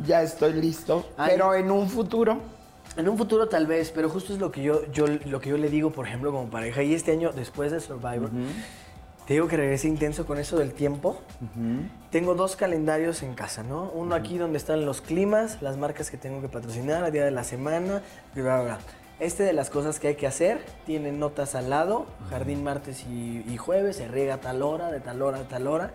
ya 0.06 0.22
estoy 0.22 0.54
listo. 0.54 1.06
Ay. 1.18 1.32
Pero 1.34 1.54
en 1.54 1.72
un 1.72 1.90
futuro, 1.90 2.40
En 2.98 3.10
un 3.10 3.18
futuro 3.18 3.50
tal 3.50 3.68
vez, 3.68 3.92
pero 3.92 4.10
justo 4.10 4.32
es 4.32 4.40
lo 4.40 4.52
que 4.52 4.64
yo, 4.64 4.90
yo, 4.94 5.06
lo 5.08 5.42
que 5.42 5.50
yo 5.50 5.58
le 5.58 5.70
digo, 5.70 5.92
por 5.92 6.08
ejemplo, 6.08 6.32
como 6.32 6.50
pareja. 6.50 6.82
Y 6.82 6.94
este 6.94 7.12
año, 7.12 7.32
después 7.34 7.72
de 7.72 7.82
Survivor, 7.82 8.30
te 9.28 9.34
digo 9.34 9.48
que 9.50 9.58
regresé 9.58 9.90
intenso 9.90 10.26
con 10.26 10.38
eso 10.38 10.58
del 10.58 10.74
tiempo. 10.74 11.18
Tengo 12.12 12.36
dos 12.36 12.56
calendarios 12.56 13.22
en 13.24 13.34
casa, 13.34 13.64
¿no? 13.64 13.92
Uno 13.94 14.16
aquí 14.16 14.38
donde 14.38 14.58
están 14.58 14.86
los 14.86 15.02
climas, 15.02 15.62
las 15.62 15.76
marcas 15.76 16.10
que 16.10 16.16
tengo 16.18 16.40
que 16.40 16.48
patrocinar, 16.48 17.04
el 17.04 17.12
día 17.12 17.26
de 17.26 17.32
la 17.32 17.44
semana, 17.44 18.02
y 18.34 18.40
bla, 18.40 18.62
bla, 18.62 18.64
bla. 18.64 18.80
Este 19.20 19.44
de 19.44 19.54
las 19.54 19.70
cosas 19.70 20.00
que 20.00 20.10
hay 20.10 20.16
que 20.16 20.28
hacer, 20.28 20.60
tiene 20.86 21.12
notas 21.12 21.56
al 21.56 21.70
lado, 21.70 22.06
jardín 22.30 22.64
martes 22.64 23.06
y, 23.10 23.44
y 23.48 23.58
jueves, 23.58 23.96
se 23.96 24.08
riega 24.10 24.36
a 24.36 24.42
tal 24.42 24.62
hora, 24.62 24.92
de 24.92 25.00
tal 25.00 25.22
hora 25.22 25.40
a 25.40 25.44
tal 25.44 25.68
hora. 25.68 25.92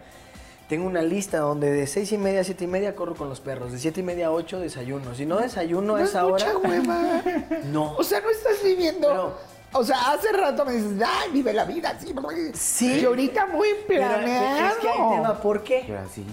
Tengo 0.70 0.86
una 0.86 1.02
lista 1.02 1.38
donde 1.38 1.70
de 1.70 1.86
seis 1.86 2.12
y 2.12 2.18
media 2.18 2.40
a 2.40 2.44
siete 2.44 2.64
y 2.64 2.68
media 2.68 2.94
corro 2.94 3.14
con 3.14 3.28
los 3.28 3.40
perros, 3.40 3.72
de 3.72 3.78
siete 3.78 4.00
y 4.00 4.02
media 4.04 4.28
a 4.28 4.30
ocho 4.30 4.58
desayuno. 4.60 5.14
Si 5.14 5.26
no 5.26 5.38
desayuno 5.38 5.96
a 5.96 5.98
no 5.98 6.04
es 6.04 6.10
esa 6.10 6.24
hora, 6.24 6.46
mucha 6.54 6.68
hueva. 6.68 7.22
no. 7.66 7.94
O 7.96 8.04
sea, 8.04 8.20
no 8.20 8.30
estás 8.30 8.62
viviendo. 8.62 9.08
Pero- 9.08 9.50
o 9.72 9.84
sea, 9.84 10.12
hace 10.12 10.32
rato 10.32 10.64
me 10.64 10.72
dices, 10.72 11.00
ay, 11.06 11.30
vive 11.30 11.52
la 11.52 11.64
vida 11.64 11.90
así. 11.90 12.12
Sí. 12.54 13.00
Y 13.00 13.04
ahorita 13.04 13.46
muy 13.46 13.68
Pero, 13.86 14.00
planeado. 14.06 14.68
es 14.68 14.74
que 14.78 14.88
hay 14.88 15.10
tema, 15.16 15.40
¿por 15.40 15.62
qué? 15.62 15.84
Pero 15.86 16.00
así. 16.00 16.24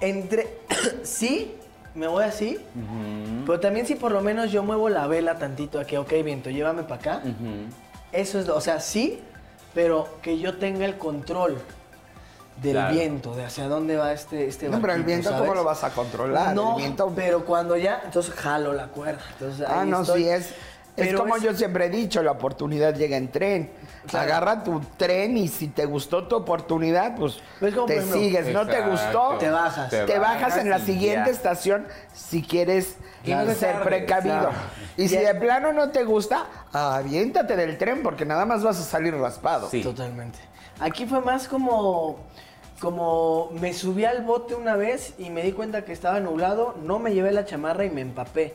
Entre, 0.00 0.58
sí, 1.02 1.54
me 1.94 2.06
voy 2.06 2.24
así, 2.24 2.58
pero 3.46 3.60
también 3.60 3.86
si 3.86 3.94
por 3.96 4.12
lo 4.12 4.20
menos 4.22 4.50
yo 4.50 4.62
muevo 4.62 4.88
la 4.88 5.06
vela 5.06 5.38
tantito 5.38 5.78
a 5.78 5.84
que, 5.84 5.98
ok, 5.98 6.10
viento, 6.24 6.50
llévame 6.50 6.82
para 6.84 6.94
acá. 7.00 7.22
Eso 8.12 8.38
es, 8.38 8.46
lo- 8.46 8.56
o 8.56 8.60
sea, 8.60 8.80
sí, 8.80 9.20
pero 9.74 10.08
que 10.22 10.38
yo 10.38 10.56
tenga 10.58 10.84
el 10.84 10.96
control 10.98 11.58
del 12.62 12.72
Claro. 12.72 12.94
viento, 12.94 13.34
de 13.34 13.44
hacia 13.44 13.66
dónde 13.68 13.96
va 13.96 14.12
este, 14.12 14.46
este 14.46 14.68
No, 14.68 14.80
pero 14.80 14.92
el 14.94 15.02
viento, 15.04 15.30
¿sabes? 15.30 15.40
¿cómo 15.42 15.54
lo 15.54 15.64
vas 15.64 15.82
a 15.84 15.90
controlar? 15.90 16.54
No, 16.54 16.72
el 16.76 16.82
viento. 16.82 17.12
pero 17.16 17.44
cuando 17.44 17.76
ya, 17.76 18.02
entonces 18.04 18.34
jalo 18.34 18.72
la 18.74 18.88
cuerda. 18.88 19.22
Entonces, 19.32 19.66
Ah, 19.68 19.80
ahí 19.82 19.88
no, 19.90 20.02
estoy. 20.02 20.22
sí 20.24 20.28
es. 20.28 20.54
Es 20.96 21.14
como 21.14 21.36
es- 21.36 21.42
yo 21.42 21.54
siempre 21.54 21.86
he 21.86 21.90
dicho, 21.90 22.22
la 22.22 22.32
oportunidad 22.32 22.94
llega 22.94 23.16
en 23.16 23.30
tren. 23.32 23.70
Agarra 24.12 24.64
tu 24.64 24.80
tren 24.96 25.36
y 25.36 25.48
si 25.48 25.68
te 25.68 25.86
gustó 25.86 26.26
tu 26.26 26.36
oportunidad, 26.36 27.16
pues 27.16 27.40
Es 27.60 27.74
como, 27.74 27.86
por 27.86 27.86
te 27.86 27.96
ejemplo, 27.96 28.18
sigues. 28.18 28.48
¿No 28.52 28.66
te 28.66 28.80
gustó? 28.82 29.36
Te 29.38 29.48
bajas. 29.48 29.90
Te, 29.90 30.18
bajas 30.18 30.56
en 30.56 30.70
la 30.70 30.80
siguiente 30.80 31.30
ya. 31.30 31.32
estación 31.32 31.86
si 32.12 32.42
quieres 32.42 32.96
ser 33.56 33.80
precavido. 33.82 34.40
claro. 34.40 34.52
Y 34.96 35.08
si 35.08 35.16
de 35.16 35.34
plano 35.34 35.72
no 35.72 35.90
te 35.90 36.04
gusta, 36.04 36.46
aviéntate 36.72 37.56
del 37.56 37.78
tren 37.78 38.02
porque 38.02 38.24
nada 38.24 38.44
más 38.44 38.62
vas 38.62 38.78
a 38.80 38.82
salir 38.82 39.14
raspado. 39.14 39.68
Sí. 39.70 39.82
Totalmente. 39.82 40.38
Aquí 40.80 41.06
fue 41.06 41.20
más 41.20 41.46
como, 41.46 42.18
como 42.80 43.50
me 43.52 43.72
subí 43.72 44.04
al 44.04 44.22
bote 44.22 44.54
una 44.54 44.74
vez 44.74 45.14
y 45.18 45.30
me 45.30 45.42
di 45.42 45.52
cuenta 45.52 45.84
que 45.84 45.92
estaba 45.92 46.18
nublado, 46.18 46.74
no 46.82 46.98
me 46.98 47.14
llevé 47.14 47.30
la 47.32 47.44
chamarra 47.44 47.84
y 47.84 47.90
me 47.90 48.00
empapé. 48.00 48.54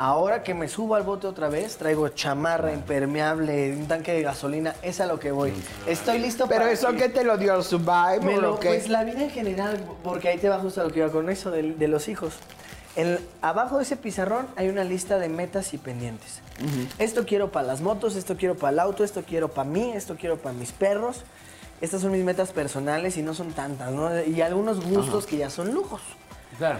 Ahora 0.00 0.44
que 0.44 0.54
me 0.54 0.68
subo 0.68 0.94
al 0.94 1.02
bote 1.02 1.26
otra 1.26 1.48
vez, 1.48 1.76
traigo 1.76 2.08
chamarra 2.10 2.72
impermeable, 2.72 3.72
un 3.74 3.88
tanque 3.88 4.12
de 4.12 4.22
gasolina, 4.22 4.74
es 4.82 5.00
a 5.00 5.06
lo 5.06 5.18
que 5.18 5.32
voy. 5.32 5.52
Estoy 5.88 6.20
listo 6.20 6.46
Pero 6.46 6.60
para 6.60 6.72
eso 6.72 6.90
que- 6.92 6.96
que 6.98 7.08
te 7.08 7.24
lo 7.24 7.36
dio 7.36 7.60
Survivor 7.64 8.22
me 8.22 8.36
lo- 8.36 8.54
o 8.54 8.60
qué? 8.60 8.68
Pues 8.68 8.88
la 8.88 9.02
vida 9.02 9.22
en 9.24 9.30
general, 9.30 9.80
porque 10.04 10.28
ahí 10.28 10.38
te 10.38 10.48
va 10.48 10.58
justo 10.60 10.80
a 10.80 10.84
lo 10.84 10.90
que 10.90 11.00
iba 11.00 11.10
con 11.10 11.28
eso 11.30 11.50
de, 11.50 11.72
de 11.74 11.88
los 11.88 12.06
hijos. 12.08 12.34
El- 12.94 13.18
abajo 13.42 13.78
de 13.78 13.82
ese 13.82 13.96
pizarrón 13.96 14.46
hay 14.54 14.68
una 14.68 14.84
lista 14.84 15.18
de 15.18 15.28
metas 15.28 15.74
y 15.74 15.78
pendientes. 15.78 16.40
Esto 16.98 17.24
quiero 17.26 17.50
para 17.50 17.66
las 17.66 17.80
motos, 17.80 18.14
esto 18.14 18.36
quiero 18.36 18.56
para 18.56 18.72
el 18.72 18.78
auto, 18.78 19.02
esto 19.02 19.22
quiero 19.26 19.48
para 19.48 19.68
mí, 19.68 19.92
esto 19.94 20.16
quiero 20.16 20.36
para 20.36 20.52
mis 20.54 20.70
perros. 20.72 21.22
Estas 21.80 22.00
son 22.02 22.10
mis 22.12 22.24
metas 22.24 22.50
personales 22.50 23.16
y 23.16 23.22
no 23.22 23.34
son 23.34 23.52
tantas, 23.52 23.92
¿no? 23.92 24.20
Y 24.22 24.42
algunos 24.42 24.84
gustos 24.84 25.26
que 25.26 25.36
ya 25.38 25.50
son 25.50 25.72
lujos. 25.72 26.00
Claro. 26.56 26.78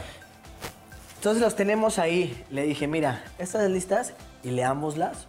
Entonces 1.19 1.43
los 1.43 1.57
tenemos 1.57 1.99
ahí. 1.99 2.45
Le 2.51 2.63
dije, 2.63 2.87
mira, 2.87 3.23
estas 3.39 3.69
listas 3.71 4.15
y 4.43 4.51
leámoslas. 4.51 5.27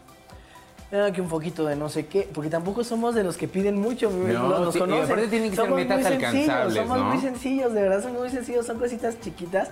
Aquí 0.92 1.22
un 1.22 1.30
poquito 1.30 1.66
de 1.66 1.76
no 1.76 1.88
sé 1.90 2.08
qué, 2.08 2.28
porque 2.34 2.50
tampoco 2.50 2.84
somos 2.84 3.14
de 3.14 3.24
los 3.24 3.38
que 3.38 3.48
piden 3.48 3.80
mucho, 3.80 4.10
No, 4.10 4.60
nos 4.60 4.74
sí, 4.74 4.80
conocen. 4.80 5.06
aparte 5.06 5.28
tienen 5.28 5.52
que 5.52 5.56
ser 5.56 5.70
metas 5.70 5.98
muy 6.00 6.04
sencillos, 6.04 6.34
alcanzables, 6.50 6.76
Somos 6.76 6.98
¿no? 6.98 7.04
muy 7.06 7.18
sencillos, 7.20 7.74
de 7.74 7.82
verdad, 7.84 8.02
son 8.02 8.14
muy 8.14 8.30
sencillos, 8.32 8.66
son 8.66 8.80
cositas 8.80 9.20
chiquitas. 9.22 9.70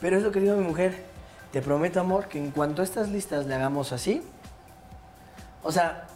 Pero 0.00 0.16
es 0.16 0.22
lo 0.22 0.32
que 0.32 0.40
digo 0.40 0.54
a 0.54 0.56
mi 0.56 0.64
mujer, 0.64 1.02
te 1.52 1.60
prometo, 1.60 2.00
amor, 2.00 2.28
que 2.28 2.38
en 2.38 2.50
cuanto 2.50 2.80
a 2.80 2.84
estas 2.86 3.10
listas 3.10 3.44
le 3.46 3.54
hagamos 3.56 3.92
así, 3.92 4.22
o 5.62 5.70
sea, 5.70 6.06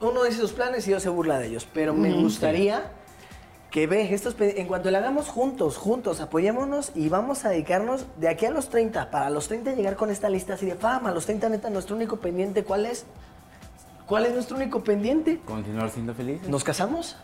uno 0.00 0.22
dice 0.24 0.38
sus 0.38 0.52
planes 0.52 0.86
y 0.86 0.90
yo 0.90 1.00
se 1.00 1.08
burla 1.08 1.38
de 1.38 1.46
ellos, 1.46 1.66
pero 1.72 1.94
me 1.94 2.12
gustaría 2.12 2.82
que 3.72 3.86
ve, 3.86 4.12
estos, 4.12 4.36
en 4.38 4.66
cuanto 4.68 4.90
le 4.90 4.98
hagamos 4.98 5.28
juntos, 5.28 5.78
juntos, 5.78 6.20
apoyémonos 6.20 6.92
y 6.94 7.08
vamos 7.08 7.46
a 7.46 7.48
dedicarnos 7.48 8.04
de 8.18 8.28
aquí 8.28 8.44
a 8.44 8.50
los 8.50 8.68
30, 8.68 9.10
para 9.10 9.30
los 9.30 9.48
30 9.48 9.72
llegar 9.72 9.96
con 9.96 10.10
esta 10.10 10.28
lista 10.28 10.54
así 10.54 10.66
de 10.66 10.74
fama, 10.74 11.08
a 11.08 11.12
los 11.12 11.24
30 11.24 11.48
neta, 11.48 11.70
nuestro 11.70 11.96
único 11.96 12.18
pendiente, 12.18 12.64
¿cuál 12.64 12.84
es? 12.84 13.06
¿Cuál 14.06 14.26
es 14.26 14.34
nuestro 14.34 14.56
único 14.58 14.84
pendiente? 14.84 15.40
Continuar 15.46 15.88
siendo 15.88 16.12
felices. 16.12 16.48
¿Nos 16.50 16.62
casamos? 16.62 17.16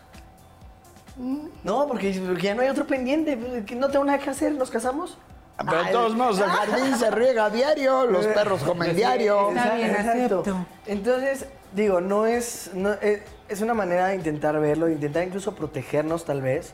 No, 1.63 1.87
porque, 1.87 2.19
porque 2.25 2.41
ya 2.41 2.55
no 2.55 2.63
hay 2.63 2.69
otro 2.69 2.87
pendiente, 2.87 3.37
pues, 3.37 3.77
no 3.77 3.89
tengo 3.89 4.05
nada 4.05 4.17
que 4.17 4.31
hacer, 4.31 4.53
¿nos 4.53 4.71
casamos? 4.71 5.19
Pero 5.63 5.83
de 5.83 5.91
todos 5.91 6.15
modos, 6.15 6.39
el 6.39 6.49
jardín 6.49 6.97
se 6.97 7.11
riega 7.11 7.45
a 7.45 7.49
diario, 7.51 8.07
los 8.07 8.25
perros 8.25 8.63
comen 8.63 8.95
diario. 8.95 9.49
Está 9.49 9.75
bien, 9.75 9.91
Exacto. 9.91 10.65
Entonces, 10.87 11.45
digo, 11.75 12.01
no 12.01 12.25
es, 12.25 12.71
no, 12.73 12.93
es, 12.93 13.21
es 13.49 13.61
una 13.61 13.73
manera 13.73 14.07
de 14.07 14.15
intentar 14.15 14.59
verlo, 14.59 14.85
de 14.85 14.93
intentar 14.93 15.23
incluso 15.25 15.55
protegernos 15.55 16.25
tal 16.25 16.41
vez, 16.41 16.71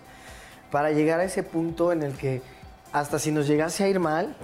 para 0.71 0.91
llegar 0.91 1.19
a 1.19 1.23
ese 1.23 1.43
punto 1.43 1.91
en 1.91 2.03
el 2.03 2.13
que 2.13 2.41
hasta 2.91 3.19
si 3.19 3.31
nos 3.31 3.47
llegase 3.47 3.83
a 3.83 3.87
ir 3.87 3.99
mal, 3.99 4.35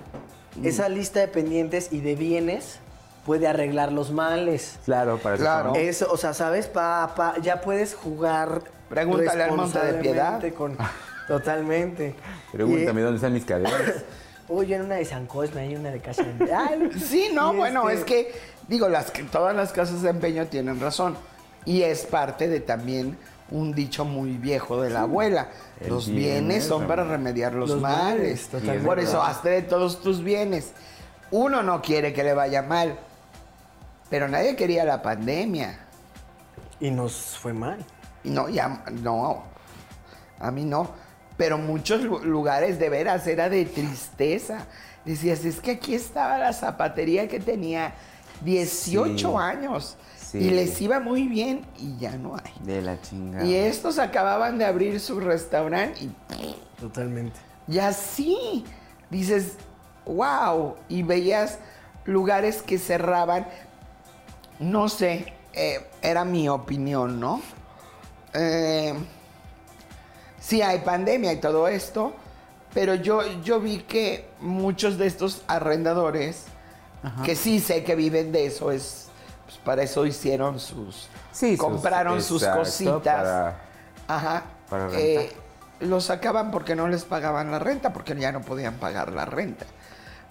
esa 0.63 0.89
lista 0.89 1.19
de 1.21 1.27
pendientes 1.27 1.91
y 1.91 2.01
de 2.01 2.15
bienes 2.15 2.79
puede 3.25 3.47
arreglar 3.47 3.91
los 3.91 4.11
males. 4.11 4.79
Claro, 4.85 5.17
para 5.19 5.35
eso 5.35 5.43
Claro. 5.43 5.73
Eso, 5.75 6.07
o 6.11 6.17
sea, 6.17 6.33
¿sabes? 6.33 6.67
Pa, 6.67 7.13
pa- 7.15 7.35
ya 7.41 7.61
puedes 7.61 7.93
jugar. 7.95 8.61
Pregúntale 8.89 9.43
al 9.43 9.55
Monte 9.55 9.79
de 9.79 9.93
Piedad. 9.95 10.41
Con, 10.53 10.77
totalmente. 11.27 12.15
Pregúntame 12.51 13.01
Y- 13.01 13.03
dónde 13.03 13.15
están 13.17 13.33
mis 13.33 13.45
cadenas. 13.45 13.73
Uy, 14.49 14.67
yo 14.67 14.75
en 14.75 14.81
una 14.81 14.95
de 14.95 15.05
San 15.05 15.27
Cosme, 15.27 15.61
hay 15.61 15.75
una 15.77 15.91
de 15.91 15.99
Casa 16.01 16.23
de 16.23 16.53
Ay, 16.53 16.89
Sí, 16.99 17.29
no, 17.33 17.53
y 17.53 17.57
bueno, 17.57 17.89
este- 17.89 17.99
es 17.99 18.05
que, 18.33 18.39
digo, 18.67 18.89
las 18.89 19.11
que 19.11 19.23
todas 19.23 19.55
las 19.55 19.71
casas 19.71 20.01
de 20.01 20.09
empeño 20.09 20.47
tienen 20.47 20.79
razón. 20.81 21.15
Y 21.65 21.83
es 21.83 22.05
parte 22.05 22.47
de 22.47 22.59
también 22.59 23.17
un 23.51 23.73
dicho 23.73 24.05
muy 24.05 24.31
viejo 24.37 24.81
de 24.81 24.89
la 24.89 25.01
abuela. 25.01 25.49
El 25.79 25.89
los 25.89 26.07
bien 26.07 26.47
bienes 26.47 26.63
es 26.63 26.69
son 26.69 26.87
para 26.87 27.03
remediar. 27.03 27.53
los, 27.53 27.69
Los 27.69 27.81
males. 27.81 28.49
males. 28.53 28.83
Por 28.83 28.99
eso, 28.99 29.21
hazte 29.21 29.49
de 29.49 29.61
todos 29.61 30.01
tus 30.01 30.23
bienes. 30.23 30.71
Uno 31.31 31.61
no 31.63 31.81
quiere 31.81 32.13
que 32.13 32.23
le 32.23 32.33
vaya 32.33 32.61
mal, 32.61 32.97
pero 34.09 34.27
nadie 34.27 34.55
quería 34.55 34.83
la 34.85 35.01
pandemia. 35.01 35.79
Y 36.79 36.91
nos 36.91 37.37
fue 37.37 37.53
mal. 37.53 37.77
Y 38.23 38.29
no, 38.29 38.49
ya, 38.49 38.83
no, 39.01 39.43
a 40.39 40.51
mí 40.51 40.63
no. 40.63 40.89
Pero 41.37 41.57
muchos 41.57 42.01
lu- 42.01 42.19
lugares 42.23 42.79
de 42.79 42.89
veras 42.89 43.25
era 43.27 43.49
de 43.49 43.65
tristeza. 43.65 44.65
Decías, 45.05 45.43
es 45.45 45.59
que 45.59 45.71
aquí 45.71 45.95
estaba 45.95 46.37
la 46.37 46.53
zapatería 46.53 47.27
que 47.27 47.39
tenía 47.39 47.93
18 48.43 49.29
Sí. 49.29 49.35
años 49.37 49.97
Sí. 50.31 50.37
y 50.37 50.49
les 50.51 50.79
iba 50.81 51.01
muy 51.01 51.27
bien 51.27 51.65
y 51.77 51.97
ya 51.97 52.15
no 52.15 52.37
hay. 52.37 52.53
De 52.63 52.81
la 52.81 53.01
chingada. 53.01 53.43
Y 53.43 53.53
estos 53.53 53.99
acababan 53.99 54.57
de 54.57 54.63
abrir 54.63 55.01
su 55.01 55.19
restaurante 55.19 56.05
y, 56.05 56.11
Totalmente. 56.79 57.37
y 57.67 57.79
así 57.79 58.63
dices, 59.09 59.55
wow. 60.05 60.75
Y 60.87 61.03
veías 61.03 61.59
lugares 62.05 62.61
que 62.61 62.77
cerraban. 62.77 63.45
No 64.59 64.87
sé, 64.87 65.33
eh, 65.53 65.85
era 66.01 66.23
mi 66.23 66.47
opinión, 66.47 67.19
¿no? 67.19 67.41
Eh, 68.33 68.93
sí 70.39 70.61
hay 70.61 70.79
pandemia 70.79 71.33
y 71.33 71.41
todo 71.41 71.67
esto, 71.67 72.13
pero 72.73 72.95
yo, 72.95 73.21
yo 73.41 73.59
vi 73.59 73.79
que 73.79 74.29
muchos 74.39 74.97
de 74.97 75.07
estos 75.07 75.43
arrendadores, 75.47 76.45
que 77.25 77.35
sí 77.35 77.59
sé 77.59 77.83
que 77.83 77.95
viven 77.95 78.31
de 78.31 78.45
eso, 78.45 78.71
es 78.71 79.07
pues, 79.51 79.59
para 79.65 79.83
eso 79.83 80.05
hicieron 80.05 80.59
sus... 80.59 81.07
Sí, 81.31 81.57
compraron 81.57 82.21
sus 82.21 82.41
exacto, 82.43 82.59
cositas. 82.63 83.01
para- 83.03 83.59
Ajá. 84.07 84.43
para 84.69 84.87
rentar. 84.87 85.01
eh, 85.01 85.31
los 85.81 86.05
sacaban 86.05 86.51
porque 86.51 86.75
no 86.75 86.87
les 86.87 87.03
pagaban 87.05 87.51
la 87.51 87.59
renta, 87.59 87.91
porque 87.93 88.15
ya 88.15 88.31
no 88.31 88.41
podían 88.41 88.75
pagar 88.75 89.11
la 89.11 89.25
renta. 89.25 89.65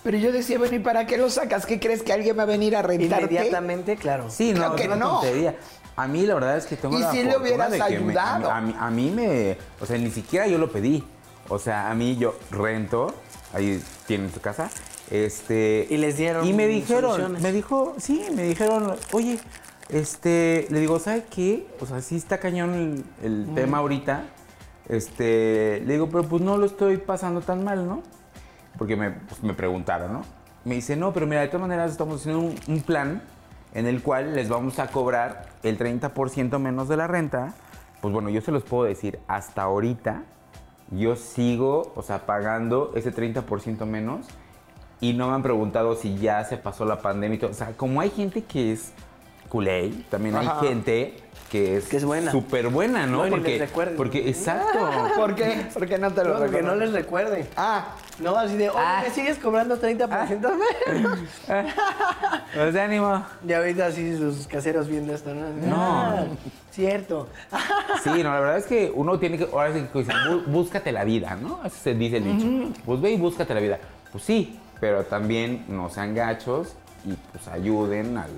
Pero 0.03 0.17
yo 0.17 0.33
decía, 0.33 0.59
bueno, 0.59 0.77
¿y 0.77 0.79
para 0.79 1.07
qué 1.07 1.19
los 1.19 1.35
sacas? 1.35 1.67
¿Qué 1.67 1.79
crees 1.81 2.03
que 2.03 2.13
alguien 2.13 2.39
va 2.39 2.45
a 2.45 2.47
venir 2.47 2.75
a 2.77 2.83
rentarte? 2.83 3.25
Inmediatamente, 3.35 3.97
claro. 3.97 4.31
Sí, 4.31 4.53
Claro 4.55 4.71
no, 4.71 4.77
que 4.77 4.83
es 4.83 4.89
una 4.89 4.97
no. 4.97 5.11
tontería. 5.21 5.57
A 5.97 6.07
mí 6.07 6.25
la 6.25 6.35
verdad 6.35 6.57
es 6.57 6.65
que 6.67 6.77
tengo 6.77 6.97
Y 6.97 7.01
la 7.03 7.11
si 7.11 7.23
le 7.25 7.37
hubieras 7.37 7.71
de 7.71 7.79
que 7.79 7.83
me- 7.99 8.13
ayudado. 8.13 8.51
a, 8.51 8.61
mí, 8.61 8.75
a 8.79 8.91
mí 8.91 9.11
me... 9.11 9.59
O 9.81 9.87
sea, 9.87 9.99
ni 9.99 10.11
siquiera 10.11 10.47
yo 10.47 10.57
lo 10.57 10.71
pedí. 10.73 11.05
O 11.49 11.59
sea, 11.59 11.91
a 11.91 11.95
mí 11.95 12.17
yo 12.17 12.37
rento, 12.51 13.13
ahí 13.53 13.83
tienen 14.07 14.33
su 14.33 14.41
casa, 14.41 14.71
este... 15.11 15.87
Y 15.91 15.97
les 15.97 16.17
dieron 16.17 16.47
Y 16.47 16.53
me 16.53 16.67
dijeron, 16.67 17.11
soluciones. 17.11 17.43
me 17.43 17.53
dijo, 17.53 17.95
sí, 17.99 18.27
me 18.35 18.45
dijeron, 18.45 18.95
oye, 19.13 19.39
este... 19.89 20.67
Le 20.71 20.81
digo, 20.81 20.99
¿sabe 20.99 21.25
qué? 21.31 21.67
O 21.81 21.87
sea, 21.87 22.01
sí 22.01 22.17
está 22.17 22.39
cañón 22.39 22.75
el, 22.75 23.05
el 23.23 23.55
tema 23.55 23.79
ahorita. 23.79 24.25
Este... 24.89 25.83
Le 25.85 25.95
digo, 25.95 26.09
pero 26.09 26.25
pues 26.25 26.43
no 26.43 26.57
lo 26.57 26.67
estoy 26.67 26.97
pasando 26.99 27.41
tan 27.41 27.65
mal, 27.65 27.87
¿no? 27.87 28.03
Porque 28.79 28.97
me, 28.97 29.11
pues, 29.11 29.43
me 29.43 29.55
preguntaron, 29.55 30.13
¿no? 30.13 30.23
Me 30.65 30.77
dice, 30.77 30.97
no, 30.97 31.13
pero 31.13 31.27
mira, 31.27 31.41
de 31.41 31.49
todas 31.49 31.63
maneras 31.63 31.91
estamos 31.91 32.21
haciendo 32.21 32.41
un, 32.41 32.55
un 32.69 32.81
plan 32.83 33.23
en 33.75 33.87
el 33.87 34.03
cual 34.03 34.35
les 34.35 34.49
vamos 34.49 34.79
a 34.79 34.89
cobrar 34.89 35.49
el 35.63 35.79
30% 35.79 36.59
menos 36.59 36.89
de 36.89 36.97
la 36.97 37.07
renta. 37.07 37.55
Pues 38.01 38.13
bueno, 38.13 38.31
yo 38.31 38.41
se 38.41 38.53
los 38.53 38.63
puedo 38.63 38.85
decir, 38.85 39.19
hasta 39.27 39.63
ahorita 39.63 40.25
yo 40.91 41.17
sigo, 41.17 41.93
o 41.95 42.03
sea, 42.03 42.27
pagando 42.27 42.93
ese 42.95 43.15
30% 43.15 43.87
menos 43.87 44.27
y 45.01 45.13
no 45.15 45.29
me 45.29 45.35
han 45.35 45.43
preguntado 45.43 45.97
si 45.97 46.17
ya 46.17 46.45
se 46.45 46.57
pasó 46.57 46.85
la 46.85 47.01
pandemia 47.01 47.37
y 47.37 47.39
todo. 47.39 47.51
O 47.51 47.55
sea, 47.55 47.73
como 47.77 48.01
hay 48.01 48.11
gente 48.11 48.43
que 48.45 48.73
es 48.73 48.93
culé, 49.49 49.91
también 50.11 50.37
Ajá. 50.37 50.61
hay 50.61 50.69
gente 50.69 51.15
que 51.51 51.77
es 51.79 51.89
Que 51.89 51.97
es 51.97 52.05
buena. 52.05 52.31
súper 52.31 52.69
buena, 52.69 53.07
¿no? 53.09 53.25
No, 53.25 53.31
porque, 53.31 53.59
les 53.59 53.71
porque, 53.97 54.29
exacto. 54.29 54.79
¿Por 55.17 55.35
qué? 55.35 55.67
Porque 55.75 55.99
no 55.99 56.13
te 56.13 56.23
lo 56.23 56.39
No, 56.39 56.49
que 56.51 56.63
no 56.63 56.77
les 56.77 56.93
recuerde. 56.93 57.49
Ah, 57.57 57.97
No, 58.21 58.37
así 58.37 58.57
de, 58.57 58.69
oye, 58.71 58.79
Ah. 58.81 59.03
¿me 59.03 59.11
sigues 59.11 59.39
cobrando 59.39 59.77
30% 59.81 60.49
menos? 60.87 61.19
Pues 62.55 62.75
de 62.75 62.81
ánimo. 62.81 63.25
Y 63.47 63.53
ahorita 63.53 63.87
así 63.87 64.17
sus 64.17 64.47
caseros 64.47 64.87
viendo 64.89 65.15
esto, 65.15 65.35
¿no? 65.35 65.49
No. 65.67 65.77
Ah, 65.77 66.25
cierto. 66.71 67.29
Sí, 68.05 68.11
no, 68.11 68.33
la 68.33 68.41
verdad 68.41 68.59
es 68.59 68.67
que 68.67 68.93
uno 68.95 69.19
tiene 69.19 69.39
que, 69.39 69.45
ahora 69.45 69.73
sí 69.73 69.85
que 69.93 69.99
dicen, 70.01 70.17
"Bú- 70.29 70.45
búscate 70.47 70.93
la 70.93 71.05
vida, 71.05 71.37
¿no? 71.41 71.61
Así 71.63 71.79
se 71.83 71.95
dice 71.95 72.19
el 72.19 72.25
dicho. 72.25 72.81
Pues 72.85 73.01
ve 73.01 73.11
y 73.13 73.17
búscate 73.17 73.55
la 73.55 73.61
vida. 73.61 73.79
Pues 74.13 74.25
sí, 74.25 74.59
pero 74.81 75.05
también 75.05 75.65
no 75.69 75.89
sean 75.91 76.15
gachos 76.15 76.75
y 77.05 77.15
pues 77.33 77.49
ayuden 77.49 78.17
al, 78.19 78.31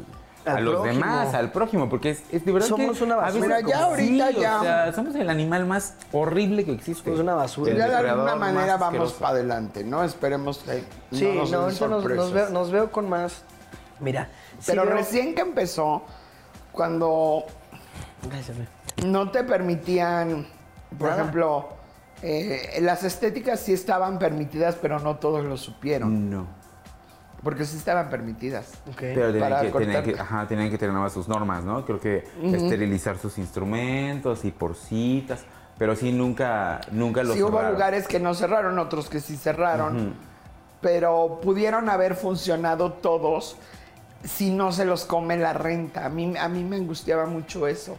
a 0.45 0.61
los 0.61 0.75
prójimo. 0.81 0.93
demás, 1.05 1.35
al 1.35 1.51
prójimo, 1.53 1.89
porque 1.89 2.11
es, 2.11 2.23
es 2.33 2.45
de 2.45 2.53
verdad 2.53 2.69
Somos 2.69 2.99
que 2.99 3.05
una 3.05 3.17
basura. 3.17 3.61
ya 3.61 3.67
como- 3.67 3.85
ahorita 3.91 4.29
sí, 4.29 4.41
ya. 4.41 4.59
O 4.59 4.63
sea, 4.63 4.93
somos 4.93 5.15
el 5.15 5.31
animal 5.31 5.67
más 5.67 5.95
horrible 6.13 6.65
que 6.65 6.73
existe. 6.73 7.05
Somos 7.05 7.21
una 7.21 7.35
basura. 7.35 7.71
El 7.73 7.79
ya 7.79 7.89
de 7.89 8.09
alguna 8.11 8.35
manera 8.37 8.77
vamos 8.77 9.13
para 9.15 9.35
adelante, 9.35 9.85
¿no? 9.85 10.03
Esperemos 10.05 10.59
que 10.59 10.85
Sí, 11.13 11.25
no 11.27 11.35
nos 11.35 11.51
no, 11.53 11.59
ahorita 11.63 11.87
nos, 11.89 12.05
nos 12.05 12.33
veo, 12.33 12.49
nos 12.51 12.71
veo 12.71 12.91
con 12.91 13.09
más, 13.09 13.43
Mira, 14.01 14.29
Pero 14.67 14.83
sí 14.83 14.89
veo- 14.89 14.97
recién 14.97 15.35
que 15.37 15.43
empezó, 15.43 16.03
cuando 16.73 17.45
Gracias, 18.29 18.57
no 19.07 19.31
te 19.31 19.45
permitían, 19.45 20.47
por 20.99 21.09
Nada. 21.11 21.21
ejemplo, 21.23 21.69
eh, 22.23 22.79
las 22.81 23.05
estéticas 23.05 23.61
sí 23.61 23.73
estaban 23.73 24.19
permitidas, 24.19 24.77
pero 24.81 24.99
no 25.01 25.17
todos 25.17 25.45
lo 25.45 25.57
supieron. 25.57 26.31
No. 26.31 26.47
Porque 27.43 27.65
sí 27.65 27.77
estaban 27.77 28.09
permitidas. 28.09 28.75
Ok. 28.89 28.99
Pero 29.01 29.33
tenían 29.33 29.61
que, 29.73 29.79
tenían, 29.79 30.05
que, 30.05 30.21
ajá, 30.21 30.47
tenían 30.47 30.71
que 30.71 30.79
tener 30.79 30.93
nada 30.93 31.07
más 31.07 31.13
sus 31.13 31.27
normas, 31.27 31.65
¿no? 31.65 31.85
Creo 31.85 31.99
que 31.99 32.25
esterilizar 32.41 33.19
sus 33.19 33.37
instrumentos 33.39 34.45
y 34.45 34.53
por 34.53 34.77
citas. 34.77 35.41
Pero 35.77 35.97
sí, 35.97 36.13
nunca, 36.13 36.81
nunca 36.93 37.25
los 37.25 37.35
Sí 37.35 37.43
hubo 37.43 37.51
cerraron. 37.51 37.73
lugares 37.73 38.07
que 38.07 38.21
no 38.21 38.35
cerraron, 38.35 38.79
otros 38.79 39.09
que 39.09 39.19
sí 39.19 39.37
cerraron, 39.37 40.15
pero 40.81 41.41
pudieron 41.43 41.89
haber 41.89 42.15
funcionado 42.15 42.93
todos 42.93 43.57
si 44.23 44.51
no 44.51 44.71
se 44.71 44.85
los 44.85 45.05
come 45.05 45.37
la 45.37 45.53
renta. 45.53 46.07
A 46.07 46.09
mí, 46.09 46.35
a 46.39 46.49
mí 46.49 46.63
me 46.63 46.77
angustiaba 46.77 47.27
mucho 47.27 47.67
eso, 47.67 47.97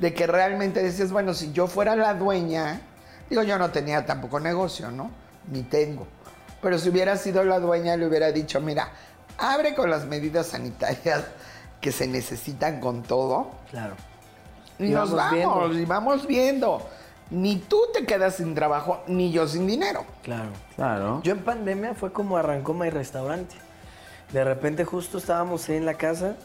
de 0.00 0.12
que 0.12 0.26
realmente 0.26 0.82
decías, 0.82 1.12
bueno, 1.12 1.32
si 1.32 1.52
yo 1.52 1.66
fuera 1.66 1.96
la 1.96 2.12
dueña, 2.12 2.82
digo, 3.30 3.42
yo 3.42 3.58
no 3.58 3.70
tenía 3.70 4.04
tampoco 4.06 4.40
negocio, 4.40 4.90
¿no? 4.90 5.10
Ni 5.50 5.62
tengo. 5.62 6.06
Pero 6.60 6.78
si 6.78 6.88
hubiera 6.88 7.16
sido 7.16 7.42
la 7.44 7.58
dueña, 7.58 7.96
le 7.96 8.06
hubiera 8.06 8.30
dicho, 8.32 8.60
mira, 8.60 8.90
abre 9.38 9.74
con 9.74 9.90
las 9.90 10.04
medidas 10.06 10.48
sanitarias 10.48 11.24
que 11.80 11.90
se 11.92 12.06
necesitan 12.06 12.80
con 12.80 13.02
todo. 13.02 13.50
Claro. 13.70 13.94
Y, 14.78 14.86
Y 14.86 14.90
nos 14.90 15.12
vamos 15.12 15.32
viendo. 15.34 15.72
y 15.80 15.84
vamos 15.84 16.26
viendo. 16.26 16.88
Ni 17.30 17.56
tú 17.56 17.80
te 17.94 18.04
quedas 18.04 18.36
sin 18.36 18.54
trabajo, 18.54 19.02
ni 19.06 19.32
yo 19.32 19.48
sin 19.48 19.66
dinero. 19.66 20.04
Claro. 20.22 20.50
Claro. 20.76 21.20
Yo 21.24 21.32
en 21.32 21.40
pandemia 21.42 21.94
fue 21.94 22.12
como 22.12 22.36
arrancó 22.36 22.74
mi 22.74 22.90
restaurante. 22.90 23.56
De 24.32 24.44
repente 24.44 24.84
justo 24.84 25.18
estábamos 25.18 25.68
ahí 25.68 25.76
en 25.76 25.86
la 25.86 25.94
casa, 25.94 26.36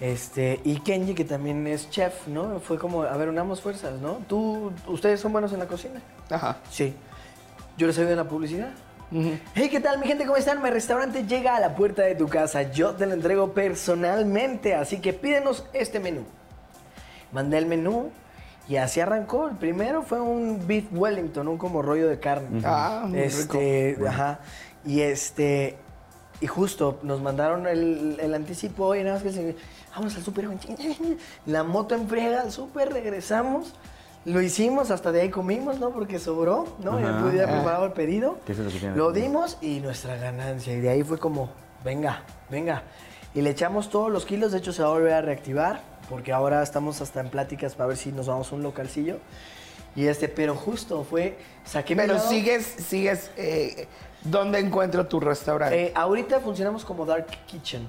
este, 0.00 0.60
y 0.64 0.80
Kenji, 0.80 1.14
que 1.14 1.26
también 1.26 1.66
es 1.66 1.90
chef, 1.90 2.26
¿no? 2.26 2.58
Fue 2.60 2.78
como, 2.78 3.02
a 3.02 3.16
ver, 3.18 3.28
unamos 3.28 3.60
fuerzas, 3.60 4.00
¿no? 4.00 4.18
¿Tú, 4.26 4.72
¿Ustedes 4.86 5.20
son 5.20 5.32
buenos 5.32 5.52
en 5.52 5.58
la 5.58 5.66
cocina? 5.66 6.00
Ajá. 6.30 6.56
Sí. 6.70 6.94
Yo 7.76 7.86
les 7.86 7.98
ayudo 7.98 8.12
en 8.12 8.16
la 8.16 8.28
publicidad. 8.28 8.70
Hey, 9.54 9.68
¿qué 9.70 9.80
tal 9.80 9.98
mi 9.98 10.06
gente? 10.06 10.24
¿Cómo 10.24 10.36
están? 10.36 10.62
Mi 10.62 10.70
restaurante 10.70 11.26
llega 11.26 11.56
a 11.56 11.60
la 11.60 11.74
puerta 11.74 12.02
de 12.02 12.14
tu 12.14 12.28
casa. 12.28 12.62
Yo 12.70 12.94
te 12.94 13.06
lo 13.06 13.12
entrego 13.12 13.52
personalmente, 13.52 14.74
así 14.74 15.00
que 15.00 15.12
pídenos 15.12 15.66
este 15.72 15.98
menú. 15.98 16.22
Mandé 17.32 17.58
el 17.58 17.66
menú 17.66 18.10
y 18.68 18.76
así 18.76 19.00
arrancó. 19.00 19.48
El 19.48 19.56
primero 19.56 20.02
fue 20.02 20.20
un 20.20 20.66
beef 20.66 20.84
wellington, 20.92 21.48
un 21.48 21.58
como 21.58 21.82
rollo 21.82 22.08
de 22.08 22.20
carne. 22.20 22.62
Ah, 22.64 23.04
muy 23.08 23.18
este, 23.18 23.98
ajá. 24.06 24.40
Y 24.84 25.00
este 25.00 25.76
y 26.40 26.46
justo 26.46 26.98
nos 27.02 27.20
mandaron 27.20 27.66
el, 27.66 28.16
el 28.20 28.32
anticipo 28.32 28.94
y 28.94 29.02
nada 29.02 29.14
más 29.14 29.22
que 29.22 29.32
se, 29.32 29.56
vamos 29.94 30.16
al 30.16 30.22
súper. 30.22 30.48
La 31.46 31.64
moto 31.64 31.94
en 31.94 32.08
friega 32.08 32.42
al 32.42 32.52
súper, 32.52 32.92
regresamos. 32.92 33.72
Lo 34.26 34.42
hicimos, 34.42 34.90
hasta 34.90 35.12
de 35.12 35.22
ahí 35.22 35.30
comimos, 35.30 35.80
¿no? 35.80 35.90
Porque 35.90 36.18
sobró, 36.18 36.76
¿no? 36.82 37.00
Ya 37.00 37.08
Ajá. 37.08 37.22
pude 37.22 37.42
haber 37.42 37.54
preparado 37.56 37.86
el 37.86 37.92
pedido. 37.92 38.38
Es 38.46 38.58
lo 38.58 38.70
que 38.70 38.78
tiene 38.78 38.96
Lo 38.96 39.12
dimos 39.12 39.56
y 39.62 39.80
nuestra 39.80 40.16
ganancia. 40.16 40.74
Y 40.74 40.80
de 40.80 40.90
ahí 40.90 41.02
fue 41.02 41.18
como, 41.18 41.50
venga, 41.84 42.22
venga. 42.50 42.82
Y 43.34 43.40
le 43.40 43.50
echamos 43.50 43.88
todos 43.88 44.10
los 44.10 44.26
kilos. 44.26 44.52
De 44.52 44.58
hecho, 44.58 44.72
se 44.72 44.82
va 44.82 44.88
a 44.88 44.92
volver 44.92 45.14
a 45.14 45.22
reactivar. 45.22 45.80
Porque 46.10 46.32
ahora 46.32 46.62
estamos 46.62 47.00
hasta 47.00 47.20
en 47.20 47.30
pláticas 47.30 47.76
para 47.76 47.86
ver 47.88 47.96
si 47.96 48.10
nos 48.12 48.26
vamos 48.26 48.52
a 48.52 48.56
un 48.56 48.62
localcillo. 48.62 49.18
Y 49.96 50.06
este, 50.06 50.28
pero 50.28 50.54
justo 50.54 51.04
fue, 51.04 51.38
saqué 51.64 51.94
mi 51.94 52.02
Pero 52.02 52.14
lado. 52.14 52.28
sigues, 52.28 52.64
sigues, 52.64 53.30
eh, 53.36 53.88
¿dónde 54.22 54.58
encuentro 54.58 55.06
tu 55.06 55.18
restaurante? 55.18 55.86
Eh, 55.86 55.92
ahorita 55.94 56.40
funcionamos 56.40 56.84
como 56.84 57.06
Dark 57.06 57.26
Kitchen. 57.46 57.88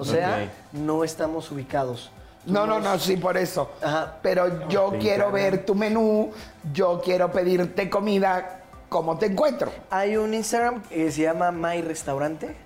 O 0.00 0.04
sea, 0.04 0.50
no 0.72 1.04
estamos 1.04 1.50
ubicados. 1.50 2.10
no, 2.46 2.66
no, 2.66 2.80
no, 2.80 2.98
sí, 2.98 3.16
por 3.16 3.36
eso. 3.36 3.70
Ajá. 3.82 4.16
Pero 4.22 4.68
yo 4.68 4.90
Te 4.92 4.98
quiero 4.98 5.30
ver 5.30 5.64
tu 5.64 5.74
menú, 5.74 6.30
yo 6.72 7.00
quiero 7.04 7.30
pedirte 7.30 7.90
comida, 7.90 8.62
¿cómo 8.88 9.18
te 9.18 9.26
encuentro? 9.26 9.70
Hay 9.90 10.16
un 10.16 10.32
Instagram 10.34 10.82
que 10.82 11.12
se 11.12 11.22
llama 11.22 11.52
My 11.52 11.82
Restaurante. 11.82 12.56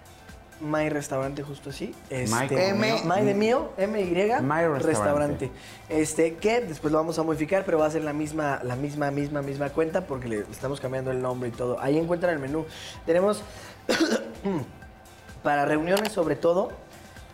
My 0.61 0.89
Restaurante, 0.89 1.43
justo 1.43 1.70
así. 1.70 1.94
Este, 2.09 2.69
M-. 2.69 3.02
My 3.05 3.23
de 3.23 3.35
mío, 3.35 3.73
M-Y. 3.77 4.43
My 4.43 4.66
Restaurante. 4.78 5.51
Este, 5.89 6.36
que 6.36 6.61
después 6.61 6.93
lo 6.93 6.98
vamos 6.98 7.19
a 7.19 7.23
modificar, 7.23 7.65
pero 7.65 7.78
va 7.78 7.86
a 7.86 7.90
ser 7.90 8.05
la 8.05 8.12
misma, 8.12 8.61
la 8.62 8.77
misma, 8.77 9.11
misma, 9.11 9.43
misma 9.43 9.70
cuenta 9.70 10.06
porque 10.06 10.28
le 10.28 10.39
estamos 10.51 10.81
cambiando 10.81 11.11
el 11.11 11.20
nombre 11.20 11.48
y 11.48 11.52
todo. 11.52 11.78
Ahí 11.81 11.98
encuentran 11.98 12.35
el 12.35 12.39
menú. 12.39 12.65
Tenemos 13.05 13.43
para 15.43 15.65
reuniones 15.66 16.12
sobre 16.12 16.36
todo, 16.36 16.73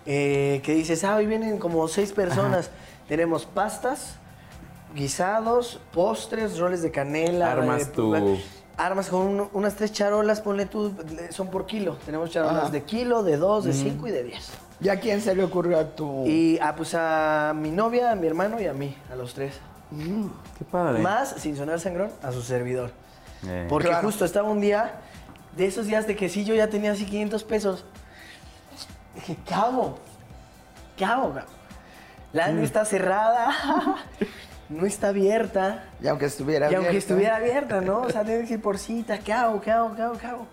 eh, 0.06 0.60
que 0.64 0.74
dices, 0.74 1.04
ah, 1.04 1.16
hoy 1.16 1.26
vienen 1.26 1.58
como 1.58 1.86
seis 1.88 2.12
personas. 2.12 2.70
Tenemos 3.08 3.44
pastas, 3.46 4.16
guisados, 4.94 5.80
postres, 5.92 6.58
roles 6.58 6.82
de 6.82 6.90
canela. 6.90 7.52
Armas 7.52 7.82
eh, 7.82 7.86
tu- 7.94 8.38
Armas 8.76 9.08
con 9.10 9.20
un- 9.26 9.48
unas 9.52 9.74
tres 9.76 9.92
charolas, 9.92 10.40
ponle 10.40 10.64
tú, 10.66 10.94
le- 11.14 11.32
son 11.32 11.48
por 11.50 11.66
kilo. 11.66 11.96
Tenemos 12.06 12.30
charolas 12.30 12.62
Ajá. 12.64 12.70
de 12.70 12.82
kilo, 12.82 13.22
de 13.22 13.36
dos, 13.36 13.64
de 13.64 13.72
cinco 13.74 14.06
y 14.08 14.10
de 14.10 14.24
diez. 14.24 14.50
¿Y 14.80 14.88
a 14.88 14.98
quién 14.98 15.20
se 15.20 15.34
le 15.34 15.44
ocurrió 15.44 15.78
a 15.78 15.84
tu...? 15.84 16.24
Y 16.26 16.58
ah, 16.62 16.74
pues 16.74 16.94
a 16.94 17.52
mi 17.54 17.70
novia, 17.70 18.12
a 18.12 18.14
mi 18.14 18.26
hermano 18.26 18.58
y 18.58 18.66
a 18.66 18.72
mí, 18.72 18.96
a 19.12 19.16
los 19.16 19.34
tres. 19.34 19.52
Qué 20.58 20.64
padre. 20.64 21.02
Más, 21.02 21.34
sin 21.36 21.56
sonar 21.56 21.78
sangrón, 21.80 22.10
a 22.22 22.32
su 22.32 22.40
servidor. 22.40 22.90
Eh. 23.46 23.66
Porque 23.68 23.88
Claro. 23.88 24.06
justo 24.06 24.24
estaba 24.24 24.48
un 24.48 24.60
día, 24.60 25.00
de 25.56 25.66
esos 25.66 25.86
días 25.86 26.06
de 26.06 26.16
que 26.16 26.30
sí, 26.30 26.44
yo 26.46 26.54
ya 26.54 26.68
tenía 26.70 26.92
así 26.92 27.04
500 27.04 27.44
pesos. 27.44 27.84
Dije, 29.20 29.36
¿qué 29.46 29.54
hago? 29.54 29.98
¿Qué 30.96 31.04
hago? 31.04 31.34
La. 32.32 32.44
ANDA 32.46 32.62
está 32.62 32.84
cerrada, 32.84 33.48
no 34.68 34.86
está 34.86 35.08
abierta. 35.08 35.84
Y 36.02 36.08
aunque 36.08 36.26
estuviera 36.26 36.70
Y 36.70 36.74
aunque 36.74 36.88
abierta. 36.90 36.98
estuviera 37.12 37.36
abierta, 37.36 37.80
¿no? 37.80 38.02
O 38.02 38.10
sea, 38.10 38.24
tengo 38.24 38.46
que 38.46 38.54
ir 38.54 38.62
por 38.62 38.78
cita, 38.78 39.18
¿qué 39.18 39.32
hago? 39.32 39.60
¿Qué 39.60 39.70
hago? 39.70 39.94
¿Qué 39.94 40.02
hago? 40.02 40.18
¿Qué 40.18 40.26
hago? 40.26 40.46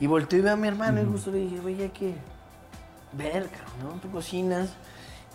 Y 0.00 0.06
volteé 0.06 0.40
y 0.40 0.42
veo 0.42 0.52
a 0.52 0.56
mi 0.56 0.68
hermano 0.68 1.00
y 1.00 1.04
justo 1.06 1.30
le 1.30 1.38
dije, 1.38 1.60
oye, 1.64 1.84
hay 1.84 1.88
que 1.90 2.14
ver, 3.12 3.48
cabrón, 3.48 3.94
¿no? 3.94 4.00
Tú 4.00 4.10
cocinas. 4.10 4.70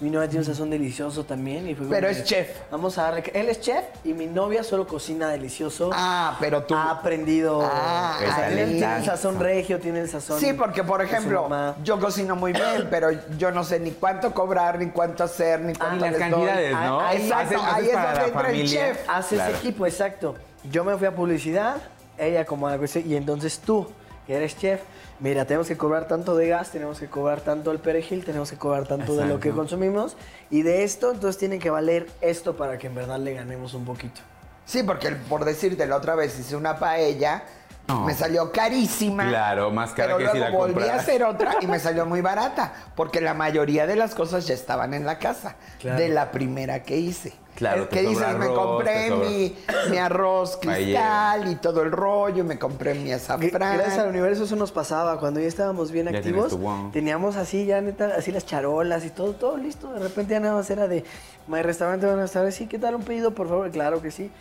Mi 0.01 0.09
novia 0.09 0.29
tiene 0.29 0.39
un 0.39 0.45
sazón 0.45 0.69
delicioso 0.69 1.25
también. 1.25 1.67
Y 1.67 1.75
fue 1.75 1.87
Pero 1.89 2.07
que, 2.07 2.13
es 2.13 2.23
chef. 2.23 2.47
Vamos 2.71 2.97
a 2.97 3.03
darle. 3.03 3.23
Él 3.33 3.49
es 3.49 3.59
chef 3.59 3.83
y 4.05 4.13
mi 4.13 4.27
novia 4.27 4.63
solo 4.63 4.87
cocina 4.87 5.27
delicioso. 5.29 5.89
Ah, 5.93 6.37
pero 6.39 6.63
tú... 6.63 6.73
Ha 6.73 6.91
aprendido. 6.91 7.61
Ah, 7.63 8.17
o 8.17 8.25
sea, 8.35 8.47
tiene, 8.47 8.61
ahí. 8.63 8.77
tiene 8.77 8.97
el 8.97 9.03
sazón 9.05 9.39
regio, 9.39 9.79
tiene 9.79 9.99
el 9.99 10.09
sazón. 10.09 10.39
Sí, 10.39 10.53
porque 10.53 10.83
por 10.85 11.01
ejemplo, 11.01 11.49
yo 11.83 11.99
cocino 11.99 12.35
muy 12.37 12.53
bien, 12.53 12.87
pero 12.89 13.09
yo 13.37 13.51
no 13.51 13.63
sé 13.65 13.79
ni 13.79 13.91
cuánto 13.91 14.33
cobrar, 14.33 14.79
ni 14.79 14.87
cuánto 14.91 15.23
hacer, 15.25 15.59
ni 15.59 15.73
cuánto 15.75 16.05
las 16.05 16.11
les 16.13 16.19
doy. 16.21 16.29
cantidades, 16.31 16.71
¿no? 16.73 17.01
Ah, 17.01 17.13
Exacto, 17.15 17.55
Haces- 17.55 17.61
haces 17.61 17.73
ahí 17.73 17.85
es 17.87 17.93
donde 17.93 18.25
entra 18.27 18.51
el 18.51 18.67
chef. 18.69 19.09
Hace 19.09 19.35
Claro. 19.35 19.51
ese 19.51 19.59
equipo, 19.59 19.85
exacto. 19.85 20.35
Yo 20.71 20.83
me 20.85 20.97
fui 20.97 21.07
a 21.07 21.15
publicidad, 21.15 21.75
ella 22.17 22.45
como 22.45 22.67
algo 22.67 22.85
así, 22.85 23.03
y 23.05 23.15
entonces 23.15 23.59
tú, 23.59 23.87
eres 24.35 24.57
chef, 24.57 24.81
mira, 25.19 25.45
tenemos 25.45 25.67
que 25.67 25.77
cobrar 25.77 26.07
tanto 26.07 26.35
de 26.35 26.47
gas, 26.47 26.71
tenemos 26.71 26.99
que 26.99 27.07
cobrar 27.07 27.41
tanto 27.41 27.71
el 27.71 27.79
perejil, 27.79 28.23
tenemos 28.25 28.49
que 28.49 28.57
cobrar 28.57 28.87
tanto 28.87 29.15
de 29.15 29.25
lo 29.25 29.39
que 29.39 29.51
consumimos, 29.51 30.15
y 30.49 30.61
de 30.61 30.83
esto, 30.83 31.11
entonces 31.11 31.37
tiene 31.37 31.59
que 31.59 31.69
valer 31.69 32.07
esto 32.21 32.55
para 32.55 32.77
que 32.77 32.87
en 32.87 32.95
verdad 32.95 33.19
le 33.19 33.33
ganemos 33.33 33.73
un 33.73 33.85
poquito. 33.85 34.21
Sí, 34.65 34.83
porque 34.83 35.11
por 35.11 35.45
decirte, 35.45 35.87
la 35.87 35.95
otra 35.95 36.15
vez 36.15 36.37
hice 36.39 36.55
una 36.55 36.77
paella, 36.77 37.43
No. 37.89 38.05
me 38.05 38.13
salió 38.13 38.51
carísima. 38.51 39.27
Claro, 39.27 39.71
más 39.71 39.91
cara 39.91 40.15
pero 40.15 40.17
que 40.17 40.23
luego 40.23 40.33
si 40.35 40.39
la 40.39 40.49
volví 40.57 40.73
compras. 40.75 40.89
a 40.91 41.01
hacer 41.01 41.23
otra 41.23 41.55
y 41.59 41.67
me 41.67 41.79
salió 41.79 42.05
muy 42.05 42.21
barata, 42.21 42.71
porque 42.95 43.19
la 43.19 43.33
mayoría 43.33 43.87
de 43.87 43.95
las 43.95 44.13
cosas 44.15 44.45
ya 44.47 44.53
estaban 44.53 44.93
en 44.93 45.05
la 45.05 45.17
casa, 45.19 45.55
Claro. 45.79 45.97
de 45.99 46.09
la 46.09 46.31
primera 46.31 46.83
que 46.83 46.97
hice. 46.97 47.33
Claro, 47.55 47.89
que 47.89 48.03
dices, 48.03 48.37
me 48.37 48.47
compré 48.47 49.11
mi, 49.11 49.53
mi 49.89 49.97
arroz 49.97 50.57
cristal 50.61 51.51
y 51.51 51.55
todo 51.55 51.81
el 51.81 51.91
rollo, 51.91 52.45
me 52.45 52.57
compré 52.57 52.93
mi 52.93 53.11
azafrán. 53.11 53.75
Gracias 53.77 53.97
al 53.97 54.07
universo 54.07 54.45
eso 54.45 54.55
nos 54.55 54.71
pasaba. 54.71 55.19
Cuando 55.19 55.41
ya 55.41 55.47
estábamos 55.47 55.91
bien 55.91 56.07
Ya 56.09 56.19
activos, 56.19 56.57
teníamos 56.93 57.35
así 57.35 57.65
ya 57.65 57.81
neta, 57.81 58.13
así 58.17 58.31
las 58.31 58.45
charolas 58.45 59.03
y 59.03 59.09
todo, 59.09 59.33
todo 59.33 59.57
listo. 59.57 59.91
De 59.91 59.99
repente 59.99 60.31
ya 60.35 60.39
nada 60.39 60.53
más 60.53 60.69
era 60.69 60.87
de, 60.87 61.03
my 61.47 61.61
restaurante, 61.61 62.05
buenas 62.05 62.31
tardes, 62.31 62.55
sí, 62.55 62.67
¿qué 62.67 62.79
tal 62.79 62.95
un 62.95 63.03
pedido, 63.03 63.31
por 63.31 63.49
favor? 63.49 63.69
Claro 63.71 64.01
que 64.01 64.11
sí. 64.11 64.31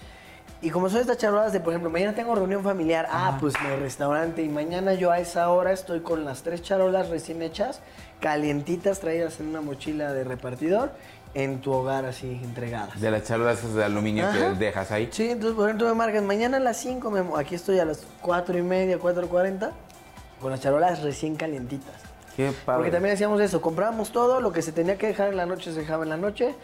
Y 0.60 0.70
como 0.70 0.90
son 0.90 1.00
estas 1.00 1.18
charolas 1.18 1.52
de, 1.52 1.60
por 1.60 1.72
ejemplo, 1.72 1.88
mañana 1.88 2.14
tengo 2.14 2.34
reunión 2.34 2.64
familiar, 2.64 3.06
ah, 3.10 3.36
pues 3.38 3.54
mi 3.62 3.76
restaurante, 3.76 4.42
y 4.42 4.48
mañana 4.48 4.94
yo 4.94 5.12
a 5.12 5.20
esa 5.20 5.48
hora 5.50 5.72
estoy 5.72 6.00
con 6.00 6.24
las 6.24 6.42
tres 6.42 6.62
charolas 6.62 7.10
recién 7.10 7.42
hechas, 7.42 7.80
calientitas, 8.20 8.98
traídas 8.98 9.38
en 9.38 9.48
una 9.48 9.60
mochila 9.60 10.12
de 10.12 10.24
repartidor, 10.24 10.90
en 11.34 11.60
tu 11.60 11.72
hogar 11.72 12.06
así 12.06 12.40
entregadas. 12.42 13.00
De 13.00 13.08
las 13.10 13.22
charolas 13.22 13.60
esas 13.60 13.74
de 13.74 13.84
aluminio 13.84 14.26
Ajá. 14.26 14.36
que 14.36 14.58
dejas 14.58 14.90
ahí. 14.90 15.08
Sí, 15.12 15.30
entonces 15.30 15.54
por 15.54 15.68
ejemplo 15.68 15.86
me 15.86 15.94
marcas, 15.94 16.24
mañana 16.24 16.56
a 16.56 16.60
las 16.60 16.78
5, 16.78 17.08
Memo, 17.08 17.36
aquí 17.36 17.54
estoy 17.54 17.78
a 17.78 17.84
las 17.84 18.04
4 18.22 18.58
y 18.58 18.62
media, 18.62 18.98
4.40, 18.98 19.70
con 20.40 20.50
las 20.50 20.60
charolas 20.60 21.02
recién 21.02 21.36
calientitas. 21.36 21.94
Qué 22.34 22.52
padre. 22.64 22.78
Porque 22.78 22.90
también 22.90 23.14
decíamos 23.14 23.40
eso, 23.40 23.60
comprábamos 23.60 24.10
todo, 24.10 24.40
lo 24.40 24.52
que 24.52 24.62
se 24.62 24.72
tenía 24.72 24.98
que 24.98 25.06
dejar 25.06 25.28
en 25.28 25.36
la 25.36 25.46
noche 25.46 25.72
se 25.72 25.80
dejaba 25.80 26.02
en 26.02 26.08
la 26.08 26.16
noche, 26.16 26.56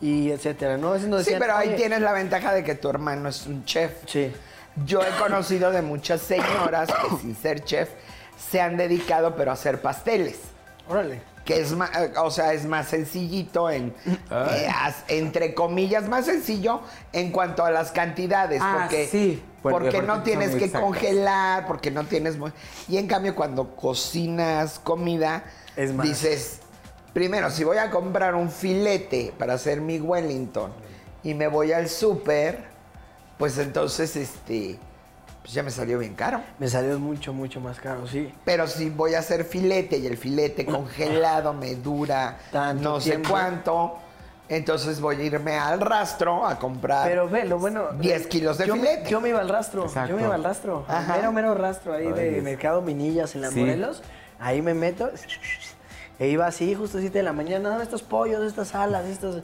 y 0.00 0.30
etcétera, 0.30 0.76
¿no? 0.76 0.94
Nos 0.98 1.02
Sí, 1.02 1.08
decían, 1.10 1.40
pero 1.40 1.56
ahí 1.56 1.74
tienes 1.76 2.00
la 2.00 2.12
ventaja 2.12 2.52
de 2.54 2.64
que 2.64 2.74
tu 2.74 2.88
hermano 2.88 3.28
es 3.28 3.46
un 3.46 3.64
chef. 3.64 3.92
Sí. 4.06 4.32
Yo 4.86 5.00
he 5.02 5.10
conocido 5.20 5.70
de 5.72 5.82
muchas 5.82 6.20
señoras 6.22 6.88
que 6.90 7.16
sin 7.20 7.36
ser 7.36 7.64
chef 7.64 7.88
se 8.50 8.60
han 8.60 8.76
dedicado 8.76 9.36
pero 9.36 9.50
a 9.50 9.54
hacer 9.54 9.80
pasteles. 9.82 10.38
Órale. 10.88 11.22
que 11.44 11.60
es 11.60 11.72
más, 11.72 11.90
o 12.22 12.30
sea, 12.30 12.52
es 12.52 12.64
más 12.66 12.88
sencillito 12.88 13.70
en, 13.70 13.94
eh, 14.30 14.68
entre 15.08 15.54
comillas, 15.54 16.08
más 16.08 16.26
sencillo 16.26 16.80
en 17.12 17.32
cuanto 17.32 17.64
a 17.64 17.70
las 17.70 17.90
cantidades, 17.92 18.60
Ah, 18.62 18.78
porque, 18.82 19.08
sí, 19.08 19.42
porque- 19.62 20.02
no 20.02 20.22
tienes 20.22 20.54
que 20.54 20.70
congelar, 20.70 21.66
porque 21.66 21.90
no 21.90 22.04
tienes, 22.04 22.36
y 22.88 22.98
en 22.98 23.06
cambio 23.08 23.34
cuando 23.34 23.74
cocinas 23.74 24.78
comida, 24.78 25.42
Es 25.76 25.92
más. 25.92 26.06
dices, 26.06 26.59
primero, 27.12 27.50
si 27.50 27.64
voy 27.64 27.78
a 27.78 27.90
comprar 27.90 28.34
un 28.34 28.50
filete 28.50 29.32
para 29.38 29.54
hacer 29.54 29.80
mi 29.80 29.98
Wellington 29.98 30.70
y 31.22 31.34
me 31.34 31.48
voy 31.48 31.72
al 31.72 31.88
súper, 31.88 32.64
pues 33.38 33.58
entonces, 33.58 34.16
este, 34.16 34.78
pues 35.42 35.52
ya 35.54 35.62
me 35.62 35.70
salió 35.70 35.98
bien 35.98 36.14
caro. 36.14 36.40
Me 36.58 36.68
salió 36.68 36.98
mucho, 36.98 37.32
mucho 37.32 37.60
más 37.60 37.80
caro, 37.80 38.06
sí. 38.06 38.32
Pero 38.44 38.66
si 38.66 38.90
voy 38.90 39.14
a 39.14 39.20
hacer 39.20 39.44
filete 39.44 39.98
y 39.98 40.06
el 40.06 40.16
filete 40.16 40.66
congelado 40.66 41.52
me 41.54 41.74
dura 41.74 42.38
Tanto 42.52 42.82
no 42.82 43.00
sé 43.00 43.20
cuánto, 43.26 43.98
entonces 44.48 45.00
voy 45.00 45.16
a 45.16 45.22
irme 45.22 45.56
al 45.56 45.80
rastro 45.80 46.44
a 46.46 46.58
comprar 46.58 47.06
Pero 47.08 47.28
ve, 47.28 47.44
lo 47.44 47.58
bueno. 47.58 47.92
10 47.92 48.26
kilos 48.26 48.58
de 48.58 48.66
yo, 48.66 48.74
filete. 48.74 49.08
Yo 49.08 49.20
me 49.20 49.30
iba 49.30 49.40
al 49.40 49.48
rastro. 49.48 49.84
Exacto. 49.84 50.10
Yo 50.10 50.16
me 50.16 50.22
iba 50.24 50.34
al 50.34 50.44
rastro. 50.44 50.84
al. 50.88 51.06
Mero, 51.08 51.32
mero 51.32 51.54
rastro 51.54 51.94
ahí 51.94 52.06
Ay, 52.06 52.12
de 52.12 52.30
Dios. 52.30 52.44
Mercado 52.44 52.82
Minillas 52.82 53.34
en 53.34 53.42
la 53.42 53.50
Sí. 53.50 53.60
Morelos. 53.60 54.02
Ahí 54.38 54.60
me 54.60 54.74
meto. 54.74 55.10
E 56.20 56.28
iba 56.28 56.46
así, 56.46 56.74
justo 56.74 56.98
a 56.98 57.00
7 57.00 57.16
de 57.16 57.24
la 57.24 57.32
mañana. 57.32 57.70
Dame 57.70 57.82
estos 57.82 58.02
pollos, 58.02 58.44
estas 58.44 58.74
alas, 58.74 59.06
estos. 59.06 59.42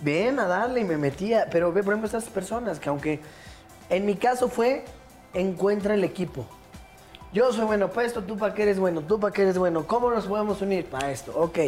Bien, 0.00 0.38
a 0.40 0.48
darle 0.48 0.80
y 0.80 0.84
me 0.84 0.96
metía. 0.96 1.46
Pero 1.52 1.72
ve, 1.72 1.84
por 1.84 1.94
ejemplo, 1.94 2.06
estas 2.06 2.24
personas 2.24 2.80
que 2.80 2.88
aunque 2.88 3.20
en 3.88 4.04
mi 4.04 4.16
caso 4.16 4.48
fue 4.48 4.84
encuentra 5.32 5.94
el 5.94 6.02
equipo. 6.02 6.44
Yo 7.32 7.52
soy 7.52 7.66
bueno 7.66 7.90
para 7.90 8.06
esto, 8.06 8.24
tú 8.24 8.36
para 8.36 8.54
qué 8.54 8.64
eres 8.64 8.80
bueno, 8.80 9.02
tú 9.02 9.20
para 9.20 9.32
qué 9.32 9.42
eres 9.42 9.56
bueno. 9.56 9.86
¿Cómo 9.86 10.10
nos 10.10 10.26
podemos 10.26 10.60
unir 10.62 10.84
para 10.86 11.12
esto? 11.12 11.32
Ok. 11.38 11.58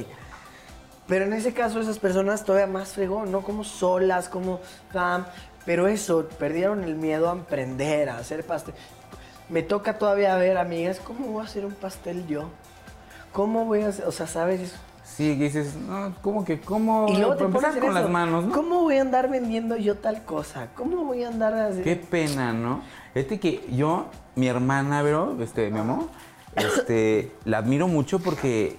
Pero 1.06 1.24
en 1.26 1.32
ese 1.32 1.52
caso 1.52 1.80
esas 1.80 2.00
personas 2.00 2.44
todavía 2.44 2.66
más 2.66 2.94
fregón, 2.94 3.30
¿no? 3.30 3.42
Como 3.42 3.62
solas, 3.62 4.28
como 4.28 4.60
fam. 4.90 5.24
Pero 5.64 5.86
eso, 5.86 6.28
perdieron 6.36 6.82
el 6.82 6.96
miedo 6.96 7.28
a 7.28 7.32
emprender, 7.32 8.08
a 8.08 8.18
hacer 8.18 8.44
pastel. 8.44 8.74
Me 9.48 9.62
toca 9.62 9.98
todavía 9.98 10.34
ver, 10.36 10.56
amigas, 10.58 10.98
¿cómo 10.98 11.28
voy 11.28 11.42
a 11.42 11.44
hacer 11.44 11.64
un 11.64 11.74
pastel 11.74 12.26
yo? 12.26 12.48
¿Cómo 13.32 13.64
voy 13.64 13.82
a 13.82 13.88
hacer? 13.88 14.04
O 14.06 14.12
sea, 14.12 14.26
¿sabes? 14.26 14.74
Sí, 15.04 15.36
que 15.36 15.44
dices, 15.44 15.74
no, 15.74 16.14
¿cómo 16.22 16.44
que? 16.44 16.60
¿Cómo? 16.60 17.06
Y 17.08 17.16
luego 17.16 17.36
te 17.36 17.44
pones 17.44 17.76
con 17.76 17.84
eso. 17.84 17.92
las 17.92 18.08
manos, 18.08 18.44
¿no? 18.46 18.54
¿Cómo 18.54 18.82
voy 18.82 18.96
a 18.96 19.02
andar 19.02 19.28
vendiendo 19.28 19.76
yo 19.76 19.96
tal 19.96 20.24
cosa? 20.24 20.68
¿Cómo 20.74 21.04
voy 21.04 21.24
a 21.24 21.28
andar 21.28 21.54
así? 21.54 21.82
Qué 21.82 21.96
pena, 21.96 22.52
¿no? 22.52 22.82
Este 23.14 23.38
que 23.40 23.66
yo, 23.70 24.06
mi 24.36 24.46
hermana, 24.48 25.02
bro, 25.02 25.36
este, 25.42 25.70
mi 25.70 25.80
amor, 25.80 26.04
este, 26.56 27.32
la 27.44 27.58
admiro 27.58 27.88
mucho 27.88 28.18
porque 28.20 28.76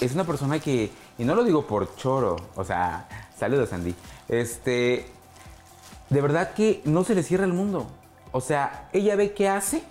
es 0.00 0.14
una 0.14 0.24
persona 0.24 0.58
que, 0.58 0.90
y 1.18 1.24
no 1.24 1.34
lo 1.34 1.44
digo 1.44 1.66
por 1.66 1.96
choro, 1.96 2.36
o 2.56 2.64
sea, 2.64 3.08
saludos 3.36 3.72
Andy, 3.72 3.94
este, 4.28 5.06
de 6.10 6.20
verdad 6.20 6.52
que 6.54 6.82
no 6.84 7.04
se 7.04 7.14
le 7.14 7.22
cierra 7.22 7.44
el 7.44 7.52
mundo. 7.52 7.86
O 8.32 8.40
sea, 8.40 8.88
ella 8.92 9.16
ve 9.16 9.32
qué 9.32 9.48
hace, 9.48 9.82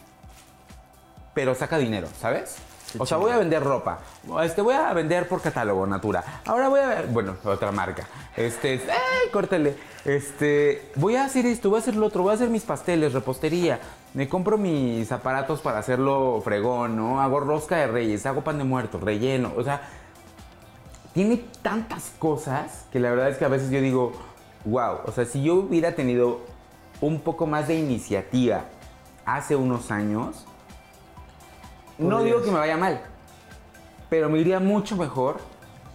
pero 1.33 1.55
saca 1.55 1.77
dinero, 1.77 2.07
¿sabes? 2.19 2.57
O 2.97 3.05
sea, 3.05 3.17
voy 3.17 3.31
a 3.31 3.37
vender 3.37 3.63
ropa. 3.63 3.99
Este, 4.43 4.61
voy 4.61 4.75
a 4.75 4.93
vender 4.93 5.27
por 5.27 5.41
catálogo, 5.41 5.85
Natura. 5.87 6.23
Ahora 6.45 6.69
voy 6.69 6.79
a, 6.79 7.05
bueno, 7.09 7.35
otra 7.43 7.71
marca. 7.71 8.07
Este, 8.35 8.81
¡ay, 8.89 9.29
córtale! 9.31 9.75
Este, 10.05 10.91
voy 10.95 11.15
a 11.15 11.25
hacer 11.25 11.45
esto, 11.45 11.69
voy 11.69 11.77
a 11.77 11.81
hacer 11.81 11.95
lo 11.95 12.05
otro, 12.05 12.23
voy 12.23 12.31
a 12.31 12.35
hacer 12.35 12.49
mis 12.49 12.63
pasteles, 12.63 13.13
repostería. 13.13 13.79
Me 14.13 14.29
compro 14.29 14.57
mis 14.57 15.11
aparatos 15.11 15.61
para 15.61 15.79
hacerlo 15.79 16.41
fregón, 16.43 16.95
¿no? 16.95 17.21
Hago 17.21 17.39
rosca 17.39 17.77
de 17.77 17.87
reyes, 17.87 18.25
hago 18.25 18.43
pan 18.43 18.57
de 18.57 18.63
muerto, 18.63 18.99
relleno. 18.99 19.51
O 19.57 19.63
sea, 19.63 19.81
tiene 21.13 21.43
tantas 21.61 22.11
cosas 22.19 22.85
que 22.91 22.99
la 22.99 23.09
verdad 23.09 23.29
es 23.29 23.37
que 23.37 23.45
a 23.45 23.49
veces 23.49 23.71
yo 23.71 23.81
digo, 23.81 24.11
wow, 24.65 24.99
o 25.05 25.11
sea, 25.11 25.25
si 25.25 25.43
yo 25.43 25.55
hubiera 25.55 25.93
tenido 25.93 26.41
un 27.01 27.21
poco 27.21 27.47
más 27.47 27.67
de 27.67 27.75
iniciativa 27.75 28.65
hace 29.25 29.55
unos 29.55 29.91
años, 29.91 30.45
no 31.97 32.23
digo 32.23 32.41
que 32.41 32.51
me 32.51 32.59
vaya 32.59 32.77
mal, 32.77 33.01
pero 34.09 34.29
me 34.29 34.39
iría 34.39 34.59
mucho 34.59 34.95
mejor 34.95 35.39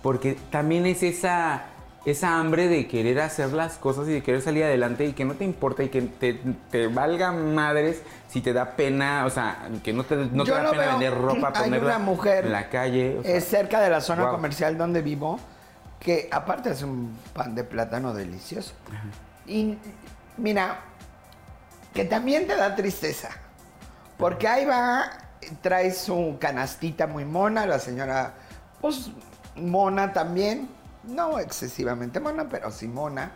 porque 0.03 0.37
también 0.51 0.87
es 0.87 1.03
esa, 1.03 1.65
esa 2.05 2.39
hambre 2.39 2.69
de 2.69 2.87
querer 2.87 3.21
hacer 3.21 3.53
las 3.53 3.77
cosas 3.79 4.09
y 4.09 4.13
de 4.13 4.23
querer 4.23 4.41
salir 4.43 4.65
adelante 4.65 5.05
y 5.05 5.13
que 5.13 5.25
no 5.25 5.35
te 5.35 5.45
importa 5.45 5.83
y 5.83 5.89
que 5.89 6.03
te, 6.03 6.41
te 6.71 6.87
valga 6.89 7.33
madres 7.33 8.03
si 8.29 8.41
te 8.41 8.53
da 8.53 8.73
pena, 8.77 9.25
o 9.27 9.31
sea, 9.31 9.69
que 9.83 9.93
no 9.93 10.05
te, 10.05 10.17
no 10.17 10.45
te 10.45 10.51
Yo 10.51 10.55
da 10.55 10.63
lo 10.65 10.71
pena 10.71 10.83
veo, 10.85 10.93
vender 10.93 11.15
ropa, 11.15 11.49
hay 11.55 11.65
ponerla 11.65 11.97
una 11.97 11.99
mujer 11.99 12.47
en 12.47 12.53
la 12.53 12.69
calle. 12.69 13.19
o 13.19 13.23
sea, 13.23 13.37
Es 13.37 13.45
cerca 13.45 13.81
de 13.81 13.91
la 13.91 14.01
zona 14.01 14.25
Wow. 14.25 14.33
comercial 14.33 14.79
donde 14.79 15.03
vivo, 15.03 15.39
que 16.01 16.29
aparte 16.31 16.71
es 16.71 16.83
un 16.83 17.17
pan 17.35 17.55
de 17.55 17.65
plátano 17.65 18.15
delicioso. 18.15 18.73
Y 19.47 19.77
mira, 20.37 20.79
que 21.93 22.05
también 22.05 22.47
te 22.47 22.55
da 22.57 22.77
tristeza, 22.77 23.31
porque 24.17 24.47
ahí 24.47 24.65
va, 24.65 25.11
trae 25.63 25.93
su 25.93 26.37
canastita 26.41 27.07
muy 27.07 27.25
mona, 27.25 27.67
la 27.67 27.79
señora, 27.79 28.35
pues 28.81 29.11
mona 29.57 30.13
también, 30.13 30.69
no 31.05 31.39
excesivamente 31.39 32.21
mona, 32.21 32.49
pero 32.49 32.71
sí 32.71 32.87
mona. 32.89 33.33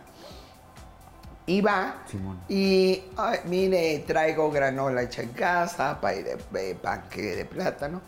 Y 1.45 1.61
va, 1.61 1.97
Sí, 2.09 2.17
mona. 2.19 2.41
y 2.49 3.05
ay, 3.17 3.41
mire, 3.47 3.99
traigo 4.07 4.51
granola 4.51 5.03
hecha 5.03 5.23
en 5.23 5.31
casa, 5.31 6.01
pay 6.01 6.23
de, 6.23 6.39
de 6.53 6.75
panque 6.77 7.21
de 7.35 7.45
plátano, 7.45 8.01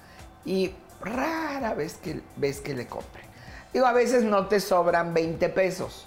y 0.45 0.73
rara 1.01 1.75
vez 1.75 1.95
que 1.95 2.21
ves 2.37 2.61
que 2.61 2.75
le 2.75 2.87
compre. 2.87 3.23
Digo, 3.73 3.87
a 3.87 3.93
veces 3.93 4.23
no 4.23 4.47
te 4.47 4.61
sobran 4.61 5.13
20 5.15 5.49
pesos, 5.49 6.07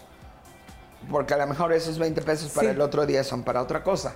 porque 1.11 1.33
a 1.33 1.37
lo 1.37 1.47
mejor 1.47 1.73
esos 1.73 1.99
20 1.99 2.21
pesos 2.21 2.51
para 2.51 2.69
Sí. 2.69 2.73
el 2.75 2.81
otro 2.81 3.05
día 3.05 3.23
son 3.25 3.43
para 3.43 3.61
otra 3.61 3.83
cosa. 3.83 4.13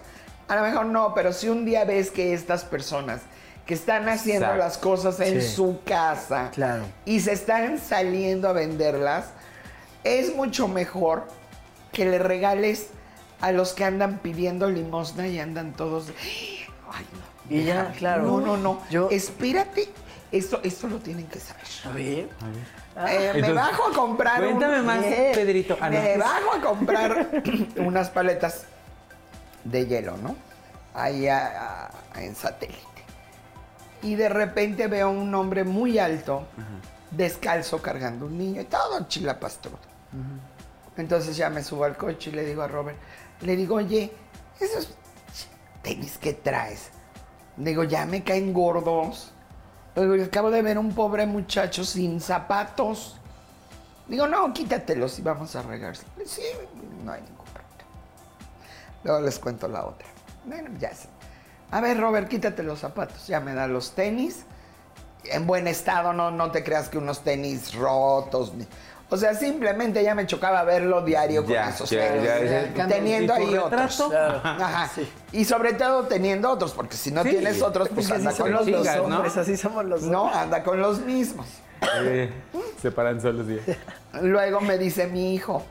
A 0.47 0.55
lo 0.55 0.61
mejor 0.61 0.85
no, 0.85 1.13
pero 1.13 1.33
si 1.33 1.49
un 1.49 1.65
día 1.65 1.83
ves 1.83 2.11
que 2.11 2.33
estas 2.33 2.63
personas 2.63 3.21
que 3.65 3.73
están 3.73 4.09
haciendo 4.09 4.45
Exacto. 4.47 4.63
las 4.63 4.77
cosas 4.77 5.19
en 5.19 5.41
Sí. 5.41 5.47
su 5.55 5.79
casa 5.85 6.49
Claro. 6.53 6.83
y 7.05 7.19
se 7.19 7.31
están 7.33 7.79
saliendo 7.79 8.49
a 8.49 8.53
venderlas, 8.53 9.25
es 10.03 10.35
mucho 10.35 10.67
mejor 10.67 11.27
que 11.91 12.05
le 12.05 12.19
regales 12.19 12.87
a 13.39 13.51
los 13.51 13.73
que 13.73 13.83
andan 13.85 14.19
pidiendo 14.19 14.69
limosna 14.69 15.27
y 15.27 15.39
andan 15.39 15.73
todos. 15.73 16.07
de, 16.07 16.13
Ay, 16.91 17.05
no. 17.13 17.55
Y 17.55 17.63
ya, 17.65 17.75
déjame". 17.83 17.95
claro. 17.97 18.23
No, 18.23 18.39
no, 18.41 18.57
no. 18.57 18.81
Yo- 18.89 19.09
Espérate. 19.11 19.89
Esto, 20.31 20.61
esto 20.63 20.87
lo 20.87 20.97
tienen 20.99 21.27
que 21.27 21.39
saber. 21.39 21.65
A 21.85 21.89
ver. 21.89 22.29
Eh, 23.09 23.33
me 23.41 23.51
bajo 23.51 23.89
a 23.89 23.93
comprar. 23.93 24.41
un- 24.41 24.47
cuéntame 24.55 24.81
más, 24.81 25.01
Bien. 25.01 25.31
Pedrito. 25.33 25.77
Ah, 25.81 25.89
no. 25.89 26.01
Me 26.01 26.17
bajo 26.17 26.53
a 26.55 26.61
comprar 26.61 27.29
unas 27.77 28.09
paletas 28.09 28.63
de 29.65 29.85
hielo, 29.87 30.15
¿no? 30.17 30.35
Ahí 30.93 31.27
a- 31.27 31.89
a- 32.15 32.21
en 32.21 32.33
satélite. 32.35 32.79
Y 34.03 34.15
de 34.15 34.29
repente 34.29 34.87
veo 34.87 35.07
a 35.07 35.11
un 35.11 35.33
hombre 35.35 35.63
muy 35.63 35.99
alto, 35.99 36.47
descalzo, 37.11 37.81
cargando 37.81 38.25
un 38.25 38.37
niño, 38.37 38.61
y 38.61 38.65
todo 38.65 39.07
chilapastrudo. 39.07 39.79
Entonces 40.97 41.37
ya 41.37 41.49
me 41.49 41.63
subo 41.63 41.85
al 41.85 41.95
coche 41.97 42.31
y 42.31 42.33
le 42.33 42.45
digo 42.45 42.61
a 42.61 42.67
Robert, 42.67 42.97
le 43.41 43.55
digo, 43.55 43.75
oye, 43.75 44.11
esos 44.59 44.95
tenis 45.81 46.17
que 46.17 46.33
traes, 46.33 46.89
digo, 47.57 47.83
ya 47.83 48.05
me 48.05 48.23
caen 48.23 48.53
gordos. 48.53 49.31
Digo, 49.95 50.13
acabo 50.23 50.51
de 50.51 50.61
ver 50.61 50.77
un 50.77 50.93
pobre 50.93 51.25
muchacho 51.25 51.83
sin 51.83 52.21
zapatos. 52.21 53.17
Digo, 54.07 54.27
no, 54.27 54.53
quítatelos 54.53 55.19
y 55.19 55.21
vamos 55.21 55.55
a 55.55 55.61
regarse. 55.61 56.05
Sí, 56.25 56.43
no 57.03 57.11
hay 57.11 57.21
ningún 57.21 57.45
problema. 57.45 57.85
Luego 59.03 59.21
les 59.21 59.39
cuento 59.39 59.67
la 59.67 59.85
otra. 59.85 60.07
Bueno, 60.45 60.69
ya 60.79 60.93
sé. 60.93 61.07
A 61.71 61.81
ver, 61.81 61.99
Robert, 61.99 62.27
quítate 62.27 62.63
los 62.63 62.79
zapatos. 62.79 63.27
Ya 63.27 63.39
me 63.39 63.53
da 63.53 63.67
los 63.67 63.91
tenis. 63.91 64.43
En 65.25 65.45
buen 65.47 65.67
estado, 65.67 66.13
no, 66.13 66.31
no 66.31 66.51
te 66.51 66.63
creas 66.63 66.89
que 66.89 66.97
unos 66.97 67.21
tenis 67.23 67.73
rotos. 67.75 68.53
ni- 68.53 68.67
O 69.09 69.17
sea, 69.17 69.33
simplemente 69.35 70.01
ya 70.03 70.15
me 70.15 70.25
chocaba 70.25 70.63
verlo 70.63 71.01
diario 71.03 71.43
con 71.43 71.53
Ya, 71.53 71.69
esos 71.69 71.89
ya, 71.89 72.07
tenis. 72.13 72.25
ya, 72.25 72.73
ya. 72.73 72.87
Teniendo 72.87 73.33
¿Y 73.33 73.37
tu 73.43 73.47
ahí 73.49 73.57
otros. 73.57 74.01
Ajá. 74.43 74.89
Y 75.33 75.45
sobre 75.45 75.73
todo 75.73 76.07
teniendo 76.07 76.49
otros, 76.49 76.71
porque 76.73 76.95
si 76.95 77.11
no 77.11 77.23
Sí. 77.23 77.29
tienes 77.31 77.61
otros, 77.61 77.89
pues 77.89 78.07
Porque 78.07 78.21
anda 78.21 78.33
con 78.35 78.51
los 78.51 78.67
los 78.67 78.79
chingas, 78.83 78.97
¿no? 78.97 79.03
hombres, 79.15 79.37
así 79.37 79.57
somos 79.57 79.85
los 79.85 80.01
No, 80.03 80.23
hombres. 80.23 80.37
anda 80.39 80.63
con 80.63 80.79
los 80.81 80.99
mismos. 81.01 81.45
Eh, 82.03 82.31
se 82.81 82.91
paran 82.91 83.19
solos 83.21 83.47
y 83.49 83.59
Luego 84.21 84.61
me 84.61 84.77
dice 84.77 85.07
mi 85.07 85.33
hijo, 85.35 85.63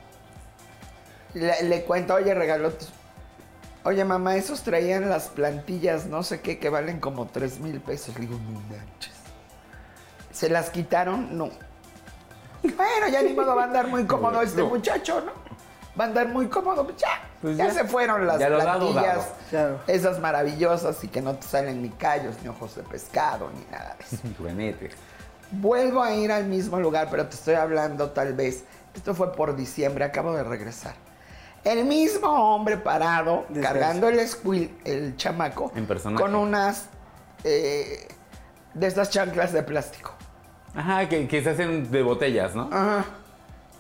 le, 1.35 1.63
le 1.63 1.83
cuento, 1.85 2.15
oye, 2.15 2.35
regaló, 2.35 2.71
tus- 2.73 2.91
oye 3.85 4.05
mamá, 4.05 4.37
esos 4.37 4.63
traían 4.63 5.09
las 5.09 5.29
plantillas, 5.29 6.07
no 6.07 6.23
sé 6.23 6.41
qué, 6.41 6.59
que 6.59 6.69
valen 6.69 7.01
como 7.01 7.27
3 7.27 7.61
mil 7.61 7.81
pesos. 7.81 8.15
Le 8.15 8.23
digo, 8.23 8.39
no 8.39 8.61
manches. 8.61 9.15
¿Se 10.33 10.49
las 10.49 10.71
quitaron? 10.71 11.37
No. 11.37 11.51
Bueno, 12.63 13.09
ya 13.11 13.23
ni 13.23 13.33
modo 13.33 13.57
va 13.57 13.63
a 13.63 13.65
andar 13.67 13.89
muy 13.89 14.05
cómodo 14.07 14.43
este 14.43 14.61
No. 14.61 14.69
muchacho, 14.69 15.21
¿no? 15.23 15.33
Va 15.99 16.05
a 16.05 16.07
andar 16.09 16.29
muy 16.29 16.47
cómodo, 16.49 16.85
pues 16.85 16.97
ya. 16.99 17.09
Pues 17.43 17.57
ya, 17.57 17.67
ya. 17.67 17.75
se 17.75 17.85
fueron 17.85 18.27
las 18.27 18.39
dado, 18.39 18.59
plantillas, 18.61 19.29
dado. 19.51 19.81
Esas 19.87 20.21
maravillosas 20.21 21.03
y 21.03 21.09
que 21.09 21.21
no 21.21 21.35
te 21.35 21.47
salen 21.47 21.83
ni 21.83 21.89
callos, 21.91 22.37
ni 22.43 22.49
ojos 22.49 22.77
de 22.77 22.83
pescado, 22.85 23.51
ni 23.55 23.65
nada 23.73 23.97
de 23.99 24.05
eso. 24.05 24.23
Vuelvo 25.53 26.03
a 26.03 26.15
ir 26.15 26.31
al 26.31 26.45
mismo 26.45 26.79
lugar, 26.79 27.09
pero 27.11 27.27
te 27.27 27.35
estoy 27.35 27.55
hablando 27.55 28.11
tal 28.11 28.35
vez, 28.35 28.63
esto 28.95 29.15
fue 29.15 29.33
por 29.33 29.57
diciembre, 29.57 30.05
acabo 30.05 30.33
de 30.33 30.45
regresar. 30.45 30.95
El 31.65 31.85
mismo 31.85 32.29
hombre 32.55 32.79
parado, 32.79 33.45
cargando 33.63 34.09
el 34.09 34.27
squil, 34.27 34.79
el 34.85 35.17
chamaco, 35.17 35.71
En 35.75 35.87
con 36.17 36.35
unas 36.35 36.87
eh, 37.45 38.09
de 38.75 38.87
estas 38.87 39.11
chanclas 39.11 39.53
de 39.53 39.63
plástico. 39.63 40.13
Ajá, 40.75 41.09
que, 41.09 41.27
que 41.29 41.43
se 41.43 41.51
hacen 41.51 41.91
de 41.91 42.03
botellas, 42.03 42.55
¿no? 42.55 42.71
Ajá. 42.73 43.05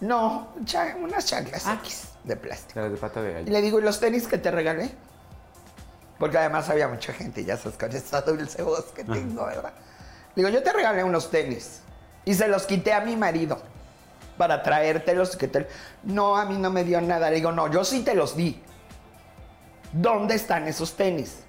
No, 0.00 0.48
cha- 0.64 0.96
unas 1.00 1.24
chanclas 1.26 1.66
X 1.66 2.08
de 2.24 2.36
plástico. 2.36 2.80
Las 2.80 2.90
de 2.90 2.96
pata 2.98 3.22
de 3.22 3.30
Y 3.30 3.34
gallo. 3.34 3.52
le 3.52 3.62
digo, 3.62 3.78
¿y 3.78 3.82
los 3.82 3.98
tenis 4.00 4.26
que 4.26 4.38
te 4.38 4.50
regalé? 4.50 4.90
Porque 6.18 6.36
además 6.36 6.68
había 6.68 6.86
mucha 6.88 7.12
gente, 7.14 7.44
ya 7.44 7.56
sabes, 7.56 7.78
con 7.78 7.90
esta 7.92 8.20
dulce 8.22 8.62
voz 8.62 8.86
que 8.94 9.04
tengo, 9.04 9.46
¿verdad? 9.46 9.72
Digo, 10.36 10.48
yo 10.50 10.62
te 10.62 10.72
regalé 10.72 11.02
unos 11.02 11.30
tenis 11.30 11.80
y 12.26 12.34
se 12.34 12.46
los 12.48 12.64
quité 12.66 12.92
a 12.92 13.00
mi 13.00 13.16
marido 13.16 13.60
para 14.40 14.62
traértelos. 14.62 15.36
Que 15.36 15.48
te... 15.48 15.68
No, 16.02 16.34
a 16.38 16.46
mí 16.46 16.56
no 16.56 16.70
me 16.70 16.82
dio 16.82 16.98
nada. 17.02 17.28
Le 17.28 17.36
digo, 17.36 17.52
no, 17.52 17.70
yo 17.70 17.84
sí 17.84 18.00
te 18.00 18.14
los 18.14 18.34
di. 18.36 18.58
¿Dónde 19.92 20.34
están 20.34 20.66
esos 20.66 20.96
tenis? 20.96 21.40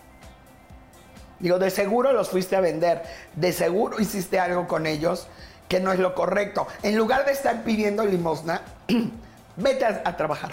Digo, 1.39 1.57
de 1.57 1.69
seguro 1.69 2.11
los 2.11 2.29
fuiste 2.29 2.57
a 2.57 2.59
vender, 2.59 3.01
de 3.33 3.53
seguro 3.53 3.99
hiciste 3.99 4.39
algo 4.39 4.67
con 4.67 4.85
ellos 4.85 5.27
que 5.69 5.79
no 5.79 5.93
es 5.93 5.99
lo 5.99 6.13
correcto. 6.13 6.67
En 6.83 6.97
lugar 6.97 7.23
de 7.25 7.31
estar 7.31 7.63
pidiendo 7.63 8.05
limosna, 8.05 8.61
vete 9.55 9.85
a, 9.85 10.01
a 10.03 10.17
trabajar. 10.17 10.51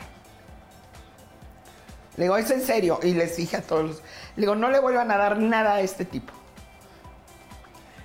Le 2.17 2.25
digo, 2.25 2.37
es 2.37 2.51
en 2.53 2.63
serio. 2.63 3.01
Y 3.03 3.15
les 3.15 3.37
dije 3.37 3.57
a 3.57 3.63
todos, 3.63 3.85
los- 3.85 3.97
le 4.37 4.43
digo, 4.43 4.55
no 4.55 4.71
le 4.71 4.79
vuelvan 4.79 5.11
a 5.11 5.17
dar 5.17 5.39
nada 5.39 5.75
a 5.75 5.81
este 5.81 6.05
tipo. 6.05 6.33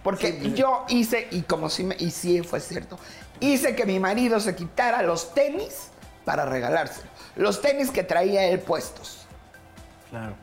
Porque 0.03 0.51
yo 0.53 0.83
hice, 0.89 1.29
y 1.31 1.43
como 1.43 1.69
sí, 1.69 1.83
me, 1.85 1.95
y 1.97 2.11
sí 2.11 2.41
fue 2.41 2.59
cierto, 2.59 2.99
hice 3.51 3.75
que 3.75 3.85
mi 3.85 3.99
marido 3.99 4.39
se 4.39 4.55
quitara 4.55 5.01
los 5.01 5.33
tenis 5.33 5.89
para 6.25 6.45
regalárselos. 6.45 7.09
Los 7.35 7.61
tenis 7.61 7.91
que 7.91 8.03
traía 8.03 8.45
él 8.45 8.59
puestos. 8.59 9.25
Claro. 10.09 10.35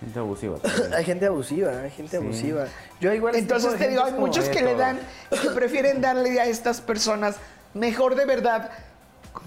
Gente 0.00 0.18
abusiva. 0.18 0.58
Hay 0.94 1.04
gente 1.04 1.26
abusiva, 1.26 1.70
hay 1.82 1.90
gente 1.90 2.16
abusiva. 2.16 2.66
Yo 3.00 3.12
igual... 3.14 3.34
este 3.34 3.42
Entonces 3.42 3.78
te 3.78 3.88
digo, 3.88 4.04
hay 4.04 4.12
muchos 4.12 4.48
que 4.48 4.62
le 4.62 4.74
dan, 4.74 4.98
que 5.30 5.50
prefieren 5.50 6.00
darle 6.00 6.38
a 6.40 6.46
estas 6.46 6.80
personas 6.80 7.36
mejor 7.72 8.14
de 8.14 8.26
verdad, 8.26 8.70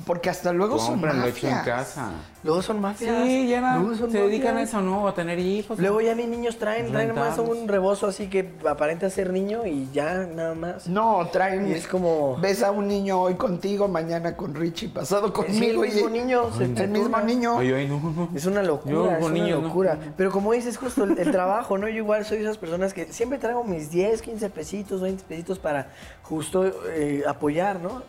porque 0.06 0.30
hasta 0.30 0.52
luego 0.54 0.78
son 0.80 0.96
Compran 1.00 1.18
hecho 1.28 1.48
en 1.48 1.54
mafias. 1.54 1.66
casa. 1.66 2.12
Luego 2.44 2.62
son 2.62 2.80
mafias. 2.80 3.24
Sí, 3.26 3.48
ya 3.50 3.78
Luego 3.78 3.96
son 3.96 4.12
se 4.12 4.20
dedican 4.20 4.58
a 4.58 4.62
eso, 4.62 4.82
¿no? 4.82 5.08
A 5.08 5.14
tener 5.14 5.38
hijos. 5.40 5.80
Luego 5.80 6.00
ya 6.02 6.16
mis 6.16 6.28
niños 6.28 6.58
traen, 6.58 6.92
traen 6.92 7.14
más 7.14 7.38
un 7.40 7.68
rebozo 7.68 8.08
así 8.08 8.28
que 8.30 8.54
aparenta 8.70 9.10
ser 9.10 9.34
niño 9.34 9.66
y 9.66 9.90
ya 9.92 10.26
nada 10.34 10.56
más. 10.56 10.88
No, 10.88 11.28
traen. 11.32 11.68
Y 11.70 11.74
es 11.74 11.88
como- 11.88 12.38
Ves 12.38 12.64
a 12.64 12.72
un 12.72 12.88
niño 12.88 13.20
hoy 13.22 13.36
contigo, 13.36 13.88
mañana 13.88 14.36
con 14.38 14.56
Richie, 14.56 14.88
pasado 14.90 15.28
Sí, 15.28 15.34
conmigo. 15.34 15.84
el 15.84 15.92
mismo 15.94 16.10
y- 16.10 16.12
niño. 16.12 16.42
El 16.60 16.90
mismo 16.90 17.20
niño. 17.20 17.58
Ay, 17.60 17.74
ay, 17.74 17.88
no, 17.88 18.00
no. 18.00 18.30
Es 18.34 18.46
una 18.46 18.62
Yo 18.62 18.68
locura, 18.68 19.14
es 19.18 19.20
con 19.24 19.32
una 19.32 19.34
niños 19.44 19.62
no. 19.62 19.68
locura. 19.68 19.98
Pero 20.16 20.32
como 20.32 20.54
dices, 20.54 20.78
justo 20.78 21.04
el, 21.04 21.18
el 21.18 21.32
trabajo, 21.32 21.78
¿no? 21.78 21.88
Yo 21.90 21.96
igual 21.98 22.24
soy 22.26 22.38
de 22.38 22.44
esas 22.44 22.58
personas 22.58 22.94
que 22.94 23.12
siempre 23.12 23.40
traigo 23.40 23.64
mis 23.64 23.90
10, 23.92 24.22
15 24.22 24.50
pesitos, 24.50 25.02
20 25.02 25.24
pesitos 25.28 25.60
para 25.60 25.90
justo 26.24 26.66
eh, 26.90 27.24
apoyar, 27.28 27.80
¿no? 27.82 28.04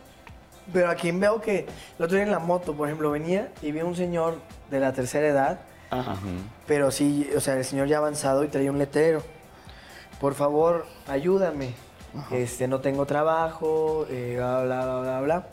Pero 0.71 0.89
a 0.89 0.95
quien 0.95 1.19
veo 1.19 1.41
que 1.41 1.65
el 1.97 2.05
otro 2.05 2.15
día 2.15 2.25
en 2.25 2.31
la 2.31 2.39
moto, 2.39 2.73
por 2.73 2.87
ejemplo, 2.87 3.11
venía 3.11 3.49
y 3.61 3.71
vi 3.71 3.79
a 3.79 3.85
un 3.85 3.95
señor 3.95 4.35
de 4.69 4.79
la 4.79 4.93
tercera 4.93 5.27
edad, 5.27 5.59
pero 6.67 6.91
sí, 6.91 7.29
o 7.35 7.39
sea, 7.39 7.55
el 7.55 7.65
señor 7.65 7.87
ya 7.87 7.97
avanzado 7.97 8.43
y 8.43 8.47
traía 8.47 8.71
un 8.71 8.77
letrero. 8.77 9.23
Por 10.19 10.35
favor, 10.35 10.85
ayúdame. 11.07 11.73
Este, 12.31 12.67
no 12.67 12.79
tengo 12.79 13.05
trabajo, 13.05 14.05
eh, 14.09 14.33
bla, 14.37 14.63
bla, 14.63 14.85
bla, 14.85 14.99
bla, 15.01 15.21
bla. 15.21 15.47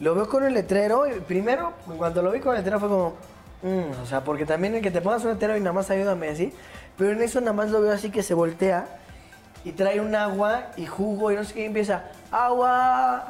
Lo 0.00 0.14
veo 0.14 0.28
con 0.28 0.44
el 0.44 0.54
letrero 0.54 1.06
y 1.06 1.20
primero, 1.20 1.72
cuando 1.96 2.22
lo 2.22 2.30
vi 2.30 2.40
con 2.40 2.52
el 2.52 2.58
letrero 2.58 2.78
fue 2.78 2.88
como, 2.88 3.14
mm, 3.62 4.02
o 4.02 4.06
sea, 4.06 4.22
porque 4.22 4.46
también 4.46 4.76
el 4.76 4.82
que 4.82 4.92
te 4.92 5.00
pongas 5.00 5.24
un 5.24 5.32
letrero 5.32 5.56
y 5.56 5.60
nada 5.60 5.72
más 5.72 5.90
ayúdame 5.90 6.28
así, 6.28 6.52
pero 6.96 7.10
en 7.10 7.22
eso 7.22 7.40
nada 7.40 7.52
más 7.52 7.70
lo 7.70 7.80
veo 7.80 7.92
así 7.92 8.10
que 8.10 8.22
se 8.22 8.34
voltea 8.34 8.86
y 9.64 9.72
trae 9.72 10.00
un 10.00 10.14
agua 10.14 10.68
y 10.76 10.86
jugo 10.86 11.32
y 11.32 11.36
no 11.36 11.42
sé 11.42 11.54
qué 11.54 11.62
y 11.62 11.64
empieza, 11.64 12.04
agua, 12.30 13.28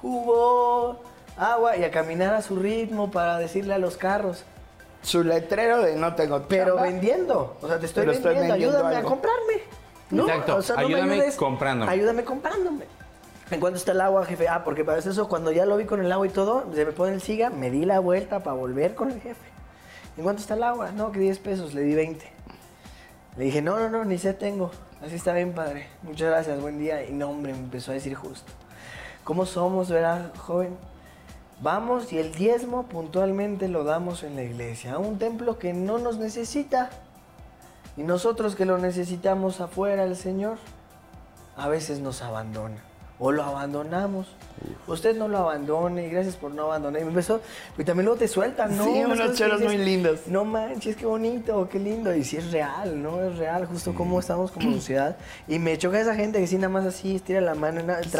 jugo, 0.00 1.00
agua 1.36 1.76
y 1.76 1.84
a 1.84 1.90
caminar 1.90 2.34
a 2.34 2.42
su 2.42 2.56
ritmo 2.56 3.10
para 3.10 3.38
decirle 3.38 3.74
a 3.74 3.78
los 3.78 3.96
carros. 3.96 4.44
Su 5.02 5.22
letrero 5.22 5.80
de 5.80 5.96
no 5.96 6.14
tengo 6.14 6.42
Pero 6.48 6.76
vendiendo. 6.76 7.56
O 7.62 7.68
sea, 7.68 7.78
te 7.78 7.86
estoy 7.86 8.06
vendiendo. 8.06 8.54
ayúdame 8.54 8.96
algo. 8.96 9.08
a 9.08 9.10
comprarme. 9.10 9.62
¿no? 10.10 10.22
Exacto, 10.24 10.56
O 10.56 10.62
sea, 10.62 10.76
no 10.76 10.88
me 10.88 10.94
ayúdame 10.94 11.14
ayudes, 11.14 11.36
comprándome. 11.36 11.92
Ayúdame 11.92 12.24
comprándome. 12.24 12.84
¿En 13.50 13.60
cuánto 13.60 13.78
está 13.78 13.92
el 13.92 14.00
agua, 14.00 14.26
jefe? 14.26 14.48
Ah, 14.48 14.62
porque 14.64 14.84
para 14.84 14.98
eso, 14.98 15.28
cuando 15.28 15.52
ya 15.52 15.64
lo 15.64 15.76
vi 15.76 15.84
con 15.84 16.04
el 16.04 16.12
agua 16.12 16.26
y 16.26 16.30
todo, 16.30 16.66
se 16.74 16.84
me 16.84 16.92
pone 16.92 17.14
el 17.14 17.22
siga, 17.22 17.48
me 17.48 17.70
di 17.70 17.84
la 17.84 17.98
vuelta 17.98 18.42
para 18.42 18.54
volver 18.54 18.94
con 18.94 19.10
el 19.10 19.20
jefe. 19.20 19.46
¿En 20.16 20.24
cuánto 20.24 20.42
está 20.42 20.54
el 20.54 20.64
agua? 20.64 20.90
No, 20.92 21.12
que 21.12 21.20
10 21.20 21.38
pesos, 21.38 21.74
le 21.74 21.82
di 21.82 21.94
20. 21.94 22.26
Le 23.36 23.44
dije, 23.44 23.62
no, 23.62 23.78
no, 23.78 23.88
no, 23.88 24.04
ni 24.04 24.18
sé 24.18 24.34
tengo. 24.34 24.70
Así 25.00 25.14
está 25.14 25.32
bien, 25.32 25.52
padre. 25.52 25.86
Muchas 26.02 26.28
gracias, 26.28 26.60
buen 26.60 26.78
día. 26.78 27.04
Y 27.04 27.12
no, 27.12 27.30
hombre, 27.30 27.52
me 27.52 27.60
empezó 27.60 27.92
a 27.92 27.94
decir 27.94 28.14
justo. 28.14 28.52
¿Cómo 29.28 29.44
somos, 29.44 29.90
verdad, 29.90 30.32
joven? 30.38 30.74
Vamos 31.60 32.14
y 32.14 32.18
el 32.18 32.32
diezmo 32.32 32.84
puntualmente 32.84 33.68
lo 33.68 33.84
damos 33.84 34.22
en 34.22 34.36
la 34.36 34.42
iglesia, 34.42 34.94
a 34.94 34.98
un 34.98 35.18
templo 35.18 35.58
que 35.58 35.74
no 35.74 35.98
nos 35.98 36.16
necesita. 36.16 36.88
Y 37.98 38.04
nosotros 38.04 38.56
que 38.56 38.64
lo 38.64 38.78
necesitamos 38.78 39.60
afuera, 39.60 40.04
el 40.04 40.16
Señor, 40.16 40.56
a 41.58 41.68
veces 41.68 42.00
nos 42.00 42.22
abandona. 42.22 42.82
O 43.20 43.32
lo 43.32 43.42
abandonamos. 43.42 44.28
Usted 44.86 45.16
no 45.16 45.26
lo 45.28 45.38
abandone 45.38 46.08
gracias 46.08 46.36
por 46.36 46.52
no 46.52 46.64
abandonar. 46.64 47.00
Y 47.00 47.04
me 47.04 47.10
empezó, 47.10 47.40
y 47.76 47.82
también 47.84 48.06
luego 48.06 48.18
te 48.18 48.28
sueltan, 48.28 48.76
¿no? 48.76 48.84
Sí, 48.84 48.90
Unas 49.04 49.18
unos 49.20 49.32
dices, 49.38 49.60
muy 49.64 49.78
lindos. 49.78 50.20
No 50.26 50.44
manches, 50.44 50.94
qué 50.96 51.04
bonito, 51.06 51.68
qué 51.68 51.78
lindo. 51.80 52.14
Y 52.14 52.22
sí 52.24 52.36
es 52.36 52.52
real, 52.52 53.00
¿no? 53.02 53.20
Es 53.22 53.36
real, 53.38 53.66
justo 53.66 53.92
cómo 53.94 54.20
estamos 54.20 54.50
como 54.52 54.72
sociedad. 54.74 55.16
Y 55.48 55.58
me 55.58 55.76
choca 55.78 56.00
esa 56.00 56.14
gente 56.14 56.38
que 56.40 56.46
sí 56.46 56.56
nada 56.56 56.68
más 56.68 56.86
así 56.86 57.16
estira 57.16 57.40
la 57.40 57.54
mano 57.56 57.82
nada, 57.82 58.02
Sí. 58.04 58.18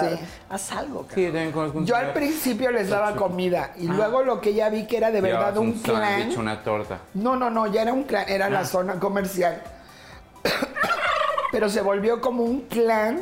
haz 0.49 0.73
algo, 0.73 1.03
Sí, 1.03 1.09
cabrón. 1.09 1.25
yo 1.27 1.33
también 1.33 1.53
conozco 1.53 1.79
un 1.79 1.87
Yo 1.87 1.97
al 1.97 2.13
principio 2.13 2.71
les 2.73 2.89
daba 2.89 3.15
comida 3.15 3.73
y 3.77 3.89
Ah. 3.89 3.93
luego 3.95 4.23
lo 4.25 4.41
que 4.41 4.55
ya 4.55 4.69
vi 4.69 4.87
que 4.87 4.97
era 4.97 5.11
de 5.13 5.21
verdad 5.21 5.39
llevaba 5.55 5.61
un 5.61 5.73
clan. 5.75 6.03
sándwich, 6.21 6.39
una 6.39 6.63
torta. 6.65 6.99
No, 7.15 7.37
no, 7.37 7.51
no, 7.51 7.67
ya 7.69 7.83
era 7.83 7.93
un 7.93 8.03
clan, 8.05 8.25
era 8.29 8.47
Ah. 8.47 8.51
la 8.51 8.65
zona 8.65 8.99
comercial. 8.99 9.63
Pero 11.53 11.69
se 11.69 11.81
volvió 11.81 12.21
como 12.21 12.43
un 12.45 12.63
clan 12.63 13.21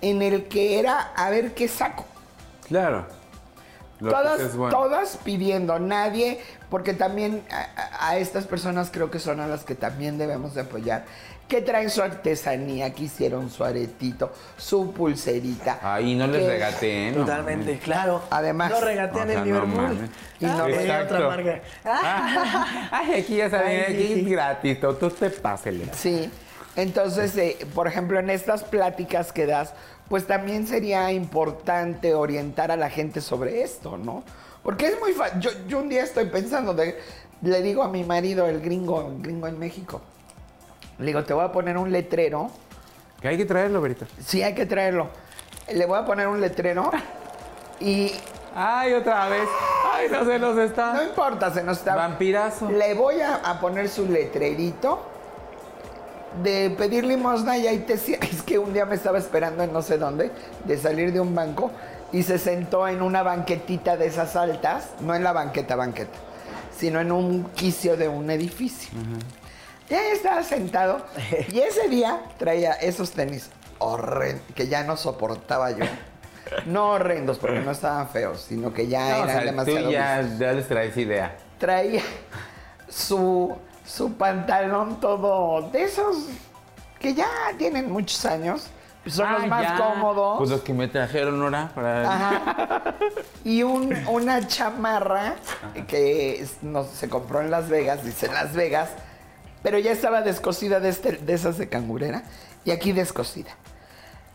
en 0.00 0.22
el 0.22 0.44
que 0.44 0.78
era 0.78 1.12
a 1.16 1.30
ver 1.30 1.54
qué 1.54 1.68
saco. 1.68 2.04
Claro. 2.68 3.06
Lo 3.98 4.10
que 4.10 4.14
Todas, 4.14 4.40
es 4.40 4.56
bueno. 4.56 4.76
todas 4.76 5.18
pidiendo, 5.24 5.78
nadie, 5.78 6.38
porque 6.68 6.92
también 6.92 7.42
a, 7.98 8.18
estas 8.18 8.44
personas 8.44 8.90
creo 8.92 9.10
que 9.10 9.18
son 9.18 9.40
a 9.40 9.46
las 9.46 9.64
que 9.64 9.74
también 9.74 10.18
debemos 10.18 10.54
de 10.54 10.60
apoyar, 10.62 11.06
que 11.48 11.62
traen 11.62 11.88
su 11.88 12.02
artesanía, 12.02 12.92
que 12.92 13.04
hicieron 13.04 13.48
su 13.48 13.64
aretito, 13.64 14.32
su 14.58 14.92
pulserita. 14.92 15.78
Ahí 15.80 16.14
no 16.14 16.26
les 16.26 16.44
regateen. 16.46 17.14
no 17.14 17.20
Totalmente, 17.24 17.78
claro. 17.78 18.20
Además- 18.28 18.70
No 18.70 18.80
regatean 18.80 19.28
O 19.28 19.32
sea, 19.32 19.32
en 19.32 19.38
no 19.38 19.44
Liverpool. 19.46 19.74
mames. 19.82 20.10
y 20.40 20.44
no 20.44 20.52
Ah, 20.52 20.64
tenía 20.66 20.80
exacto. 20.82 21.14
otra 21.14 21.28
marca. 21.28 21.60
Ay, 22.90 23.20
aquí 23.20 23.36
ya 23.36 23.48
saben, 23.48 23.80
aquí 23.84 23.94
sí. 24.08 24.20
es 24.20 24.28
gratis, 24.28 24.80
tú 24.80 24.92
tú 24.94 25.08
te 25.10 25.30
pásele. 25.30 25.86
Sí. 25.94 26.30
Entonces, 26.76 27.36
eh, 27.36 27.56
por 27.74 27.86
ejemplo, 27.86 28.18
en 28.18 28.30
estas 28.30 28.62
pláticas 28.62 29.32
que 29.32 29.46
das, 29.46 29.72
pues 30.08 30.26
también 30.26 30.66
sería 30.66 31.10
importante 31.12 32.14
orientar 32.14 32.70
a 32.70 32.76
la 32.76 32.90
gente 32.90 33.20
sobre 33.20 33.62
esto, 33.62 33.96
¿no? 33.96 34.22
Porque 34.62 34.86
es 34.88 35.00
muy 35.00 35.12
fácil. 35.12 35.40
Yo, 35.40 35.50
yo 35.66 35.78
un 35.78 35.88
día 35.88 36.02
estoy 36.02 36.26
pensando, 36.26 36.74
de, 36.74 36.98
le 37.42 37.62
digo 37.62 37.82
a 37.82 37.88
mi 37.88 38.04
marido, 38.04 38.46
el 38.46 38.60
gringo, 38.60 39.08
el 39.08 39.22
gringo 39.22 39.46
en 39.46 39.58
México, 39.58 40.02
le 40.98 41.06
digo, 41.06 41.24
te 41.24 41.34
voy 41.34 41.44
a 41.44 41.52
poner 41.52 41.76
un 41.78 41.90
letrero. 41.90 42.50
Que 43.20 43.28
hay 43.28 43.36
que 43.36 43.46
traerlo, 43.46 43.80
Berito. 43.80 44.06
Sí, 44.20 44.42
hay 44.42 44.54
que 44.54 44.66
traerlo. 44.66 45.08
Le 45.72 45.86
voy 45.86 45.98
a 45.98 46.04
poner 46.04 46.28
un 46.28 46.40
letrero 46.40 46.90
y 47.80 48.12
Ay, 48.58 48.94
otra 48.94 49.28
vez. 49.28 49.46
Ay, 49.92 50.08
no 50.10 50.24
se 50.24 50.38
nos 50.38 50.54
no 50.56 50.62
está. 50.62 51.04
importa, 51.04 51.52
se 51.52 51.62
nos 51.62 51.76
está... 51.76 51.94
Vampirazo. 51.94 52.70
Le 52.70 52.94
voy 52.94 53.20
a, 53.20 53.36
a 53.36 53.60
poner 53.60 53.86
su 53.86 54.06
letrerito 54.06 55.15
de 56.42 56.74
pedir 56.76 57.04
limosna 57.04 57.56
y 57.58 57.66
ahí 57.66 57.78
te 57.80 57.94
Es 58.22 58.42
que 58.42 58.58
un 58.58 58.72
día 58.72 58.84
me 58.86 58.94
estaba 58.94 59.18
esperando 59.18 59.62
en 59.62 59.72
no 59.72 59.82
sé 59.82 59.98
dónde, 59.98 60.30
de 60.64 60.78
salir 60.78 61.12
de 61.12 61.20
un 61.20 61.34
banco, 61.34 61.70
y 62.12 62.22
se 62.22 62.38
sentó 62.38 62.86
en 62.88 63.02
una 63.02 63.22
banquetita 63.22 63.96
de 63.96 64.06
esas 64.06 64.36
altas, 64.36 64.90
no 65.00 65.14
en 65.14 65.24
la 65.24 65.32
banqueta, 65.32 65.76
banqueta, 65.76 66.16
sino 66.76 67.00
en 67.00 67.10
un 67.12 67.44
quicio 67.50 67.96
de 67.96 68.08
un 68.08 68.30
edificio. 68.30 68.90
Ya 69.88 70.12
estaba 70.12 70.42
sentado, 70.42 71.04
y 71.52 71.60
ese 71.60 71.88
día 71.88 72.20
traía 72.38 72.72
esos 72.72 73.10
tenis 73.12 73.50
horrendos, 73.78 74.42
que 74.54 74.68
ya 74.68 74.84
no 74.84 74.96
soportaba 74.96 75.70
yo. 75.72 75.84
No 76.66 76.90
horrendos, 76.90 77.38
porque 77.38 77.58
no 77.58 77.72
estaban 77.72 78.08
feos, 78.08 78.40
sino 78.48 78.72
que 78.72 78.86
ya 78.86 79.00
No, 79.00 79.14
o 79.22 79.24
eran 79.24 79.36
sea, 79.36 79.44
demasiado 79.44 79.86
tú 79.86 79.92
ya, 79.92 80.22
ya 80.38 80.52
les 80.52 80.68
traes 80.68 80.96
idea. 80.96 81.36
traía 81.58 82.02
su, 82.88 83.56
su 83.86 84.12
pantalón 84.14 85.00
todo 85.00 85.70
de 85.70 85.84
esos 85.84 86.16
que 86.98 87.14
ya 87.14 87.28
tienen 87.58 87.90
muchos 87.90 88.24
años, 88.24 88.66
son 89.06 89.32
los 89.32 89.42
Ah, 89.44 89.46
más 89.46 89.62
ya. 89.62 89.76
cómodos. 89.76 90.38
Pues 90.38 90.50
los 90.50 90.60
que 90.62 90.72
me 90.72 90.88
trajeron 90.88 91.40
ahora 91.42 91.70
para. 91.74 92.02
Ajá. 92.12 92.94
Y 93.44 93.62
un- 93.62 93.94
una 94.08 94.46
chamarra 94.48 95.36
que 95.86 96.44
no, 96.62 96.82
se 96.84 97.08
compró 97.08 97.40
en 97.40 97.50
Las 97.50 97.68
Vegas, 97.68 98.02
dice 98.04 98.26
Las 98.26 98.54
Vegas, 98.54 98.90
pero 99.62 99.78
ya 99.78 99.92
estaba 99.92 100.22
descosida 100.22 100.80
de, 100.80 100.88
este, 100.88 101.12
de 101.12 101.32
esas 101.34 101.56
de 101.58 101.68
cangurera 101.68 102.24
y 102.64 102.72
aquí 102.72 102.90
descosida. 102.92 103.50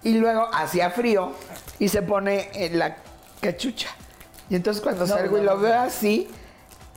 Y 0.04 0.14
luego 0.20 0.48
hacía 0.54 0.90
frío 0.92 1.34
y 1.78 1.90
se 1.90 2.02
pone 2.02 2.50
en 2.54 2.80
la 2.80 2.96
cachucha. 3.42 3.90
Y 4.50 4.56
entonces 4.56 4.82
cuando 4.82 5.06
No, 5.06 5.14
salgo 5.16 5.38
y 5.38 5.42
lo 5.42 5.56
no. 5.56 5.62
veo 5.62 5.80
así, 5.82 6.30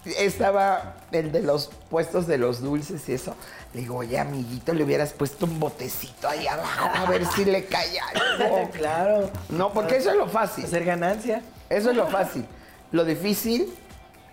estaba 0.05 0.95
el 1.13 1.33
de 1.33 1.43
los 1.43 1.71
puestos 1.91 2.27
de 2.27 2.39
los 2.39 2.61
dulces 2.61 3.09
y 3.09 3.13
eso. 3.15 3.35
Le 3.73 3.81
digo, 3.81 3.97
oye, 3.97 4.19
amiguito, 4.19 4.73
le 4.73 4.85
hubieras 4.85 5.13
puesto 5.13 5.47
un 5.47 5.59
botecito 5.59 6.29
ahí 6.29 6.47
abajo 6.47 6.91
a 6.95 7.07
ver 7.11 7.27
si 7.27 7.45
le 7.45 7.65
cae 7.67 7.99
algo. 8.39 8.71
claro. 8.71 9.31
No, 9.49 9.73
porque 9.73 9.97
eso 9.97 10.11
es 10.11 10.17
lo 10.17 10.29
fácil. 10.29 10.65
Hacer 10.65 10.85
ganancia. 10.85 11.43
Eso 11.69 11.91
es 11.91 11.97
lo 11.97 12.07
fácil. 12.07 12.45
Lo 12.93 13.05
difícil 13.05 13.75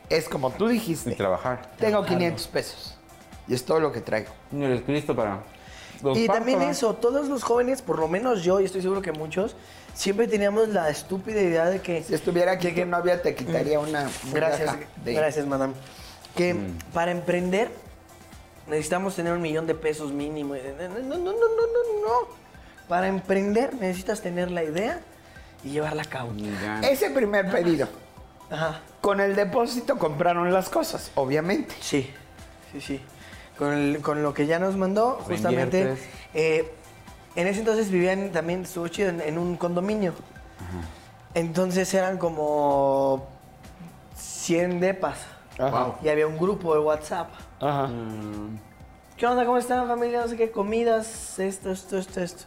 es 0.10 0.28
como 0.30 0.52
tú 0.52 0.70
Y 0.70 0.74
dijiste. 0.74 1.12
trabajar. 1.16 1.72
Tengo 1.80 2.06
500 2.06 2.48
pesos. 2.48 2.96
Y 3.48 3.54
es 3.56 3.66
todo 3.66 3.80
lo 3.80 3.92
que 3.92 4.02
traigo. 4.02 4.30
No 4.52 4.66
eres 4.66 4.82
Cristo 4.84 5.16
para. 5.16 5.40
los 6.04 6.18
Y 6.18 6.28
también 6.28 6.62
eso, 6.62 6.94
todos 6.94 7.28
los 7.28 7.44
jóvenes, 7.44 7.82
por 7.82 7.98
lo 7.98 8.08
menos 8.08 8.44
yo, 8.44 8.60
y 8.60 8.66
estoy 8.66 8.82
seguro 8.82 9.02
que 9.02 9.12
muchos, 9.12 9.56
siempre 9.94 10.28
teníamos 10.28 10.70
la 10.70 10.90
estúpida 10.90 11.42
idea 11.42 11.66
de 11.70 11.82
que... 11.82 12.04
Si 12.04 12.14
estuviera 12.14 12.54
aquí 12.54 12.74
que 12.74 12.86
no 12.86 12.98
había, 12.98 13.22
te 13.22 13.36
quitaría 13.36 13.80
una 13.80 14.10
Gracias, 14.32 14.76
de- 15.04 15.14
gracias, 15.14 15.46
madame. 15.46 15.74
Que 16.36 16.54
Mm. 16.54 16.78
para 16.94 17.12
emprender 17.12 17.70
necesitamos 18.68 19.16
tener 19.16 19.34
un 19.34 19.42
millón 19.42 19.68
de 19.68 19.76
pesos 19.76 20.12
mínimo. 20.14 20.56
No, 20.56 20.90
no, 21.00 21.18
no, 21.18 21.18
no, 21.18 21.32
no, 21.34 21.34
no, 21.34 22.02
no. 22.08 22.42
Para 22.88 23.08
emprender 23.08 23.74
necesitas 23.76 24.22
tener 24.22 24.52
la 24.52 24.64
idea 24.64 25.00
y 25.64 25.70
llevarla 25.72 26.04
a 26.04 26.06
cabo. 26.06 26.32
Ese 26.84 27.10
primer 27.10 27.50
pedido. 27.52 27.88
Ajá. 28.50 28.82
Con 29.02 29.20
el 29.22 29.36
depósito 29.36 29.98
compraron 29.98 30.52
las 30.54 30.70
cosas, 30.70 31.12
obviamente. 31.16 31.74
Sí, 31.82 32.10
sí, 32.72 32.82
sí. 32.82 33.02
Con, 33.58 33.74
el- 33.74 34.02
con 34.02 34.24
lo 34.24 34.34
que 34.34 34.46
ya 34.46 34.60
nos 34.60 34.76
mandó, 34.76 35.20
justamente. 35.26 35.96
Eh, 36.34 36.72
en 37.36 37.48
ese 37.48 37.60
entonces 37.60 37.90
vivían 37.90 38.32
también, 38.32 38.62
estuvo 38.64 38.88
chido, 38.88 39.10
en, 39.10 39.22
en 39.22 39.38
un 39.38 39.56
condominio. 39.58 40.14
Entonces 41.34 41.94
eran 41.94 42.18
como 42.18 43.28
100 44.16 44.80
depas. 44.80 45.20
Wow. 45.58 45.96
Y 46.04 46.10
había 46.10 46.28
un 46.28 46.38
grupo 46.38 46.74
de 46.74 46.80
WhatsApp. 46.80 47.30
Ajá. 47.60 47.88
Mm, 47.88 48.60
¿Qué 49.16 49.28
onda? 49.28 49.46
¿Cómo 49.46 49.58
están 49.58 49.88
familia? 49.88 50.22
No 50.22 50.28
sé 50.28 50.36
qué, 50.36 50.50
comidas, 50.50 51.38
esto, 51.38 51.72
esto, 51.72 51.98
esto, 51.98 52.22
esto. 52.22 52.44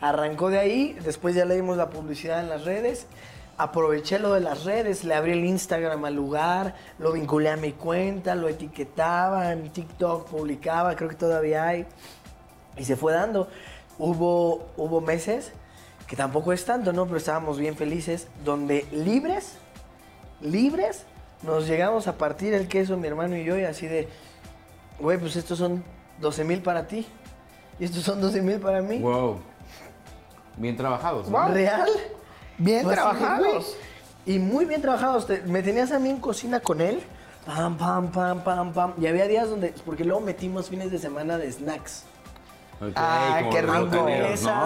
Arrancó 0.00 0.50
de 0.50 0.58
ahí, 0.58 0.98
después 1.04 1.34
ya 1.34 1.44
le 1.44 1.54
dimos 1.54 1.76
la 1.76 1.88
publicidad 1.88 2.40
en 2.40 2.48
las 2.48 2.64
redes. 2.64 3.06
Aproveché 3.58 4.18
lo 4.18 4.34
de 4.34 4.40
las 4.40 4.64
redes, 4.64 5.04
le 5.04 5.14
abrí 5.14 5.32
el 5.32 5.44
Instagram 5.44 6.04
al 6.04 6.14
lugar, 6.14 6.74
lo 6.98 7.12
vinculé 7.12 7.48
a 7.48 7.56
mi 7.56 7.72
cuenta, 7.72 8.34
lo 8.34 8.48
etiquetaba, 8.48 9.52
en 9.52 9.70
TikTok 9.70 10.28
publicaba, 10.28 10.94
creo 10.96 11.08
que 11.08 11.14
todavía 11.14 11.64
hay. 11.64 11.86
Y 12.76 12.84
se 12.84 12.96
fue 12.96 13.14
dando. 13.14 13.48
Hubo, 13.98 14.66
hubo 14.76 15.00
meses, 15.00 15.52
que 16.06 16.16
tampoco 16.16 16.52
es 16.52 16.64
tanto, 16.64 16.92
¿no? 16.92 17.06
Pero 17.06 17.16
estábamos 17.16 17.58
bien 17.58 17.76
felices, 17.76 18.28
donde 18.44 18.86
libres, 18.92 19.54
libres, 20.40 21.04
nos 21.42 21.66
llegamos 21.66 22.06
a 22.06 22.16
partir 22.16 22.54
el 22.54 22.68
queso, 22.68 22.96
mi 22.96 23.08
hermano 23.08 23.36
y 23.36 23.44
yo, 23.44 23.58
y 23.58 23.64
así 23.64 23.86
de, 23.86 24.08
güey, 25.00 25.18
pues 25.18 25.36
estos 25.36 25.58
son 25.58 25.82
12 26.20 26.44
mil 26.44 26.62
para 26.62 26.86
ti. 26.86 27.06
Y 27.78 27.84
estos 27.84 28.02
son 28.04 28.20
12 28.20 28.40
mil 28.42 28.58
para 28.58 28.80
mí. 28.80 28.98
Wow. 28.98 29.38
Bien 30.56 30.76
trabajados. 30.76 31.28
¿no? 31.28 31.38
Wow. 31.38 31.52
¿Real? 31.52 31.88
Bien 32.58 32.82
Pues, 32.84 32.96
trabajados. 32.96 33.76
Y 34.24 34.38
muy 34.38 34.64
bien 34.64 34.80
trabajados. 34.80 35.26
Me 35.44 35.62
tenías 35.62 35.92
a 35.92 35.98
mí 35.98 36.08
en 36.08 36.18
cocina 36.18 36.60
con 36.60 36.80
él. 36.80 37.00
Pam, 37.44 37.76
pam, 37.76 38.10
pam, 38.10 38.42
pam, 38.42 38.72
pam. 38.72 38.94
Y 39.00 39.06
había 39.06 39.26
días 39.28 39.48
donde, 39.48 39.74
porque 39.84 40.04
luego 40.04 40.20
metimos 40.20 40.68
fines 40.68 40.90
de 40.90 40.98
semana 40.98 41.36
de 41.38 41.52
snacks. 41.52 42.04
Ah, 42.94 43.40
qué 43.50 43.62
rico. 43.62 44.06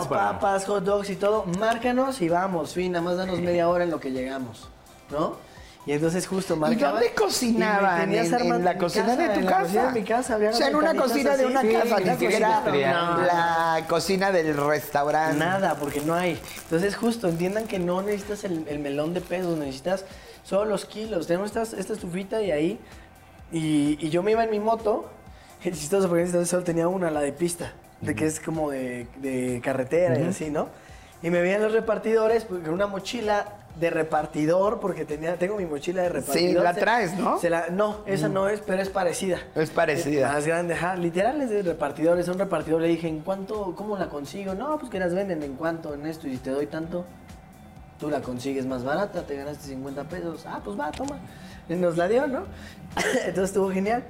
Para- 0.09 0.33
papas, 0.33 0.65
hot 0.67 0.85
dogs 0.85 1.11
y 1.11 1.17
todo. 1.17 1.45
Márcanos 1.59 2.21
y 2.21 2.29
vamos. 2.29 2.75
Fin, 2.75 2.93
nada 2.93 3.05
más 3.05 3.17
danos 3.17 3.41
media 3.41 3.69
hora 3.69 3.85
en 3.85 3.91
lo 3.91 4.01
que 4.01 4.11
llegamos. 4.11 4.69
¿No? 5.11 5.37
Y 5.87 5.93
entonces 5.93 6.27
justo 6.27 6.55
¿Y 6.55 6.59
marcaba. 6.59 6.93
dónde 6.93 7.15
cocinaban? 7.15 8.03
y 8.13 8.17
me 8.17 8.21
tenías 8.23 8.41
¿En, 8.43 8.65
la 8.65 8.77
cocina 8.77 9.17
de 9.17 9.29
tu 9.31 9.41
en 9.41 9.47
casa? 9.47 9.75
la 9.75 9.93
de 9.93 10.01
mi 10.01 10.07
casa. 10.07 10.35
había 10.35 10.51
o 10.51 10.53
sea, 10.53 10.69
en 10.69 10.77
una 10.77 10.95
cocina 10.95 11.37
de 11.37 11.47
una 11.47 11.63
Sí, 11.63 11.73
casa, 11.73 12.01
ni 12.01 12.11
siquiera 12.11 12.63
la 12.67 13.85
cocina 13.89 14.31
del 14.31 14.57
restaurante. 14.57 15.39
Nada, 15.39 15.77
porque 15.77 16.01
no 16.03 16.15
hay. 16.15 16.39
Entonces, 16.65 16.97
justo, 16.97 17.29
entiendan 17.29 17.67
que 17.67 17.79
no 17.79 18.03
necesitas 18.03 18.45
el, 18.45 18.67
el 18.69 18.79
melón 18.79 19.15
de 19.15 19.21
pesos, 19.23 19.57
necesitas 19.57 20.05
solo 20.45 20.67
los 20.67 20.85
kilos. 20.85 21.27
Tenemos 21.27 21.57
esta, 21.57 21.63
esta 21.77 21.93
estufita 21.95 22.43
y 22.43 22.51
ahí. 22.51 22.81
Y, 23.51 23.97
y 24.05 24.11
yo 24.11 24.23
me 24.23 24.33
iba 24.33 24.45
en 24.45 24.51
mi 24.51 24.61
moto. 24.61 25.09
Es 25.65 25.79
chistoso 25.79 26.09
porque 26.09 26.25
entonces 26.25 26.49
solo 26.49 26.63
tenía 26.63 26.89
una, 26.89 27.11
la 27.11 27.21
de 27.21 27.33
pista, 27.33 27.73
de 28.01 28.15
que 28.15 28.27
es 28.27 28.41
como 28.41 28.71
de, 28.71 29.07
de 29.17 29.61
carretera 29.63 30.19
y 30.19 30.25
así, 30.25 30.51
¿no? 30.51 30.69
Y 31.23 31.31
me 31.31 31.41
veían 31.43 31.61
los 31.63 31.73
repartidores 31.73 32.45
pues, 32.45 32.63
con 32.63 32.73
una 32.73 32.87
mochila 32.87 33.57
de 33.79 33.91
repartidor, 33.91 34.81
porque 34.81 35.05
tenía, 35.05 35.37
tengo 35.37 35.57
mi 35.57 35.65
mochila 35.67 36.03
de 36.03 36.09
repartidor. 36.09 36.65
la 36.65 36.75
Se- 36.75 36.81
traes, 36.81 37.15
¿no? 37.19 37.39
se 37.39 37.51
la- 37.51 37.69
no, 37.71 37.99
esa 38.07 38.29
no 38.29 38.49
es, 38.49 38.61
pero 38.61 38.81
es 38.83 38.89
parecida. 38.89 39.39
Es 39.55 39.71
parecida. 39.71 40.33
Más 40.33 40.47
grande. 40.47 40.77
Literal 40.99 41.41
es 41.43 41.51
de 41.51 41.63
repartidores. 41.63 42.29
A 42.29 42.33
un 42.33 42.39
repartidor 42.39 42.81
le 42.81 42.89
dije, 42.89 43.07
¿en 43.07 43.21
cuánto? 43.21 43.75
¿Cómo 43.77 43.97
la 43.99 44.09
consigo? 44.09 44.55
No, 44.55 44.79
pues 44.79 44.91
que 44.91 44.99
las 44.99 45.15
venden 45.15 45.43
en 45.43 45.55
cuánto, 45.55 45.95
en 45.95 46.07
esto. 46.07 46.27
Y 46.27 46.33
si 46.33 46.39
te 46.39 46.51
doy 46.51 46.67
tanto, 46.67 47.05
tú 47.99 48.09
la 48.11 48.21
consigues 48.23 48.65
más 48.67 48.83
barata, 48.83 49.23
te 49.27 49.37
ganaste 49.37 49.69
50 49.69 50.05
pesos. 50.05 50.45
Ah, 50.47 50.61
pues 50.65 50.79
va, 50.79 50.91
toma. 50.91 51.19
Y 51.69 51.75
nos 51.75 51.97
la 51.97 52.09
dio, 52.09 52.27
¿no? 52.27 52.45
Entonces 53.27 53.45
estuvo 53.51 53.71
genial. 53.71 54.03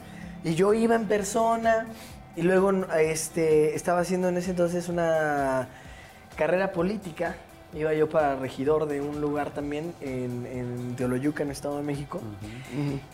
Y 0.44 0.54
yo 0.54 0.72
iba 0.74 0.94
en 0.94 1.06
persona. 1.06 1.86
Y 2.40 2.42
luego 2.42 2.72
este, 2.98 3.74
estaba 3.74 4.00
haciendo 4.00 4.28
en 4.28 4.38
ese 4.38 4.50
entonces 4.52 4.88
una 4.88 5.68
carrera 6.36 6.72
política. 6.72 7.36
Iba 7.74 7.92
yo 7.94 8.08
para 8.08 8.34
regidor 8.34 8.86
de 8.88 9.00
un 9.00 9.20
lugar 9.20 9.50
también 9.50 9.92
en, 10.00 10.44
en 10.50 10.96
Teoloyuca, 10.96 11.42
en 11.44 11.50
Estado 11.50 11.76
de 11.76 11.82
México. 11.84 12.20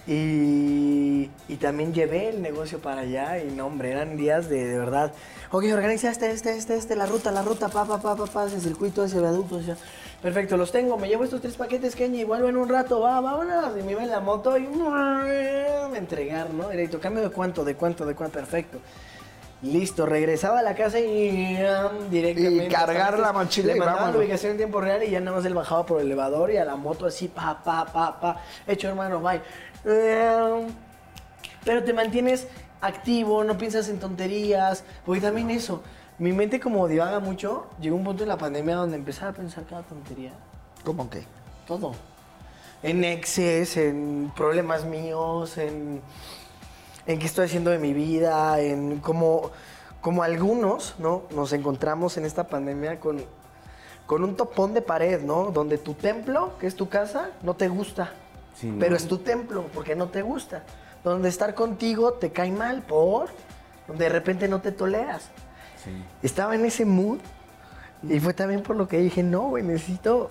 Y, 0.06 1.28
y 1.48 1.56
también 1.60 1.92
llevé 1.92 2.28
el 2.30 2.40
negocio 2.40 2.78
para 2.78 3.00
allá 3.02 3.42
y 3.42 3.50
no, 3.50 3.66
hombre, 3.66 3.90
eran 3.90 4.16
días 4.16 4.48
de, 4.48 4.64
de 4.64 4.78
verdad. 4.78 5.12
Ok, 5.50 5.64
organiza 5.74 6.10
este, 6.10 6.30
este, 6.30 6.56
este, 6.56 6.76
este, 6.76 6.96
la 6.96 7.04
ruta, 7.06 7.32
la 7.32 7.42
ruta, 7.42 7.68
pa, 7.68 7.84
pa, 7.84 8.00
pa, 8.00 8.16
pa, 8.16 8.24
pa, 8.26 8.46
ese 8.46 8.60
circuito, 8.60 9.04
ese 9.04 9.18
viaducto. 9.20 9.58
ese- 9.60 9.76
Perfecto, 10.22 10.56
los 10.56 10.72
tengo, 10.72 10.96
me 10.96 11.08
llevo 11.08 11.24
estos 11.24 11.42
tres 11.42 11.54
paquetes, 11.56 11.94
Kenny, 11.94 12.20
y 12.20 12.24
vuelvo 12.24 12.48
en 12.48 12.56
un 12.56 12.68
rato, 12.68 13.00
va, 13.00 13.20
vámonos. 13.20 13.76
Y 13.78 13.82
me 13.82 13.92
iba 13.92 14.02
en 14.04 14.10
la 14.10 14.20
moto 14.20 14.56
y 14.56 14.62
me 14.62 15.98
entregar, 15.98 16.48
¿no? 16.54 16.70
Directo, 16.70 16.98
cambio 17.00 17.22
de 17.22 17.30
cuánto, 17.30 17.64
de 17.64 17.74
cuánto, 17.74 18.06
de 18.06 18.14
cuánto, 18.14 18.38
perfecto. 18.38 18.78
Listo, 19.62 20.04
regresaba 20.04 20.58
a 20.58 20.62
la 20.62 20.74
casa 20.74 21.00
y 21.00 21.56
um, 21.56 22.10
directamente. 22.10 22.66
Y 22.66 22.68
cargar 22.68 23.18
la 23.18 23.32
mochila 23.32 23.68
Le 23.68 23.76
y 23.76 23.78
mandaba 23.80 24.10
la 24.10 24.18
ubicación 24.18 24.52
en 24.52 24.58
tiempo 24.58 24.80
real 24.80 25.02
y 25.02 25.10
ya 25.10 25.20
nada 25.20 25.36
más 25.36 25.46
él 25.46 25.54
bajaba 25.54 25.86
por 25.86 26.00
el 26.00 26.06
elevador 26.06 26.50
y 26.50 26.58
a 26.58 26.64
la 26.64 26.76
moto 26.76 27.06
así, 27.06 27.28
pa, 27.28 27.62
pa, 27.64 27.86
pa, 27.86 28.20
pa. 28.20 28.42
Hecho, 28.66 28.88
hermano, 28.88 29.20
bye. 29.20 29.40
Eh, 29.86 30.66
pero 31.64 31.82
te 31.82 31.92
mantienes 31.92 32.48
activo, 32.80 33.44
no 33.44 33.56
piensas 33.56 33.88
en 33.88 33.98
tonterías, 33.98 34.84
porque 35.04 35.20
también 35.20 35.50
eso, 35.50 35.82
mi 36.18 36.32
mente 36.32 36.60
como 36.60 36.86
divaga 36.86 37.18
mucho, 37.20 37.66
llegó 37.80 37.96
un 37.96 38.04
punto 38.04 38.22
en 38.22 38.28
la 38.28 38.38
pandemia 38.38 38.76
donde 38.76 38.96
empezaba 38.96 39.30
a 39.30 39.34
pensar 39.34 39.64
cada 39.64 39.82
tontería, 39.82 40.32
¿Cómo 40.84 41.08
que? 41.10 41.24
todo. 41.66 41.94
En 42.82 43.02
exes, 43.04 43.76
en 43.76 44.30
problemas 44.36 44.84
míos, 44.84 45.58
en, 45.58 46.00
en 47.06 47.18
qué 47.18 47.26
estoy 47.26 47.46
haciendo 47.46 47.70
de 47.70 47.78
mi 47.78 47.92
vida, 47.92 48.60
en 48.60 48.98
cómo, 48.98 49.50
como 50.00 50.22
algunos, 50.22 50.96
¿no? 50.98 51.22
Nos 51.34 51.52
encontramos 51.52 52.16
en 52.16 52.24
esta 52.24 52.48
pandemia 52.48 52.98
con, 52.98 53.22
con 54.06 54.24
un 54.24 54.36
topón 54.36 54.74
de 54.74 54.82
pared, 54.82 55.20
¿no? 55.22 55.50
Donde 55.52 55.78
tu 55.78 55.94
templo, 55.94 56.58
que 56.58 56.66
es 56.66 56.74
tu 56.74 56.88
casa, 56.88 57.30
no 57.42 57.54
te 57.54 57.68
gusta. 57.68 58.12
Sí, 58.56 58.68
¿no? 58.68 58.78
Pero 58.78 58.96
es 58.96 59.06
tu 59.06 59.18
templo, 59.18 59.66
porque 59.72 59.94
no 59.94 60.08
te 60.08 60.22
gusta. 60.22 60.62
Donde 61.04 61.28
estar 61.28 61.54
contigo 61.54 62.14
te 62.14 62.32
cae 62.32 62.50
mal, 62.50 62.82
por. 62.82 63.28
Donde 63.86 64.04
de 64.04 64.10
repente 64.10 64.48
no 64.48 64.60
te 64.60 64.72
toleras. 64.72 65.30
Sí. 65.84 65.90
Estaba 66.22 66.54
en 66.54 66.64
ese 66.64 66.84
mood. 66.84 67.18
Y 68.02 68.18
fue 68.20 68.34
también 68.34 68.62
por 68.62 68.76
lo 68.76 68.88
que 68.88 68.98
dije, 68.98 69.22
no, 69.22 69.48
güey, 69.48 69.62
necesito 69.62 70.30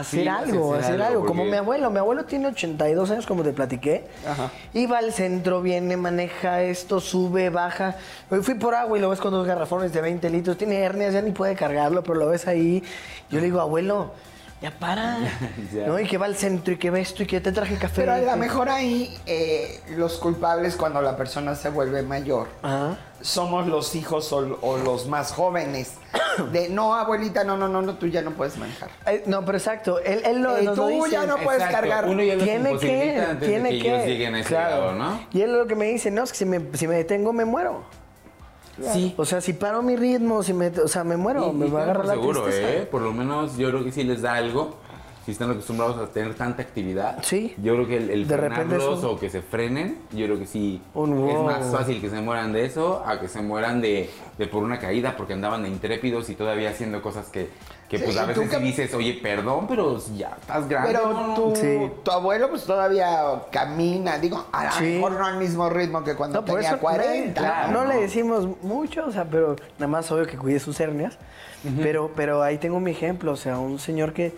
hacer 0.00 0.22
Sí, 0.22 0.28
algo, 0.28 0.74
hacer 0.74 0.84
hacer, 0.84 1.02
algo. 1.02 1.26
Como 1.26 1.44
mi 1.44 1.56
abuelo. 1.56 1.90
Mi 1.90 1.98
abuelo 1.98 2.24
tiene 2.24 2.48
82 2.48 3.10
años, 3.10 3.26
como 3.26 3.42
te 3.42 3.52
platiqué. 3.52 4.04
Ajá. 4.26 4.50
Iba 4.72 4.98
al 4.98 5.12
centro, 5.12 5.62
viene, 5.62 5.96
maneja 5.96 6.62
esto, 6.62 7.00
sube, 7.00 7.50
baja. 7.50 7.96
Hoy 8.30 8.42
fui 8.42 8.54
por 8.54 8.74
agua 8.74 8.98
y 8.98 9.00
lo 9.00 9.10
ves 9.10 9.20
con 9.20 9.32
dos 9.32 9.46
garrafones 9.46 9.92
de 9.92 10.00
20 10.00 10.28
litros. 10.30 10.56
Tiene 10.56 10.80
hernias, 10.80 11.14
ya 11.14 11.22
ni 11.22 11.30
puede 11.30 11.54
cargarlo, 11.54 12.02
pero 12.02 12.14
lo 12.16 12.28
ves 12.28 12.46
ahí. 12.46 12.82
Yo 13.30 13.38
le 13.38 13.46
digo, 13.46 13.60
abuelo, 13.60 14.12
ya 14.60 14.70
para. 14.70 15.18
Ya. 15.72 15.86
¿No? 15.86 15.98
Y 15.98 16.06
que 16.06 16.18
va 16.18 16.26
al 16.26 16.36
centro 16.36 16.74
y 16.74 16.76
que 16.76 16.90
ve 16.90 17.00
esto 17.00 17.22
y 17.22 17.26
que 17.26 17.40
te 17.40 17.50
traje 17.52 17.76
café. 17.76 18.02
Pero 18.02 18.12
a 18.12 18.18
lo 18.18 18.30
que- 18.30 18.36
mejor 18.36 18.68
ahí 18.68 19.16
eh, 19.26 19.80
los 19.96 20.18
culpables 20.18 20.76
cuando 20.76 21.00
la 21.02 21.16
persona 21.16 21.54
se 21.54 21.68
vuelve 21.70 22.02
mayor 22.02 22.48
Ajá. 22.62 22.96
somos 23.20 23.66
los 23.66 23.94
hijos 23.96 24.32
o, 24.32 24.58
o 24.60 24.78
los 24.78 25.06
más 25.08 25.32
jóvenes. 25.32 25.94
de 26.52 26.68
no, 26.68 26.94
abuelita, 26.94 27.42
no, 27.44 27.56
no, 27.56 27.66
no, 27.68 27.82
no, 27.82 27.94
tú 27.94 28.06
ya 28.06 28.22
no 28.22 28.32
puedes 28.32 28.56
manejar. 28.56 28.88
Eh, 29.06 29.22
no, 29.26 29.44
pero 29.44 29.58
exacto. 29.58 29.98
Él, 30.00 30.22
él 30.24 30.42
lo, 30.42 30.56
Eh, 30.56 30.62
nos 30.62 30.76
tú 30.76 31.06
ya 31.08 31.26
no 31.26 31.36
puedes 31.38 31.62
Exacto, 31.62 31.80
cargar. 31.88 32.08
Uno 32.08 32.22
ya 32.22 32.36
Tiene 32.38 32.72
que, 32.78 33.36
tiene 33.40 33.70
de 33.70 33.78
que, 33.78 33.82
que. 33.82 33.94
ellos 33.94 34.06
lleguen 34.06 34.34
a 34.36 34.40
ese 34.40 34.48
Claro. 34.48 35.18
Y 35.32 35.40
él 35.42 35.52
lo 35.52 35.66
que 35.66 35.74
me 35.74 35.86
dice, 35.86 36.10
no, 36.10 36.22
es 36.22 36.30
que 36.30 36.38
si 36.38 36.44
me, 36.44 36.60
si 36.74 36.86
me 36.86 36.94
detengo 36.96 37.32
me 37.32 37.44
muero. 37.44 37.84
Sí. 38.92 39.14
O 39.16 39.24
sea, 39.24 39.40
si 39.40 39.52
paro 39.52 39.82
mi 39.82 39.96
ritmo, 39.96 40.42
si 40.42 40.52
me, 40.52 40.68
o 40.68 40.88
sea, 40.88 41.04
me 41.04 41.16
muero, 41.16 41.50
Y- 41.52 41.56
me 41.56 41.66
y 41.66 41.70
va 41.70 41.80
a 41.80 41.82
agarrar 41.84 42.06
la 42.06 42.14
seguro, 42.14 42.42
tristeza. 42.42 42.70
¿eh? 42.70 42.88
Por 42.90 43.02
lo 43.02 43.12
menos 43.12 43.56
yo 43.56 43.68
creo 43.70 43.84
que 43.84 43.92
sí 43.92 44.02
les 44.04 44.22
da 44.22 44.34
algo. 44.34 44.76
Si 45.24 45.30
están 45.30 45.50
acostumbrados 45.50 45.96
a 45.96 46.12
tener 46.12 46.34
tanta 46.34 46.60
actividad. 46.60 47.16
Sí. 47.22 47.54
Yo 47.62 47.72
creo 47.74 47.86
que 47.88 47.96
el, 47.96 48.10
el 48.10 48.28
De 48.28 48.36
repente 48.36 48.64
frenarlos 48.76 48.98
eso- 48.98 49.12
o 49.12 49.18
que 49.18 49.30
se 49.30 49.40
frenen, 49.40 49.96
yo 50.12 50.26
creo 50.26 50.38
que 50.38 50.44
sí 50.46 50.82
Un 50.92 51.14
es 51.14 51.34
wow. 51.34 51.44
más 51.46 51.72
fácil 51.72 51.98
que 52.02 52.10
se 52.10 52.20
mueran 52.20 52.52
de 52.52 52.66
eso 52.66 53.02
a 53.06 53.18
que 53.18 53.28
se 53.28 53.40
mueran 53.40 53.80
de, 53.80 54.10
de 54.36 54.46
por 54.46 54.62
una 54.62 54.78
caída 54.78 55.16
porque 55.16 55.32
andaban 55.32 55.62
de 55.62 55.70
intrépidos 55.70 56.28
y 56.28 56.34
todavía 56.34 56.68
haciendo 56.68 57.00
cosas 57.00 57.30
que, 57.30 57.48
que 57.88 57.98
pues 57.98 58.12
Sí, 58.14 58.18
a 58.18 58.22
¿y 58.24 58.34
tú 58.34 58.40
veces 58.40 58.58
sí 58.58 58.64
dices, 58.64 58.94
oye, 58.94 59.18
perdón, 59.22 59.66
pero 59.68 59.98
ya 60.16 60.36
estás 60.40 60.68
grande. 60.68 60.92
Pero 60.92 61.12
¿no? 61.12 61.34
tu, 61.34 61.54
Sí. 61.56 61.78
tu 62.02 62.10
abuelo 62.10 62.48
pues 62.48 62.64
todavía 62.64 63.42
camina, 63.52 64.18
digo, 64.18 64.46
a 64.52 64.64
lo 64.64 64.72
Sí. 64.72 64.84
mejor 64.84 65.12
no 65.12 65.26
al 65.26 65.36
mismo 65.36 65.68
ritmo 65.68 66.02
que 66.02 66.14
cuando 66.14 66.40
No, 66.40 66.44
tenía 66.44 66.70
eso 66.70 66.78
40. 66.78 67.66
no, 67.68 67.72
¿no? 67.72 67.84
no 67.84 67.92
le 67.92 68.00
decimos 68.00 68.48
mucho, 68.62 69.06
o 69.06 69.12
sea, 69.12 69.24
pero 69.24 69.56
nada 69.78 69.88
más 69.88 70.10
obvio 70.10 70.26
que 70.26 70.36
cuide 70.36 70.58
sus 70.60 70.80
hernias. 70.80 71.18
pero, 71.82 72.10
pero 72.14 72.42
ahí 72.42 72.58
tengo 72.58 72.78
mi 72.80 72.90
ejemplo, 72.90 73.32
o 73.32 73.36
sea, 73.36 73.58
un 73.58 73.78
señor 73.78 74.12
que, 74.12 74.34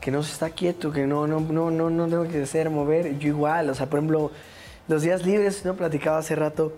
que 0.00 0.10
no 0.10 0.22
se 0.24 0.32
está 0.32 0.50
quieto, 0.50 0.90
que 0.92 1.06
no, 1.06 1.26
no, 1.26 1.38
no, 1.40 1.70
no, 1.70 1.90
no 1.90 2.08
tengo 2.08 2.24
que 2.28 2.42
hacer 2.42 2.70
mover. 2.70 3.18
Yo 3.18 3.28
igual, 3.28 3.70
o 3.70 3.74
sea, 3.74 3.86
por 3.86 3.98
ejemplo, 4.00 4.30
los 4.88 5.02
días 5.02 5.24
libres, 5.24 5.64
no 5.64 5.74
platicaba 5.74 6.18
hace 6.18 6.34
rato 6.34 6.72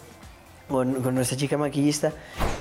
con, 0.68 0.94
con 1.02 1.14
nuestra 1.14 1.36
chica 1.38 1.56
maquillista, 1.56 2.12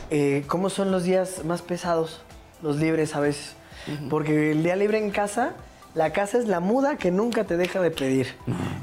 eh, 0.09 0.43
¿cómo 0.47 0.69
son 0.69 0.91
los 0.91 1.03
días 1.03 1.43
más 1.43 1.61
pesados, 1.61 2.21
los 2.61 2.77
libres 2.77 3.15
a 3.15 3.19
veces? 3.19 3.55
Porque 4.09 4.51
el 4.51 4.63
día 4.63 4.75
libre 4.75 4.97
en 4.97 5.11
casa, 5.11 5.53
la 5.97 6.11
casa 6.11 6.37
es 6.37 6.47
la 6.47 6.59
muda 6.59 6.97
que 6.97 7.09
nunca 7.09 7.45
te 7.45 7.57
deja 7.57 7.81
de 7.81 7.89
pedir. 7.89 8.35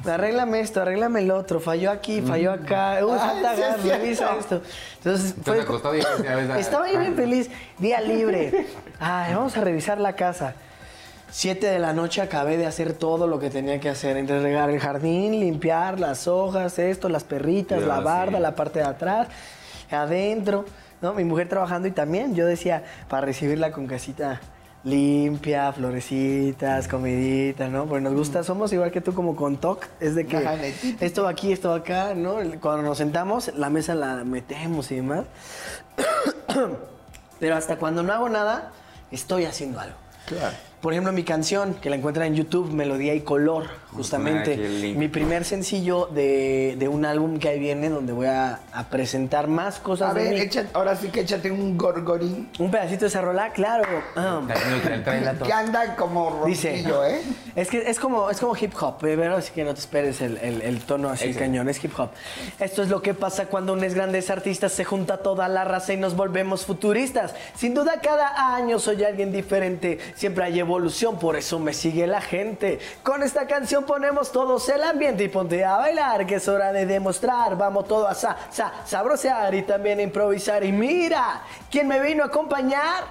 Arréglame 0.04 0.60
esto, 0.60 0.80
arréglame 0.80 1.20
el 1.20 1.30
otro, 1.30 1.60
falló 1.60 1.90
aquí, 1.90 2.20
falló 2.22 2.52
acá, 2.52 2.98
uy, 3.02 3.18
falta 3.18 3.54
gas, 3.54 3.84
revisa 3.84 4.36
esto. 4.38 4.62
Entonces, 4.96 5.34
estaba 6.58 6.90
yo 6.90 6.98
bien 6.98 7.14
feliz, 7.14 7.50
día 7.78 8.00
libre. 8.00 8.66
Ay, 8.98 9.34
vamos 9.34 9.56
a 9.56 9.60
revisar 9.60 10.00
la 10.00 10.14
casa. 10.16 10.54
Siete 11.30 11.66
de 11.66 11.78
la 11.78 11.92
noche 11.92 12.20
acabé 12.20 12.56
de 12.56 12.66
hacer 12.66 12.94
todo 12.94 13.26
lo 13.26 13.38
que 13.38 13.50
tenía 13.50 13.78
que 13.80 13.88
hacer. 13.88 14.16
Entre 14.16 14.40
regar 14.40 14.70
el 14.70 14.80
jardín, 14.80 15.38
limpiar 15.38 16.00
las 16.00 16.26
hojas, 16.28 16.78
esto, 16.78 17.08
las 17.08 17.24
perritas, 17.24 17.82
la 17.82 18.00
barda, 18.00 18.38
sí. 18.38 18.42
la 18.42 18.54
parte 18.54 18.78
de 18.78 18.86
atrás, 18.86 19.28
adentro. 19.90 20.64
¿No? 21.04 21.12
Mi 21.12 21.24
mujer 21.24 21.50
trabajando 21.50 21.86
y 21.86 21.90
también 21.90 22.34
yo 22.34 22.46
decía, 22.46 22.82
para 23.08 23.26
recibirla 23.26 23.72
con 23.72 23.86
casita 23.86 24.40
limpia, 24.84 25.70
florecitas, 25.72 26.88
comidita, 26.88 27.68
¿no? 27.68 27.84
Porque 27.86 28.02
nos 28.02 28.14
gusta, 28.14 28.42
somos 28.42 28.72
igual 28.72 28.90
que 28.90 29.02
tú 29.02 29.12
como 29.14 29.36
con 29.36 29.58
TOC, 29.58 29.86
es 30.00 30.14
de 30.14 30.26
que 30.26 30.74
esto 31.00 31.24
va 31.24 31.30
aquí, 31.30 31.52
esto 31.52 31.70
va 31.70 31.76
acá, 31.76 32.14
¿no? 32.14 32.36
Cuando 32.60 32.82
nos 32.82 32.96
sentamos, 32.96 33.52
la 33.54 33.68
mesa 33.68 33.94
la 33.94 34.24
metemos 34.24 34.90
y 34.92 34.96
demás. 34.96 35.24
Pero 37.40 37.54
hasta 37.54 37.76
cuando 37.76 38.02
no 38.02 38.12
hago 38.12 38.30
nada, 38.30 38.72
estoy 39.10 39.44
haciendo 39.44 39.80
algo. 39.80 39.96
Claro. 40.26 40.56
Por 40.84 40.92
ejemplo, 40.92 41.12
mi 41.14 41.22
canción, 41.24 41.72
que 41.80 41.88
la 41.88 41.96
encuentran 41.96 42.26
en 42.26 42.34
YouTube, 42.34 42.70
Melodía 42.70 43.14
y 43.14 43.22
Color, 43.22 43.68
justamente. 43.94 44.54
link. 44.58 44.98
Mi 44.98 45.08
primer 45.08 45.46
sencillo 45.46 46.10
de, 46.12 46.76
de 46.78 46.88
un 46.88 47.06
álbum 47.06 47.38
que 47.38 47.48
ahí 47.48 47.58
viene, 47.58 47.88
donde 47.88 48.12
voy 48.12 48.26
a, 48.26 48.60
a 48.70 48.84
presentar 48.90 49.48
más 49.48 49.78
cosas 49.78 50.10
A 50.10 50.14
de 50.14 50.24
ver, 50.24 50.34
mí. 50.34 50.40
échate- 50.40 50.68
ahora 50.74 50.94
sí 50.94 51.08
que 51.08 51.20
échate 51.20 51.50
un 51.50 51.78
gorgorín 51.78 52.50
Un 52.58 52.70
pedacito 52.70 53.00
de 53.00 53.06
esa 53.06 53.22
rola, 53.22 53.50
claro. 53.54 53.84
Ah. 54.14 54.42
Que 55.42 55.52
anda 55.54 55.96
como 55.96 56.42
Dice, 56.44 56.80
¿eh? 56.80 57.22
es 57.56 57.68
que 57.70 57.88
es 57.88 57.98
como, 57.98 58.28
es 58.28 58.38
como 58.38 58.54
hip 58.54 58.74
hop, 58.78 58.96
eh, 59.06 59.14
pero 59.18 59.36
así 59.36 59.52
que 59.54 59.64
no 59.64 59.72
te 59.72 59.80
esperes 59.80 60.20
el, 60.20 60.36
el- 60.36 60.60
el 60.60 60.80
tono 60.82 61.08
así 61.08 61.30
Ese. 61.30 61.38
cañón, 61.38 61.66
es 61.70 61.82
hip 61.82 61.98
hop. 61.98 62.10
Esto 62.60 62.82
es 62.82 62.90
lo 62.90 63.00
que 63.00 63.14
pasa 63.14 63.46
cuando 63.46 63.72
unos 63.72 63.94
grandes 63.94 64.28
artistas 64.28 64.72
se 64.72 64.84
junta 64.84 65.16
toda 65.18 65.48
la 65.48 65.64
raza 65.64 65.94
y 65.94 65.96
nos 65.96 66.14
volvemos 66.14 66.66
futuristas. 66.66 67.34
Sin 67.56 67.72
duda 67.72 68.00
cada 68.02 68.54
año 68.54 68.78
soy 68.78 69.02
alguien 69.02 69.32
diferente, 69.32 69.98
siempre 70.14 70.44
hay 70.44 70.60
evolución, 70.74 71.18
por 71.18 71.36
eso 71.36 71.58
me 71.60 71.72
sigue 71.72 72.06
la 72.06 72.20
gente. 72.20 72.78
Con 73.02 73.22
esta 73.22 73.46
canción 73.46 73.84
ponemos 73.84 74.32
todos 74.32 74.68
el 74.68 74.82
ambiente 74.82 75.22
y 75.24 75.28
ponte 75.28 75.64
a 75.64 75.76
bailar, 75.76 76.26
que 76.26 76.36
es 76.36 76.48
hora 76.48 76.72
de 76.72 76.84
demostrar. 76.86 77.56
Vamos 77.56 77.86
todos 77.86 78.10
a 78.10 78.14
sa, 78.14 78.36
sa, 78.50 78.72
sabrosear 78.84 79.54
y 79.54 79.62
también 79.62 80.00
a 80.00 80.02
improvisar. 80.02 80.64
Y 80.64 80.72
mira, 80.72 81.42
¿quién 81.70 81.86
me 81.86 82.00
vino 82.00 82.24
a 82.24 82.26
acompañar? 82.26 83.04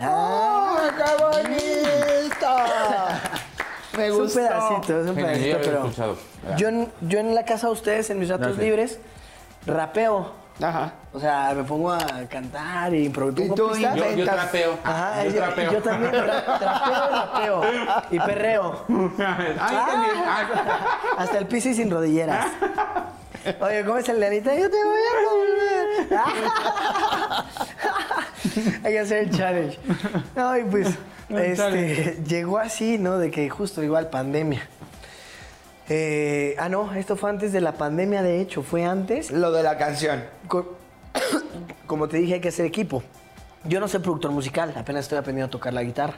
¡Oh, 0.00 0.76
qué 0.96 1.22
bonito! 1.22 2.46
Me 3.96 4.06
Es 4.08 4.12
un 4.12 4.18
gustó. 4.24 4.40
pedacito, 4.40 5.00
es 5.00 5.08
un 5.08 5.14
pedacito, 5.14 5.58
pero 5.62 5.90
yo 6.58 6.68
en, 6.68 6.92
yo 7.00 7.18
en 7.18 7.34
la 7.34 7.46
casa 7.46 7.68
de 7.68 7.72
ustedes, 7.72 8.10
en 8.10 8.18
mis 8.18 8.28
ratos 8.28 8.48
Ya 8.48 8.56
sé. 8.56 8.62
libres, 8.62 8.98
rapeo. 9.66 10.32
Ajá. 10.62 10.92
O 11.12 11.20
sea, 11.20 11.52
me 11.54 11.62
pongo 11.64 11.92
a 11.92 11.98
cantar 12.30 12.94
y 12.94 13.04
improviso. 13.06 13.54
¿Y. 13.76 13.82
Yo, 13.82 14.10
yo 14.16 14.24
trapeo. 14.24 14.78
Ajá, 14.82 15.24
yo 15.24 15.30
yo, 15.30 15.36
trapeo. 15.36 15.72
yo 15.72 15.82
también 15.82 16.12
tra- 16.12 16.58
trapeo 16.58 17.62
y 17.72 17.76
rapeo. 17.84 18.02
Y 18.10 18.18
perreo. 18.20 18.84
Ay, 18.88 19.76
también. 19.76 20.16
Ay. 20.26 20.46
Hasta 21.18 21.38
el 21.38 21.46
piso 21.46 21.68
y 21.68 21.74
sin 21.74 21.90
rodilleras. 21.90 22.46
Oye, 23.60 23.84
¿cómo 23.84 23.98
es 23.98 24.08
el 24.08 24.18
Leanita? 24.18 24.54
Yo 24.54 24.68
te 24.70 24.76
voy 24.82 24.98
a 25.12 26.10
volver. 26.10 26.20
Hay 28.84 28.92
que 28.92 28.98
hacer 29.00 29.18
el 29.24 29.30
challenge. 29.30 29.78
Ay, 30.36 30.64
pues, 30.70 30.88
este, 31.28 32.18
llegó 32.26 32.58
así, 32.58 32.98
¿no? 32.98 33.18
De 33.18 33.30
que 33.30 33.48
justo 33.50 33.82
igual 33.82 34.08
pandemia. 34.08 34.66
Eh, 35.88 36.56
ah, 36.58 36.68
no, 36.68 36.92
esto 36.94 37.16
fue 37.16 37.30
antes 37.30 37.52
de 37.52 37.60
la 37.60 37.72
pandemia, 37.72 38.22
de 38.22 38.40
hecho, 38.40 38.62
fue 38.62 38.84
antes. 38.84 39.30
Lo 39.30 39.52
de 39.52 39.62
la 39.62 39.78
canción. 39.78 40.24
Co- 40.48 40.76
Como 41.86 42.08
te 42.08 42.16
dije, 42.18 42.34
hay 42.34 42.40
que 42.40 42.48
hacer 42.48 42.66
equipo. 42.66 43.02
Yo 43.64 43.80
no 43.80 43.88
soy 43.88 44.00
productor 44.00 44.30
musical, 44.32 44.72
apenas 44.76 45.04
estoy 45.04 45.18
aprendiendo 45.18 45.46
a 45.48 45.50
tocar 45.50 45.72
la 45.74 45.82
guitarra, 45.82 46.14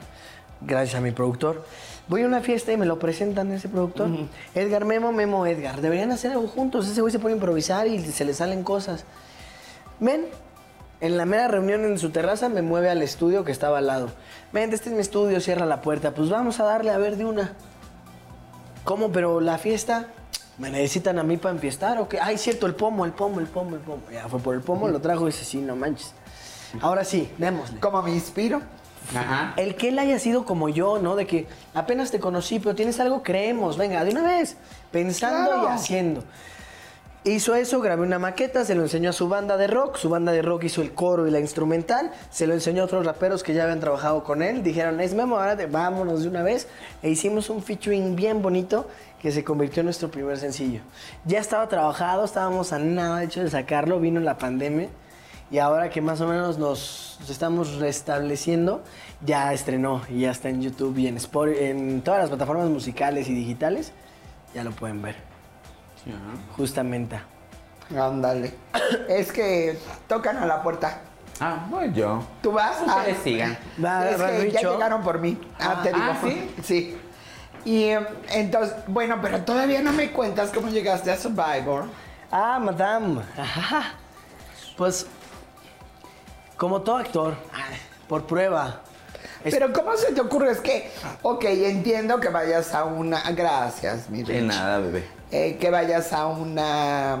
gracias 0.61 0.95
a 0.95 1.01
mi 1.01 1.11
productor. 1.11 1.63
Voy 2.07 2.23
a 2.23 2.25
una 2.25 2.41
fiesta 2.41 2.71
y 2.71 2.77
me 2.77 2.85
lo 2.87 2.97
presentan 2.99 3.51
ese 3.51 3.69
productor. 3.69 4.09
Edgar 4.55 4.85
Memo, 4.85 5.11
Memo 5.11 5.45
Edgar. 5.45 5.79
Deberían 5.81 6.11
hacer 6.11 6.31
algo 6.31 6.47
juntos. 6.47 6.87
Ese 6.87 7.01
güey 7.01 7.11
se 7.11 7.19
pone 7.19 7.33
a 7.33 7.37
improvisar 7.37 7.85
y 7.85 7.99
se 7.99 8.25
le 8.25 8.33
salen 8.33 8.63
cosas. 8.63 9.03
Men, 9.99 10.25
en 11.01 11.17
la 11.17 11.25
mera 11.25 11.47
reunión 11.47 11.85
en 11.85 11.99
su 11.99 12.09
terraza 12.09 12.49
me 12.49 12.63
mueve 12.63 12.89
al 12.89 13.03
estudio 13.03 13.43
que 13.45 13.51
estaba 13.51 13.77
al 13.77 13.85
lado. 13.87 14.09
Men, 14.51 14.73
este 14.73 14.89
es 14.89 14.95
mi 14.95 15.01
estudio, 15.01 15.39
cierra 15.39 15.67
la 15.67 15.81
puerta. 15.81 16.11
Pues 16.15 16.29
vamos 16.31 16.59
a 16.59 16.63
darle 16.63 16.89
a 16.89 16.97
ver 16.97 17.15
de 17.15 17.25
una. 17.25 17.53
¿Cómo? 18.89 19.11
Pero 19.11 19.39
la 19.39 19.59
fiesta, 19.59 20.07
¿me 20.57 20.71
necesitan 20.71 21.19
a 21.19 21.23
mí 21.23 21.37
para 21.37 21.53
empiestar 21.53 21.99
o 21.99 22.09
qué? 22.09 22.19
Ay, 22.19 22.39
cierto, 22.39 22.65
el 22.65 22.73
pomo, 22.73 23.05
el 23.05 23.11
pomo, 23.11 23.39
el 23.39 23.45
pomo, 23.45 23.75
el 23.75 23.81
pomo. 23.81 24.01
Ya 24.11 24.27
fue 24.27 24.39
por 24.39 24.55
el 24.55 24.61
pomo, 24.61 24.87
lo 24.87 24.99
trajo 24.99 25.27
y 25.27 25.31
dice, 25.31 25.45
sí, 25.45 25.59
no 25.59 25.75
manches. 25.75 26.11
Ahora 26.81 27.03
sí, 27.03 27.31
démosle. 27.37 27.79
¿Cómo 27.79 28.01
me 28.01 28.11
inspiro? 28.11 28.63
Ajá. 29.15 29.53
El 29.57 29.75
que 29.75 29.89
él 29.89 29.99
haya 29.99 30.17
sido 30.17 30.43
como 30.43 30.69
yo, 30.69 30.97
¿no? 30.97 31.15
De 31.15 31.27
que 31.27 31.45
apenas 31.75 32.09
te 32.09 32.19
conocí, 32.19 32.57
pero 32.57 32.73
tienes 32.73 32.99
algo, 32.99 33.21
creemos, 33.21 33.77
venga, 33.77 34.03
de 34.03 34.09
una 34.09 34.23
vez, 34.23 34.57
pensando 34.91 35.65
y 35.65 35.67
haciendo. 35.67 36.23
Hizo 37.29 37.53
eso, 37.53 37.79
grabé 37.79 38.01
una 38.01 38.17
maqueta, 38.17 38.65
se 38.65 38.73
lo 38.73 38.81
enseñó 38.81 39.11
a 39.11 39.13
su 39.13 39.29
banda 39.29 39.55
de 39.55 39.67
rock, 39.67 39.97
su 39.97 40.09
banda 40.09 40.31
de 40.31 40.41
rock 40.41 40.63
hizo 40.63 40.81
el 40.81 40.93
coro 40.93 41.27
y 41.27 41.31
la 41.31 41.39
instrumental, 41.39 42.11
se 42.31 42.47
lo 42.47 42.55
enseñó 42.55 42.81
a 42.81 42.85
otros 42.85 43.05
raperos 43.05 43.43
que 43.43 43.53
ya 43.53 43.65
habían 43.65 43.79
trabajado 43.79 44.23
con 44.23 44.41
él, 44.41 44.63
dijeron, 44.63 44.99
es 44.99 45.13
Memo, 45.13 45.37
ahora 45.37 45.55
vámonos 45.69 46.23
de 46.23 46.27
una 46.27 46.41
vez, 46.41 46.67
e 47.03 47.09
hicimos 47.11 47.51
un 47.51 47.61
featuring 47.61 48.15
bien 48.15 48.41
bonito 48.41 48.87
que 49.21 49.31
se 49.31 49.43
convirtió 49.43 49.81
en 49.81 49.85
nuestro 49.85 50.09
primer 50.09 50.39
sencillo. 50.39 50.81
Ya 51.23 51.37
estaba 51.37 51.67
trabajado, 51.67 52.25
estábamos 52.25 52.73
a 52.73 52.79
nada 52.79 53.19
de 53.19 53.25
hecho 53.25 53.43
de 53.43 53.51
sacarlo, 53.51 53.99
vino 53.99 54.19
la 54.21 54.39
pandemia, 54.39 54.89
y 55.51 55.59
ahora 55.59 55.91
que 55.91 56.01
más 56.01 56.21
o 56.21 56.27
menos 56.27 56.57
nos, 56.57 57.19
estamos 57.29 57.75
restableciendo, 57.75 58.81
ya 59.23 59.53
estrenó 59.53 60.01
y 60.09 60.21
ya 60.21 60.31
está 60.31 60.49
en 60.49 60.63
YouTube 60.63 60.97
y 60.97 61.05
en, 61.05 61.17
Spot- 61.17 61.55
en 61.55 62.01
todas 62.01 62.21
las 62.21 62.29
plataformas 62.29 62.69
musicales 62.69 63.29
y 63.29 63.35
digitales, 63.35 63.91
ya 64.55 64.63
lo 64.63 64.71
pueden 64.71 65.03
ver. 65.03 65.28
Ajá. 66.09 66.53
Justamente. 66.57 67.19
Ándale. 67.97 68.53
Es 69.09 69.31
que 69.31 69.77
tocan 70.07 70.37
a 70.37 70.45
la 70.45 70.61
puerta. 70.63 71.01
Ah, 71.39 71.65
voy 71.69 71.91
yo. 71.93 72.21
¿Tú 72.41 72.51
vas? 72.51 72.77
Ustedes 72.85 73.17
sigan. 73.23 73.57
Va, 73.83 74.09
es 74.09 74.21
va, 74.21 74.27
que 74.27 74.51
ya 74.51 74.59
Richo. 74.59 74.73
llegaron 74.73 75.01
por 75.01 75.19
mí. 75.19 75.39
Ah, 75.59 75.79
te 75.81 75.89
digo. 75.93 76.01
ah, 76.03 76.17
¿sí? 76.21 76.55
Sí. 76.63 76.97
Y 77.65 77.85
em, 77.85 78.05
entonces, 78.31 78.75
bueno, 78.87 79.17
pero 79.21 79.41
todavía 79.43 79.81
no 79.81 79.91
me 79.93 80.11
cuentas 80.11 80.51
cómo 80.53 80.67
llegaste 80.69 81.11
a 81.11 81.17
Survivor. 81.17 81.85
Ah, 82.31 82.59
madame. 82.59 83.21
Ajá. 83.37 83.93
Pues, 84.77 85.07
como 86.57 86.81
todo 86.81 86.97
actor, 86.97 87.35
ah, 87.53 87.67
por 88.07 88.25
prueba. 88.25 88.81
Es- 89.43 89.53
Pero 89.53 89.71
¿cómo 89.71 89.95
se 89.95 90.11
te 90.11 90.19
ocurre? 90.21 90.51
Es 90.51 90.59
que, 90.59 90.91
ok, 91.21 91.45
entiendo 91.45 92.19
que 92.19 92.27
vayas 92.29 92.73
a 92.73 92.83
una... 92.83 93.21
Gracias, 93.31 94.09
mi 94.09 94.23
De 94.23 94.33
Rich. 94.33 94.43
nada, 94.43 94.79
bebé. 94.79 95.07
Eh, 95.31 95.57
que 95.59 95.69
vayas 95.69 96.11
a 96.13 96.27
una... 96.27 97.13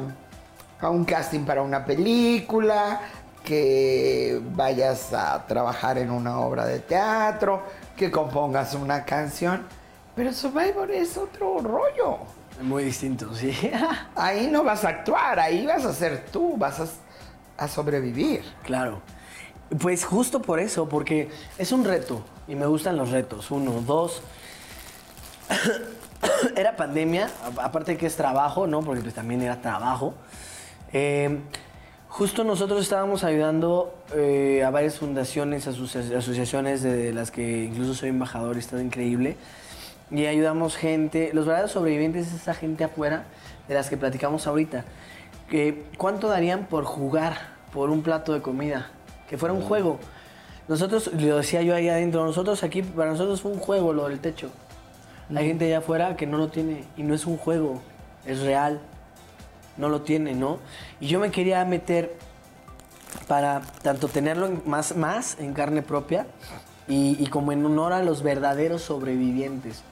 a 0.79 0.89
un 0.89 1.05
casting 1.05 1.45
para 1.45 1.61
una 1.61 1.85
película, 1.85 3.01
que 3.43 4.41
vayas 4.55 5.13
a 5.13 5.45
trabajar 5.45 5.97
en 5.97 6.09
una 6.09 6.39
obra 6.39 6.65
de 6.65 6.79
teatro, 6.79 7.63
que 7.95 8.09
compongas 8.09 8.73
una 8.73 9.05
canción. 9.05 9.65
Pero 10.15 10.33
Survivor 10.33 10.89
es 10.91 11.17
otro 11.17 11.59
rollo. 11.59 12.17
Muy 12.61 12.83
distinto, 12.83 13.33
sí. 13.33 13.57
Ahí 14.15 14.47
no 14.47 14.63
vas 14.63 14.83
a 14.83 14.89
actuar, 14.89 15.39
ahí 15.39 15.65
vas 15.65 15.85
a 15.85 15.93
ser 15.93 16.25
tú, 16.25 16.57
vas 16.57 16.79
a, 16.79 16.87
a 17.63 17.67
sobrevivir. 17.67 18.43
Claro. 18.63 19.01
Pues 19.79 20.03
justo 20.03 20.41
por 20.41 20.59
eso, 20.59 20.89
porque 20.89 21.29
es 21.57 21.71
un 21.71 21.85
reto 21.85 22.21
y 22.47 22.55
me 22.55 22.65
gustan 22.65 22.97
los 22.97 23.11
retos. 23.11 23.51
Uno, 23.51 23.81
dos. 23.81 24.21
era 26.55 26.75
pandemia, 26.75 27.29
aparte 27.61 27.97
que 27.97 28.05
es 28.05 28.15
trabajo, 28.15 28.67
¿no? 28.67 28.81
Porque 28.81 29.01
pues 29.01 29.13
también 29.13 29.41
era 29.41 29.61
trabajo. 29.61 30.13
Eh, 30.91 31.39
justo 32.07 32.43
nosotros 32.43 32.81
estábamos 32.81 33.23
ayudando 33.23 33.93
eh, 34.15 34.63
a 34.65 34.69
varias 34.69 34.97
fundaciones, 34.97 35.67
asocia- 35.67 36.17
asociaciones 36.17 36.81
de 36.81 37.13
las 37.13 37.31
que 37.31 37.63
incluso 37.65 37.93
soy 37.93 38.09
embajador 38.09 38.55
y 38.55 38.59
está 38.59 38.81
increíble. 38.81 39.37
Y 40.11 40.25
ayudamos 40.25 40.75
gente, 40.75 41.29
los 41.33 41.45
verdaderos 41.45 41.71
sobrevivientes 41.71 42.27
es 42.27 42.33
esa 42.33 42.53
gente 42.55 42.83
afuera 42.83 43.25
de 43.67 43.75
las 43.75 43.89
que 43.89 43.97
platicamos 43.97 44.47
ahorita. 44.47 44.83
Que, 45.49 45.83
¿Cuánto 45.97 46.27
darían 46.27 46.65
por 46.65 46.83
jugar 46.83 47.37
por 47.71 47.91
un 47.91 48.01
plato 48.01 48.33
de 48.33 48.41
comida? 48.41 48.89
Que 49.29 49.37
fuera 49.37 49.53
un 49.53 49.61
juego. 49.61 49.99
Nosotros, 50.67 51.11
lo 51.13 51.37
decía 51.37 51.61
yo 51.61 51.75
ahí 51.75 51.89
adentro, 51.89 52.25
nosotros 52.25 52.63
aquí, 52.63 52.81
para 52.81 53.11
nosotros 53.11 53.41
fue 53.41 53.51
un 53.51 53.59
juego 53.59 53.93
lo 53.93 54.07
del 54.09 54.19
techo. 54.19 54.49
Hay 55.35 55.47
gente 55.47 55.65
allá 55.65 55.79
afuera 55.79 56.15
que 56.15 56.25
no 56.25 56.37
lo 56.37 56.49
tiene 56.49 56.83
y 56.97 57.03
no 57.03 57.13
es 57.13 57.25
un 57.25 57.37
juego, 57.37 57.81
es 58.25 58.39
real. 58.41 58.79
No 59.77 59.87
lo 59.89 60.01
tiene, 60.01 60.33
¿no? 60.33 60.57
Y 60.99 61.07
yo 61.07 61.19
me 61.19 61.31
quería 61.31 61.63
meter 61.65 62.15
para 63.27 63.61
tanto 63.81 64.07
tenerlo 64.07 64.47
en- 64.47 64.61
más, 64.65 64.95
más 64.95 65.37
en 65.39 65.53
carne 65.53 65.81
propia 65.81 66.25
y, 66.87 67.15
y 67.23 67.27
como 67.27 67.51
en 67.51 67.65
honor 67.65 67.93
a 67.93 68.03
los 68.03 68.23
verdaderos 68.23 68.81
sobrevivientes. 68.81 69.83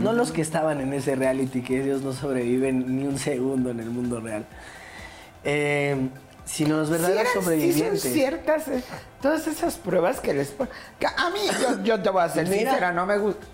No 0.00 0.12
los 0.12 0.30
que 0.30 0.40
estaban 0.40 0.80
en 0.80 0.92
ese 0.92 1.16
reality, 1.16 1.60
que 1.62 1.82
ellos 1.82 2.02
no 2.02 2.12
sobreviven 2.12 2.96
ni 2.96 3.06
un 3.08 3.18
segundo 3.18 3.70
en 3.70 3.80
el 3.80 3.90
mundo 3.90 4.20
real. 4.20 4.46
Eh, 5.42 6.08
sino 6.44 6.76
los 6.76 6.90
verdaderos 6.90 7.22
Sí 7.22 7.28
eran- 7.30 7.34
sí 7.34 7.44
sobrevivientes. 7.44 8.00
son 8.02 8.12
ciertas 8.12 8.68
eh, 8.68 8.84
todas 9.20 9.46
esas 9.48 9.74
pruebas 9.76 10.20
que 10.20 10.32
les 10.32 10.50
ponen. 10.52 10.72
que 11.00 11.06
A 11.08 11.28
mí, 11.30 11.40
yo, 11.60 11.82
yo 11.82 12.00
te 12.02 12.08
voy 12.10 12.22
a 12.22 12.28
ser 12.28 12.48
Mira. 12.48 12.70
sincera, 12.70 12.92
no 12.92 13.04
me 13.04 13.18
gusta. 13.18 13.44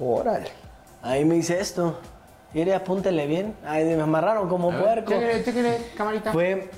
Órale. 0.00 0.48
Ahí 1.04 1.24
me 1.26 1.36
hice 1.36 1.60
esto. 1.60 1.98
Iré, 2.54 2.74
apúntele 2.74 3.26
bien. 3.26 3.54
Ahí 3.66 3.84
me 3.84 4.00
amarraron 4.00 4.48
como 4.48 4.72
a 4.72 4.78
puerco. 4.78 5.10
Ver, 5.10 5.44
chéquere, 5.44 5.78
camarita. 5.96 6.32
Fue 6.32 6.70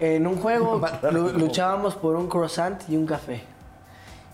en 0.00 0.26
un 0.26 0.36
juego, 0.36 0.80
luchábamos 1.34 1.94
por 1.94 2.16
un 2.16 2.28
croissant 2.28 2.82
y 2.88 2.96
un 2.96 3.06
café. 3.06 3.42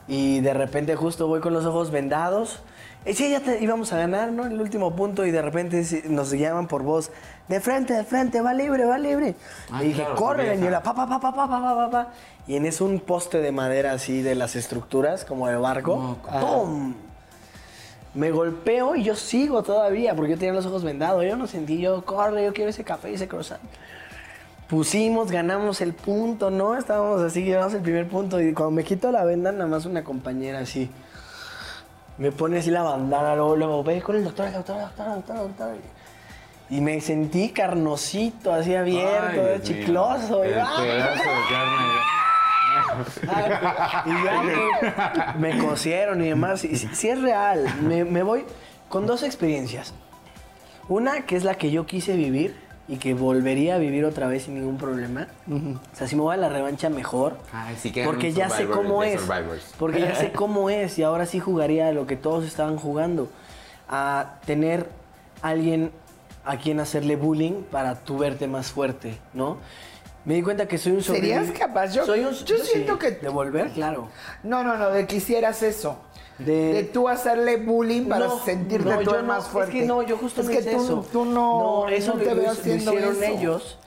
Y 0.08 0.40
de 0.40 0.54
repente 0.54 0.96
justo 0.96 1.26
voy 1.26 1.40
con 1.40 1.52
los 1.52 1.66
ojos 1.66 1.90
vendados. 1.90 2.62
Y 3.04 3.12
sí, 3.12 3.30
ya 3.30 3.40
te, 3.40 3.62
íbamos 3.62 3.92
a 3.92 3.98
ganar, 3.98 4.32
¿no? 4.32 4.46
El 4.46 4.60
último 4.60 4.96
punto 4.96 5.26
y 5.26 5.30
de 5.30 5.42
repente 5.42 5.84
nos 6.08 6.30
llaman 6.30 6.66
por 6.66 6.82
voz. 6.82 7.10
De 7.46 7.60
frente, 7.60 7.92
de 7.92 8.04
frente, 8.04 8.40
va 8.40 8.54
libre, 8.54 8.84
va 8.84 8.98
libre. 8.98 9.34
Y 9.80 9.88
dije, 9.88 10.06
claro, 10.16 10.42
la 10.42 10.82
pa, 10.82 10.94
pa, 10.94 11.06
pa, 11.06 11.20
pa, 11.20 11.32
pa, 11.32 11.46
pa, 11.46 11.90
pa. 11.90 12.08
Y 12.46 12.56
en 12.56 12.64
eso 12.64 12.84
un 12.84 13.00
poste 13.00 13.38
de 13.38 13.52
madera 13.52 13.92
así 13.92 14.22
de 14.22 14.34
las 14.34 14.56
estructuras, 14.56 15.24
como 15.24 15.46
de 15.46 15.56
barco. 15.56 16.16
¡Pum! 16.40 16.94
Me 18.16 18.30
golpeo 18.30 18.96
y 18.96 19.02
yo 19.02 19.14
sigo 19.14 19.62
todavía 19.62 20.14
porque 20.16 20.32
yo 20.32 20.38
tenía 20.38 20.54
los 20.54 20.64
ojos 20.64 20.82
vendados. 20.82 21.22
Yo 21.24 21.36
no 21.36 21.46
sentí, 21.46 21.78
yo 21.78 22.02
corre, 22.04 22.44
yo 22.44 22.54
quiero 22.54 22.70
ese 22.70 22.82
café 22.82 23.10
y 23.10 23.14
ese 23.14 23.28
croissant. 23.28 23.60
Pusimos, 24.68 25.30
ganamos 25.30 25.80
el 25.82 25.92
punto, 25.92 26.50
¿no? 26.50 26.76
Estábamos 26.76 27.20
así, 27.20 27.46
ganamos 27.46 27.74
el 27.74 27.82
primer 27.82 28.08
punto. 28.08 28.40
Y 28.40 28.54
cuando 28.54 28.70
me 28.72 28.84
quito 28.84 29.12
la 29.12 29.24
venda, 29.24 29.52
nada 29.52 29.66
más 29.66 29.84
una 29.84 30.02
compañera 30.02 30.60
así. 30.60 30.90
Me 32.16 32.32
pone 32.32 32.58
así 32.58 32.70
la 32.70 32.82
bandana, 32.82 33.36
luego, 33.36 33.54
luego, 33.54 33.84
ve 33.84 34.00
con 34.00 34.16
el 34.16 34.24
doctor, 34.24 34.46
el 34.46 34.54
doctor, 34.54 34.76
el 34.76 34.82
doctor, 34.86 35.06
el 35.06 35.14
doctor, 35.16 35.36
el 35.36 35.42
doctor. 35.48 35.74
Y 36.70 36.80
me 36.80 37.00
sentí 37.02 37.50
carnosito, 37.50 38.52
así 38.52 38.74
abierto, 38.74 39.42
Ay, 39.52 39.60
chicloso. 39.62 40.42
y, 40.44 40.48
El 40.48 40.58
¡ah! 40.58 40.74
pedazo 40.78 41.22
de 41.22 41.54
carne. 41.54 42.25
Y 44.04 44.24
ya 44.24 45.34
me, 45.38 45.52
me 45.52 45.58
cosieron 45.58 46.22
y 46.22 46.28
demás. 46.28 46.60
Sí 46.60 47.08
es 47.08 47.20
real. 47.20 47.64
Me, 47.82 48.04
me 48.04 48.22
voy 48.22 48.44
con 48.88 49.06
dos 49.06 49.22
experiencias. 49.22 49.94
Una 50.88 51.26
que 51.26 51.36
es 51.36 51.44
la 51.44 51.56
que 51.56 51.70
yo 51.70 51.86
quise 51.86 52.16
vivir 52.16 52.56
y 52.88 52.98
que 52.98 53.14
volvería 53.14 53.74
a 53.74 53.78
vivir 53.78 54.04
otra 54.04 54.28
vez 54.28 54.44
sin 54.44 54.54
ningún 54.54 54.78
problema. 54.78 55.26
O 55.50 55.96
sea, 55.96 56.06
si 56.06 56.14
me 56.14 56.22
voy 56.22 56.34
a 56.34 56.36
la 56.36 56.48
revancha 56.48 56.88
mejor. 56.88 57.38
Ay, 57.52 57.76
sí 57.76 57.90
que 57.90 58.04
porque 58.04 58.32
ya 58.32 58.48
sé 58.48 58.66
cómo 58.66 59.02
es. 59.02 59.20
Survivors. 59.20 59.74
Porque 59.78 60.00
ya 60.00 60.14
sé 60.14 60.32
cómo 60.34 60.70
es 60.70 60.98
y 60.98 61.02
ahora 61.02 61.26
sí 61.26 61.40
jugaría 61.40 61.88
a 61.88 61.92
lo 61.92 62.06
que 62.06 62.16
todos 62.16 62.44
estaban 62.44 62.76
jugando. 62.76 63.28
A 63.88 64.38
tener 64.46 64.88
alguien 65.42 65.90
a 66.44 66.58
quien 66.58 66.78
hacerle 66.78 67.16
bullying 67.16 67.64
para 67.70 67.96
tú 67.96 68.18
verte 68.18 68.46
más 68.46 68.70
fuerte, 68.70 69.18
¿no? 69.34 69.58
Me 70.26 70.34
di 70.34 70.42
cuenta 70.42 70.66
que 70.68 70.76
soy 70.76 70.92
un 70.92 71.02
¿Serías 71.02 71.46
sobrevivi- 71.46 71.58
capaz? 71.58 71.92
Yo- 71.94 72.04
soy 72.04 72.20
un, 72.24 72.34
yo 72.34 72.56
siento 72.58 72.94
sí, 72.94 72.98
que- 72.98 73.10
¿De 73.12 73.28
volver? 73.28 73.70
Claro. 73.70 74.08
No, 74.42 74.62
no, 74.64 74.76
no, 74.76 74.90
de 74.90 75.06
que 75.06 75.16
hicieras 75.16 75.62
eso. 75.62 75.96
De- 76.38 76.74
De, 76.74 76.82
tú 76.84 77.08
hacerle 77.08 77.56
bullying 77.56 78.06
para 78.08 78.26
No, 78.26 78.44
sentirte 78.44 78.88
no, 78.90 78.98
tú 78.98 79.04
yo 79.12 79.14
el 79.16 79.22
no, 79.26 79.32
más 79.32 79.46
fuerte. 79.46 79.72
Es 79.72 79.80
que 79.82 79.86
no, 79.86 80.02
yo 80.02 80.18
justo 80.18 80.42
es 80.42 80.48
que 80.50 80.58
hice 80.58 80.72
tú, 80.74 80.82
eso. 80.84 81.06
tú 81.10 81.24
no, 81.24 81.88
eso 81.88 82.12
te 82.14 82.34
veo 82.34 82.50
haciendo 82.50 82.92
hicieron 82.92 83.22
eso. 83.22 83.32
ellos. 83.32 83.78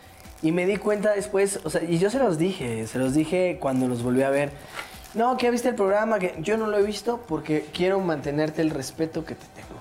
Y 0.41 0.51
me 0.53 0.65
di 0.65 0.77
cuenta 0.77 1.11
después, 1.11 1.59
o 1.65 1.69
sea, 1.69 1.83
y 1.83 1.97
yo 1.99 2.09
se 2.09 2.17
los 2.17 2.37
dije, 2.39 2.87
se 2.87 2.97
los 2.97 3.13
dije 3.13 3.57
cuando 3.59 3.87
los 3.89 4.01
volví 4.01 4.23
a 4.23 4.29
ver. 4.29 4.51
No, 5.13 5.35
que 5.37 5.51
viste 5.51 5.67
el 5.69 5.75
programa, 5.75 6.17
que 6.19 6.35
yo 6.39 6.55
no 6.57 6.67
lo 6.67 6.77
he 6.79 6.83
visto 6.83 7.19
porque 7.27 7.65
quiero 7.73 7.99
mantenerte 7.99 8.61
el 8.61 8.69
respeto 8.69 9.25
que 9.25 9.35
te 9.35 9.45
tengo. 9.55 9.79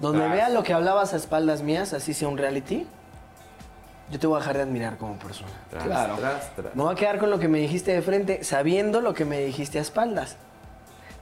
Donde 0.00 0.24
Ah, 0.24 0.32
vea 0.32 0.48
lo 0.48 0.62
que 0.62 0.72
hablabas 0.72 1.12
a 1.12 1.16
espaldas 1.16 1.60
mías, 1.62 1.92
así 1.92 2.14
sea 2.14 2.28
un 2.28 2.38
reality, 2.38 2.86
yo 4.10 4.18
te 4.18 4.26
voy 4.26 4.36
a 4.36 4.40
dejar 4.40 4.56
de 4.56 4.62
admirar 4.62 4.96
como 4.96 5.18
persona. 5.18 5.50
Tras, 5.70 5.84
Claro. 5.84 6.14
tras, 6.16 6.54
tras. 6.56 6.74
Me 6.74 6.82
voy 6.82 6.92
a 6.92 6.96
quedar 6.96 7.18
con 7.18 7.30
lo 7.30 7.38
que 7.38 7.48
me 7.48 7.58
dijiste 7.58 7.92
de 7.92 8.02
frente, 8.02 8.42
sabiendo 8.44 9.00
lo 9.00 9.14
que 9.14 9.24
me 9.24 9.40
dijiste 9.40 9.78
a 9.78 9.82
espaldas. 9.82 10.36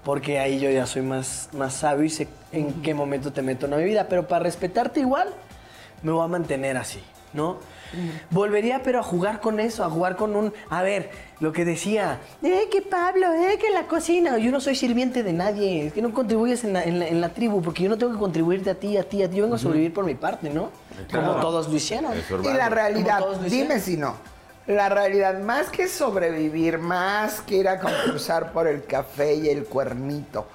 Porque 0.05 0.39
ahí 0.39 0.61
yo 0.61 0.71
ya 0.71 0.87
soy 0.87 1.03
más, 1.03 1.49
más 1.53 1.75
sabio 1.75 2.05
y 2.05 2.11
sé 2.11 2.29
en 2.53 2.73
qué 2.83 2.95
momento 2.95 3.33
te 3.33 3.43
meto 3.43 3.67
en 3.67 3.77
mi 3.77 3.83
vida. 3.85 4.07
Pero 4.09 4.29
para 4.29 4.45
respetarte 4.45 5.01
igual, 5.01 5.29
me 6.03 6.13
voy 6.13 6.25
a 6.25 6.29
mantener 6.29 6.77
así, 6.77 7.01
¿no? 7.33 7.57
Volvería 8.31 8.83
pero 8.83 9.01
a 9.01 9.03
jugar 9.03 9.41
con 9.41 9.59
eso, 9.59 9.85
a 9.85 9.91
jugar 9.91 10.17
con 10.17 10.37
un... 10.37 10.53
A 10.71 10.83
ver, 10.83 11.11
lo 11.41 11.53
que 11.53 11.65
decía, 11.65 12.19
eh, 12.43 12.69
que 12.71 12.83
Pablo, 12.83 13.33
eh, 13.33 13.59
que 13.61 13.71
la 13.71 13.87
cocina. 13.89 14.39
Yo 14.39 14.51
no 14.53 14.61
soy 14.61 14.75
sirviente 14.77 15.23
de 15.23 15.33
nadie, 15.33 15.87
es 15.87 15.93
que 15.93 16.03
no 16.03 16.13
contribuyes 16.13 16.63
en 16.65 16.73
la, 16.73 16.85
en 16.85 16.99
la- 17.01 17.09
en 17.09 17.21
la 17.21 17.31
tribu, 17.31 17.61
porque 17.63 17.83
yo 17.85 17.89
no 17.89 17.97
tengo 17.99 18.13
que 18.13 18.19
contribuirte 18.19 18.71
a 18.71 18.75
ti, 18.75 18.97
a 18.97 19.03
ti, 19.05 19.23
a 19.23 19.29
ti. 19.31 19.37
Yo 19.37 19.43
vengo 19.43 19.57
a 19.57 19.59
sobrevivir 19.59 19.93
por 19.93 20.05
mi 20.05 20.15
parte, 20.15 20.51
¿no? 20.51 20.71
Claro. 21.09 21.27
Como 21.29 21.41
todos 21.41 21.69
lo 21.69 21.75
hicieron. 21.77 22.13
Y 22.43 22.53
la 22.53 22.69
realidad, 22.69 23.21
dime 23.49 23.81
si 23.81 23.97
no. 23.97 24.15
La 24.67 24.89
realidad, 24.89 25.39
más 25.41 25.69
que 25.69 25.87
sobrevivir, 25.87 26.79
más 26.79 27.41
que 27.41 27.57
ir 27.57 27.69
a 27.69 27.79
concursar 27.79 28.53
por 28.53 28.67
el 28.67 28.85
café 28.85 29.35
y 29.35 29.49
el 29.49 29.65
cuernito, 29.65 30.49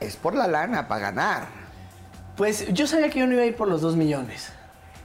es 0.00 0.16
por 0.16 0.34
la 0.34 0.46
lana, 0.46 0.86
para 0.86 1.00
ganar. 1.00 1.46
Pues 2.36 2.66
yo 2.74 2.86
sabía 2.86 3.08
que 3.08 3.20
yo 3.20 3.26
no 3.26 3.32
iba 3.32 3.42
a 3.42 3.46
ir 3.46 3.56
por 3.56 3.68
los 3.68 3.80
dos 3.80 3.96
millones. 3.96 4.50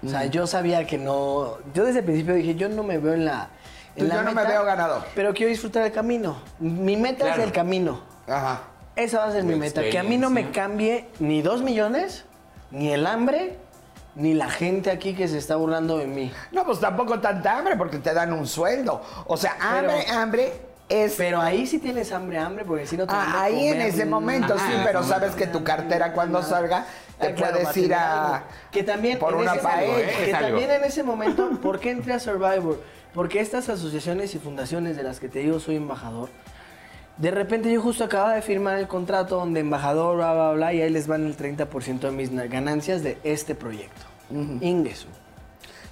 O 0.05 0.09
sea, 0.09 0.25
yo 0.25 0.45
sabía 0.47 0.85
que 0.87 0.97
no. 0.97 1.59
Yo 1.73 1.85
desde 1.85 1.99
el 1.99 2.05
principio 2.05 2.33
dije, 2.33 2.55
yo 2.55 2.67
no 2.67 2.83
me 2.83 2.97
veo 2.97 3.13
en 3.13 3.23
la. 3.23 3.49
en 3.95 4.03
Tú, 4.03 4.09
la 4.09 4.15
yo 4.15 4.23
no 4.23 4.31
me 4.33 4.43
veo 4.45 4.65
ganador. 4.65 5.03
Pero 5.15 5.33
quiero 5.33 5.49
disfrutar 5.49 5.85
el 5.85 5.91
camino. 5.93 6.37
Mi 6.59 6.97
meta 6.97 7.25
Claro. 7.25 7.41
es 7.41 7.47
el 7.47 7.53
camino. 7.53 8.01
Ajá. 8.27 8.63
Esa 8.95 9.19
va 9.19 9.25
a 9.25 9.31
ser 9.31 9.43
mi 9.43 9.51
La 9.53 9.57
meta. 9.57 9.83
Que 9.83 9.97
a 9.99 10.03
mí 10.03 10.17
no 10.17 10.29
me 10.29 10.51
cambie 10.51 11.07
ni 11.19 11.41
dos 11.41 11.61
millones, 11.61 12.25
ni 12.71 12.91
el 12.91 13.05
hambre, 13.07 13.57
ni 14.15 14.33
la 14.33 14.49
gente 14.49 14.91
aquí 14.91 15.13
que 15.13 15.27
se 15.27 15.37
está 15.37 15.55
burlando 15.55 15.97
de 15.97 16.07
mí. 16.07 16.31
No, 16.51 16.65
pues 16.65 16.79
tampoco 16.79 17.19
tanta 17.19 17.57
hambre 17.57 17.75
porque 17.77 17.97
te 17.97 18.13
dan 18.13 18.33
un 18.33 18.45
sueldo. 18.47 19.01
O 19.27 19.37
sea, 19.37 19.55
hambre, 19.59 20.03
Pero- 20.05 20.19
hambre 20.19 20.53
es... 20.89 21.13
Pero 21.17 21.39
ahí 21.41 21.65
sí 21.65 21.79
tienes 21.79 22.11
hambre, 22.11 22.37
hambre, 22.37 22.65
porque 22.65 22.85
si 22.85 22.97
no 22.97 23.07
te 23.07 23.13
Ah, 23.15 23.43
ahí 23.43 23.69
en 23.69 23.79
ese 23.81 24.05
momento 24.05 24.57
sí, 24.57 24.73
pero 24.83 25.03
sabes 25.03 25.33
que 25.35 25.47
tu 25.47 25.63
cartera 25.63 26.11
cuando 26.13 26.43
salga 26.43 26.85
te 27.19 27.33
claro, 27.35 27.59
puedes 27.59 27.77
ir 27.77 27.93
a... 27.93 28.43
Que 28.71 28.83
también 28.83 29.17
por 29.19 29.33
en 29.33 29.39
una 29.39 29.53
ese- 29.53 29.61
paella. 29.63 29.99
¿eh? 29.99 30.13
Que 30.25 30.31
también 30.31 30.71
en 30.71 30.83
ese 30.83 31.03
momento, 31.03 31.49
¿por 31.61 31.79
qué 31.79 31.91
entré 31.91 32.13
a 32.13 32.19
Survivor? 32.19 32.81
Porque 33.13 33.39
estas 33.39 33.69
asociaciones 33.69 34.33
y 34.35 34.39
fundaciones 34.39 34.97
de 34.97 35.03
las 35.03 35.19
que 35.19 35.29
te 35.29 35.39
digo 35.39 35.59
soy 35.59 35.75
embajador, 35.75 36.29
de 37.21 37.31
repente 37.31 37.71
yo 37.71 37.81
justo 37.81 38.03
acababa 38.03 38.33
de 38.33 38.41
firmar 38.41 38.79
el 38.79 38.87
contrato 38.87 39.35
donde 39.37 39.59
embajador, 39.59 40.17
bla, 40.17 40.33
bla, 40.33 40.51
bla, 40.53 40.73
y 40.73 40.81
ahí 40.81 40.89
les 40.89 41.07
van 41.07 41.25
el 41.25 41.37
30% 41.37 41.99
de 41.99 42.11
mis 42.11 42.31
na- 42.31 42.47
ganancias 42.47 43.03
de 43.03 43.17
este 43.23 43.53
proyecto. 43.55 44.01
Ingreso. 44.61 45.07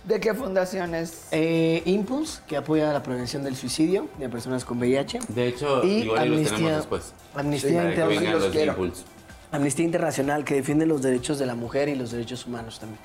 ¿De 0.06 0.19
qué 0.19 0.34
fundaciones? 0.34 1.27
Eh, 1.31 1.84
Impulse, 1.85 2.41
que 2.47 2.56
apoya 2.57 2.91
la 2.93 3.03
prevención 3.03 3.43
del 3.43 3.56
suicidio 3.56 4.07
de 4.18 4.30
personas 4.30 4.64
con 4.65 4.80
VIH. 4.80 5.19
De 5.27 5.47
hecho, 5.47 5.84
y 5.84 6.03
igual 6.03 6.19
los 6.30 6.38
Amnistía, 6.38 6.56
tenemos 6.57 6.77
después. 6.77 7.14
Amnistía 7.35 7.84
Internacional. 7.89 8.76
los. 8.77 9.06
Amnistía 9.51 9.85
Internacional 9.85 10.43
que 10.45 10.56
defiende 10.56 10.85
los 10.85 11.01
derechos 11.01 11.38
de 11.38 11.45
la 11.45 11.56
mujer 11.56 11.89
y 11.89 11.95
los 11.95 12.11
derechos 12.11 12.45
humanos 12.45 12.80
también. 12.80 12.99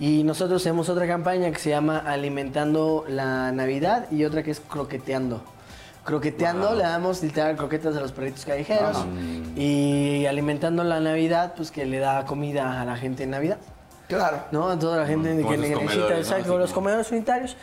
Y 0.00 0.22
nosotros 0.24 0.62
tenemos 0.62 0.88
otra 0.88 1.06
campaña 1.06 1.50
que 1.50 1.58
se 1.58 1.70
llama 1.70 1.98
Alimentando 1.98 3.04
la 3.08 3.52
Navidad 3.52 4.10
y 4.10 4.24
otra 4.24 4.42
que 4.42 4.50
es 4.52 4.60
Croqueteando. 4.60 5.42
Croqueteando 6.08 6.74
le 6.74 6.84
damos 6.84 7.22
literal 7.22 7.54
croquetas 7.56 7.94
a 7.94 8.00
los 8.00 8.12
perritos 8.12 8.46
callejeros 8.46 9.04
y 9.56 10.24
alimentando 10.24 10.82
la 10.82 11.00
Navidad 11.00 11.52
pues 11.54 11.70
que 11.70 11.84
le 11.84 11.98
da 11.98 12.24
comida 12.24 12.80
a 12.80 12.84
la 12.86 12.96
gente 12.96 13.24
en 13.24 13.30
Navidad. 13.30 13.58
Claro. 14.08 14.42
¿no? 14.50 14.70
A 14.70 14.78
toda 14.78 14.96
la 14.96 15.06
gente 15.06 15.36
Como 15.36 15.50
que 15.50 15.58
necesita, 15.58 16.08
¿no? 16.08 16.16
exacto, 16.16 16.52
Así 16.52 16.58
los 16.58 16.72
comedores 16.72 17.10
unitarios. 17.12 17.56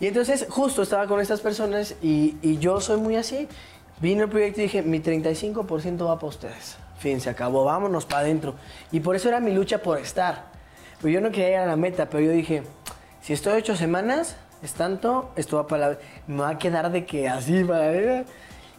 Y 0.00 0.08
entonces, 0.08 0.46
justo 0.50 0.82
estaba 0.82 1.06
con 1.06 1.20
estas 1.20 1.40
personas 1.40 1.94
y, 2.02 2.36
y 2.42 2.58
yo 2.58 2.80
soy 2.80 2.98
muy 2.98 3.14
así. 3.14 3.46
Vino 4.00 4.24
el 4.24 4.28
proyecto 4.28 4.60
y 4.60 4.64
dije, 4.64 4.82
mi 4.82 5.00
35% 5.00 6.04
va 6.04 6.16
para 6.16 6.26
ustedes. 6.26 6.76
Fin, 6.98 7.20
se 7.20 7.30
acabó, 7.30 7.64
vámonos 7.64 8.06
para 8.06 8.22
adentro. 8.22 8.56
Y 8.90 8.98
por 8.98 9.14
eso 9.14 9.28
era 9.28 9.38
mi 9.38 9.52
lucha 9.52 9.78
por 9.78 9.98
estar. 9.98 10.46
Pues 11.00 11.14
yo 11.14 11.20
no 11.20 11.30
quería 11.30 11.50
ir 11.50 11.56
a 11.58 11.66
la 11.66 11.76
meta, 11.76 12.10
pero 12.10 12.24
yo 12.24 12.32
dije, 12.32 12.64
si 13.20 13.32
estoy 13.32 13.52
ocho 13.58 13.76
semanas, 13.76 14.36
es 14.66 14.72
tanto, 14.74 15.30
esto 15.36 15.56
va 15.56 15.66
para 15.66 15.90
la... 15.90 15.98
Me 16.26 16.42
va 16.42 16.48
a 16.50 16.58
quedar 16.58 16.90
de 16.92 17.04
que 17.04 17.28
así 17.28 17.64
para... 17.64 18.24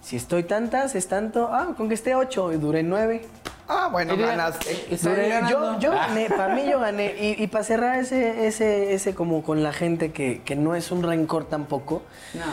Si 0.01 0.15
estoy 0.15 0.43
tantas, 0.43 0.93
es 0.95 1.07
tanto... 1.07 1.49
Ah, 1.51 1.73
con 1.75 1.87
que 1.87 1.95
esté 1.95 2.13
ocho 2.15 2.53
y 2.53 2.57
duré 2.57 2.83
nueve. 2.83 3.25
Ah, 3.67 3.89
bueno, 3.91 4.15
ganaste. 4.15 4.87
Duré- 5.01 5.49
yo, 5.49 5.79
yo 5.79 5.91
Ah. 5.93 6.07
gané, 6.07 6.29
para 6.35 6.53
mí 6.53 6.63
yo 6.69 6.79
gané. 6.79 7.15
Y, 7.19 7.41
y 7.43 7.47
para 7.47 7.63
cerrar 7.63 7.97
ese, 7.97 8.45
ese, 8.45 8.93
ese 8.93 9.15
como 9.15 9.41
con 9.41 9.63
la 9.63 9.73
gente 9.73 10.11
que, 10.11 10.41
que 10.45 10.55
no 10.55 10.75
es 10.75 10.91
un 10.91 11.01
rencor 11.01 11.45
tampoco, 11.45 12.03
No. 12.35 12.43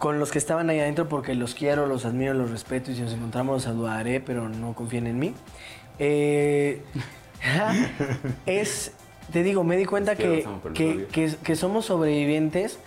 con 0.00 0.18
los 0.18 0.32
que 0.32 0.38
estaban 0.38 0.68
ahí 0.68 0.80
adentro 0.80 1.08
porque 1.08 1.36
los 1.36 1.54
quiero, 1.54 1.86
los 1.86 2.04
admiro, 2.04 2.34
los 2.34 2.50
respeto 2.50 2.90
y 2.90 2.96
si 2.96 3.02
nos 3.02 3.12
encontramos 3.12 3.54
los 3.54 3.62
saludaré, 3.62 4.18
pero 4.20 4.48
no 4.48 4.72
confíen 4.74 5.06
en 5.06 5.18
mí. 5.20 5.34
Eh, 6.00 6.82
es, 8.46 8.92
te 9.32 9.42
digo, 9.42 9.64
me 9.64 9.76
di 9.76 9.84
cuenta 9.84 10.16
que 10.16 10.46
que, 11.42 11.56
somos 11.56 11.86
sobrevivientes 11.86 12.78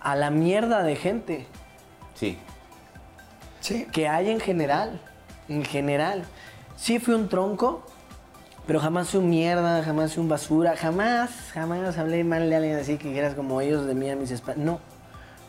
a 0.00 0.16
la 0.16 0.30
mierda 0.30 0.82
de 0.82 0.96
gente 0.96 1.46
Sí. 2.14 2.38
Sí. 3.60 3.86
que 3.92 4.08
hay 4.08 4.30
en 4.30 4.40
general. 4.40 5.00
En 5.48 5.64
general. 5.64 6.24
Sí 6.76 6.98
fui 6.98 7.14
un 7.14 7.28
tronco, 7.28 7.84
pero 8.66 8.80
jamás 8.80 9.08
fui 9.10 9.20
un 9.20 9.30
mierda, 9.30 9.82
jamás 9.82 10.14
fui 10.14 10.22
un 10.22 10.28
basura, 10.28 10.76
jamás, 10.76 11.30
jamás 11.52 11.98
hablé 11.98 12.24
mal 12.24 12.48
de 12.48 12.56
alguien 12.56 12.76
así 12.76 12.96
que 12.96 13.12
quieras 13.12 13.34
como 13.34 13.60
ellos 13.60 13.86
de 13.86 13.94
mí 13.94 14.08
a 14.10 14.16
mis 14.16 14.30
espaldas. 14.30 14.64
No, 14.64 14.80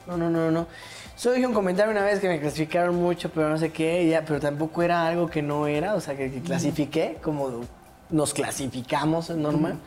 no, 0.08 0.18
no, 0.18 0.30
no, 0.30 0.52
no. 0.52 0.68
Solo 1.16 1.36
dije 1.36 1.48
un 1.48 1.54
comentario 1.54 1.92
una 1.92 2.04
vez 2.04 2.20
que 2.20 2.28
me 2.28 2.40
clasificaron 2.40 2.96
mucho, 2.96 3.30
pero 3.30 3.50
no 3.50 3.58
sé 3.58 3.72
qué, 3.72 4.08
ya, 4.08 4.26
pero 4.26 4.40
tampoco 4.40 4.82
era 4.82 5.08
algo 5.08 5.28
que 5.28 5.42
no 5.44 5.68
era, 5.68 5.94
o 5.94 6.02
sea, 6.02 6.18
que, 6.18 6.32
que 6.32 6.42
clasifiqué, 6.42 7.18
como 7.22 7.62
nos 8.14 8.34
clasificamos, 8.34 9.30
es 9.30 9.38
normal. 9.38 9.80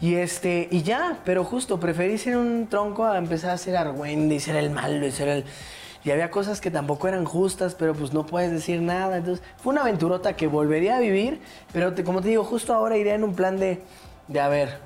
Y 0.00 0.14
este, 0.14 0.66
y 0.70 0.82
ya, 0.82 1.18
pero 1.24 1.44
justo, 1.44 1.78
preferí 1.78 2.16
ser 2.16 2.36
un 2.38 2.66
tronco 2.68 3.04
a 3.04 3.18
empezar 3.18 3.50
a 3.50 3.58
ser 3.58 3.76
argüende 3.76 4.34
y 4.34 4.40
ser 4.40 4.56
el 4.56 4.70
malo 4.70 5.06
y 5.06 5.12
ser 5.12 5.28
el. 5.28 5.44
Y 6.02 6.10
había 6.10 6.30
cosas 6.30 6.62
que 6.62 6.70
tampoco 6.70 7.06
eran 7.08 7.26
justas, 7.26 7.74
pero 7.74 7.94
pues 7.94 8.14
no 8.14 8.24
puedes 8.24 8.50
decir 8.50 8.80
nada. 8.80 9.18
Entonces, 9.18 9.44
fue 9.58 9.74
una 9.74 9.82
aventurota 9.82 10.34
que 10.34 10.46
volvería 10.46 10.96
a 10.96 11.00
vivir, 11.00 11.42
pero 11.74 11.94
como 12.04 12.22
te 12.22 12.28
digo, 12.28 12.42
justo 12.42 12.72
ahora 12.72 12.96
iría 12.96 13.14
en 13.14 13.22
un 13.22 13.34
plan 13.34 13.58
de, 13.58 13.82
de 14.26 14.40
a 14.40 14.48
ver. 14.48 14.78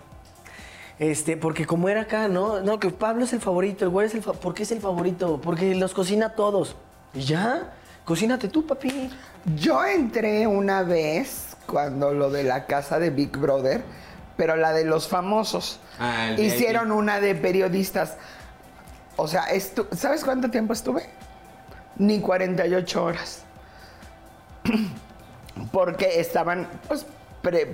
Este, 0.98 1.36
porque 1.36 1.66
como 1.66 1.88
era 1.88 2.02
acá, 2.02 2.26
¿no? 2.26 2.60
No, 2.60 2.80
que 2.80 2.90
Pablo 2.90 3.24
es 3.24 3.32
el 3.32 3.40
favorito, 3.40 3.84
el 3.84 3.90
güey 3.90 4.08
es 4.08 4.14
el 4.14 4.22
favorito. 4.22 4.42
¿Por 4.42 4.54
qué 4.54 4.64
es 4.64 4.72
el 4.72 4.80
favorito? 4.80 5.40
Porque 5.40 5.76
los 5.76 5.94
cocina 5.94 6.26
a 6.26 6.34
todos. 6.34 6.74
¿Y 7.14 7.20
ya? 7.20 7.72
Cocínate 8.04 8.48
tú, 8.48 8.66
papi. 8.66 9.10
Yo 9.56 9.84
entré 9.84 10.48
una 10.48 10.82
vez 10.82 11.53
cuando 11.66 12.12
lo 12.12 12.30
de 12.30 12.44
la 12.44 12.66
casa 12.66 12.98
de 12.98 13.10
Big 13.10 13.36
Brother, 13.36 13.82
pero 14.36 14.56
la 14.56 14.72
de 14.72 14.84
los 14.84 15.08
famosos. 15.08 15.80
Ah, 15.98 16.30
el 16.30 16.40
Hicieron 16.40 16.92
una 16.92 17.20
de 17.20 17.34
periodistas. 17.34 18.16
O 19.16 19.28
sea, 19.28 19.44
¿sabes 19.92 20.24
cuánto 20.24 20.50
tiempo 20.50 20.72
estuve? 20.72 21.08
Ni 21.96 22.20
48 22.20 23.04
horas. 23.04 23.42
Porque 25.72 26.20
estaban 26.20 26.68
pues, 26.88 27.06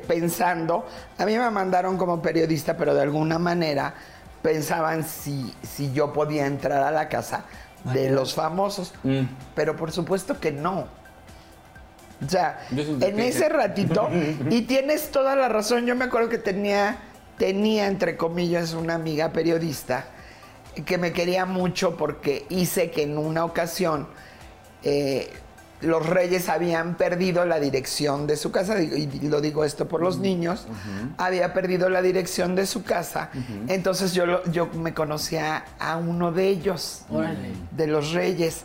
pensando, 0.07 0.87
a 1.19 1.25
mí 1.25 1.39
me 1.39 1.51
mandaron 1.51 1.97
como 1.97 2.21
periodista, 2.21 2.77
pero 2.77 2.95
de 2.95 3.03
alguna 3.03 3.39
manera 3.39 3.95
pensaban 4.43 5.05
si, 5.05 5.55
si 5.63 5.93
yo 5.93 6.13
podía 6.13 6.47
entrar 6.47 6.83
a 6.83 6.91
la 6.91 7.09
casa 7.09 7.45
de 7.85 8.11
los 8.11 8.35
famosos. 8.35 8.93
Mm. 9.03 9.23
Pero 9.55 9.77
por 9.77 9.93
supuesto 9.93 10.39
que 10.41 10.53
no. 10.53 11.00
O 12.25 12.29
sea, 12.29 12.61
en 12.71 13.21
ese 13.21 13.49
ratito, 13.49 14.09
y 14.51 14.63
tienes 14.63 15.11
toda 15.11 15.35
la 15.37 15.49
razón, 15.49 15.87
yo 15.87 15.97
me 15.97 16.05
acuerdo 16.05 16.29
que 16.29 16.39
tenía, 16.39 16.99
tenía 17.39 17.87
entre 17.87 18.17
comillas 18.17 18.75
una 18.75 18.95
amiga 18.95 19.33
periodista 19.33 20.05
que 20.85 20.99
me 20.99 21.13
quería 21.13 21.47
mucho 21.47 21.97
porque 21.97 22.47
hice 22.49 22.91
que 22.91 23.03
en 23.03 23.19
una 23.19 23.45
ocasión 23.45 24.07
eh, 24.83 25.31
los 25.81 26.07
reyes 26.07 26.49
habían 26.51 26.97
perdido 26.97 27.47
la 27.47 27.59
dirección 27.59 28.27
de 28.27 28.37
su 28.37 28.53
casa, 28.53 28.81
y 28.83 29.07
lo 29.23 29.41
digo 29.41 29.65
esto 29.65 29.89
por 29.89 30.03
los 30.03 30.19
niños, 30.19 30.67
había 31.17 31.55
perdido 31.55 31.89
la 31.89 32.03
dirección 32.03 32.55
de 32.55 32.67
su 32.67 32.83
casa, 32.83 33.31
entonces 33.69 34.13
yo, 34.13 34.45
yo 34.53 34.67
me 34.67 34.93
conocía 34.93 35.65
a 35.79 35.97
uno 35.97 36.33
de 36.33 36.49
ellos, 36.49 37.05
de 37.71 37.87
los 37.87 38.13
reyes. 38.13 38.65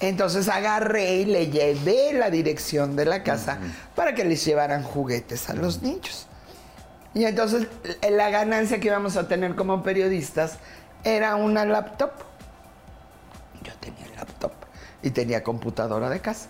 Entonces 0.00 0.48
agarré 0.48 1.16
y 1.16 1.24
le 1.26 1.48
llevé 1.48 2.14
la 2.14 2.30
dirección 2.30 2.96
de 2.96 3.04
la 3.04 3.22
casa 3.22 3.58
para 3.94 4.14
que 4.14 4.24
les 4.24 4.44
llevaran 4.44 4.82
juguetes 4.82 5.50
a 5.50 5.54
los 5.54 5.82
niños. 5.82 6.26
Y 7.12 7.24
entonces 7.24 7.66
eh, 8.02 8.10
la 8.10 8.30
ganancia 8.30 8.80
que 8.80 8.88
íbamos 8.88 9.16
a 9.16 9.28
tener 9.28 9.54
como 9.56 9.82
periodistas 9.82 10.58
era 11.04 11.36
una 11.36 11.66
laptop. 11.66 12.12
Yo 13.62 13.72
tenía 13.80 14.06
laptop 14.16 14.52
y 15.02 15.10
tenía 15.10 15.42
computadora 15.42 16.08
de 16.08 16.20
casa. 16.20 16.48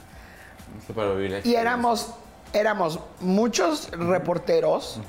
Para 0.94 1.14
vivir 1.14 1.40
Y 1.44 1.54
éramos, 1.56 2.14
éramos 2.52 3.00
muchos 3.20 3.90
reporteros, 3.90 5.00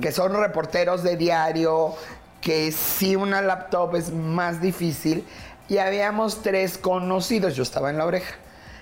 que 0.00 0.12
son 0.12 0.34
reporteros 0.34 1.02
de 1.02 1.16
diario, 1.16 1.94
que 2.40 2.70
si 2.70 3.16
una 3.16 3.42
laptop 3.42 3.96
es 3.96 4.12
más 4.12 4.60
difícil, 4.60 5.24
y 5.68 5.78
habíamos 5.78 6.42
tres 6.42 6.78
conocidos, 6.78 7.54
yo 7.54 7.62
estaba 7.62 7.90
en 7.90 7.98
la 7.98 8.06
oreja. 8.06 8.34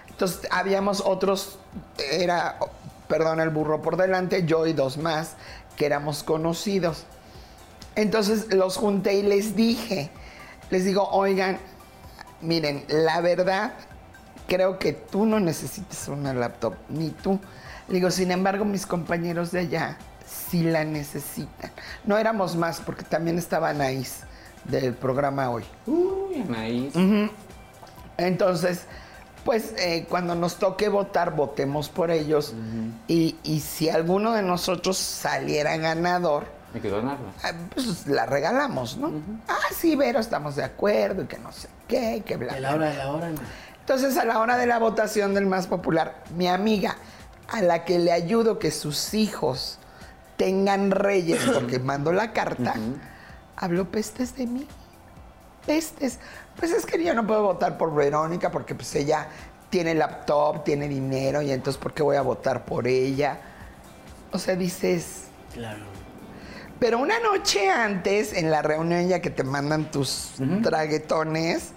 Entonces 0.08 0.48
habíamos 0.50 1.02
otros, 1.04 1.58
era, 2.10 2.58
perdón, 3.08 3.40
el 3.40 3.50
burro 3.50 3.82
por 3.82 3.96
delante, 3.96 4.46
yo 4.46 4.66
y 4.66 4.72
dos 4.72 4.96
más, 4.96 5.34
que 5.76 5.86
éramos 5.86 6.22
conocidos. 6.22 7.04
Entonces 7.96 8.52
los 8.54 8.76
junté 8.76 9.14
y 9.14 9.22
les 9.22 9.56
dije, 9.56 10.10
les 10.70 10.84
digo, 10.84 11.08
oigan, 11.10 11.58
miren, 12.40 12.84
la 12.88 13.20
verdad, 13.20 13.72
creo 14.46 14.78
que 14.78 14.92
tú 14.92 15.26
no 15.26 15.40
necesitas 15.40 16.08
una 16.08 16.32
laptop, 16.32 16.74
ni 16.88 17.10
tú. 17.10 17.40
Le 17.88 17.94
digo, 17.96 18.10
sin 18.10 18.30
embargo, 18.30 18.64
mis 18.64 18.86
compañeros 18.86 19.50
de 19.50 19.60
allá 19.60 19.98
sí 20.26 20.62
la 20.62 20.84
necesitan. 20.84 21.72
No 22.04 22.16
éramos 22.16 22.56
más, 22.56 22.80
porque 22.80 23.02
también 23.02 23.38
estaba 23.38 23.70
Anaís 23.70 24.25
del 24.68 24.94
programa 24.94 25.50
hoy. 25.50 25.64
Uy, 25.86 26.42
Anaís. 26.48 26.94
Entonces, 28.18 28.82
pues 29.44 29.74
eh, 29.78 30.06
cuando 30.08 30.34
nos 30.34 30.56
toque 30.56 30.88
votar, 30.88 31.34
votemos 31.34 31.88
por 31.88 32.10
ellos. 32.10 32.54
y, 33.08 33.36
y 33.42 33.60
si 33.60 33.88
alguno 33.88 34.32
de 34.32 34.42
nosotros 34.42 34.96
saliera 34.96 35.76
ganador, 35.76 36.44
Me 36.74 36.80
quedó 36.80 37.02
nada. 37.02 37.18
ah, 37.44 37.52
pues 37.74 38.06
la 38.06 38.26
regalamos, 38.26 38.96
¿no? 38.96 39.12
Ah, 39.48 39.56
sí, 39.74 39.94
Vero, 39.96 40.18
estamos 40.18 40.56
de 40.56 40.64
acuerdo 40.64 41.22
y 41.22 41.26
que 41.26 41.38
no 41.38 41.52
sé 41.52 41.68
qué, 41.88 42.22
que 42.26 42.36
bla, 42.36 42.54
bla, 42.56 42.60
la 42.70 42.74
hora 42.74 42.90
de 42.90 42.96
la 42.96 43.12
hora. 43.12 43.30
no. 43.30 43.38
entonces, 43.80 44.16
a 44.16 44.24
la 44.24 44.40
hora 44.40 44.56
de 44.56 44.66
la 44.66 44.78
votación 44.78 45.34
del 45.34 45.46
más 45.46 45.66
popular, 45.66 46.24
mi 46.34 46.48
amiga, 46.48 46.96
a 47.48 47.62
la 47.62 47.84
que 47.84 47.98
le 48.00 48.10
ayudo 48.12 48.58
que 48.58 48.70
sus 48.72 49.14
hijos 49.14 49.78
tengan 50.36 50.90
reyes, 50.90 51.40
porque 51.54 51.78
mando 51.78 52.12
la 52.12 52.32
carta, 52.32 52.74
habló 53.56 53.90
pestes 53.90 54.36
de 54.36 54.46
mí. 54.46 54.66
Pestes. 55.66 56.18
Pues 56.58 56.70
es 56.72 56.86
que 56.86 57.02
yo 57.02 57.12
no 57.14 57.26
puedo 57.26 57.42
votar 57.42 57.76
por 57.76 57.94
Verónica 57.94 58.50
porque 58.50 58.74
pues 58.74 58.94
ella 58.94 59.28
tiene 59.70 59.94
laptop, 59.94 60.62
tiene 60.64 60.88
dinero 60.88 61.42
y 61.42 61.50
entonces 61.50 61.80
¿por 61.82 61.92
qué 61.92 62.02
voy 62.02 62.16
a 62.16 62.22
votar 62.22 62.64
por 62.64 62.86
ella? 62.86 63.38
O 64.32 64.38
sea, 64.38 64.54
dices, 64.54 65.24
Claro. 65.52 65.82
pero 66.78 66.98
una 66.98 67.18
noche 67.20 67.68
antes, 67.70 68.32
en 68.32 68.50
la 68.50 68.62
reunión 68.62 69.08
ya 69.08 69.20
que 69.20 69.30
te 69.30 69.42
mandan 69.42 69.90
tus 69.90 70.32
traguetones, 70.62 71.70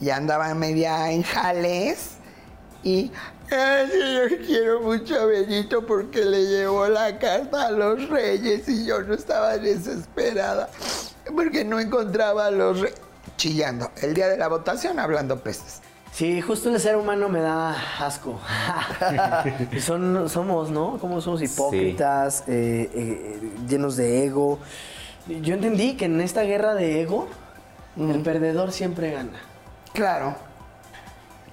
ya 0.00 0.16
andaba 0.16 0.52
media 0.54 1.10
en 1.10 1.22
jales 1.22 2.12
y... 2.82 3.10
Ay, 3.50 3.88
sí, 3.90 3.98
yo 4.14 4.46
quiero 4.46 4.80
mucho 4.80 5.18
a 5.18 5.24
Benito 5.24 5.86
porque 5.86 6.24
le 6.24 6.46
llevó 6.46 6.86
la 6.88 7.18
carta 7.18 7.68
a 7.68 7.70
los 7.70 8.08
reyes 8.08 8.68
y 8.68 8.86
yo 8.86 9.02
no 9.02 9.14
estaba 9.14 9.56
desesperada 9.56 10.68
porque 11.34 11.64
no 11.64 11.80
encontraba 11.80 12.46
a 12.46 12.50
los 12.50 12.80
reyes. 12.80 13.00
Chillando. 13.36 13.90
El 14.02 14.14
día 14.14 14.28
de 14.28 14.36
la 14.36 14.48
votación 14.48 14.98
hablando 14.98 15.40
pestes. 15.40 15.80
Sí, 16.12 16.40
justo 16.40 16.70
el 16.70 16.80
ser 16.80 16.96
humano 16.96 17.28
me 17.28 17.40
da 17.40 17.76
asco. 18.00 18.40
Son, 19.80 20.28
somos, 20.28 20.70
¿no? 20.70 20.98
Como 20.98 21.20
somos 21.20 21.40
hipócritas, 21.42 22.42
eh, 22.48 22.90
eh, 22.92 23.40
llenos 23.68 23.96
de 23.96 24.24
ego. 24.24 24.58
Yo 25.28 25.54
entendí 25.54 25.96
que 25.96 26.06
en 26.06 26.20
esta 26.20 26.42
guerra 26.42 26.74
de 26.74 27.02
ego, 27.02 27.28
el 27.96 28.20
perdedor 28.22 28.72
siempre 28.72 29.12
gana. 29.12 29.38
Claro. 29.92 30.34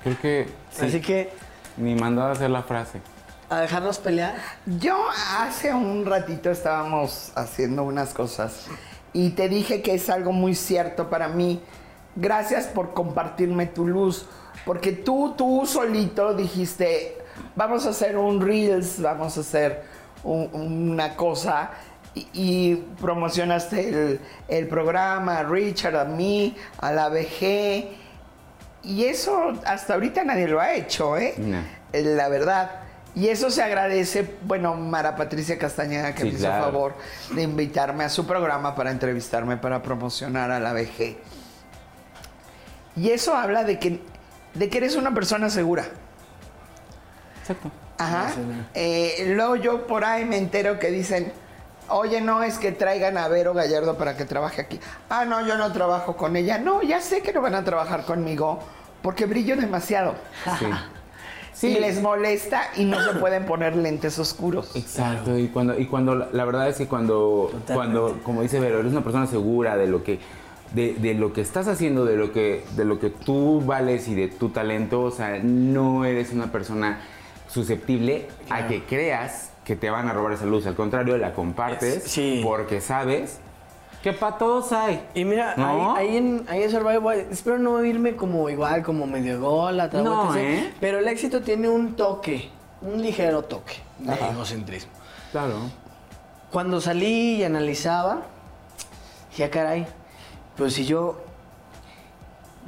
Creo 0.03 0.19
que 0.19 0.47
sí, 0.71 0.85
Así 0.85 1.01
que, 1.01 1.31
ni 1.77 1.95
mandado 1.95 2.29
a 2.29 2.31
hacer 2.31 2.49
la 2.49 2.63
frase. 2.63 3.01
a 3.49 3.59
dejarnos 3.59 3.99
pelear. 3.99 4.35
Yo 4.65 4.97
hace 5.39 5.71
un 5.73 6.05
ratito 6.05 6.49
estábamos 6.49 7.31
haciendo 7.35 7.83
unas 7.83 8.13
cosas 8.13 8.65
y 9.13 9.29
te 9.31 9.47
dije 9.49 9.81
que 9.83 9.93
es 9.93 10.09
algo 10.09 10.31
muy 10.31 10.55
cierto 10.55 11.09
para 11.09 11.27
mí. 11.27 11.61
Gracias 12.15 12.65
por 12.65 12.93
compartirme 12.93 13.65
tu 13.67 13.85
luz, 13.87 14.25
porque 14.65 14.93
tú, 14.93 15.33
tú 15.37 15.63
solito 15.65 16.33
dijiste, 16.33 17.17
vamos 17.55 17.85
a 17.85 17.89
hacer 17.89 18.17
un 18.17 18.41
Reels, 18.41 19.01
vamos 19.01 19.37
a 19.37 19.41
hacer 19.41 19.83
un- 20.23 20.49
una 20.53 21.15
cosa 21.15 21.69
y, 22.15 22.27
y 22.33 22.75
promocionaste 23.01 23.89
el, 23.89 24.19
el 24.47 24.67
programa, 24.67 25.39
a 25.39 25.43
Richard, 25.43 25.97
a 25.97 26.05
mí, 26.05 26.55
a 26.79 26.91
la 26.93 27.09
VG. 27.09 28.04
Y 28.85 29.05
eso 29.05 29.53
hasta 29.65 29.95
ahorita 29.95 30.23
nadie 30.23 30.47
lo 30.47 30.61
ha 30.61 30.73
hecho, 30.73 31.17
¿eh? 31.17 31.33
No. 31.37 31.57
Eh, 31.91 32.03
La 32.03 32.29
verdad. 32.29 32.71
Y 33.15 33.29
eso 33.29 33.49
se 33.49 33.63
agradece, 33.63 34.29
bueno, 34.43 34.75
Mara 34.75 35.15
Patricia 35.15 35.57
Castañeda, 35.57 36.13
que 36.13 36.23
Sí, 36.23 36.27
me 36.27 36.33
hizo 36.33 36.39
claro. 36.47 36.63
favor 36.65 36.93
de 37.31 37.43
invitarme 37.43 38.03
a 38.03 38.09
su 38.09 38.27
programa 38.27 38.75
para 38.75 38.91
entrevistarme, 38.91 39.55
para 39.55 39.81
promocionar 39.81 40.51
a 40.51 40.59
la 40.59 40.73
VG. 40.73 41.15
Y 42.97 43.11
eso 43.11 43.33
habla 43.35 43.63
de 43.63 43.79
que, 43.79 44.01
de 44.53 44.69
que 44.69 44.77
eres 44.79 44.95
una 44.97 45.13
persona 45.13 45.49
segura. 45.49 45.85
Exacto. 47.39 47.71
Ajá. 47.97 48.33
Eh, 48.73 49.31
luego 49.35 49.55
yo 49.55 49.87
por 49.87 50.03
ahí 50.03 50.25
me 50.25 50.37
entero 50.37 50.77
que 50.79 50.91
dicen, 50.91 51.31
oye, 51.89 52.21
no 52.21 52.43
es 52.43 52.57
que 52.57 52.71
traigan 52.71 53.17
a 53.17 53.27
Vero 53.27 53.53
Gallardo 53.53 53.97
para 53.97 54.17
que 54.17 54.25
trabaje 54.25 54.61
aquí. 54.61 54.79
Ah, 55.09 55.25
no, 55.25 55.45
yo 55.45 55.57
no 55.57 55.71
trabajo 55.71 56.15
con 56.15 56.35
ella. 56.35 56.57
No, 56.57 56.81
ya 56.81 57.01
sé 57.01 57.21
que 57.21 57.33
no 57.33 57.41
van 57.41 57.55
a 57.55 57.63
trabajar 57.63 58.05
conmigo 58.05 58.59
porque 59.01 59.25
brillo 59.25 59.55
demasiado. 59.55 60.15
Sí. 60.59 60.65
Y 61.61 61.79
les 61.79 62.01
molesta 62.01 62.63
y 62.75 62.83
no 62.83 63.01
se 63.01 63.17
pueden 63.17 63.45
poner 63.45 63.77
lentes 63.77 64.19
oscuros. 64.19 64.75
Exacto, 64.75 65.37
y 65.37 65.47
cuando, 65.47 65.79
y 65.79 65.85
cuando 65.85 66.15
la 66.15 66.43
verdad 66.43 66.67
es 66.67 66.75
que 66.75 66.87
cuando, 66.87 67.47
Totalmente. 67.49 67.73
cuando, 67.73 68.23
como 68.23 68.41
dice 68.41 68.59
Vero, 68.59 68.81
eres 68.81 68.91
una 68.91 69.03
persona 69.03 69.25
segura 69.25 69.77
de 69.77 69.87
lo 69.87 70.03
que, 70.03 70.19
de, 70.73 70.95
de 70.95 71.13
lo 71.13 71.31
que 71.31 71.39
estás 71.39 71.69
haciendo, 71.69 72.03
de 72.03 72.17
lo 72.17 72.33
que, 72.33 72.65
de 72.75 72.83
lo 72.83 72.99
que 72.99 73.09
tú 73.09 73.61
vales 73.65 74.09
y 74.09 74.15
de 74.15 74.27
tu 74.27 74.49
talento, 74.49 75.03
o 75.03 75.11
sea, 75.11 75.39
no 75.41 76.03
eres 76.03 76.33
una 76.33 76.51
persona 76.51 76.99
susceptible 77.47 78.27
a 78.49 78.67
que 78.67 78.83
creas 78.83 79.51
que 79.65 79.75
te 79.75 79.89
van 79.89 80.07
a 80.07 80.13
robar 80.13 80.31
esa 80.33 80.45
luz. 80.45 80.65
Al 80.67 80.75
contrario, 80.75 81.17
la 81.17 81.33
compartes 81.33 82.03
Sí. 82.03 82.41
porque 82.43 82.79
sabes 82.79 83.39
que 84.03 84.13
para 84.13 84.37
todos 84.37 84.71
hay. 84.71 85.03
Y 85.15 85.25
mira, 85.25 85.55
¿No? 85.57 85.95
ahí, 85.95 86.07
ahí 86.09 86.17
en, 86.17 86.45
ahí 86.47 86.63
en 86.63 86.71
Survivor, 86.71 87.15
espero 87.15 87.57
no 87.57 87.83
irme 87.83 88.15
como 88.15 88.47
igual, 88.49 88.83
como 88.83 89.07
medio 89.07 89.41
gol, 89.41 89.77
No, 89.93 90.35
¿eh? 90.35 90.71
pero 90.79 90.99
el 90.99 91.07
éxito 91.07 91.41
tiene 91.41 91.67
un 91.67 91.95
toque, 91.95 92.49
un 92.81 93.01
ligero 93.01 93.41
toque 93.43 93.73
de 93.99 94.13
egocentrismo. 94.13 94.91
Claro. 95.31 95.55
Cuando 96.51 96.79
salí 96.79 97.37
y 97.37 97.43
analizaba, 97.43 98.21
dije, 99.31 99.43
"Ah, 99.45 99.49
caray, 99.49 99.87
pues 100.55 100.73
si 100.75 100.85
yo, 100.85 101.21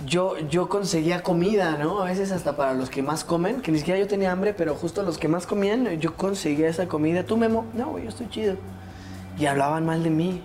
yo, 0.05 0.37
yo 0.49 0.69
conseguía 0.69 1.23
comida, 1.23 1.77
¿no? 1.77 2.01
A 2.01 2.05
veces 2.05 2.31
hasta 2.31 2.55
para 2.55 2.73
los 2.73 2.89
que 2.89 3.01
más 3.01 3.23
comen, 3.23 3.61
que 3.61 3.71
ni 3.71 3.79
siquiera 3.79 3.99
yo 3.99 4.07
tenía 4.07 4.31
hambre, 4.31 4.53
pero 4.53 4.75
justo 4.75 5.03
los 5.03 5.17
que 5.17 5.27
más 5.27 5.47
comían, 5.47 5.99
yo 5.99 6.15
conseguía 6.15 6.69
esa 6.69 6.87
comida. 6.87 7.23
¿Tú, 7.23 7.37
Memo? 7.37 7.65
No, 7.73 7.91
güey, 7.91 8.03
yo 8.03 8.09
estoy 8.09 8.29
chido. 8.29 8.55
Y 9.39 9.45
hablaban 9.47 9.85
mal 9.85 10.03
de 10.03 10.09
mí. 10.09 10.41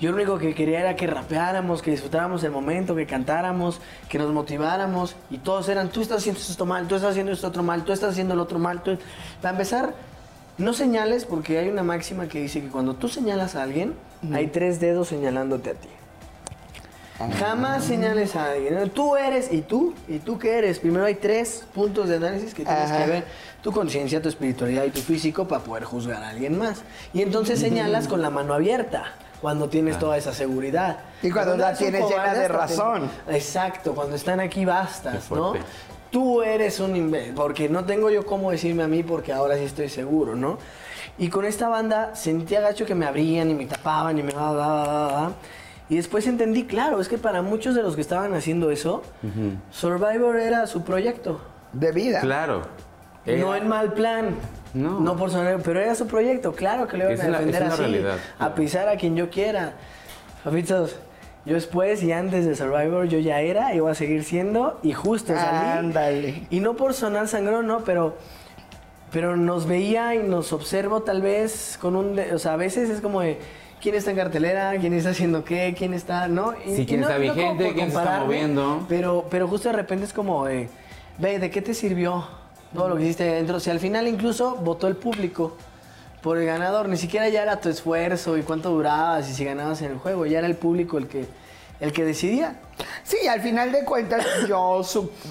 Yo 0.00 0.10
lo 0.10 0.16
único 0.16 0.38
que 0.38 0.54
quería 0.54 0.80
era 0.80 0.96
que 0.96 1.06
rapeáramos, 1.06 1.82
que 1.82 1.90
disfrutáramos 1.90 2.42
el 2.42 2.50
momento, 2.50 2.96
que 2.96 3.06
cantáramos, 3.06 3.80
que 4.08 4.18
nos 4.18 4.32
motiváramos. 4.32 5.14
Y 5.30 5.38
todos 5.38 5.68
eran, 5.68 5.90
tú 5.90 6.00
estás 6.00 6.18
haciendo 6.18 6.40
esto 6.40 6.64
mal, 6.64 6.88
tú 6.88 6.94
estás 6.94 7.10
haciendo 7.10 7.32
esto 7.32 7.48
otro 7.48 7.62
mal, 7.62 7.84
tú 7.84 7.92
estás 7.92 8.12
haciendo 8.12 8.34
el 8.34 8.40
otro 8.40 8.58
mal. 8.58 8.82
tú-". 8.82 8.98
Para 9.42 9.52
empezar, 9.52 9.94
no 10.56 10.72
señales 10.72 11.26
porque 11.26 11.58
hay 11.58 11.68
una 11.68 11.82
máxima 11.82 12.28
que 12.28 12.40
dice 12.40 12.62
que 12.62 12.68
cuando 12.68 12.94
tú 12.94 13.08
señalas 13.08 13.56
a 13.56 13.62
alguien, 13.62 13.94
hay 14.32 14.46
tres 14.46 14.80
dedos 14.80 15.08
señalándote 15.08 15.70
a 15.70 15.74
ti. 15.74 15.88
Jamás 17.38 17.84
señales 17.84 18.34
a 18.36 18.52
alguien. 18.52 18.74
¿no? 18.76 18.86
Tú 18.88 19.16
eres 19.16 19.52
y 19.52 19.62
tú, 19.62 19.94
y 20.08 20.18
tú 20.18 20.38
qué 20.38 20.58
eres. 20.58 20.78
Primero 20.78 21.04
hay 21.04 21.16
tres 21.16 21.66
puntos 21.74 22.08
de 22.08 22.16
análisis 22.16 22.54
que 22.54 22.64
tienes 22.64 22.90
Ajá. 22.90 23.04
que 23.04 23.10
ver. 23.10 23.24
Tu 23.62 23.72
conciencia, 23.72 24.22
tu 24.22 24.28
espiritualidad 24.28 24.84
y 24.84 24.90
tu 24.90 25.00
físico 25.00 25.46
para 25.46 25.62
poder 25.62 25.84
juzgar 25.84 26.22
a 26.22 26.30
alguien 26.30 26.58
más. 26.58 26.82
Y 27.12 27.20
entonces 27.22 27.60
señalas 27.60 28.08
con 28.08 28.22
la 28.22 28.30
mano 28.30 28.54
abierta 28.54 29.14
cuando 29.40 29.68
tienes 29.68 29.98
toda 29.98 30.16
esa 30.16 30.32
seguridad. 30.32 30.98
Y 31.22 31.30
cuando 31.30 31.56
la 31.56 31.68
eres 31.70 31.80
un 31.80 31.90
tienes 31.90 32.08
llena 32.08 32.34
de 32.34 32.48
razón. 32.48 33.10
Exacto, 33.28 33.94
cuando 33.94 34.16
están 34.16 34.40
aquí 34.40 34.64
bastas, 34.64 35.30
¿no? 35.30 35.54
Tú 36.10 36.42
eres 36.42 36.80
un 36.80 36.96
imbécil, 36.96 37.34
porque 37.34 37.68
no 37.68 37.84
tengo 37.84 38.10
yo 38.10 38.26
cómo 38.26 38.50
decirme 38.50 38.82
a 38.82 38.88
mí 38.88 39.04
porque 39.04 39.32
ahora 39.32 39.56
sí 39.56 39.62
estoy 39.64 39.88
seguro, 39.88 40.34
¿no? 40.34 40.58
Y 41.18 41.28
con 41.28 41.44
esta 41.44 41.68
banda 41.68 42.16
sentía 42.16 42.60
gacho 42.60 42.84
que 42.84 42.94
me 42.96 43.06
abrían 43.06 43.48
y 43.50 43.54
me 43.54 43.66
tapaban 43.66 44.18
y 44.18 44.22
me 44.22 44.32
va, 44.32 44.50
va, 44.52 44.66
va, 44.66 44.86
va, 44.86 45.12
va. 45.12 45.32
Y 45.90 45.96
después 45.96 46.26
entendí, 46.26 46.64
claro, 46.64 47.00
es 47.00 47.08
que 47.08 47.18
para 47.18 47.42
muchos 47.42 47.74
de 47.74 47.82
los 47.82 47.94
que 47.96 48.00
estaban 48.00 48.32
haciendo 48.34 48.70
eso, 48.70 49.02
Survivor 49.70 50.36
era 50.38 50.66
su 50.66 50.82
proyecto. 50.84 51.40
De 51.72 51.92
vida. 51.92 52.20
Claro. 52.20 52.62
No 53.26 53.54
en 53.54 53.68
mal 53.68 53.92
plan. 53.92 54.36
No. 54.72 55.00
No 55.00 55.16
por 55.16 55.30
sonar, 55.30 55.60
pero 55.64 55.80
era 55.80 55.94
su 55.94 56.06
proyecto. 56.06 56.52
Claro 56.52 56.86
que 56.86 56.96
le 56.96 57.12
iban 57.12 57.34
a 57.34 57.38
defender 57.38 57.62
así. 57.64 57.78
realidad, 57.82 58.16
A 58.38 58.54
pisar 58.54 58.88
a 58.88 58.96
quien 58.96 59.16
yo 59.16 59.28
quiera. 59.30 59.74
Papitos, 60.44 60.96
yo 61.44 61.54
después 61.54 62.02
y 62.02 62.12
antes 62.12 62.46
de 62.46 62.54
Survivor 62.54 63.06
yo 63.06 63.18
ya 63.18 63.40
era, 63.40 63.74
iba 63.74 63.90
a 63.90 63.94
seguir 63.94 64.22
siendo 64.24 64.78
y 64.82 64.92
justo 64.92 65.34
salí. 65.34 65.78
Ándale. 65.78 66.46
Y 66.50 66.60
no 66.60 66.76
por 66.76 66.94
sonar 66.94 67.26
sangrón, 67.28 67.66
no, 67.66 67.80
pero 67.84 68.16
pero 69.12 69.36
nos 69.36 69.66
veía 69.66 70.14
y 70.14 70.20
nos 70.22 70.52
observo 70.52 71.02
tal 71.02 71.20
vez 71.20 71.76
con 71.80 71.96
un, 71.96 72.14
de- 72.14 72.32
o 72.32 72.38
sea, 72.38 72.52
a 72.52 72.56
veces 72.56 72.88
es 72.90 73.00
como 73.00 73.22
de 73.22 73.40
quién 73.80 73.94
está 73.94 74.10
en 74.10 74.16
cartelera, 74.16 74.72
quién 74.78 74.92
está 74.92 75.10
haciendo 75.10 75.44
qué, 75.44 75.74
quién 75.76 75.94
está, 75.94 76.28
¿no? 76.28 76.54
Y, 76.66 76.76
Sí, 76.76 76.86
quién 76.86 77.00
y 77.00 77.02
no- 77.02 77.08
está 77.08 77.14
no 77.18 77.20
vigente, 77.34 77.72
quién 77.74 77.90
se 77.90 77.96
está 77.98 78.20
moviendo. 78.20 78.84
Pero 78.88 79.26
pero 79.30 79.48
justo 79.48 79.68
de 79.70 79.76
repente 79.76 80.04
es 80.04 80.12
como 80.12 80.42
ve, 80.42 80.68
¿de 81.18 81.50
qué 81.50 81.62
te 81.62 81.74
sirvió 81.74 82.24
todo 82.74 82.88
lo 82.88 82.96
que 82.96 83.04
hiciste 83.04 83.24
ahí 83.24 83.30
adentro? 83.30 83.60
Si 83.60 83.70
al 83.70 83.80
final 83.80 84.06
incluso 84.08 84.56
votó 84.56 84.86
el 84.88 84.96
público 84.96 85.56
por 86.22 86.36
el 86.38 86.46
ganador, 86.46 86.88
ni 86.88 86.96
siquiera 86.96 87.28
ya 87.28 87.42
era 87.42 87.60
tu 87.60 87.68
esfuerzo 87.70 88.36
y 88.36 88.42
cuánto 88.42 88.70
durabas 88.70 89.28
y 89.30 89.34
si 89.34 89.44
ganabas 89.44 89.80
en 89.82 89.92
el 89.92 89.98
juego, 89.98 90.26
ya 90.26 90.38
era 90.38 90.46
el 90.46 90.56
público 90.56 90.98
el 90.98 91.06
que 91.08 91.26
el 91.80 91.92
que 91.94 92.04
decidía. 92.04 92.56
Sí, 93.04 93.26
al 93.26 93.40
final 93.40 93.72
de 93.72 93.84
cuentas 93.86 94.26
yo 94.46 94.82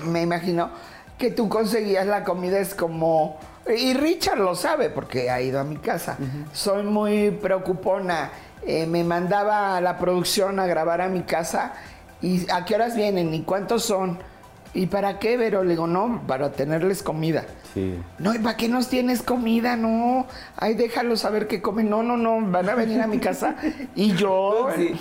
me 0.05 0.23
imagino 0.23 0.71
que 1.19 1.30
tú 1.30 1.47
conseguías 1.47 2.07
la 2.07 2.23
comida 2.23 2.57
es 2.59 2.73
como... 2.73 3.38
Y 3.78 3.94
Richard 3.94 4.40
lo 4.40 4.56
sabe 4.56 4.90
porque 4.90 5.30
ha 5.30 5.41
ido 5.41 5.60
a 5.60 5.64
mi 5.64 5.78
casa. 5.78 6.18
Soy 6.54 6.84
muy 6.84 7.32
preocupona. 7.32 8.32
Eh, 8.66 8.86
me 8.86 9.04
mandaba 9.04 9.78
a 9.78 9.82
la 9.82 9.98
producción 9.98 10.60
a 10.60 10.66
grabar 10.66 11.02
a 11.02 11.08
mi 11.08 11.22
casa 11.24 11.74
y 12.22 12.50
a 12.52 12.66
qué 12.66 12.76
horas 12.76 12.96
vienen 12.96 13.34
y 13.34 13.44
cuántos 13.44 13.84
son. 13.84 14.20
¿Y 14.74 14.86
para 14.86 15.18
qué, 15.18 15.38
Vero? 15.38 15.64
Le 15.64 15.72
digo, 15.72 15.88
no, 15.88 16.22
para 16.28 16.52
tenerles 16.52 17.02
comida. 17.02 17.46
Sí. 17.74 18.00
No, 18.20 18.36
¿y 18.36 18.40
para 18.40 18.58
qué 18.58 18.68
nos 18.68 18.88
tienes 18.88 19.24
comida? 19.24 19.76
No, 19.76 20.28
ay, 20.58 20.76
déjalos 20.76 21.22
saber 21.22 21.48
que 21.48 21.62
comen. 21.62 21.90
No, 21.90 22.04
no, 22.04 22.18
no, 22.18 22.40
van 22.52 22.70
a 22.70 22.76
venir 22.76 23.02
a 23.02 23.08
mi 23.08 23.20
casa 23.20 23.56
y 23.96 24.14
yo... 24.14 24.70
Sí. 24.76 25.00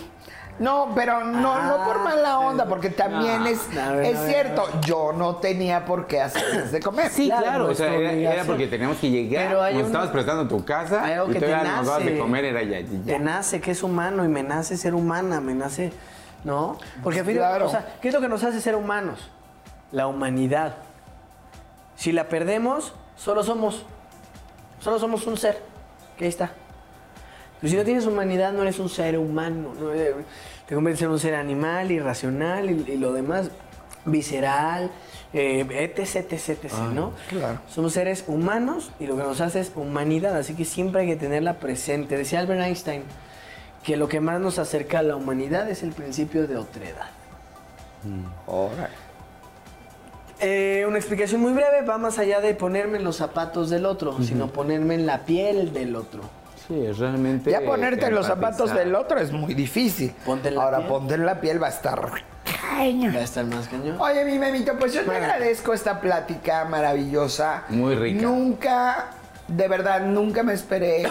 No, 0.59 0.91
pero 0.95 1.23
no, 1.25 1.63
no 1.63 1.85
por 1.85 2.01
mala 2.03 2.41
onda, 2.41 2.67
porque 2.67 2.91
también 2.91 3.47
es, 3.47 3.61
es 4.03 4.19
cierto, 4.27 4.65
yo 4.85 5.13
no 5.13 5.37
tenía 5.37 5.85
por 5.85 6.07
qué 6.09 6.21
hacerles 6.21 6.73
de 6.73 6.81
comer. 6.81 7.11
Sí, 7.11 7.27
Claro, 7.29 7.43
claro, 7.45 7.67
o 7.69 7.75
sea, 7.75 7.95
era, 7.95 8.43
porque 8.45 8.67
teníamos 8.67 8.97
que 8.97 9.09
llegar, 9.09 9.47
Pero 9.49 9.63
hay 9.63 9.75
nos 9.75 9.83
un- 9.85 9.87
estabas 9.89 10.11
prestando 10.11 10.49
tu 10.49 10.65
casa 10.65 11.05
Hay 11.05 11.13
algo 11.13 11.31
y 11.31 11.35
que 11.35 11.41
te 11.41 11.47
todavía 11.47 11.77
nos 11.77 11.87
dabas 11.87 12.05
de 12.05 12.11
nace. 12.11 12.19
comer, 12.21 12.45
era 12.47 12.63
ya, 12.65 12.81
ya. 12.81 13.05
Te 13.05 13.19
nace 13.21 13.61
que 13.61 13.71
es 13.71 13.83
humano 13.85 14.25
y 14.25 14.29
me 14.29 14.43
nace 14.43 14.77
ser 14.77 14.95
humana, 14.95 15.41
me 15.41 15.55
nace, 15.55 15.93
¿no? 16.43 16.77
Porque 17.05 17.21
al 17.21 17.27
Claro. 17.27 17.67
o 17.67 17.71
sea, 17.71 17.95
¿qué 18.01 18.09
es 18.09 18.15
lo 18.15 18.21
que 18.21 18.29
nos 18.29 18.43
hace 18.43 18.61
ser 18.61 18.75
humanos? 18.75 19.31
La 19.93 20.09
humanidad. 20.09 20.75
Si 21.95 22.11
la 22.13 22.29
perdemos, 22.29 22.95
solo 23.17 23.45
somos, 23.45 23.85
solo 24.81 24.99
somos 24.99 25.27
un 25.29 25.37
ser, 25.37 25.63
que 26.17 26.25
ahí 26.25 26.31
está. 26.31 26.51
Pero 27.61 27.71
si 27.71 27.77
no 27.77 27.85
tienes 27.85 28.07
humanidad, 28.07 28.53
no 28.53 28.63
eres 28.63 28.79
un 28.79 28.89
ser 28.89 29.19
humano. 29.19 29.75
¿no? 29.79 29.93
Eh, 29.93 30.15
Te 30.67 30.75
conviertes 30.75 31.03
en 31.03 31.11
un 31.11 31.19
ser 31.19 31.35
animal, 31.35 31.91
irracional 31.91 32.71
y, 32.71 32.93
y 32.93 32.97
lo 32.97 33.13
demás, 33.13 33.51
visceral, 34.05 34.91
eh, 35.33 35.67
etc, 35.69 35.99
etc, 35.99 36.33
etc, 36.33 36.73
¿no? 36.95 37.13
claro. 37.29 37.59
Somos 37.69 37.93
seres 37.93 38.25
humanos 38.27 38.91
y 38.99 39.07
lo 39.07 39.17
que 39.17 39.23
nos 39.23 39.41
hace 39.41 39.61
es 39.61 39.73
humanidad, 39.75 40.37
así 40.37 40.55
que 40.55 40.65
siempre 40.65 41.03
hay 41.03 41.07
que 41.09 41.17
tenerla 41.17 41.55
presente. 41.55 42.17
Decía 42.17 42.41
Albert 42.41 42.63
Einstein 42.63 43.03
que 43.83 43.97
lo 43.97 44.09
que 44.09 44.21
más 44.21 44.41
nos 44.41 44.59
acerca 44.59 45.01
a 45.01 45.03
la 45.03 45.17
humanidad 45.17 45.69
es 45.71 45.83
el 45.83 45.93
principio 45.93 46.47
de 46.47 46.57
otredad. 46.57 47.11
Órale. 48.47 48.95
Eh, 50.41 50.85
una 50.87 50.99
explicación 50.99 51.41
muy 51.41 51.53
breve, 51.53 51.83
va 51.83 51.99
más 51.99 52.19
allá 52.19 52.41
de 52.41 52.55
ponerme 52.55 52.99
en 52.99 53.05
los 53.05 53.17
zapatos 53.17 53.71
del 53.71 53.87
otro, 53.87 54.23
sino 54.23 54.49
ponerme 54.49 54.95
en 54.95 55.05
la 55.05 55.25
piel 55.25 55.73
del 55.73 55.97
otro. 55.97 56.23
Sí, 56.69 56.85
es 56.87 56.99
realmente. 56.99 57.51
Ya 57.51 57.63
ponerte 57.63 58.07
en 58.07 58.15
los 58.15 58.27
zapatos 58.27 58.75
del 58.75 58.95
otro 58.95 59.19
es 59.19 59.33
muy 59.33 59.55
difícil. 59.55 60.15
Ponte 60.25 60.49
en 60.49 60.57
la 60.57 60.63
Ahora 60.65 60.77
piel. 60.79 60.89
ponte 60.89 61.15
en 61.15 61.25
la 61.27 61.41
piel 61.41 61.63
va 61.63 61.69
a 61.69 61.71
estar 61.71 62.11
cañón. 62.45 63.15
Va 63.15 63.21
a 63.21 63.25
estar 63.25 63.45
más 63.47 63.69
cañón. 63.69 63.97
Oye, 63.99 64.25
mi 64.27 64.39
memito, 64.39 64.79
pues 64.79 64.93
yo 64.93 65.01
te 65.01 65.07
Bueno. 65.07 65.25
agradezco 65.25 65.73
esta 65.73 65.99
plática 66.01 66.67
maravillosa. 66.67 67.65
Muy 67.71 67.95
rica. 67.95 68.21
Nunca, 68.23 69.07
de 69.49 69.67
verdad, 69.69 70.03
nunca 70.03 70.43
me 70.43 70.53
esperé 70.53 71.05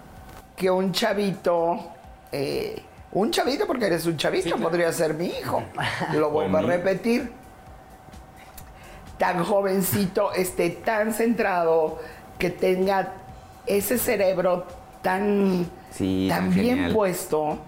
que 0.56 0.68
un 0.70 0.90
chavito, 0.90 1.78
eh, 2.32 2.82
un 3.12 3.30
chavito, 3.30 3.68
porque 3.68 3.86
eres 3.86 4.06
un 4.06 4.16
chavito, 4.16 4.56
podría 4.56 4.92
ser 4.92 5.14
mi 5.14 5.26
hijo. 5.26 5.62
Lo 6.14 6.30
vuelvo 6.30 6.58
a 6.58 6.62
repetir. 6.62 7.30
Tan 9.18 9.44
jovencito, 9.44 10.32
esté 10.32 10.70
tan 10.70 11.12
centrado, 11.14 12.00
que 12.36 12.50
tenga 12.50 13.12
ese 13.64 13.96
cerebro 13.96 14.66
tan, 15.04 15.70
Sí, 15.92 16.26
tan 16.28 16.50
tan 16.50 16.54
bien 16.54 16.76
genial. 16.78 16.92
puesto, 16.92 17.58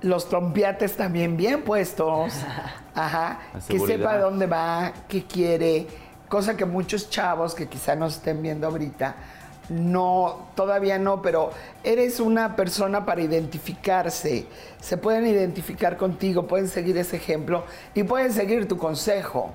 los 0.00 0.28
trompiates 0.30 0.96
también 0.96 1.36
bien 1.36 1.62
puestos, 1.62 2.32
ajá, 2.94 3.40
que 3.68 3.78
sepa 3.78 4.18
dónde 4.18 4.46
va, 4.46 4.92
qué 5.08 5.24
quiere, 5.24 5.86
cosa 6.28 6.56
que 6.56 6.64
muchos 6.64 7.10
chavos 7.10 7.54
que 7.54 7.68
quizá 7.68 7.94
nos 7.94 8.14
estén 8.16 8.40
viendo 8.42 8.68
ahorita, 8.68 9.14
no, 9.68 10.46
todavía 10.54 10.98
no, 10.98 11.20
pero 11.22 11.50
eres 11.82 12.20
una 12.20 12.54
persona 12.56 13.04
para 13.04 13.20
identificarse, 13.20 14.46
se 14.80 14.96
pueden 14.96 15.26
identificar 15.26 15.96
contigo, 15.96 16.46
pueden 16.46 16.68
seguir 16.68 16.96
ese 16.96 17.16
ejemplo 17.16 17.64
y 17.94 18.04
pueden 18.04 18.32
seguir 18.32 18.68
tu 18.68 18.78
consejo. 18.78 19.50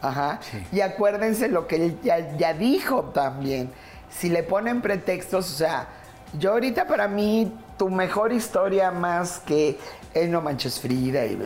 Ajá. 0.00 0.40
Y 0.72 0.80
acuérdense 0.80 1.48
lo 1.48 1.66
que 1.68 1.76
él 1.76 1.98
ya, 2.02 2.36
ya 2.36 2.54
dijo 2.54 3.04
también. 3.14 3.70
Si 4.10 4.28
le 4.28 4.42
ponen 4.42 4.80
pretextos, 4.82 5.48
o 5.50 5.56
sea, 5.56 5.86
yo 6.38 6.52
ahorita 6.52 6.86
para 6.86 7.08
mí, 7.08 7.52
tu 7.78 7.88
mejor 7.90 8.32
historia 8.32 8.90
más 8.90 9.38
que 9.40 9.78
el 10.14 10.30
No 10.30 10.40
Manches 10.40 10.80
Frida, 10.80 11.24
y, 11.26 11.38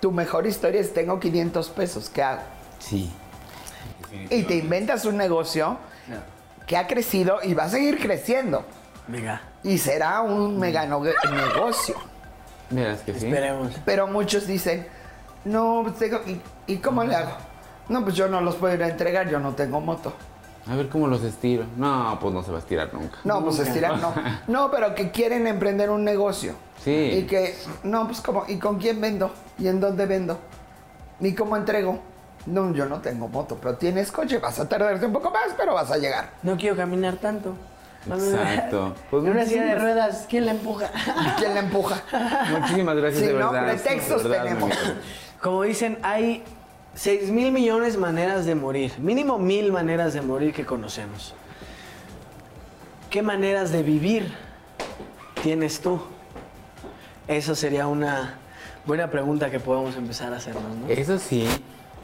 tu 0.00 0.10
mejor 0.12 0.46
historia 0.46 0.80
es 0.80 0.92
tengo 0.94 1.20
500 1.20 1.68
pesos, 1.70 2.08
¿qué 2.10 2.22
hago? 2.22 2.42
Sí. 2.78 3.12
Y 4.30 4.42
te 4.44 4.56
inventas 4.56 5.04
un 5.04 5.16
negocio 5.16 5.76
que 6.66 6.76
ha 6.76 6.86
crecido 6.86 7.38
y 7.42 7.54
va 7.54 7.64
a 7.64 7.68
seguir 7.68 7.98
creciendo. 7.98 8.64
Venga, 9.06 9.42
Y 9.62 9.76
será 9.78 10.20
un 10.22 10.58
mega 10.58 10.86
no- 10.86 11.02
negocio. 11.02 11.96
Verás 12.70 13.00
que 13.00 13.12
sí. 13.18 13.26
esperemos. 13.26 13.72
Pero 13.84 14.06
muchos 14.06 14.46
dicen, 14.46 14.86
no, 15.44 15.80
pues 15.84 15.96
tengo, 15.98 16.20
¿y, 16.26 16.40
¿y 16.72 16.76
cómo 16.78 17.02
le 17.04 17.14
hago? 17.16 17.32
No, 17.88 18.04
pues 18.04 18.14
yo 18.14 18.28
no 18.28 18.40
los 18.40 18.54
puedo 18.54 18.72
ir 18.74 18.82
a 18.84 18.88
entregar, 18.88 19.28
yo 19.28 19.40
no 19.40 19.54
tengo 19.54 19.80
moto. 19.80 20.12
A 20.70 20.76
ver 20.76 20.88
cómo 20.88 21.08
los 21.08 21.22
estiro. 21.22 21.64
No, 21.76 22.16
pues 22.20 22.32
no 22.32 22.42
se 22.44 22.50
va 22.52 22.58
a 22.58 22.60
estirar 22.60 22.94
nunca. 22.94 23.18
No, 23.24 23.42
pues 23.44 23.58
estirar 23.58 23.98
no. 23.98 24.14
No, 24.46 24.70
pero 24.70 24.94
que 24.94 25.10
quieren 25.10 25.46
emprender 25.46 25.90
un 25.90 26.04
negocio. 26.04 26.54
Sí. 26.84 26.90
Y 26.92 27.22
que, 27.24 27.56
no, 27.82 28.06
pues 28.06 28.20
como, 28.20 28.44
¿y 28.46 28.58
con 28.58 28.78
quién 28.78 29.00
vendo? 29.00 29.32
¿Y 29.58 29.66
en 29.66 29.80
dónde 29.80 30.06
vendo? 30.06 30.38
¿Y 31.20 31.34
cómo 31.34 31.56
entrego? 31.56 31.98
No, 32.46 32.72
yo 32.72 32.86
no 32.86 33.00
tengo 33.00 33.28
moto, 33.28 33.58
pero 33.60 33.74
tienes 33.76 34.10
coche, 34.12 34.38
vas 34.38 34.58
a 34.60 34.68
tardarte 34.68 35.04
un 35.06 35.12
poco 35.12 35.30
más, 35.30 35.48
pero 35.56 35.74
vas 35.74 35.90
a 35.90 35.98
llegar. 35.98 36.30
No 36.42 36.56
quiero 36.56 36.76
caminar 36.76 37.16
tanto. 37.16 37.54
Exacto. 38.08 38.94
Pues 39.10 39.24
en 39.24 39.30
una 39.30 39.44
silla 39.44 39.64
de 39.64 39.74
ruedas, 39.74 40.26
¿quién 40.28 40.46
la 40.46 40.52
empuja? 40.52 40.90
¿Y 41.26 41.28
quién 41.38 41.52
la 41.54 41.60
empuja? 41.60 41.96
Muchísimas 42.58 42.96
gracias 42.96 43.20
Sí, 43.22 43.26
de 43.26 43.34
no, 43.34 43.50
verdad. 43.52 43.68
pretextos 43.74 44.22
de 44.22 44.28
verdad, 44.30 44.44
tenemos. 44.44 44.70
Como 45.42 45.62
dicen, 45.64 45.98
hay 46.02 46.42
6 46.94 47.30
mil 47.30 47.52
millones 47.52 47.96
maneras 47.96 48.46
de 48.46 48.54
morir. 48.54 48.92
Mínimo 48.98 49.38
mil 49.38 49.72
maneras 49.72 50.12
de 50.12 50.22
morir 50.22 50.52
que 50.52 50.66
conocemos. 50.66 51.34
¿Qué 53.10 53.22
maneras 53.22 53.72
de 53.72 53.82
vivir 53.82 54.32
tienes 55.42 55.80
tú? 55.80 56.00
Eso 57.26 57.54
sería 57.54 57.86
una 57.86 58.38
buena 58.86 59.10
pregunta 59.10 59.50
que 59.50 59.60
podemos 59.60 59.96
empezar 59.96 60.32
a 60.32 60.36
hacernos, 60.36 60.76
¿no? 60.76 60.88
Eso 60.88 61.18
sí. 61.18 61.46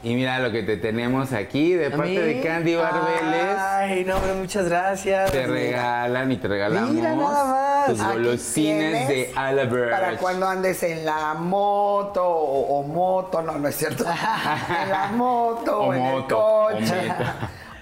Y 0.03 0.13
mira 0.13 0.39
lo 0.39 0.51
que 0.51 0.61
te 0.63 0.77
tenemos 0.77 1.33
aquí 1.33 1.73
de 1.73 1.87
¿A 1.87 1.89
parte 1.89 2.09
mí? 2.11 2.15
de 2.17 2.41
Candy 2.41 2.75
Barbeles. 2.75 3.57
Ay, 3.57 4.05
no, 4.05 4.17
hombre, 4.17 4.33
muchas 4.33 4.69
gracias. 4.69 5.31
Te 5.31 5.47
regalan 5.47 6.31
y 6.31 6.37
te 6.37 6.47
regalamos 6.47 6.91
Mira 6.91 7.15
nada 7.15 7.87
más. 7.87 8.13
tus 8.23 8.53
tienes 8.53 9.07
de 9.07 9.31
Alaberge. 9.35 9.91
Para 9.91 10.17
cuando 10.17 10.47
andes 10.47 10.83
en 10.83 11.03
la 11.03 11.33
moto 11.33 12.23
o, 12.23 12.79
o 12.79 12.83
moto, 12.83 13.41
no, 13.41 13.53
no 13.57 13.67
es 13.67 13.75
cierto. 13.75 14.03
en 14.83 14.89
la 14.89 15.07
moto 15.13 15.79
o, 15.79 15.87
O 15.87 15.93
en 15.93 15.99
moto, 15.99 16.69
el 16.69 16.77
coche. 16.87 17.11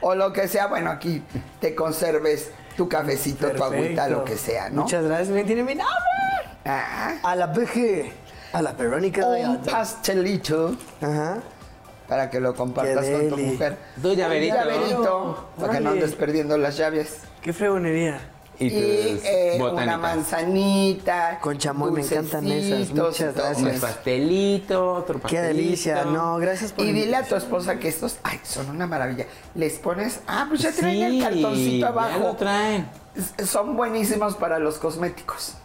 O, 0.01 0.15
lo 0.15 0.31
que 0.31 0.47
sea, 0.47 0.67
bueno, 0.67 0.91
aquí 0.91 1.21
te 1.59 1.75
conserves 1.75 2.49
tu 2.77 2.87
cafecito, 2.87 3.49
tu 3.51 3.63
agüita, 3.63 4.03
Perfecto. 4.03 4.09
lo 4.19 4.23
que 4.23 4.37
sea, 4.37 4.69
¿no? 4.69 4.83
Muchas 4.83 5.03
gracias. 5.03 5.29
Me 5.29 5.43
tiene 5.43 5.63
mi 5.63 5.75
nombre. 5.75 5.93
Ah, 6.65 7.15
A 7.23 7.35
la 7.35 7.51
PG. 7.51 8.11
A 8.53 8.61
la 8.61 8.71
Verónica 8.71 9.27
de 9.29 9.45
un 9.45 9.57
pastelito 9.57 10.75
Ajá. 11.01 11.39
Para 12.07 12.29
que 12.29 12.39
lo 12.39 12.53
compartas 12.55 13.05
con 13.05 13.29
tu 13.29 13.37
mujer. 13.37 13.77
Tu 14.01 14.13
llaverito. 14.13 14.55
Un 14.55 14.61
llaverito, 14.63 15.49
para 15.59 15.73
que 15.73 15.79
no 15.81 15.89
andes 15.91 16.13
perdiendo 16.15 16.57
las 16.57 16.77
llaves. 16.77 17.19
Qué 17.41 17.53
fregonería. 17.53 18.19
Y, 18.57 18.67
Y, 18.67 19.21
eh, 19.25 19.57
una 19.61 19.97
manzanita. 19.97 21.39
Con 21.41 21.57
chamoy, 21.57 21.91
me 21.91 22.01
encantan 22.01 22.47
esas. 22.47 22.89
Muchas 22.93 23.35
gracias. 23.35 23.73
Un 23.75 23.79
pastelito, 23.81 24.93
otro 24.93 25.19
Qué 25.21 25.41
delicia. 25.41 26.05
No, 26.05 26.37
gracias 26.37 26.71
por 26.71 26.85
Y 26.85 26.93
dile 26.93 27.17
a 27.17 27.23
tu 27.23 27.35
esposa 27.35 27.79
que 27.79 27.89
estos, 27.89 28.17
ay, 28.23 28.39
son 28.43 28.69
una 28.69 28.87
maravilla. 28.87 29.25
Les 29.55 29.73
pones, 29.73 30.21
ah, 30.27 30.45
pues 30.47 30.61
ya 30.61 30.71
traen 30.71 30.95
Sí, 30.95 31.17
el 31.17 31.23
cartoncito 31.23 31.85
ya 31.85 31.87
abajo. 31.91 32.19
lo 32.19 32.35
traen. 32.35 32.87
Son 33.45 33.75
buenísimos 33.75 34.35
para 34.35 34.57
los 34.59 34.77
cosméticos. 34.77 35.55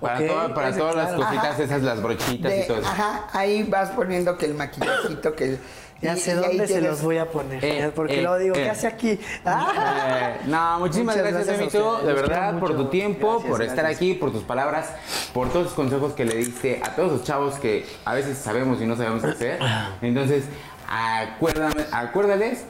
Para, 0.00 0.18
Ok, 0.20 0.26
toda- 0.26 0.54
para 0.54 0.76
todas 0.76 0.96
las 0.96 1.12
cositas, 1.14 1.44
Ajá. 1.54 1.62
esas, 1.62 1.82
las 1.82 2.02
brochitas 2.02 2.52
De- 2.52 2.60
y 2.64 2.66
todo 2.66 2.78
eso. 2.78 2.88
ajá, 2.88 3.26
ahí 3.32 3.62
vas 3.62 3.88
poniendo 3.90 4.36
que 4.36 4.44
el 4.46 4.54
maquillajito, 4.54 5.34
que 5.34 5.44
el... 5.44 5.58
Ya 6.04 6.14
y- 6.16 6.20
sé 6.20 6.34
dónde 6.34 6.66
se 6.68 6.80
los 6.80 7.02
voy 7.02 7.16
a 7.18 7.30
poner. 7.30 7.64
Eh, 7.64 7.90
porque 7.94 8.18
eh, 8.18 8.22
luego 8.22 8.38
digo, 8.38 8.54
eh. 8.54 8.62
¿qué 8.64 8.70
hace 8.70 8.86
aquí? 8.86 9.18
Ah. 9.44 9.72
Eh, 10.14 10.40
no, 10.46 10.78
muchísimas 10.80 11.16
Muchas 11.16 11.32
gracias, 11.32 11.58
gracias 11.58 11.74
Emito, 11.74 11.98
de 12.06 12.12
verdad, 12.12 12.58
por 12.58 12.76
tu 12.76 12.86
tiempo, 12.88 13.32
Gracias, 13.32 13.50
por 13.50 13.62
estar 13.62 13.76
gracias. 13.78 13.96
aquí, 13.96 14.14
por 14.14 14.30
tus 14.32 14.42
palabras, 14.42 14.90
por 15.32 15.48
todos 15.48 15.64
los 15.66 15.74
consejos 15.74 16.12
que 16.12 16.24
le 16.24 16.36
diste 16.36 16.80
a 16.84 16.94
todos 16.94 17.12
los 17.12 17.24
chavos 17.24 17.54
que 17.58 17.86
a 18.04 18.14
veces 18.14 18.36
sabemos 18.38 18.80
y 18.80 18.86
no 18.86 18.96
sabemos 18.96 19.22
qué 19.22 19.28
hacer. 19.30 19.58
Entonces, 20.02 20.44
acuérdame, 20.88 21.84
acuérdales 21.92 22.64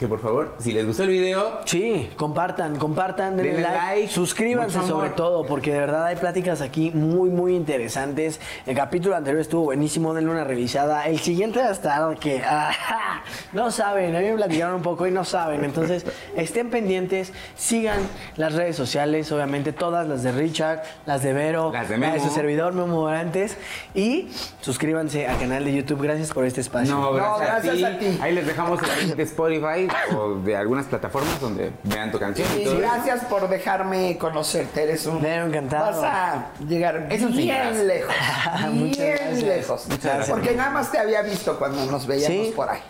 que 0.00 0.08
por 0.08 0.18
favor, 0.18 0.54
si 0.58 0.72
les 0.72 0.86
gustó 0.86 1.02
el 1.02 1.10
video, 1.10 1.60
Sí, 1.66 2.08
compartan, 2.16 2.76
compartan, 2.76 3.36
denle 3.36 3.52
Denle 3.52 3.68
like, 3.68 3.84
like, 4.00 4.08
suscríbanse 4.08 4.80
sobre 4.86 5.10
todo, 5.10 5.44
porque 5.44 5.74
de 5.74 5.80
verdad 5.80 6.06
hay 6.06 6.16
pláticas 6.16 6.62
aquí 6.62 6.90
muy, 6.90 7.28
muy 7.28 7.54
interesantes. 7.54 8.40
El 8.64 8.74
capítulo 8.74 9.14
anterior 9.14 9.42
estuvo 9.42 9.64
buenísimo, 9.64 10.14
denle 10.14 10.30
una 10.30 10.44
revisada. 10.44 11.06
El 11.06 11.18
siguiente 11.18 11.58
va 11.58 11.66
a 11.66 11.72
estar 11.72 12.18
que 12.18 12.38
ajá, 12.42 13.22
no 13.52 13.70
saben, 13.70 14.16
a 14.16 14.20
mí 14.20 14.28
me 14.28 14.36
platicaron 14.36 14.76
un 14.76 14.82
poco 14.82 15.06
y 15.06 15.10
no 15.10 15.22
saben. 15.26 15.64
Entonces, 15.64 16.06
estén 16.34 16.70
pendientes, 16.70 17.34
sigan 17.54 18.00
las 18.36 18.54
redes 18.54 18.76
sociales, 18.76 19.30
obviamente 19.32 19.74
todas, 19.74 20.08
las 20.08 20.22
de 20.22 20.32
Richard, 20.32 20.82
las 21.04 21.22
de 21.22 21.34
Vero, 21.34 21.72
Las 21.74 21.90
de 21.90 21.98
la 21.98 22.18
su 22.20 22.30
servidor 22.30 22.72
Memo 22.72 23.02
Morantes, 23.02 23.58
y 23.94 24.30
suscríbanse 24.62 25.26
al 25.26 25.38
canal 25.38 25.62
de 25.62 25.74
YouTube. 25.74 26.00
Gracias 26.00 26.32
por 26.32 26.46
este 26.46 26.62
espacio. 26.62 26.94
no, 26.94 27.12
gracias, 27.12 27.64
gracias 27.64 27.82
a, 27.82 27.94
a 27.94 27.98
ti. 27.98 28.06
ti. 28.06 28.18
Ahí 28.22 28.34
les 28.34 28.46
dejamos 28.46 28.80
el 28.82 29.06
link 29.06 29.16
de 29.16 29.22
Spotify 29.24 29.89
o 30.16 30.34
de 30.36 30.56
algunas 30.56 30.86
plataformas 30.86 31.40
donde 31.40 31.72
vean 31.84 32.10
tu 32.10 32.18
canción 32.18 32.46
y 32.56 32.62
Y 32.62 32.64
todo 32.64 32.74
eso. 32.74 32.82
gracias 32.82 33.24
por 33.24 33.48
dejarme 33.48 34.16
conocerte, 34.18 34.82
eres 34.82 35.06
un... 35.06 35.20
Me 35.22 35.36
encantado. 35.36 36.00
Vas 36.02 36.12
a 36.12 36.46
llegar 36.66 37.08
bien 37.08 37.86
lejos, 37.86 38.14
Muchas 38.72 38.96
bien 38.98 39.16
gracias. 39.18 39.42
lejos. 39.42 39.86
Muchas 39.88 40.04
gracias. 40.04 40.30
Porque 40.30 40.54
nada 40.54 40.70
más 40.70 40.90
te 40.92 40.98
había 40.98 41.22
visto 41.22 41.58
cuando 41.58 41.84
nos 41.86 42.06
veíamos 42.06 42.46
Sí, 42.48 42.52
por 42.54 42.68
ahí. 42.70 42.80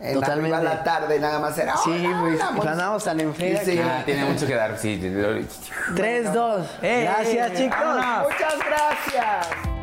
En 0.00 0.14
totalmente. 0.14 0.54
arriba 0.54 0.70
a 0.70 0.74
la 0.76 0.84
tarde 0.84 1.18
nada 1.18 1.40
más 1.40 1.58
era... 1.58 1.76
Sí, 1.78 1.90
"Hola, 2.06 2.52
pues, 2.54 2.68
andamos 2.68 3.02
tan 3.02 3.18
en 3.18 3.34
Sí. 3.34 3.80
Ah, 3.82 4.02
tiene 4.04 4.24
mucho 4.26 4.46
que 4.46 4.54
dar, 4.54 4.78
sí. 4.78 4.96
3, 5.96 6.32
2. 6.32 6.66
Eh, 6.82 7.02
Gracias, 7.02 7.50
eh, 7.50 7.54
chicos. 7.56 7.78
vámonos. 7.80 8.22
Muchas 8.32 8.54
gracias. 8.58 9.77